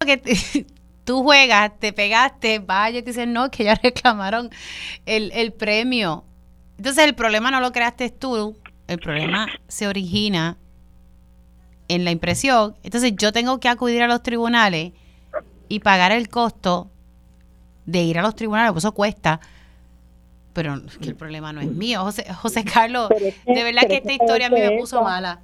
Tú 1.04 1.22
juegas, 1.22 1.78
te 1.78 1.92
pegaste, 1.92 2.58
vaya 2.58 2.98
y 2.98 3.02
te 3.02 3.10
dicen, 3.10 3.32
no, 3.32 3.50
que 3.50 3.64
ya 3.64 3.74
reclamaron 3.82 4.50
el, 5.06 5.30
el 5.32 5.52
premio. 5.52 6.24
Entonces 6.76 7.04
el 7.04 7.14
problema 7.14 7.50
no 7.50 7.60
lo 7.60 7.72
creaste 7.72 8.10
tú, 8.10 8.56
el 8.88 8.98
problema 8.98 9.48
se 9.68 9.86
origina 9.86 10.58
en 11.88 12.04
la 12.04 12.10
impresión. 12.10 12.76
Entonces 12.82 13.14
yo 13.16 13.32
tengo 13.32 13.60
que 13.60 13.68
acudir 13.68 14.02
a 14.02 14.08
los 14.08 14.22
tribunales 14.22 14.92
y 15.68 15.80
pagar 15.80 16.12
el 16.12 16.28
costo 16.28 16.90
de 17.86 18.02
ir 18.02 18.18
a 18.18 18.22
los 18.22 18.34
tribunales, 18.34 18.72
pues 18.72 18.84
eso 18.84 18.92
cuesta. 18.92 19.40
Pero 20.52 20.74
que 21.00 21.08
el 21.08 21.16
problema 21.16 21.52
no 21.52 21.60
es 21.60 21.70
mío. 21.70 22.02
José, 22.02 22.32
José 22.32 22.64
Carlos, 22.64 23.08
de 23.08 23.64
verdad 23.64 23.82
que 23.88 23.96
esta 23.96 24.12
historia 24.12 24.46
a 24.46 24.50
mí 24.50 24.60
me 24.60 24.78
puso 24.78 25.02
mala. 25.02 25.40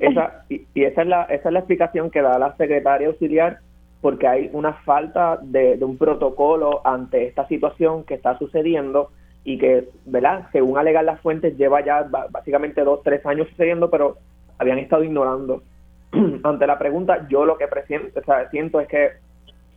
Esa, 0.00 0.44
y, 0.48 0.66
esa, 0.82 1.02
es 1.02 1.08
la, 1.08 1.22
esa 1.24 1.48
es 1.48 1.52
la 1.52 1.58
explicación 1.58 2.10
que 2.10 2.22
da 2.22 2.38
la 2.38 2.56
secretaria 2.56 3.08
auxiliar, 3.08 3.60
porque 4.00 4.26
hay 4.26 4.50
una 4.52 4.74
falta 4.84 5.38
de, 5.42 5.78
un 5.82 5.98
protocolo 5.98 6.80
ante 6.84 7.26
esta 7.26 7.46
situación 7.48 8.04
que 8.04 8.14
está 8.14 8.38
sucediendo 8.38 9.10
y 9.44 9.58
que, 9.58 9.88
¿verdad? 10.04 10.46
Según 10.52 10.78
alegan 10.78 11.06
las 11.06 11.20
fuentes, 11.20 11.56
lleva 11.56 11.84
ya 11.84 12.06
básicamente 12.30 12.84
dos, 12.84 13.02
tres 13.02 13.24
años 13.26 13.48
sucediendo, 13.48 13.90
pero 13.90 14.18
habían 14.58 14.78
estado 14.78 15.04
ignorando. 15.04 15.62
ante 16.44 16.66
la 16.66 16.78
pregunta, 16.78 17.26
yo 17.28 17.44
lo 17.44 17.58
que 17.58 17.66
siento 18.50 18.80
es 18.80 18.88
que 18.88 19.10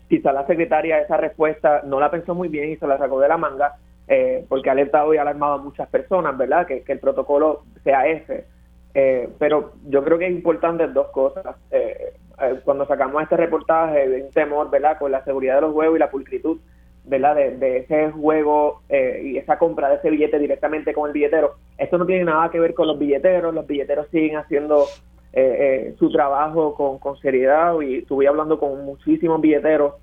quizá 0.07 0.31
la 0.31 0.45
secretaria 0.45 0.99
esa 0.99 1.17
respuesta 1.17 1.81
no 1.85 1.99
la 1.99 2.11
pensó 2.11 2.35
muy 2.35 2.47
bien 2.47 2.71
y 2.71 2.77
se 2.77 2.87
la 2.87 2.97
sacó 2.97 3.19
de 3.19 3.27
la 3.27 3.37
manga, 3.37 3.75
eh, 4.07 4.45
porque 4.49 4.69
ha 4.69 4.73
alertado 4.73 5.13
y 5.13 5.17
alarmado 5.17 5.53
a 5.53 5.63
muchas 5.63 5.87
personas, 5.89 6.37
¿verdad? 6.37 6.67
Que, 6.67 6.83
que 6.83 6.91
el 6.91 6.99
protocolo 6.99 7.63
sea 7.83 8.07
ese. 8.07 8.45
Eh, 8.93 9.29
pero 9.39 9.73
yo 9.87 10.03
creo 10.03 10.17
que 10.17 10.27
es 10.27 10.31
importante 10.31 10.87
dos 10.87 11.07
cosas. 11.07 11.55
Eh, 11.71 12.13
eh, 12.41 12.59
cuando 12.63 12.85
sacamos 12.85 13.21
este 13.23 13.37
reportaje 13.37 14.07
de 14.07 14.23
un 14.23 14.31
temor, 14.31 14.69
¿verdad? 14.69 14.97
Con 14.97 15.11
la 15.11 15.23
seguridad 15.23 15.55
de 15.55 15.61
los 15.61 15.73
juegos 15.73 15.95
y 15.95 15.99
la 15.99 16.11
pulcritud, 16.11 16.59
¿verdad? 17.03 17.35
De, 17.35 17.77
ese 17.77 18.11
juego 18.11 18.81
y 18.89 19.37
esa 19.37 19.57
compra 19.57 19.89
de 19.89 19.95
ese 19.95 20.09
billete 20.09 20.37
directamente 20.37 20.93
con 20.93 21.07
el 21.07 21.13
billetero. 21.13 21.55
Esto 21.77 21.97
no 21.97 22.05
tiene 22.05 22.25
nada 22.25 22.51
que 22.51 22.59
ver 22.59 22.73
con 22.73 22.87
los 22.87 22.99
billeteros. 22.99 23.53
Los 23.53 23.65
billeteros 23.65 24.07
siguen 24.09 24.37
haciendo 24.37 24.85
su 25.97 26.11
trabajo 26.11 26.75
con, 26.75 26.99
con 26.99 27.17
seriedad 27.17 27.79
y 27.81 27.99
estuve 27.99 28.27
hablando 28.27 28.59
con 28.59 28.85
muchísimos 28.85 29.41
billeteros 29.41 29.95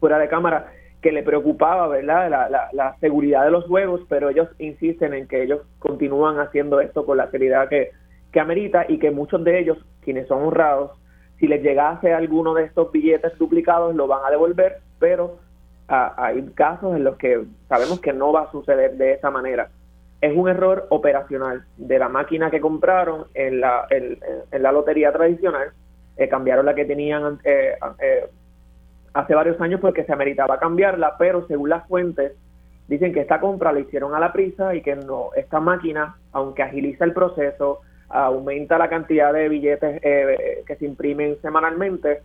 fuera 0.00 0.18
de 0.18 0.28
cámara 0.28 0.72
que 1.00 1.12
le 1.12 1.22
preocupaba, 1.22 1.88
¿verdad? 1.88 2.30
La, 2.30 2.48
la, 2.48 2.68
la, 2.72 2.96
seguridad 2.98 3.44
de 3.44 3.50
los 3.50 3.64
juegos, 3.66 4.02
pero 4.08 4.28
ellos 4.28 4.48
insisten 4.58 5.14
en 5.14 5.26
que 5.26 5.42
ellos 5.42 5.62
continúan 5.78 6.38
haciendo 6.38 6.80
esto 6.80 7.06
con 7.06 7.16
la 7.16 7.30
seriedad 7.30 7.68
que, 7.68 7.90
que 8.32 8.40
amerita 8.40 8.84
y 8.88 8.98
que 8.98 9.10
muchos 9.10 9.42
de 9.44 9.60
ellos, 9.60 9.78
quienes 10.02 10.28
son 10.28 10.42
honrados, 10.42 10.92
si 11.40 11.48
les 11.48 11.62
llegase 11.62 12.12
alguno 12.12 12.52
de 12.52 12.64
estos 12.64 12.92
billetes 12.92 13.36
duplicados, 13.38 13.94
lo 13.94 14.06
van 14.06 14.20
a 14.26 14.30
devolver, 14.30 14.80
pero 14.98 15.38
ah, 15.88 16.14
hay 16.18 16.42
casos 16.54 16.94
en 16.94 17.02
los 17.02 17.16
que 17.16 17.44
sabemos 17.66 17.98
que 18.00 18.12
no 18.12 18.30
va 18.30 18.42
a 18.42 18.52
suceder 18.52 18.98
de 18.98 19.14
esa 19.14 19.30
manera. 19.30 19.70
Es 20.20 20.36
un 20.36 20.50
error 20.50 20.86
operacional 20.90 21.64
de 21.78 21.98
la 21.98 22.10
máquina 22.10 22.50
que 22.50 22.60
compraron 22.60 23.24
en 23.32 23.60
la, 23.60 23.86
en, 23.88 24.18
la 24.62 24.70
lotería 24.70 25.12
tradicional, 25.12 25.72
eh, 26.18 26.28
cambiaron 26.28 26.66
la 26.66 26.74
que 26.74 26.84
tenían 26.84 27.40
eh, 27.42 27.74
eh, 28.02 28.28
hace 29.14 29.34
varios 29.34 29.58
años 29.62 29.80
porque 29.80 30.04
se 30.04 30.12
ameritaba 30.12 30.60
cambiarla, 30.60 31.16
pero 31.18 31.46
según 31.46 31.70
las 31.70 31.88
fuentes, 31.88 32.32
dicen 32.86 33.14
que 33.14 33.20
esta 33.20 33.40
compra 33.40 33.72
la 33.72 33.80
hicieron 33.80 34.14
a 34.14 34.20
la 34.20 34.30
prisa 34.30 34.74
y 34.74 34.82
que 34.82 34.94
no, 34.94 35.30
esta 35.34 35.58
máquina, 35.58 36.16
aunque 36.32 36.64
agiliza 36.64 37.06
el 37.06 37.14
proceso, 37.14 37.80
aumenta 38.10 38.76
la 38.76 38.88
cantidad 38.88 39.32
de 39.32 39.48
billetes 39.48 40.00
eh, 40.02 40.64
que 40.66 40.76
se 40.76 40.84
imprimen 40.84 41.40
semanalmente, 41.40 42.22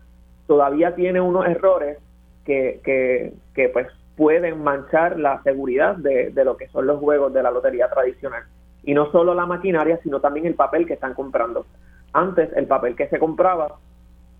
todavía 0.47 0.95
tiene 0.95 1.21
unos 1.21 1.45
errores 1.45 1.97
que, 2.43 2.81
que, 2.83 3.33
que 3.53 3.69
pues 3.69 3.87
pueden 4.17 4.63
manchar 4.63 5.19
la 5.19 5.41
seguridad 5.43 5.95
de, 5.95 6.31
de, 6.31 6.45
lo 6.45 6.57
que 6.57 6.67
son 6.69 6.87
los 6.87 6.99
juegos 6.99 7.33
de 7.33 7.43
la 7.43 7.51
lotería 7.51 7.89
tradicional. 7.89 8.43
Y 8.83 8.93
no 8.93 9.11
solo 9.11 9.33
la 9.33 9.45
maquinaria, 9.45 9.99
sino 10.03 10.19
también 10.19 10.45
el 10.45 10.55
papel 10.55 10.85
que 10.85 10.93
están 10.93 11.13
comprando. 11.13 11.65
Antes 12.13 12.51
el 12.55 12.65
papel 12.65 12.95
que 12.95 13.07
se 13.07 13.19
compraba 13.19 13.75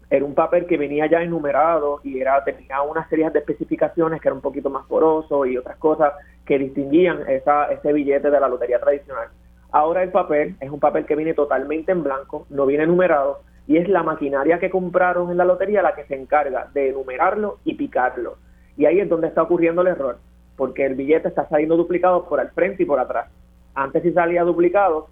era 0.09 0.23
un 0.23 0.35
papel 0.35 0.65
que 0.65 0.77
venía 0.77 1.07
ya 1.07 1.21
enumerado 1.21 1.99
y 2.03 2.19
era 2.19 2.43
tenía 2.43 2.81
una 2.83 3.07
serie 3.09 3.29
de 3.31 3.39
especificaciones 3.39 4.21
que 4.21 4.27
era 4.27 4.35
un 4.35 4.41
poquito 4.41 4.69
más 4.69 4.85
poroso 4.85 5.45
y 5.45 5.57
otras 5.57 5.77
cosas 5.77 6.13
que 6.45 6.59
distinguían 6.59 7.27
esa, 7.27 7.65
ese 7.71 7.91
billete 7.91 8.29
de 8.29 8.39
la 8.39 8.47
lotería 8.47 8.79
tradicional. 8.79 9.29
Ahora 9.75 10.03
el 10.03 10.09
papel 10.09 10.55
es 10.61 10.69
un 10.69 10.79
papel 10.79 11.05
que 11.05 11.17
viene 11.17 11.33
totalmente 11.33 11.91
en 11.91 12.01
blanco, 12.01 12.47
no 12.49 12.65
viene 12.65 12.87
numerado 12.87 13.41
y 13.67 13.75
es 13.75 13.89
la 13.89 14.03
maquinaria 14.03 14.57
que 14.57 14.69
compraron 14.69 15.31
en 15.31 15.35
la 15.35 15.43
lotería 15.43 15.81
la 15.81 15.93
que 15.93 16.05
se 16.05 16.15
encarga 16.15 16.69
de 16.73 16.91
enumerarlo 16.91 17.57
y 17.65 17.73
picarlo. 17.73 18.37
Y 18.77 18.85
ahí 18.85 19.01
es 19.01 19.09
donde 19.09 19.27
está 19.27 19.41
ocurriendo 19.41 19.81
el 19.81 19.89
error, 19.89 20.17
porque 20.55 20.85
el 20.85 20.95
billete 20.95 21.27
está 21.27 21.49
saliendo 21.49 21.75
duplicado 21.75 22.23
por 22.23 22.39
al 22.39 22.51
frente 22.51 22.83
y 22.83 22.85
por 22.85 23.01
atrás. 23.01 23.29
Antes 23.73 24.01
si 24.03 24.13
salía 24.13 24.43
duplicado, 24.43 25.09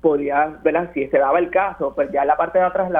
podía, 0.00 0.60
¿verdad? 0.62 0.92
Si 0.94 1.08
se 1.08 1.18
daba 1.18 1.40
el 1.40 1.50
caso, 1.50 1.92
pues 1.92 2.08
ya 2.12 2.22
en 2.22 2.28
la 2.28 2.36
parte 2.36 2.60
de 2.60 2.66
atrás 2.66 2.92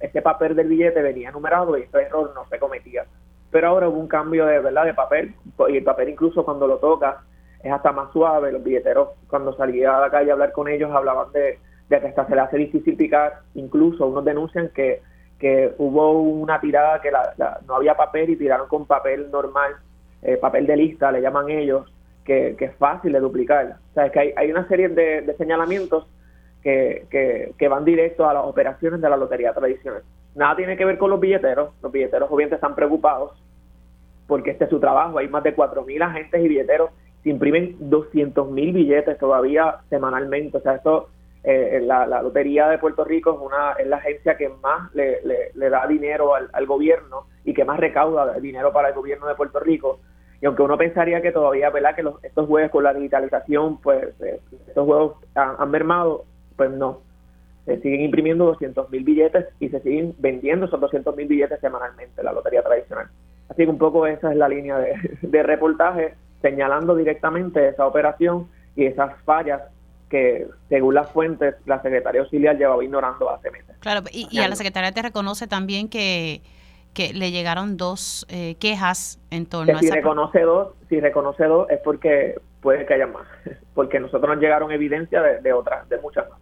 ese 0.00 0.22
papel 0.22 0.56
del 0.56 0.66
billete 0.66 1.02
venía 1.02 1.30
numerado 1.30 1.78
y 1.78 1.82
ese 1.82 2.02
error 2.02 2.32
no 2.34 2.48
se 2.50 2.58
cometía. 2.58 3.04
Pero 3.52 3.68
ahora 3.68 3.88
hubo 3.88 4.00
un 4.00 4.08
cambio 4.08 4.46
de, 4.46 4.58
¿verdad? 4.58 4.86
de 4.86 4.94
papel 4.94 5.36
y 5.68 5.76
el 5.76 5.84
papel 5.84 6.08
incluso 6.08 6.44
cuando 6.44 6.66
lo 6.66 6.78
toca 6.78 7.22
es 7.62 7.72
hasta 7.72 7.92
más 7.92 8.12
suave. 8.12 8.52
Los 8.52 8.62
billeteros, 8.62 9.10
cuando 9.28 9.54
salía 9.56 9.96
a 9.96 10.00
la 10.00 10.10
calle 10.10 10.30
a 10.30 10.34
hablar 10.34 10.52
con 10.52 10.68
ellos, 10.68 10.90
hablaban 10.92 11.32
de, 11.32 11.58
que 11.88 11.96
hasta 11.96 12.26
se 12.26 12.34
le 12.34 12.40
hace 12.40 12.56
difícil 12.58 12.96
picar. 12.96 13.40
Incluso 13.54 14.06
unos 14.06 14.24
denuncian 14.24 14.70
que, 14.70 15.02
que 15.38 15.74
hubo 15.78 16.20
una 16.20 16.60
tirada 16.60 17.00
que 17.00 17.10
la, 17.10 17.60
no 17.66 17.76
había 17.76 17.96
papel 17.96 18.30
y 18.30 18.36
tiraron 18.36 18.68
con 18.68 18.86
papel 18.86 19.30
normal, 19.30 19.72
eh, 20.22 20.36
papel 20.36 20.66
de 20.66 20.76
lista, 20.76 21.12
le 21.12 21.20
llaman 21.20 21.50
ellos, 21.50 21.92
que, 22.24 22.54
que, 22.56 22.66
es 22.66 22.76
fácil 22.76 23.12
de 23.12 23.20
duplicar. 23.20 23.76
O 23.90 23.94
sea, 23.94 24.06
es 24.06 24.12
que 24.12 24.20
hay, 24.20 24.32
hay 24.36 24.50
una 24.50 24.66
serie 24.68 24.88
de, 24.88 25.34
señalamientos 25.36 26.06
que, 26.62 27.06
que, 27.10 27.54
que 27.58 27.68
van 27.68 27.84
directo 27.84 28.28
a 28.28 28.34
las 28.34 28.44
operaciones 28.44 29.00
de 29.00 29.10
la 29.10 29.16
lotería 29.16 29.52
tradicional. 29.52 30.02
Nada 30.34 30.56
tiene 30.56 30.76
que 30.76 30.84
ver 30.84 30.98
con 30.98 31.10
los 31.10 31.20
billeteros. 31.20 31.70
Los 31.82 31.92
billeteros 31.92 32.30
obviamente 32.30 32.54
están 32.54 32.74
preocupados 32.74 33.32
porque 34.26 34.52
este 34.52 34.64
es 34.64 34.70
su 34.70 34.80
trabajo. 34.80 35.18
Hay 35.18 35.28
más 35.28 35.42
de 35.42 35.54
4.000 35.54 36.02
agentes 36.02 36.42
y 36.42 36.48
billeteros. 36.48 36.90
Se 37.22 37.30
imprimen 37.30 37.78
200.000 37.78 38.72
billetes 38.72 39.18
todavía 39.18 39.76
semanalmente. 39.90 40.58
O 40.58 40.60
sea, 40.60 40.74
esto, 40.74 41.08
eh, 41.44 41.80
la, 41.84 42.06
Lotería 42.06 42.68
de 42.68 42.78
Puerto 42.78 43.04
Rico 43.04 43.32
es, 43.34 43.40
una, 43.40 43.72
es 43.72 43.86
la 43.86 43.96
agencia 43.96 44.36
que 44.36 44.48
más 44.48 44.92
le, 44.94 45.20
le, 45.54 45.70
da 45.70 45.86
dinero 45.86 46.34
al, 46.34 46.66
gobierno 46.66 47.26
y 47.44 47.54
que 47.54 47.64
más 47.64 47.78
recauda 47.78 48.38
dinero 48.40 48.72
para 48.72 48.88
el 48.88 48.94
gobierno 48.94 49.26
de 49.26 49.34
Puerto 49.34 49.60
Rico. 49.60 50.00
Y 50.40 50.46
aunque 50.46 50.62
uno 50.62 50.76
pensaría 50.76 51.22
que 51.22 51.30
todavía, 51.30 51.70
¿verdad? 51.70 51.94
Que 51.94 52.02
los, 52.02 52.22
estos 52.24 52.48
juegos 52.48 52.70
con 52.72 52.84
la 52.84 52.94
digitalización, 52.94 53.80
pues 53.80 54.20
eh, 54.20 54.40
estos 54.66 54.84
juegos 54.84 55.16
han, 55.34 55.54
han 55.58 55.70
mermado, 55.70 56.24
pues 56.56 56.70
no 56.70 57.00
se 57.64 57.80
siguen 57.80 58.02
imprimiendo 58.02 58.46
200 58.46 58.90
mil 58.90 59.04
billetes 59.04 59.46
y 59.60 59.68
se 59.68 59.80
siguen 59.80 60.14
vendiendo 60.18 60.66
esos 60.66 60.80
200 60.80 61.14
mil 61.16 61.28
billetes 61.28 61.60
semanalmente, 61.60 62.22
la 62.22 62.32
lotería 62.32 62.62
tradicional. 62.62 63.06
Así 63.48 63.64
que 63.64 63.70
un 63.70 63.78
poco 63.78 64.06
esa 64.06 64.32
es 64.32 64.36
la 64.36 64.48
línea 64.48 64.78
de, 64.78 64.94
de 65.22 65.42
reportaje, 65.42 66.14
señalando 66.42 66.94
directamente 66.94 67.68
esa 67.68 67.86
operación 67.86 68.48
y 68.76 68.86
esas 68.86 69.18
fallas 69.22 69.62
que, 70.10 70.46
según 70.68 70.94
las 70.94 71.10
fuentes, 71.10 71.54
la 71.64 71.80
Secretaría 71.80 72.20
Auxiliar 72.20 72.58
llevaba 72.58 72.84
ignorando 72.84 73.30
hace 73.30 73.50
meses. 73.50 73.76
Claro, 73.80 74.02
y, 74.12 74.28
y 74.30 74.40
a 74.40 74.48
la 74.48 74.56
Secretaría 74.56 74.92
te 74.92 75.00
reconoce 75.00 75.46
también 75.46 75.88
que, 75.88 76.42
que 76.92 77.14
le 77.14 77.30
llegaron 77.30 77.76
dos 77.76 78.26
eh, 78.28 78.56
quejas 78.56 79.18
en 79.30 79.46
torno 79.46 79.72
que 79.72 79.78
si 79.78 79.86
a 79.86 79.88
esa... 79.88 79.96
reconoce 79.96 80.40
dos, 80.40 80.74
si 80.88 81.00
reconoce 81.00 81.44
dos 81.44 81.70
es 81.70 81.80
porque 81.82 82.38
puede 82.60 82.84
que 82.84 82.94
haya 82.94 83.06
más, 83.06 83.26
porque 83.74 84.00
nosotros 84.00 84.34
nos 84.34 84.42
llegaron 84.42 84.70
evidencia 84.70 85.22
de, 85.22 85.40
de 85.40 85.52
otras, 85.52 85.88
de 85.88 85.98
muchas 85.98 86.28
más. 86.28 86.38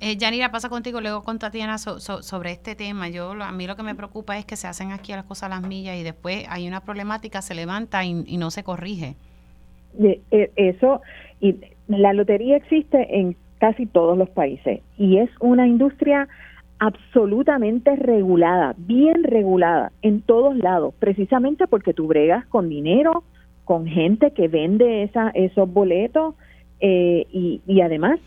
Eh, 0.00 0.16
Yanira, 0.18 0.50
pasa 0.50 0.68
contigo 0.68 1.00
luego 1.00 1.22
con 1.22 1.38
Tatiana 1.38 1.78
so, 1.78 2.00
so, 2.00 2.22
sobre 2.22 2.52
este 2.52 2.74
tema. 2.74 3.08
Yo 3.08 3.30
A 3.30 3.52
mí 3.52 3.66
lo 3.66 3.76
que 3.76 3.82
me 3.82 3.94
preocupa 3.94 4.36
es 4.36 4.44
que 4.44 4.56
se 4.56 4.66
hacen 4.66 4.92
aquí 4.92 5.12
las 5.12 5.24
cosas 5.24 5.44
a 5.44 5.48
las 5.48 5.66
millas 5.66 5.96
y 5.96 6.02
después 6.02 6.44
hay 6.48 6.68
una 6.68 6.80
problemática, 6.80 7.40
se 7.40 7.54
levanta 7.54 8.04
y, 8.04 8.36
no 8.36 8.50
se 8.50 8.62
corrige. 8.62 9.16
Eso, 10.30 11.00
y 11.40 11.56
la 11.88 12.12
lotería 12.12 12.56
existe 12.56 13.18
en 13.18 13.36
casi 13.58 13.86
todos 13.86 14.16
los 14.16 14.28
países 14.30 14.80
y 14.96 15.18
es 15.18 15.30
una 15.40 15.66
industria 15.66 16.28
absolutamente 16.78 17.96
regulada, 17.96 18.74
bien 18.78 19.24
regulada 19.24 19.92
en 20.00 20.22
todos 20.22 20.56
lados, 20.56 20.94
precisamente 20.98 21.66
porque 21.66 21.92
tú 21.92 22.06
bregas 22.06 22.46
con 22.46 22.68
dinero, 22.68 23.24
con 23.64 23.86
gente 23.86 24.30
que 24.32 24.48
vende 24.48 25.02
esa, 25.02 25.30
esos 25.30 25.70
boletos 25.70 26.34
eh, 26.80 27.26
y 27.30 27.80
además 27.82 28.20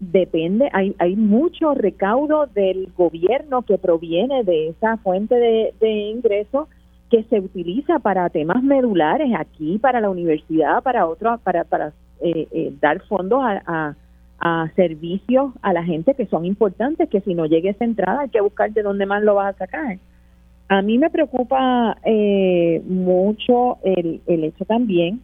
depende, 0.00 0.70
hay, 0.72 0.96
hay 0.98 1.14
mucho 1.14 1.74
recaudo 1.74 2.46
del 2.46 2.90
gobierno 2.96 3.62
que 3.62 3.76
proviene 3.76 4.42
de 4.44 4.68
esa 4.68 4.96
fuente 4.96 5.34
de, 5.34 5.74
de 5.78 5.90
ingresos 5.90 6.68
que 7.10 7.22
se 7.24 7.38
utiliza 7.38 7.98
para 7.98 8.30
temas 8.30 8.62
medulares 8.62 9.30
aquí, 9.36 9.78
para 9.78 10.00
la 10.00 10.08
universidad, 10.08 10.82
para 10.82 11.06
otros, 11.06 11.40
para, 11.42 11.64
para 11.64 11.92
eh, 12.20 12.48
eh, 12.50 12.72
dar 12.80 13.02
fondos 13.02 13.42
a, 13.42 13.62
a, 13.66 13.94
a, 14.38 14.70
servicios 14.74 15.52
a 15.60 15.72
la 15.72 15.84
gente 15.84 16.14
que 16.14 16.26
son 16.26 16.46
importantes, 16.46 17.08
que 17.10 17.20
si 17.20 17.34
no 17.34 17.44
llegue 17.46 17.70
esa 17.70 17.84
entrada 17.84 18.22
hay 18.22 18.28
que 18.30 18.40
buscar 18.40 18.72
de 18.72 18.82
dónde 18.82 19.06
más 19.06 19.22
lo 19.22 19.34
vas 19.34 19.54
a 19.54 19.58
sacar. 19.58 19.98
A 20.68 20.82
mí 20.82 20.98
me 20.98 21.10
preocupa 21.10 21.98
eh, 22.04 22.80
mucho 22.86 23.78
el, 23.82 24.20
el 24.26 24.44
hecho 24.44 24.64
también 24.64 25.20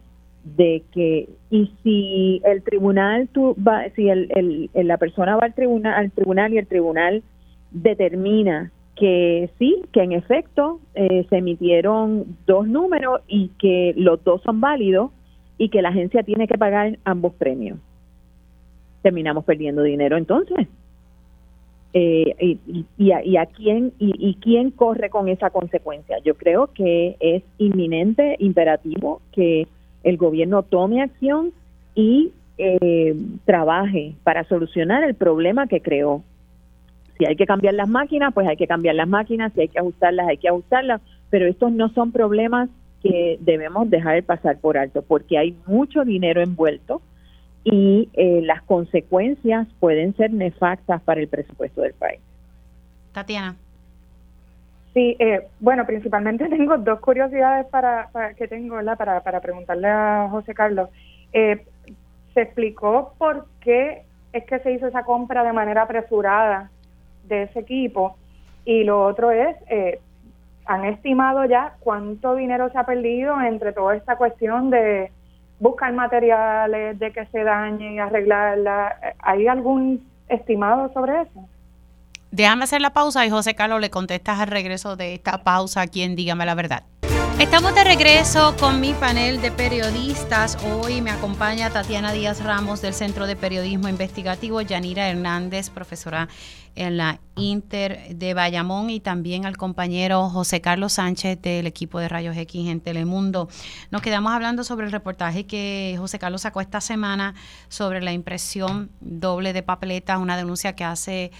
de 0.55 0.83
que 0.91 1.29
y 1.49 1.71
si 1.83 2.41
el 2.45 2.61
tribunal 2.63 3.27
tu, 3.29 3.55
va, 3.55 3.89
si 3.95 4.09
el, 4.09 4.69
la 4.73 4.97
persona 4.97 5.35
va 5.35 5.45
al 5.45 5.53
tribunal 5.53 5.93
al 5.93 6.11
tribunal 6.11 6.53
y 6.53 6.57
el 6.57 6.67
tribunal 6.67 7.23
determina 7.71 8.71
que 8.95 9.49
sí 9.59 9.83
que 9.91 10.01
en 10.01 10.13
efecto 10.13 10.79
eh, 10.95 11.25
se 11.29 11.37
emitieron 11.37 12.37
dos 12.45 12.67
números 12.67 13.21
y 13.27 13.49
que 13.59 13.93
los 13.97 14.23
dos 14.23 14.41
son 14.43 14.61
válidos 14.61 15.11
y 15.57 15.69
que 15.69 15.81
la 15.81 15.89
agencia 15.89 16.23
tiene 16.23 16.47
que 16.47 16.57
pagar 16.57 16.97
ambos 17.03 17.33
premios. 17.33 17.79
Terminamos 19.01 19.43
perdiendo 19.43 19.83
dinero 19.83 20.17
entonces. 20.17 20.67
Eh, 21.93 22.35
y, 22.39 22.85
y, 22.97 23.11
a, 23.11 23.23
y, 23.23 23.37
a, 23.37 23.45
quién 23.47 23.93
y, 23.97 24.13
y 24.19 24.35
quién 24.35 24.71
corre 24.71 25.09
con 25.09 25.29
esa 25.29 25.49
consecuencia. 25.49 26.17
Yo 26.23 26.35
creo 26.35 26.67
que 26.73 27.15
es 27.19 27.43
inminente 27.57 28.35
imperativo 28.39 29.21
que 29.31 29.67
el 30.07 30.15
gobierno 30.15 30.63
tome 30.63 31.01
acción 31.01 31.51
y 31.93 32.31
eh, 32.57 33.13
trabaje 33.43 34.15
para 34.23 34.45
solucionar 34.45 35.03
el 35.03 35.15
problema 35.15 35.67
que 35.67 35.81
creó. 35.81 36.23
Si 37.17 37.25
hay 37.25 37.35
que 37.35 37.45
cambiar 37.45 37.73
las 37.73 37.89
máquinas, 37.89 38.33
pues 38.33 38.47
hay 38.47 38.55
que 38.55 38.67
cambiar 38.67 38.95
las 38.95 39.07
máquinas, 39.09 39.51
si 39.53 39.61
hay 39.61 39.67
que 39.67 39.79
ajustarlas, 39.79 40.29
hay 40.29 40.37
que 40.37 40.47
ajustarlas, 40.47 41.01
pero 41.29 41.45
estos 41.45 41.73
no 41.73 41.89
son 41.89 42.13
problemas 42.13 42.69
que 43.03 43.37
debemos 43.41 43.89
dejar 43.89 44.23
pasar 44.23 44.59
por 44.59 44.77
alto, 44.77 45.01
porque 45.01 45.37
hay 45.37 45.57
mucho 45.65 46.05
dinero 46.05 46.41
envuelto 46.41 47.01
y 47.65 48.07
eh, 48.13 48.41
las 48.43 48.61
consecuencias 48.63 49.67
pueden 49.81 50.15
ser 50.15 50.31
nefastas 50.31 51.01
para 51.01 51.19
el 51.19 51.27
presupuesto 51.27 51.81
del 51.81 51.93
país. 51.93 52.21
Tatiana. 53.11 53.57
Sí, 54.97 55.15
eh, 55.19 55.47
bueno, 55.59 55.85
principalmente 55.85 56.49
tengo 56.49 56.75
dos 56.79 56.99
curiosidades 57.01 57.67
para, 57.67 58.09
para 58.11 58.33
que 58.33 58.47
tengo. 58.47 58.77
Para, 58.97 59.21
para 59.21 59.41
preguntarle 59.41 59.87
a 59.87 60.27
José 60.31 60.55
Carlos. 60.55 60.89
Eh, 61.33 61.63
¿Se 62.33 62.41
explicó 62.41 63.13
por 63.19 63.45
qué 63.61 64.05
es 64.33 64.43
que 64.45 64.57
se 64.57 64.71
hizo 64.71 64.87
esa 64.87 65.03
compra 65.03 65.43
de 65.43 65.53
manera 65.53 65.83
apresurada 65.83 66.71
de 67.25 67.43
ese 67.43 67.59
equipo? 67.59 68.17
Y 68.65 68.85
lo 68.85 69.05
otro 69.05 69.29
es, 69.29 69.55
eh, 69.69 69.99
¿han 70.65 70.85
estimado 70.85 71.45
ya 71.45 71.75
cuánto 71.79 72.33
dinero 72.33 72.71
se 72.71 72.79
ha 72.79 72.85
perdido 72.87 73.39
entre 73.39 73.73
toda 73.73 73.95
esta 73.95 74.15
cuestión 74.15 74.71
de 74.71 75.11
buscar 75.59 75.93
materiales, 75.93 76.97
de 76.97 77.11
que 77.11 77.27
se 77.27 77.43
dañen 77.43 77.93
y 77.93 77.99
arreglarla? 77.99 78.95
¿Hay 79.19 79.47
algún 79.47 80.07
estimado 80.27 80.91
sobre 80.91 81.21
eso? 81.21 81.47
Déjame 82.37 82.65
hacer 82.65 82.81
la 82.81 82.93
pausa 82.93 83.25
y 83.25 83.31
José 83.31 83.55
Carlos 83.55 83.81
le 83.81 83.89
contestas 83.89 84.39
al 84.39 84.49
regreso 84.49 84.95
de 84.95 85.15
esta 85.15 85.43
pausa 85.43 85.81
a 85.81 85.87
quien 85.87 86.15
dígame 86.15 86.45
la 86.45 86.53
verdad. 86.53 86.83
Estamos 87.39 87.73
de 87.73 87.83
regreso 87.83 88.55
con 88.59 88.79
mi 88.79 88.93
panel 88.93 89.41
de 89.41 89.49
periodistas. 89.49 90.55
Hoy 90.63 91.01
me 91.01 91.09
acompaña 91.09 91.71
Tatiana 91.71 92.11
Díaz 92.11 92.43
Ramos 92.43 92.79
del 92.79 92.93
Centro 92.93 93.25
de 93.25 93.35
Periodismo 93.35 93.87
Investigativo, 93.89 94.61
Yanira 94.61 95.09
Hernández, 95.09 95.71
profesora 95.71 96.27
en 96.75 96.97
la 96.97 97.19
Inter 97.35 98.15
de 98.15 98.35
Bayamón 98.35 98.91
y 98.91 98.99
también 98.99 99.47
al 99.47 99.57
compañero 99.57 100.29
José 100.29 100.61
Carlos 100.61 100.93
Sánchez 100.93 101.41
del 101.41 101.65
equipo 101.65 101.97
de 101.99 102.07
Rayos 102.07 102.37
X 102.37 102.69
en 102.69 102.81
Telemundo. 102.81 103.49
Nos 103.89 104.03
quedamos 104.03 104.31
hablando 104.31 104.63
sobre 104.63 104.85
el 104.85 104.91
reportaje 104.91 105.47
que 105.47 105.95
José 105.97 106.19
Carlos 106.19 106.41
sacó 106.41 106.61
esta 106.61 106.81
semana 106.81 107.33
sobre 107.67 107.99
la 107.99 108.13
impresión 108.13 108.91
doble 108.99 109.53
de 109.53 109.63
papeletas, 109.63 110.19
una 110.19 110.37
denuncia 110.37 110.73
que 110.73 110.83
hace 110.83 111.31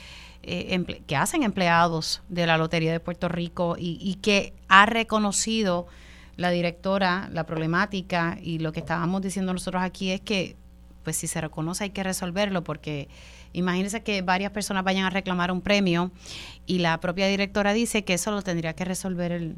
eh, 0.48 1.02
que 1.06 1.16
hacen 1.16 1.44
empleados 1.44 2.24
de 2.30 2.48
la 2.48 2.58
Lotería 2.58 2.92
de 2.92 3.00
Puerto 3.00 3.28
Rico 3.28 3.76
y, 3.78 3.98
y, 4.02 4.16
que 4.16 4.54
ha 4.68 4.86
reconocido 4.86 5.88
la 6.36 6.50
directora 6.52 7.30
la 7.34 7.46
problemática 7.46 8.38
y 8.42 8.60
lo 8.60 8.72
que 8.72 8.80
estábamos 8.80 9.22
diciendo 9.22 9.54
nosotros 9.54 9.84
aquí 9.84 10.12
es 10.12 10.22
que 10.22 10.56
pues 11.04 11.18
si 11.18 11.28
se 11.28 11.42
reconoce 11.42 11.86
hay 11.86 11.90
que 11.90 12.04
resolverlo 12.04 12.64
porque 12.64 13.10
imagínense 13.54 14.04
que 14.04 14.22
varias 14.22 14.52
personas 14.52 14.84
vayan 14.84 15.06
a 15.06 15.10
reclamar 15.10 15.52
un 15.52 15.62
premio 15.62 16.12
y 16.66 16.80
la 16.80 17.00
propia 17.00 17.28
directora 17.28 17.74
dice 17.74 18.04
que 18.04 18.14
eso 18.14 18.32
lo 18.32 18.42
tendría 18.42 18.74
que 18.74 18.86
resolver 18.86 19.32
el, 19.32 19.56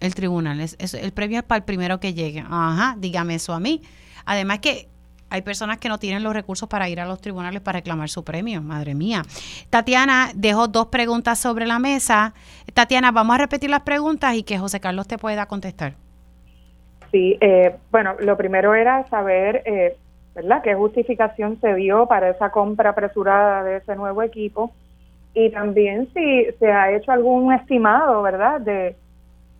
el 0.00 0.14
tribunal. 0.14 0.60
Es, 0.60 0.76
el 0.94 1.12
premio 1.12 1.38
es 1.38 1.44
para 1.44 1.58
el 1.58 1.64
primero 1.64 2.00
que 2.00 2.14
llegue. 2.14 2.44
Ajá, 2.48 2.96
dígame 2.98 3.36
eso 3.36 3.52
a 3.52 3.60
mí. 3.60 3.82
Además 4.24 4.60
que 4.60 4.88
hay 5.30 5.42
personas 5.42 5.78
que 5.78 5.88
no 5.88 5.98
tienen 5.98 6.22
los 6.22 6.34
recursos 6.34 6.68
para 6.68 6.88
ir 6.88 7.00
a 7.00 7.06
los 7.06 7.20
tribunales 7.20 7.60
para 7.60 7.78
reclamar 7.78 8.08
su 8.08 8.24
premio, 8.24 8.60
madre 8.60 8.94
mía. 8.94 9.22
Tatiana 9.70 10.30
dejó 10.34 10.66
dos 10.68 10.86
preguntas 10.86 11.38
sobre 11.38 11.66
la 11.66 11.78
mesa. 11.78 12.34
Tatiana, 12.74 13.12
vamos 13.12 13.36
a 13.36 13.38
repetir 13.38 13.70
las 13.70 13.82
preguntas 13.82 14.34
y 14.34 14.42
que 14.42 14.58
José 14.58 14.80
Carlos 14.80 15.06
te 15.06 15.18
pueda 15.18 15.46
contestar. 15.46 15.94
Sí, 17.10 17.38
eh, 17.40 17.76
bueno, 17.90 18.14
lo 18.20 18.36
primero 18.36 18.74
era 18.74 19.08
saber, 19.08 19.62
eh, 19.66 19.96
¿verdad?, 20.34 20.62
qué 20.62 20.74
justificación 20.74 21.60
se 21.60 21.74
dio 21.74 22.06
para 22.06 22.30
esa 22.30 22.50
compra 22.50 22.90
apresurada 22.90 23.64
de 23.64 23.78
ese 23.78 23.96
nuevo 23.96 24.22
equipo 24.22 24.72
y 25.34 25.50
también 25.50 26.08
si 26.14 26.46
se 26.58 26.70
ha 26.70 26.92
hecho 26.92 27.12
algún 27.12 27.52
estimado, 27.52 28.22
¿verdad?, 28.22 28.60
de, 28.60 28.96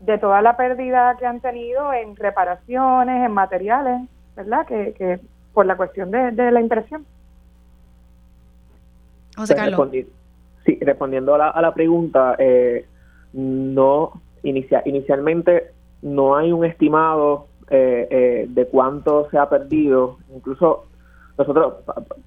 de 0.00 0.18
toda 0.18 0.42
la 0.42 0.56
pérdida 0.56 1.16
que 1.18 1.26
han 1.26 1.40
tenido 1.40 1.92
en 1.92 2.14
reparaciones, 2.16 3.24
en 3.24 3.32
materiales, 3.32 4.00
¿verdad?, 4.36 4.66
que, 4.66 4.94
que 4.96 5.20
por 5.52 5.66
la 5.66 5.76
cuestión 5.76 6.10
de, 6.10 6.30
de 6.32 6.50
la 6.50 6.60
impresión. 6.60 7.04
José 9.36 9.54
Carlos. 9.54 9.78
Respondi 9.78 10.06
sí, 10.64 10.78
respondiendo 10.80 11.34
a 11.34 11.38
la, 11.38 11.48
a 11.48 11.62
la 11.62 11.74
pregunta, 11.74 12.36
eh, 12.38 12.86
no 13.32 14.12
inicia, 14.42 14.82
inicialmente 14.84 15.72
no 16.02 16.36
hay 16.36 16.52
un 16.52 16.64
estimado 16.64 17.46
eh, 17.68 18.08
eh, 18.10 18.46
de 18.48 18.66
cuánto 18.66 19.28
se 19.30 19.38
ha 19.38 19.48
perdido. 19.48 20.18
Incluso 20.34 20.86
nosotros 21.38 21.74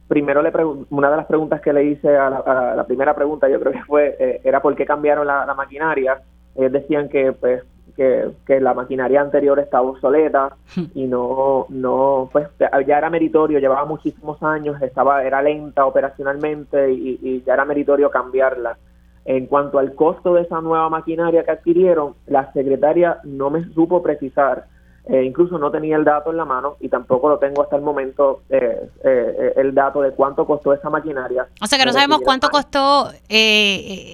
primero 0.07 0.41
le 0.41 0.51
una 0.89 1.09
de 1.11 1.17
las 1.17 1.25
preguntas 1.25 1.61
que 1.61 1.73
le 1.73 1.85
hice 1.85 2.15
a 2.15 2.29
la, 2.75 2.83
primera 2.85 3.13
pregunta, 3.13 3.49
yo 3.49 3.59
creo 3.59 3.71
que 3.71 3.83
fue, 3.83 4.15
eh, 4.19 4.41
era 4.43 4.61
por 4.61 4.75
qué 4.75 4.85
cambiaron 4.85 5.27
la, 5.27 5.53
maquinaria. 5.55 6.21
Ellos 6.55 6.71
decían 6.71 7.09
que 7.09 7.31
pues 7.33 7.63
que, 7.95 8.31
que, 8.45 8.59
la 8.59 8.73
maquinaria 8.73 9.21
anterior 9.21 9.59
estaba 9.59 9.89
obsoleta 9.89 10.55
hmm. 10.75 10.83
y 10.95 11.05
no, 11.05 11.65
no, 11.69 12.29
pues 12.31 12.47
ya 12.59 12.97
era 12.97 13.09
meritorio, 13.09 13.59
llevaba 13.59 13.85
muchísimos 13.85 14.41
años, 14.43 14.81
estaba, 14.81 15.23
era 15.23 15.41
lenta 15.41 15.85
operacionalmente 15.85 16.91
y, 16.91 17.19
y 17.21 17.43
ya 17.43 17.53
era 17.53 17.65
meritorio 17.65 18.09
cambiarla. 18.09 18.77
En 19.25 19.45
cuanto 19.45 19.79
al 19.79 19.95
costo 19.95 20.33
de 20.33 20.41
esa 20.41 20.59
nueva 20.59 20.89
maquinaria 20.89 21.43
que 21.43 21.51
adquirieron, 21.51 22.15
la 22.27 22.51
secretaria 22.51 23.19
no 23.23 23.49
me 23.49 23.63
supo 23.73 24.03
precisar 24.03 24.65
eh, 25.05 25.21
incluso 25.25 25.57
no 25.57 25.69
tenía 25.69 25.97
el 25.97 26.05
dato 26.05 26.31
en 26.31 26.37
la 26.37 26.45
mano 26.45 26.77
y 26.79 26.87
tampoco 26.87 27.27
lo 27.27 27.37
tengo 27.37 27.61
hasta 27.61 27.75
el 27.75 27.81
momento 27.81 28.43
eh, 28.49 28.89
eh, 29.03 29.53
el 29.57 29.73
dato 29.73 30.01
de 30.01 30.11
cuánto 30.11 30.45
costó 30.45 30.73
esa 30.73 30.89
maquinaria. 30.89 31.45
O 31.61 31.67
sea 31.67 31.77
que 31.77 31.85
no 31.85 31.91
sabemos 31.91 32.21
cuánto 32.23 32.49
costó 32.49 33.09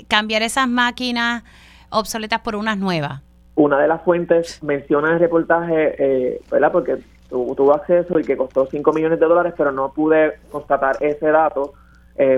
cambiar 0.07 0.41
esas 0.41 0.67
máquinas 0.67 1.43
obsoletas 1.91 2.39
por 2.39 2.55
unas 2.55 2.77
nuevas. 2.77 3.21
Una 3.59 3.79
de 3.79 3.87
las 3.87 4.01
fuentes 4.03 4.63
menciona 4.63 5.09
en 5.09 5.13
el 5.15 5.19
reportaje, 5.19 6.39
¿verdad? 6.49 6.71
Porque 6.71 6.97
tuvo 7.29 7.73
acceso 7.73 8.19
y 8.19 8.23
que 8.23 8.37
costó 8.37 8.65
5 8.65 8.93
millones 8.93 9.19
de 9.19 9.25
dólares, 9.25 9.53
pero 9.57 9.71
no 9.71 9.91
pude 9.91 10.39
constatar 10.51 10.95
ese 11.01 11.27
dato 11.27 11.73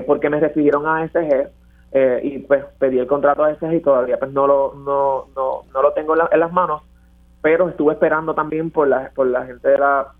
porque 0.06 0.28
me 0.28 0.40
refirieron 0.40 0.86
a 0.86 1.06
SG 1.06 1.48
y 2.22 2.38
pues 2.40 2.64
pedí 2.78 2.98
el 2.98 3.06
contrato 3.06 3.44
a 3.44 3.54
SG 3.54 3.72
y 3.74 3.80
todavía 3.80 4.18
pues 4.18 4.32
no 4.32 4.46
lo, 4.46 4.74
no, 4.74 5.26
no, 5.36 5.62
no 5.72 5.82
lo 5.82 5.92
tengo 5.92 6.14
en 6.30 6.40
las 6.40 6.52
manos 6.52 6.82
pero 7.42 7.68
estuve 7.68 7.92
esperando 7.92 8.34
también 8.34 8.70
por 8.70 8.88
la, 8.88 9.10
por 9.14 9.26
la 9.26 9.44
gente 9.44 9.68
de 9.68 9.78
la 9.78 10.12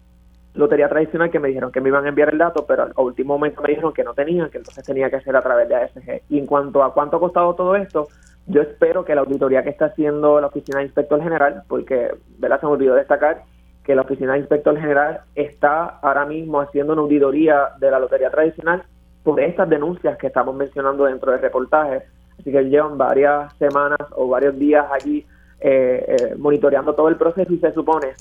lotería 0.55 0.89
tradicional 0.89 1.31
que 1.31 1.39
me 1.39 1.49
dijeron 1.49 1.73
que 1.73 1.81
me 1.81 1.89
iban 1.89 2.05
a 2.05 2.09
enviar 2.09 2.31
el 2.31 2.39
dato, 2.39 2.67
pero 2.67 2.83
al 2.83 2.93
último 2.97 3.35
momento 3.35 3.63
me 3.63 3.71
dijeron 3.71 3.93
que 3.95 4.05
no 4.05 4.13
tenían, 4.13 4.51
que 4.51 4.59
entonces 4.59 4.85
tenía 4.85 5.09
que 5.09 5.17
hacer 5.17 5.35
a 5.35 5.41
través 5.41 5.69
de 5.69 5.77
ASG. 5.77 6.23
Y 6.29 6.39
en 6.39 6.47
cuanto 6.47 6.83
a 6.83 6.93
cuánto 6.93 7.17
ha 7.17 7.21
costado 7.21 7.55
todo 7.55 7.77
esto, 7.77 8.09
yo 8.47 8.63
espero 8.63 9.05
que 9.05 9.15
la 9.15 9.21
auditoría 9.23 9.63
que 9.63 9.71
está 9.71 9.87
haciendo 9.87 10.41
la 10.41 10.49
Oficina 10.49 10.79
de 10.79 10.87
Inspector 10.87 11.23
General, 11.23 11.63
porque 11.69 12.15
¿verdad? 12.39 12.61
se 12.61 12.67
me 12.67 12.73
olvidó 12.73 12.95
destacar 12.95 13.45
que 13.85 13.95
la 13.95 14.03
Oficina 14.03 14.33
de 14.33 14.41
Inspector 14.41 14.79
General 14.79 15.21
está 15.35 15.99
ahora 16.03 16.25
mismo 16.27 16.61
haciendo 16.61 16.93
una 16.93 17.03
auditoría 17.03 17.71
de 17.79 17.91
la 17.91 17.99
lotería 17.99 18.31
tradicional 18.31 18.85
por 19.23 19.41
estas 19.41 19.69
denuncias 19.69 20.19
que 20.19 20.29
estamos 20.29 20.55
mencionando 20.55 21.05
dentro 21.05 21.33
del 21.33 21.41
reportaje. 21.41 22.03
Así 22.39 22.51
que 22.51 22.65
llevan 22.65 22.99
varias 22.99 23.53
semanas 23.57 24.01
o 24.13 24.29
varios 24.29 24.59
días 24.59 24.87
allí 24.91 25.25
eh, 25.61 26.05
eh, 26.09 26.35
monitoreando 26.37 26.95
todo 26.95 27.09
el 27.09 27.17
proceso 27.17 27.53
y 27.53 27.59
se 27.59 27.73
supone 27.73 28.15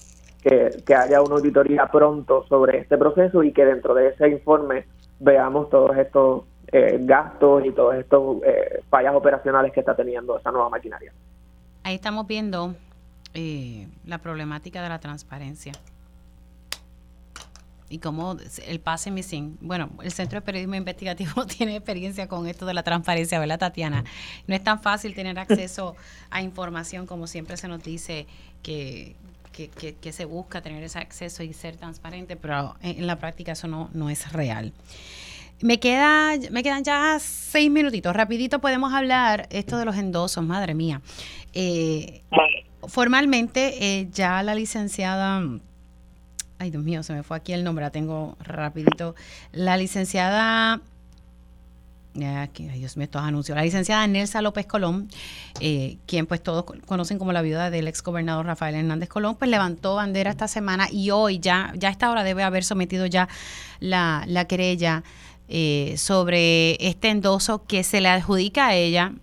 que, 0.43 0.95
haya 0.95 1.21
una 1.21 1.35
auditoría 1.35 1.87
pronto 1.87 2.45
sobre 2.47 2.79
este 2.79 2.97
proceso 2.97 3.43
y 3.43 3.51
que 3.51 3.65
dentro 3.65 3.93
de 3.93 4.09
ese 4.09 4.27
informe 4.29 4.85
veamos 5.19 5.69
todos 5.69 5.95
estos 5.97 6.43
eh, 6.71 6.97
gastos 7.01 7.65
y 7.65 7.71
todos 7.71 7.95
estos 7.95 8.37
eh, 8.43 8.81
fallas 8.89 9.13
operacionales 9.15 9.71
que 9.71 9.81
está 9.81 9.95
teniendo 9.95 10.37
esa 10.37 10.51
nueva 10.51 10.69
maquinaria. 10.69 11.13
Ahí 11.83 11.95
estamos 11.95 12.27
viendo 12.27 12.75
la 14.05 14.17
problemática 14.17 14.81
de 14.83 14.89
la 14.89 14.99
transparencia 14.99 15.71
y 17.91 17.99
cómo 17.99 18.37
el 18.65 18.79
pase 18.79 19.11
missing. 19.11 19.57
Bueno, 19.59 19.89
el 20.01 20.13
Centro 20.13 20.39
de 20.39 20.45
Periodismo 20.45 20.75
Investigativo 20.75 21.45
tiene 21.57 21.75
experiencia 21.75 22.27
con 22.27 22.47
esto 22.47 22.65
de 22.65 22.73
la 22.73 22.83
transparencia, 22.83 23.37
¿verdad, 23.37 23.59
Tatiana? 23.59 24.05
No 24.47 24.55
es 24.55 24.63
tan 24.63 24.81
fácil 24.81 25.13
tener 25.13 25.37
acceso 25.37 25.95
a 26.29 26.41
información 26.41 27.05
como 27.05 27.27
siempre 27.27 27.57
se 27.57 27.67
nos 27.67 27.83
dice 27.83 28.27
que, 28.63 29.15
que, 29.51 30.11
se 30.13 30.23
busca 30.23 30.61
tener 30.61 30.81
ese 30.83 30.99
acceso 30.99 31.43
y 31.43 31.51
ser 31.51 31.75
transparente, 31.75 32.37
pero 32.37 32.75
en, 32.81 33.05
la 33.05 33.17
práctica 33.17 33.51
eso 33.51 33.67
no, 33.67 33.89
no 33.93 34.09
es 34.09 34.31
real. 34.31 34.71
Me, 35.61 35.79
queda, 35.79 36.31
me 36.51 36.63
quedan 36.63 36.83
ya 36.83 37.17
seis 37.19 37.69
minutitos. 37.69 38.15
Rapidito 38.15 38.59
podemos 38.59 38.93
hablar 38.93 39.47
esto 39.51 39.77
de 39.77 39.85
los 39.85 39.95
endosos, 39.95 40.43
madre 40.43 40.73
mía. 40.73 41.01
Eh, 41.53 42.21
formalmente 42.87 44.07
ya 44.11 44.37
ya 44.37 44.43
la 44.43 44.55
licenciada 44.55 45.43
ay 46.61 46.69
Dios 46.69 46.83
mío, 46.83 47.01
se 47.01 47.13
me 47.13 47.23
fue 47.23 47.37
aquí 47.37 47.53
el 47.53 47.63
nombre, 47.63 47.83
la 47.83 47.89
tengo 47.89 48.37
rapidito, 48.39 49.15
la 49.51 49.77
licenciada 49.77 50.79
Aquí, 52.41 52.67
Dios 52.67 52.97
mío, 52.97 53.05
estos 53.05 53.21
anuncios. 53.21 53.55
La 53.55 53.63
licenciada 53.63 54.05
Nelsa 54.05 54.41
López 54.41 54.65
Colón, 54.65 55.07
eh, 55.61 55.97
quien 56.05 56.25
pues 56.25 56.43
todos 56.43 56.65
conocen 56.85 57.17
como 57.17 57.31
la 57.31 57.41
viuda 57.41 57.69
del 57.69 57.87
ex 57.87 58.03
gobernador 58.03 58.45
Rafael 58.45 58.75
Hernández 58.75 59.07
Colón, 59.07 59.35
pues 59.35 59.49
levantó 59.49 59.95
bandera 59.95 60.29
esta 60.29 60.49
semana 60.49 60.87
y 60.91 61.11
hoy 61.11 61.39
ya, 61.39 61.71
ya 61.77 61.87
a 61.87 61.91
esta 61.91 62.11
hora 62.11 62.25
debe 62.25 62.43
haber 62.43 62.65
sometido 62.65 63.05
ya 63.05 63.29
la, 63.79 64.25
la 64.27 64.43
querella 64.43 65.03
eh, 65.53 65.95
sobre 65.97 66.77
este 66.79 67.09
endoso 67.09 67.65
que 67.65 67.83
se 67.83 67.99
le 67.99 68.07
adjudica 68.07 68.67
a 68.67 68.75
ella 68.75 69.13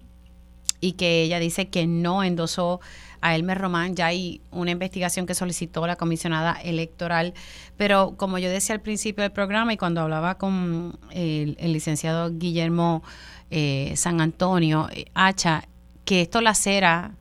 y 0.78 0.92
que 0.92 1.22
ella 1.22 1.38
dice 1.38 1.68
que 1.68 1.86
no 1.86 2.22
endosó 2.22 2.80
a 3.22 3.34
Elmer 3.34 3.58
Román. 3.58 3.96
Ya 3.96 4.06
hay 4.06 4.42
una 4.50 4.70
investigación 4.70 5.24
que 5.24 5.34
solicitó 5.34 5.86
la 5.86 5.96
comisionada 5.96 6.52
electoral, 6.62 7.32
pero 7.78 8.14
como 8.18 8.38
yo 8.38 8.50
decía 8.50 8.74
al 8.74 8.82
principio 8.82 9.22
del 9.22 9.32
programa 9.32 9.72
y 9.72 9.78
cuando 9.78 10.02
hablaba 10.02 10.36
con 10.36 10.98
el, 11.12 11.56
licenciado 11.60 12.30
Guillermo 12.30 13.02
eh, 13.50 13.94
San 13.96 14.20
Antonio, 14.20 14.88
eh, 14.92 15.06
Hacha, 15.14 15.66
que 16.04 16.20
esto 16.20 16.42
lacera 16.42 17.14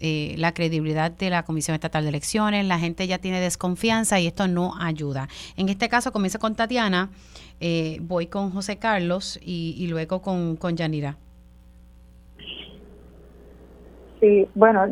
eh, 0.00 0.34
la 0.38 0.52
credibilidad 0.52 1.10
de 1.10 1.30
la 1.30 1.44
Comisión 1.44 1.74
Estatal 1.74 2.02
de 2.02 2.10
Elecciones, 2.10 2.66
la 2.66 2.78
gente 2.78 3.06
ya 3.06 3.18
tiene 3.18 3.40
desconfianza 3.40 4.20
y 4.20 4.26
esto 4.26 4.48
no 4.48 4.74
ayuda. 4.78 5.28
En 5.56 5.68
este 5.68 5.88
caso 5.88 6.12
comienzo 6.12 6.38
con 6.38 6.54
Tatiana, 6.54 7.10
voy 8.02 8.26
con 8.26 8.50
José 8.50 8.78
Carlos 8.78 9.38
y, 9.42 9.74
y 9.78 9.86
luego 9.88 10.20
con, 10.20 10.56
con 10.56 10.76
Yanira. 10.76 11.16
Sí, 14.24 14.48
bueno, 14.54 14.86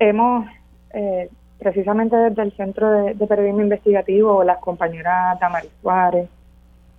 hemos, 0.00 0.46
eh, 0.92 1.28
precisamente 1.60 2.16
desde 2.16 2.42
el 2.42 2.52
Centro 2.56 2.90
de, 2.90 3.14
Periodismo 3.14 3.62
Investigativo, 3.62 4.42
las 4.42 4.58
compañeras 4.58 5.38
Damaris 5.38 5.70
Suárez, 5.80 6.28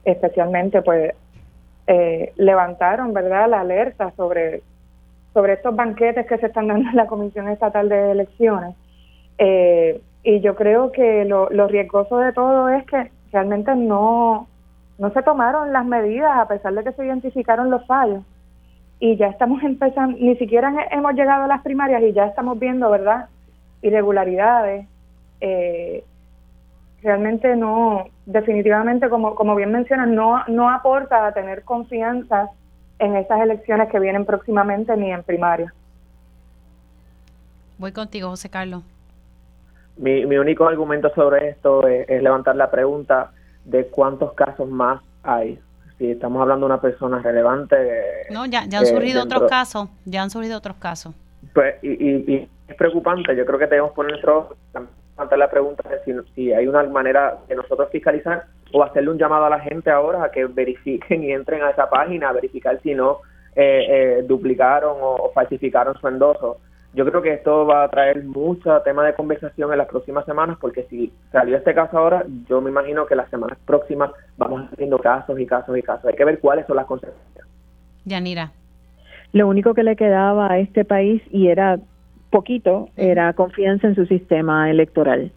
especialmente, 0.06 0.82
pues, 0.82 1.14
eh, 1.88 2.32
levantaron, 2.38 3.14
¿verdad?, 3.14 3.50
la 3.50 3.60
alerta 3.60 4.14
sobre, 4.16 4.62
sobre 5.34 5.54
estos 5.54 5.76
banquetes 5.76 6.26
que 6.28 6.38
se 6.38 6.46
están 6.46 6.68
dando 6.68 6.90
en 6.90 6.96
la 6.96 7.08
Comisión 7.08 7.50
Estatal 7.50 7.90
de 7.90 8.12
Elecciones. 8.12 8.76
Eh, 9.38 10.02
y 10.24 10.40
yo 10.40 10.56
creo 10.56 10.94
que 10.94 11.26
lo 11.26 11.68
riesgoso 11.68 12.20
de 12.20 12.32
todo 12.32 12.70
es 12.70 12.86
que 12.86 13.12
realmente 13.34 13.76
no, 13.76 14.48
no 14.98 15.12
se 15.12 15.24
tomaron 15.24 15.74
las 15.74 15.86
medidas 15.86 16.38
a 16.38 16.48
pesar 16.48 16.74
de 16.74 16.84
que 16.84 16.94
se 16.94 17.06
identificaron 17.06 17.70
los 17.70 17.86
fallos 17.86 18.24
y 19.00 19.18
ya 19.18 19.28
estamos 19.28 19.62
empezando, 19.64 20.18
ni 20.18 20.36
siquiera 20.38 20.74
hemos 20.92 21.14
llegado 21.14 21.44
a 21.44 21.48
las 21.48 21.62
primarias 21.62 22.02
y 22.04 22.14
ya 22.14 22.26
estamos 22.26 22.58
viendo, 22.60 22.90
¿verdad? 22.90 23.28
Irregularidades. 23.82 24.88
Eh, 25.42 26.04
realmente 27.04 27.56
no, 27.56 28.06
definitivamente, 28.26 29.10
como, 29.10 29.36
como 29.36 29.56
bien 29.56 29.72
mencionas, 29.72 30.08
no, 30.08 30.44
no 30.48 30.70
aporta 30.70 31.28
a 31.28 31.34
tener 31.34 31.64
confianza 31.64 32.50
en 32.98 33.16
esas 33.18 33.42
elecciones 33.42 33.90
que 33.90 34.00
vienen 34.00 34.26
próximamente 34.26 34.96
ni 34.96 35.12
en 35.12 35.24
primaria. 35.24 35.74
Voy 37.78 37.92
contigo, 37.92 38.30
José 38.30 38.50
Carlos. 38.50 38.84
Mi, 39.98 40.26
mi 40.26 40.38
único 40.38 40.66
argumento 40.66 41.14
sobre 41.14 41.50
esto 41.50 41.86
es 41.88 42.22
levantar 42.24 42.56
la 42.56 42.72
pregunta 42.72 43.32
de 43.66 43.88
cuántos 43.88 44.34
casos 44.34 44.70
más 44.70 45.02
hay 45.24 45.60
si 45.98 46.12
estamos 46.12 46.42
hablando 46.42 46.68
de 46.68 46.74
una 46.74 46.82
persona 46.82 47.20
relevante. 47.20 47.76
No, 48.30 48.46
ya, 48.46 48.66
ya 48.68 48.80
han 48.80 48.86
surgido 48.86 49.24
otros 49.24 49.50
casos, 49.50 49.90
ya 50.06 50.24
han 50.24 50.30
surgido 50.30 50.58
otros 50.58 50.76
casos. 50.78 51.14
Pues, 51.54 51.76
y, 51.84 52.48
es 52.68 52.76
preocupante, 52.78 53.36
yo 53.36 53.46
creo 53.46 53.60
que 53.60 53.68
debemos 53.68 53.92
poner 53.92 54.12
nuestro, 54.12 54.56
la 55.38 55.50
pregunta 55.50 55.88
de 55.88 56.04
si, 56.04 56.32
si 56.34 56.54
hay 56.54 56.68
una 56.68 56.84
manera 56.84 57.38
de 57.48 57.56
nosotros 57.56 57.90
fiscalizar 57.92 58.46
o 58.74 58.84
hacerle 58.84 59.12
un 59.12 59.18
llamado 59.18 59.46
a 59.46 59.50
la 59.50 59.60
gente 59.60 59.90
ahora 59.90 60.24
a 60.24 60.32
que 60.32 60.46
verifiquen 60.46 61.24
y 61.24 61.32
entren 61.32 61.62
a 61.62 61.70
esa 61.70 61.90
página 61.90 62.30
a 62.30 62.34
verificar 62.34 62.80
si 62.82 62.94
no 62.94 63.20
eh, 63.56 63.86
eh, 63.90 64.24
duplicaron 64.28 64.98
o 65.00 65.32
falsificaron 65.34 65.96
su 65.98 66.08
endoso 66.08 66.60
yo 66.96 67.06
creo 67.06 67.22
que 67.22 67.34
esto 67.34 67.66
va 67.66 67.84
a 67.84 67.90
traer 67.90 68.24
mucho 68.24 68.80
tema 68.82 69.06
de 69.06 69.14
conversación 69.14 69.72
en 69.72 69.78
las 69.78 69.88
próximas 69.88 70.26
semanas, 70.26 70.58
porque 70.62 70.84
si 70.90 71.12
salió 71.32 71.58
este 71.58 71.74
caso 71.74 71.98
ahora, 71.98 72.26
yo 72.50 72.62
me 72.62 72.70
imagino 72.70 73.06
que 73.06 73.16
las 73.16 73.30
semanas 73.30 73.58
próximas 73.66 74.12
vamos 74.38 74.70
haciendo 74.72 74.98
casos 75.00 75.38
y 75.38 75.46
casos 75.46 75.78
y 75.78 75.82
casos. 75.82 76.06
Hay 76.06 76.16
que 76.16 76.24
ver 76.24 76.40
cuáles 76.40 76.66
son 76.66 76.78
las 76.78 76.86
consecuencias. 76.86 77.46
Yanira. 78.06 78.54
Lo 79.34 79.50
único 79.50 79.74
que 79.74 79.84
le 79.84 79.98
quedaba 79.98 80.50
a 80.50 80.60
este 80.60 80.86
país, 80.86 81.22
y 81.32 81.48
era 81.48 81.80
poquito, 82.30 82.88
era 82.96 83.34
confianza 83.34 83.88
en 83.88 83.96
su 83.96 84.06
sistema 84.06 84.70
electoral. 84.72 85.34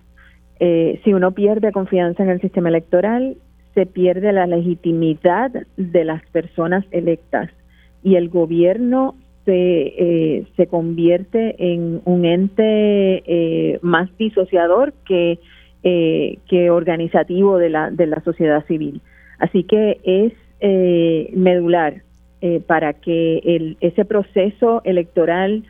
Eh, 0.61 1.01
si 1.03 1.13
uno 1.13 1.33
pierde 1.33 1.73
confianza 1.73 2.23
en 2.23 2.31
el 2.31 2.41
sistema 2.41 2.69
electoral, 2.69 3.37
se 3.75 3.87
pierde 3.87 4.33
la 4.33 4.47
legitimidad 4.47 5.51
de 5.77 6.05
las 6.05 6.25
personas 6.31 6.85
electas 6.93 7.51
y 8.05 8.15
el 8.15 8.29
gobierno 8.29 9.17
se, 9.49 9.95
eh, 9.97 10.47
se 10.59 10.67
convierte 10.67 11.57
en 11.59 12.03
un 12.05 12.27
ente 12.27 13.23
eh, 13.25 13.79
más 13.81 14.11
disociador 14.19 14.93
que, 15.07 15.39
eh, 15.83 16.39
que 16.51 16.69
organizativo 16.69 17.57
de 17.57 17.71
la, 17.71 17.91
de 17.91 18.07
la 18.07 18.21
sociedad 18.21 18.63
civil. 18.67 19.01
Así 19.39 19.65
que 19.65 20.01
es 20.05 20.35
eh, 20.61 21.31
medular 21.33 22.03
eh, 22.43 22.61
para 22.67 22.93
que 22.93 23.39
el, 23.39 23.79
ese 23.81 24.05
proceso 24.05 24.83
electoral 24.85 25.65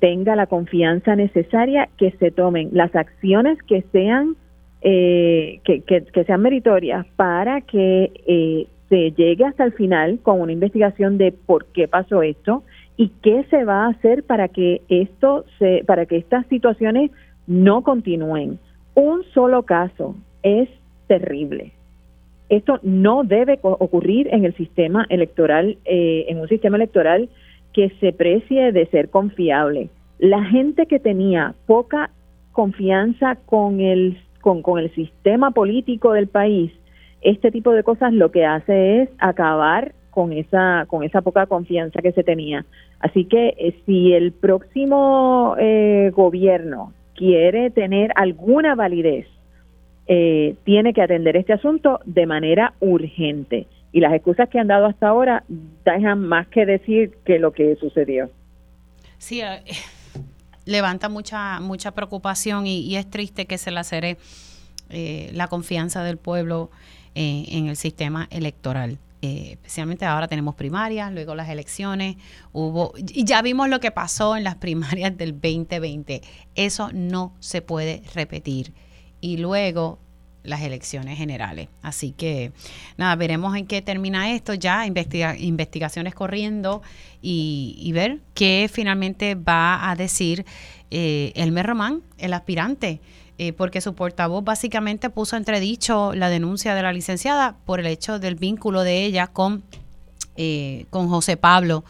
tenga 0.00 0.34
la 0.34 0.46
confianza 0.46 1.14
necesaria, 1.14 1.90
que 1.98 2.12
se 2.12 2.30
tomen 2.30 2.70
las 2.72 2.96
acciones 2.96 3.58
que 3.64 3.84
sean 3.92 4.34
que, 4.80 5.60
que, 5.62 6.04
que, 6.04 6.24
sean 6.24 6.40
meritorias 6.40 7.06
para 7.16 7.60
que 7.60 8.66
se 8.88 9.10
llegue 9.12 9.44
hasta 9.44 9.64
el 9.64 9.72
final 9.72 10.20
con 10.22 10.40
una 10.40 10.52
investigación 10.52 11.18
de 11.18 11.32
por 11.32 11.66
qué 11.66 11.86
pasó 11.86 12.22
esto 12.22 12.62
y 12.96 13.08
qué 13.22 13.44
se 13.50 13.64
va 13.64 13.84
a 13.84 13.90
hacer 13.90 14.24
para 14.24 14.48
que 14.48 14.82
esto 14.88 15.44
se, 15.58 15.82
para 15.86 16.06
que 16.06 16.16
estas 16.16 16.46
situaciones 16.46 17.10
no 17.46 17.82
continúen. 17.82 18.58
Un 18.94 19.24
solo 19.32 19.62
caso 19.62 20.14
es 20.42 20.68
terrible 21.06 21.72
esto 22.52 22.78
no 22.82 23.24
debe 23.24 23.58
ocurrir 23.62 24.28
en 24.30 24.44
el 24.44 24.54
sistema 24.54 25.06
electoral, 25.08 25.78
eh, 25.86 26.26
en 26.28 26.38
un 26.38 26.48
sistema 26.48 26.76
electoral 26.76 27.30
que 27.72 27.88
se 27.98 28.12
precie 28.12 28.72
de 28.72 28.84
ser 28.88 29.08
confiable. 29.08 29.88
La 30.18 30.44
gente 30.44 30.84
que 30.84 30.98
tenía 30.98 31.54
poca 31.64 32.10
confianza 32.52 33.36
con 33.46 33.80
el, 33.80 34.18
con, 34.42 34.60
con 34.60 34.78
el 34.78 34.94
sistema 34.94 35.52
político 35.52 36.12
del 36.12 36.28
país, 36.28 36.70
este 37.22 37.50
tipo 37.50 37.72
de 37.72 37.84
cosas 37.84 38.12
lo 38.12 38.30
que 38.30 38.44
hace 38.44 39.00
es 39.00 39.08
acabar 39.16 39.94
con 40.12 40.32
esa 40.32 40.84
con 40.88 41.02
esa 41.02 41.22
poca 41.22 41.46
confianza 41.46 42.00
que 42.00 42.12
se 42.12 42.22
tenía. 42.22 42.64
Así 43.00 43.24
que 43.24 43.54
eh, 43.58 43.82
si 43.84 44.12
el 44.12 44.32
próximo 44.32 45.56
eh, 45.58 46.12
gobierno 46.14 46.92
quiere 47.16 47.70
tener 47.70 48.12
alguna 48.14 48.74
validez 48.74 49.26
eh, 50.06 50.56
tiene 50.64 50.92
que 50.92 51.02
atender 51.02 51.36
este 51.36 51.54
asunto 51.54 52.00
de 52.04 52.26
manera 52.26 52.74
urgente. 52.80 53.66
Y 53.90 54.00
las 54.00 54.12
excusas 54.12 54.48
que 54.48 54.58
han 54.58 54.68
dado 54.68 54.86
hasta 54.86 55.08
ahora 55.08 55.44
dejan 55.84 56.20
más 56.20 56.46
que 56.48 56.66
decir 56.66 57.12
que 57.24 57.38
lo 57.38 57.52
que 57.52 57.76
sucedió. 57.76 58.30
Sí, 59.18 59.42
levanta 60.66 61.08
mucha 61.08 61.60
mucha 61.60 61.92
preocupación 61.92 62.66
y, 62.66 62.96
es 62.96 63.08
triste 63.08 63.46
que 63.46 63.58
se 63.58 63.70
lacere 63.70 64.16
la 65.32 65.48
confianza 65.48 66.04
del 66.04 66.18
pueblo 66.18 66.70
en 67.14 67.68
el 67.68 67.76
sistema 67.76 68.28
electoral. 68.30 68.98
Especialmente 69.22 70.04
ahora 70.04 70.28
tenemos 70.28 70.56
primarias, 70.56 71.12
luego 71.12 71.34
las 71.34 71.48
elecciones, 71.48 72.16
hubo, 72.52 72.92
y 72.96 73.24
ya 73.24 73.40
vimos 73.40 73.68
lo 73.68 73.80
que 73.80 73.90
pasó 73.90 74.36
en 74.36 74.44
las 74.44 74.56
primarias 74.56 75.16
del 75.16 75.32
2020. 75.32 76.22
Eso 76.54 76.90
no 76.92 77.34
se 77.40 77.62
puede 77.62 78.02
repetir 78.14 78.74
y 79.20 79.36
luego 79.36 80.00
las 80.42 80.62
elecciones 80.62 81.16
generales. 81.16 81.68
Así 81.82 82.12
que 82.12 82.52
nada, 82.96 83.14
veremos 83.16 83.56
en 83.56 83.66
qué 83.66 83.80
termina 83.80 84.32
esto 84.32 84.54
ya, 84.54 84.86
investigaciones 84.86 86.14
corriendo 86.14 86.82
y, 87.20 87.90
ver 87.94 88.20
qué 88.34 88.68
finalmente 88.72 89.34
va 89.36 89.88
a 89.90 89.94
decir 89.94 90.44
eh, 90.90 91.32
Elmer 91.36 91.66
Román, 91.66 92.02
el 92.18 92.32
aspirante. 92.32 93.00
Eh, 93.38 93.52
porque 93.52 93.80
su 93.80 93.94
portavoz 93.94 94.44
básicamente 94.44 95.10
puso 95.10 95.36
entredicho 95.36 96.12
la 96.14 96.28
denuncia 96.28 96.74
de 96.74 96.82
la 96.82 96.92
licenciada 96.92 97.56
por 97.64 97.80
el 97.80 97.86
hecho 97.86 98.18
del 98.18 98.34
vínculo 98.34 98.82
de 98.82 99.04
ella 99.04 99.26
con, 99.26 99.62
eh, 100.36 100.84
con 100.90 101.08
José 101.08 101.36
Pablo 101.36 101.82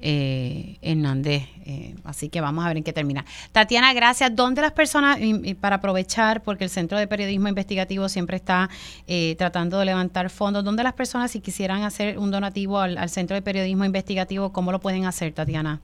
eh, 0.00 0.76
Hernández. 0.82 1.42
Eh, 1.64 1.94
así 2.04 2.28
que 2.28 2.40
vamos 2.40 2.64
a 2.64 2.68
ver 2.68 2.76
en 2.76 2.84
qué 2.84 2.92
termina. 2.92 3.24
Tatiana, 3.52 3.92
gracias. 3.94 4.34
¿Dónde 4.36 4.62
las 4.62 4.72
personas, 4.72 5.18
para 5.60 5.76
aprovechar, 5.76 6.42
porque 6.42 6.64
el 6.64 6.70
Centro 6.70 6.98
de 6.98 7.06
Periodismo 7.06 7.48
Investigativo 7.48 8.08
siempre 8.08 8.36
está 8.36 8.68
eh, 9.06 9.34
tratando 9.36 9.78
de 9.78 9.86
levantar 9.86 10.30
fondos, 10.30 10.64
¿dónde 10.64 10.82
las 10.82 10.92
personas, 10.92 11.30
si 11.30 11.40
quisieran 11.40 11.82
hacer 11.82 12.18
un 12.18 12.30
donativo 12.30 12.78
al, 12.78 13.08
Centro 13.08 13.34
de 13.34 13.42
Periodismo 13.42 13.84
Investigativo, 13.84 14.52
cómo 14.52 14.70
lo 14.70 14.80
pueden 14.80 15.06
hacer, 15.06 15.32
Tatiana? 15.32 15.80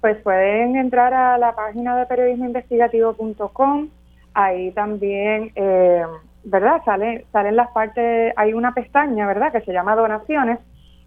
Pues 0.00 0.16
pueden 0.22 0.76
entrar 0.76 1.14
a 1.14 1.38
la 1.38 1.54
página 1.54 1.96
de 1.96 2.06
periodismoinvestigativo.com. 2.06 3.88
Ahí 4.38 4.70
también, 4.70 5.50
eh, 5.56 6.04
¿verdad? 6.44 6.80
Sale, 6.84 7.26
salen 7.32 7.56
las 7.56 7.72
partes, 7.72 8.32
hay 8.36 8.52
una 8.52 8.72
pestaña, 8.72 9.26
¿verdad? 9.26 9.50
Que 9.50 9.62
se 9.62 9.72
llama 9.72 9.96
donaciones 9.96 10.60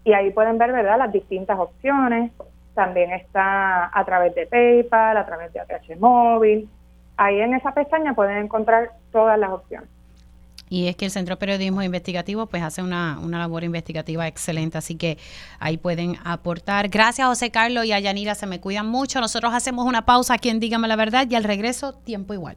y 0.04 0.12
ahí 0.12 0.30
pueden 0.32 0.58
ver, 0.58 0.70
¿verdad?, 0.70 0.98
las 0.98 1.10
distintas 1.10 1.58
opciones. 1.58 2.30
También 2.74 3.10
está 3.12 3.90
a 3.98 4.04
través 4.04 4.34
de 4.34 4.44
PayPal, 4.44 5.16
a 5.16 5.24
través 5.24 5.50
de 5.54 5.60
ATH 5.60 5.98
Móvil. 5.98 6.68
Ahí 7.16 7.40
en 7.40 7.54
esa 7.54 7.72
pestaña 7.72 8.12
pueden 8.12 8.36
encontrar 8.36 8.90
todas 9.12 9.38
las 9.38 9.50
opciones. 9.50 9.88
Y 10.68 10.88
es 10.88 10.96
que 10.96 11.06
el 11.06 11.10
Centro 11.10 11.36
de 11.36 11.40
Periodismo 11.40 11.82
Investigativo 11.82 12.44
pues 12.44 12.62
hace 12.62 12.82
una, 12.82 13.18
una, 13.18 13.38
labor 13.38 13.64
investigativa 13.64 14.26
excelente, 14.26 14.76
así 14.76 14.96
que 14.96 15.16
ahí 15.58 15.78
pueden 15.78 16.16
aportar. 16.22 16.88
Gracias 16.88 17.26
José 17.26 17.50
Carlos 17.50 17.86
y 17.86 17.92
a 17.92 17.98
Yanira, 17.98 18.34
se 18.34 18.46
me 18.46 18.60
cuidan 18.60 18.88
mucho. 18.88 19.20
Nosotros 19.20 19.54
hacemos 19.54 19.86
una 19.86 20.04
pausa 20.04 20.34
aquí 20.34 20.50
en 20.50 20.60
Dígame 20.60 20.86
la 20.86 20.96
Verdad 20.96 21.26
y 21.30 21.34
al 21.34 21.44
regreso, 21.44 21.94
tiempo 21.94 22.34
igual. 22.34 22.50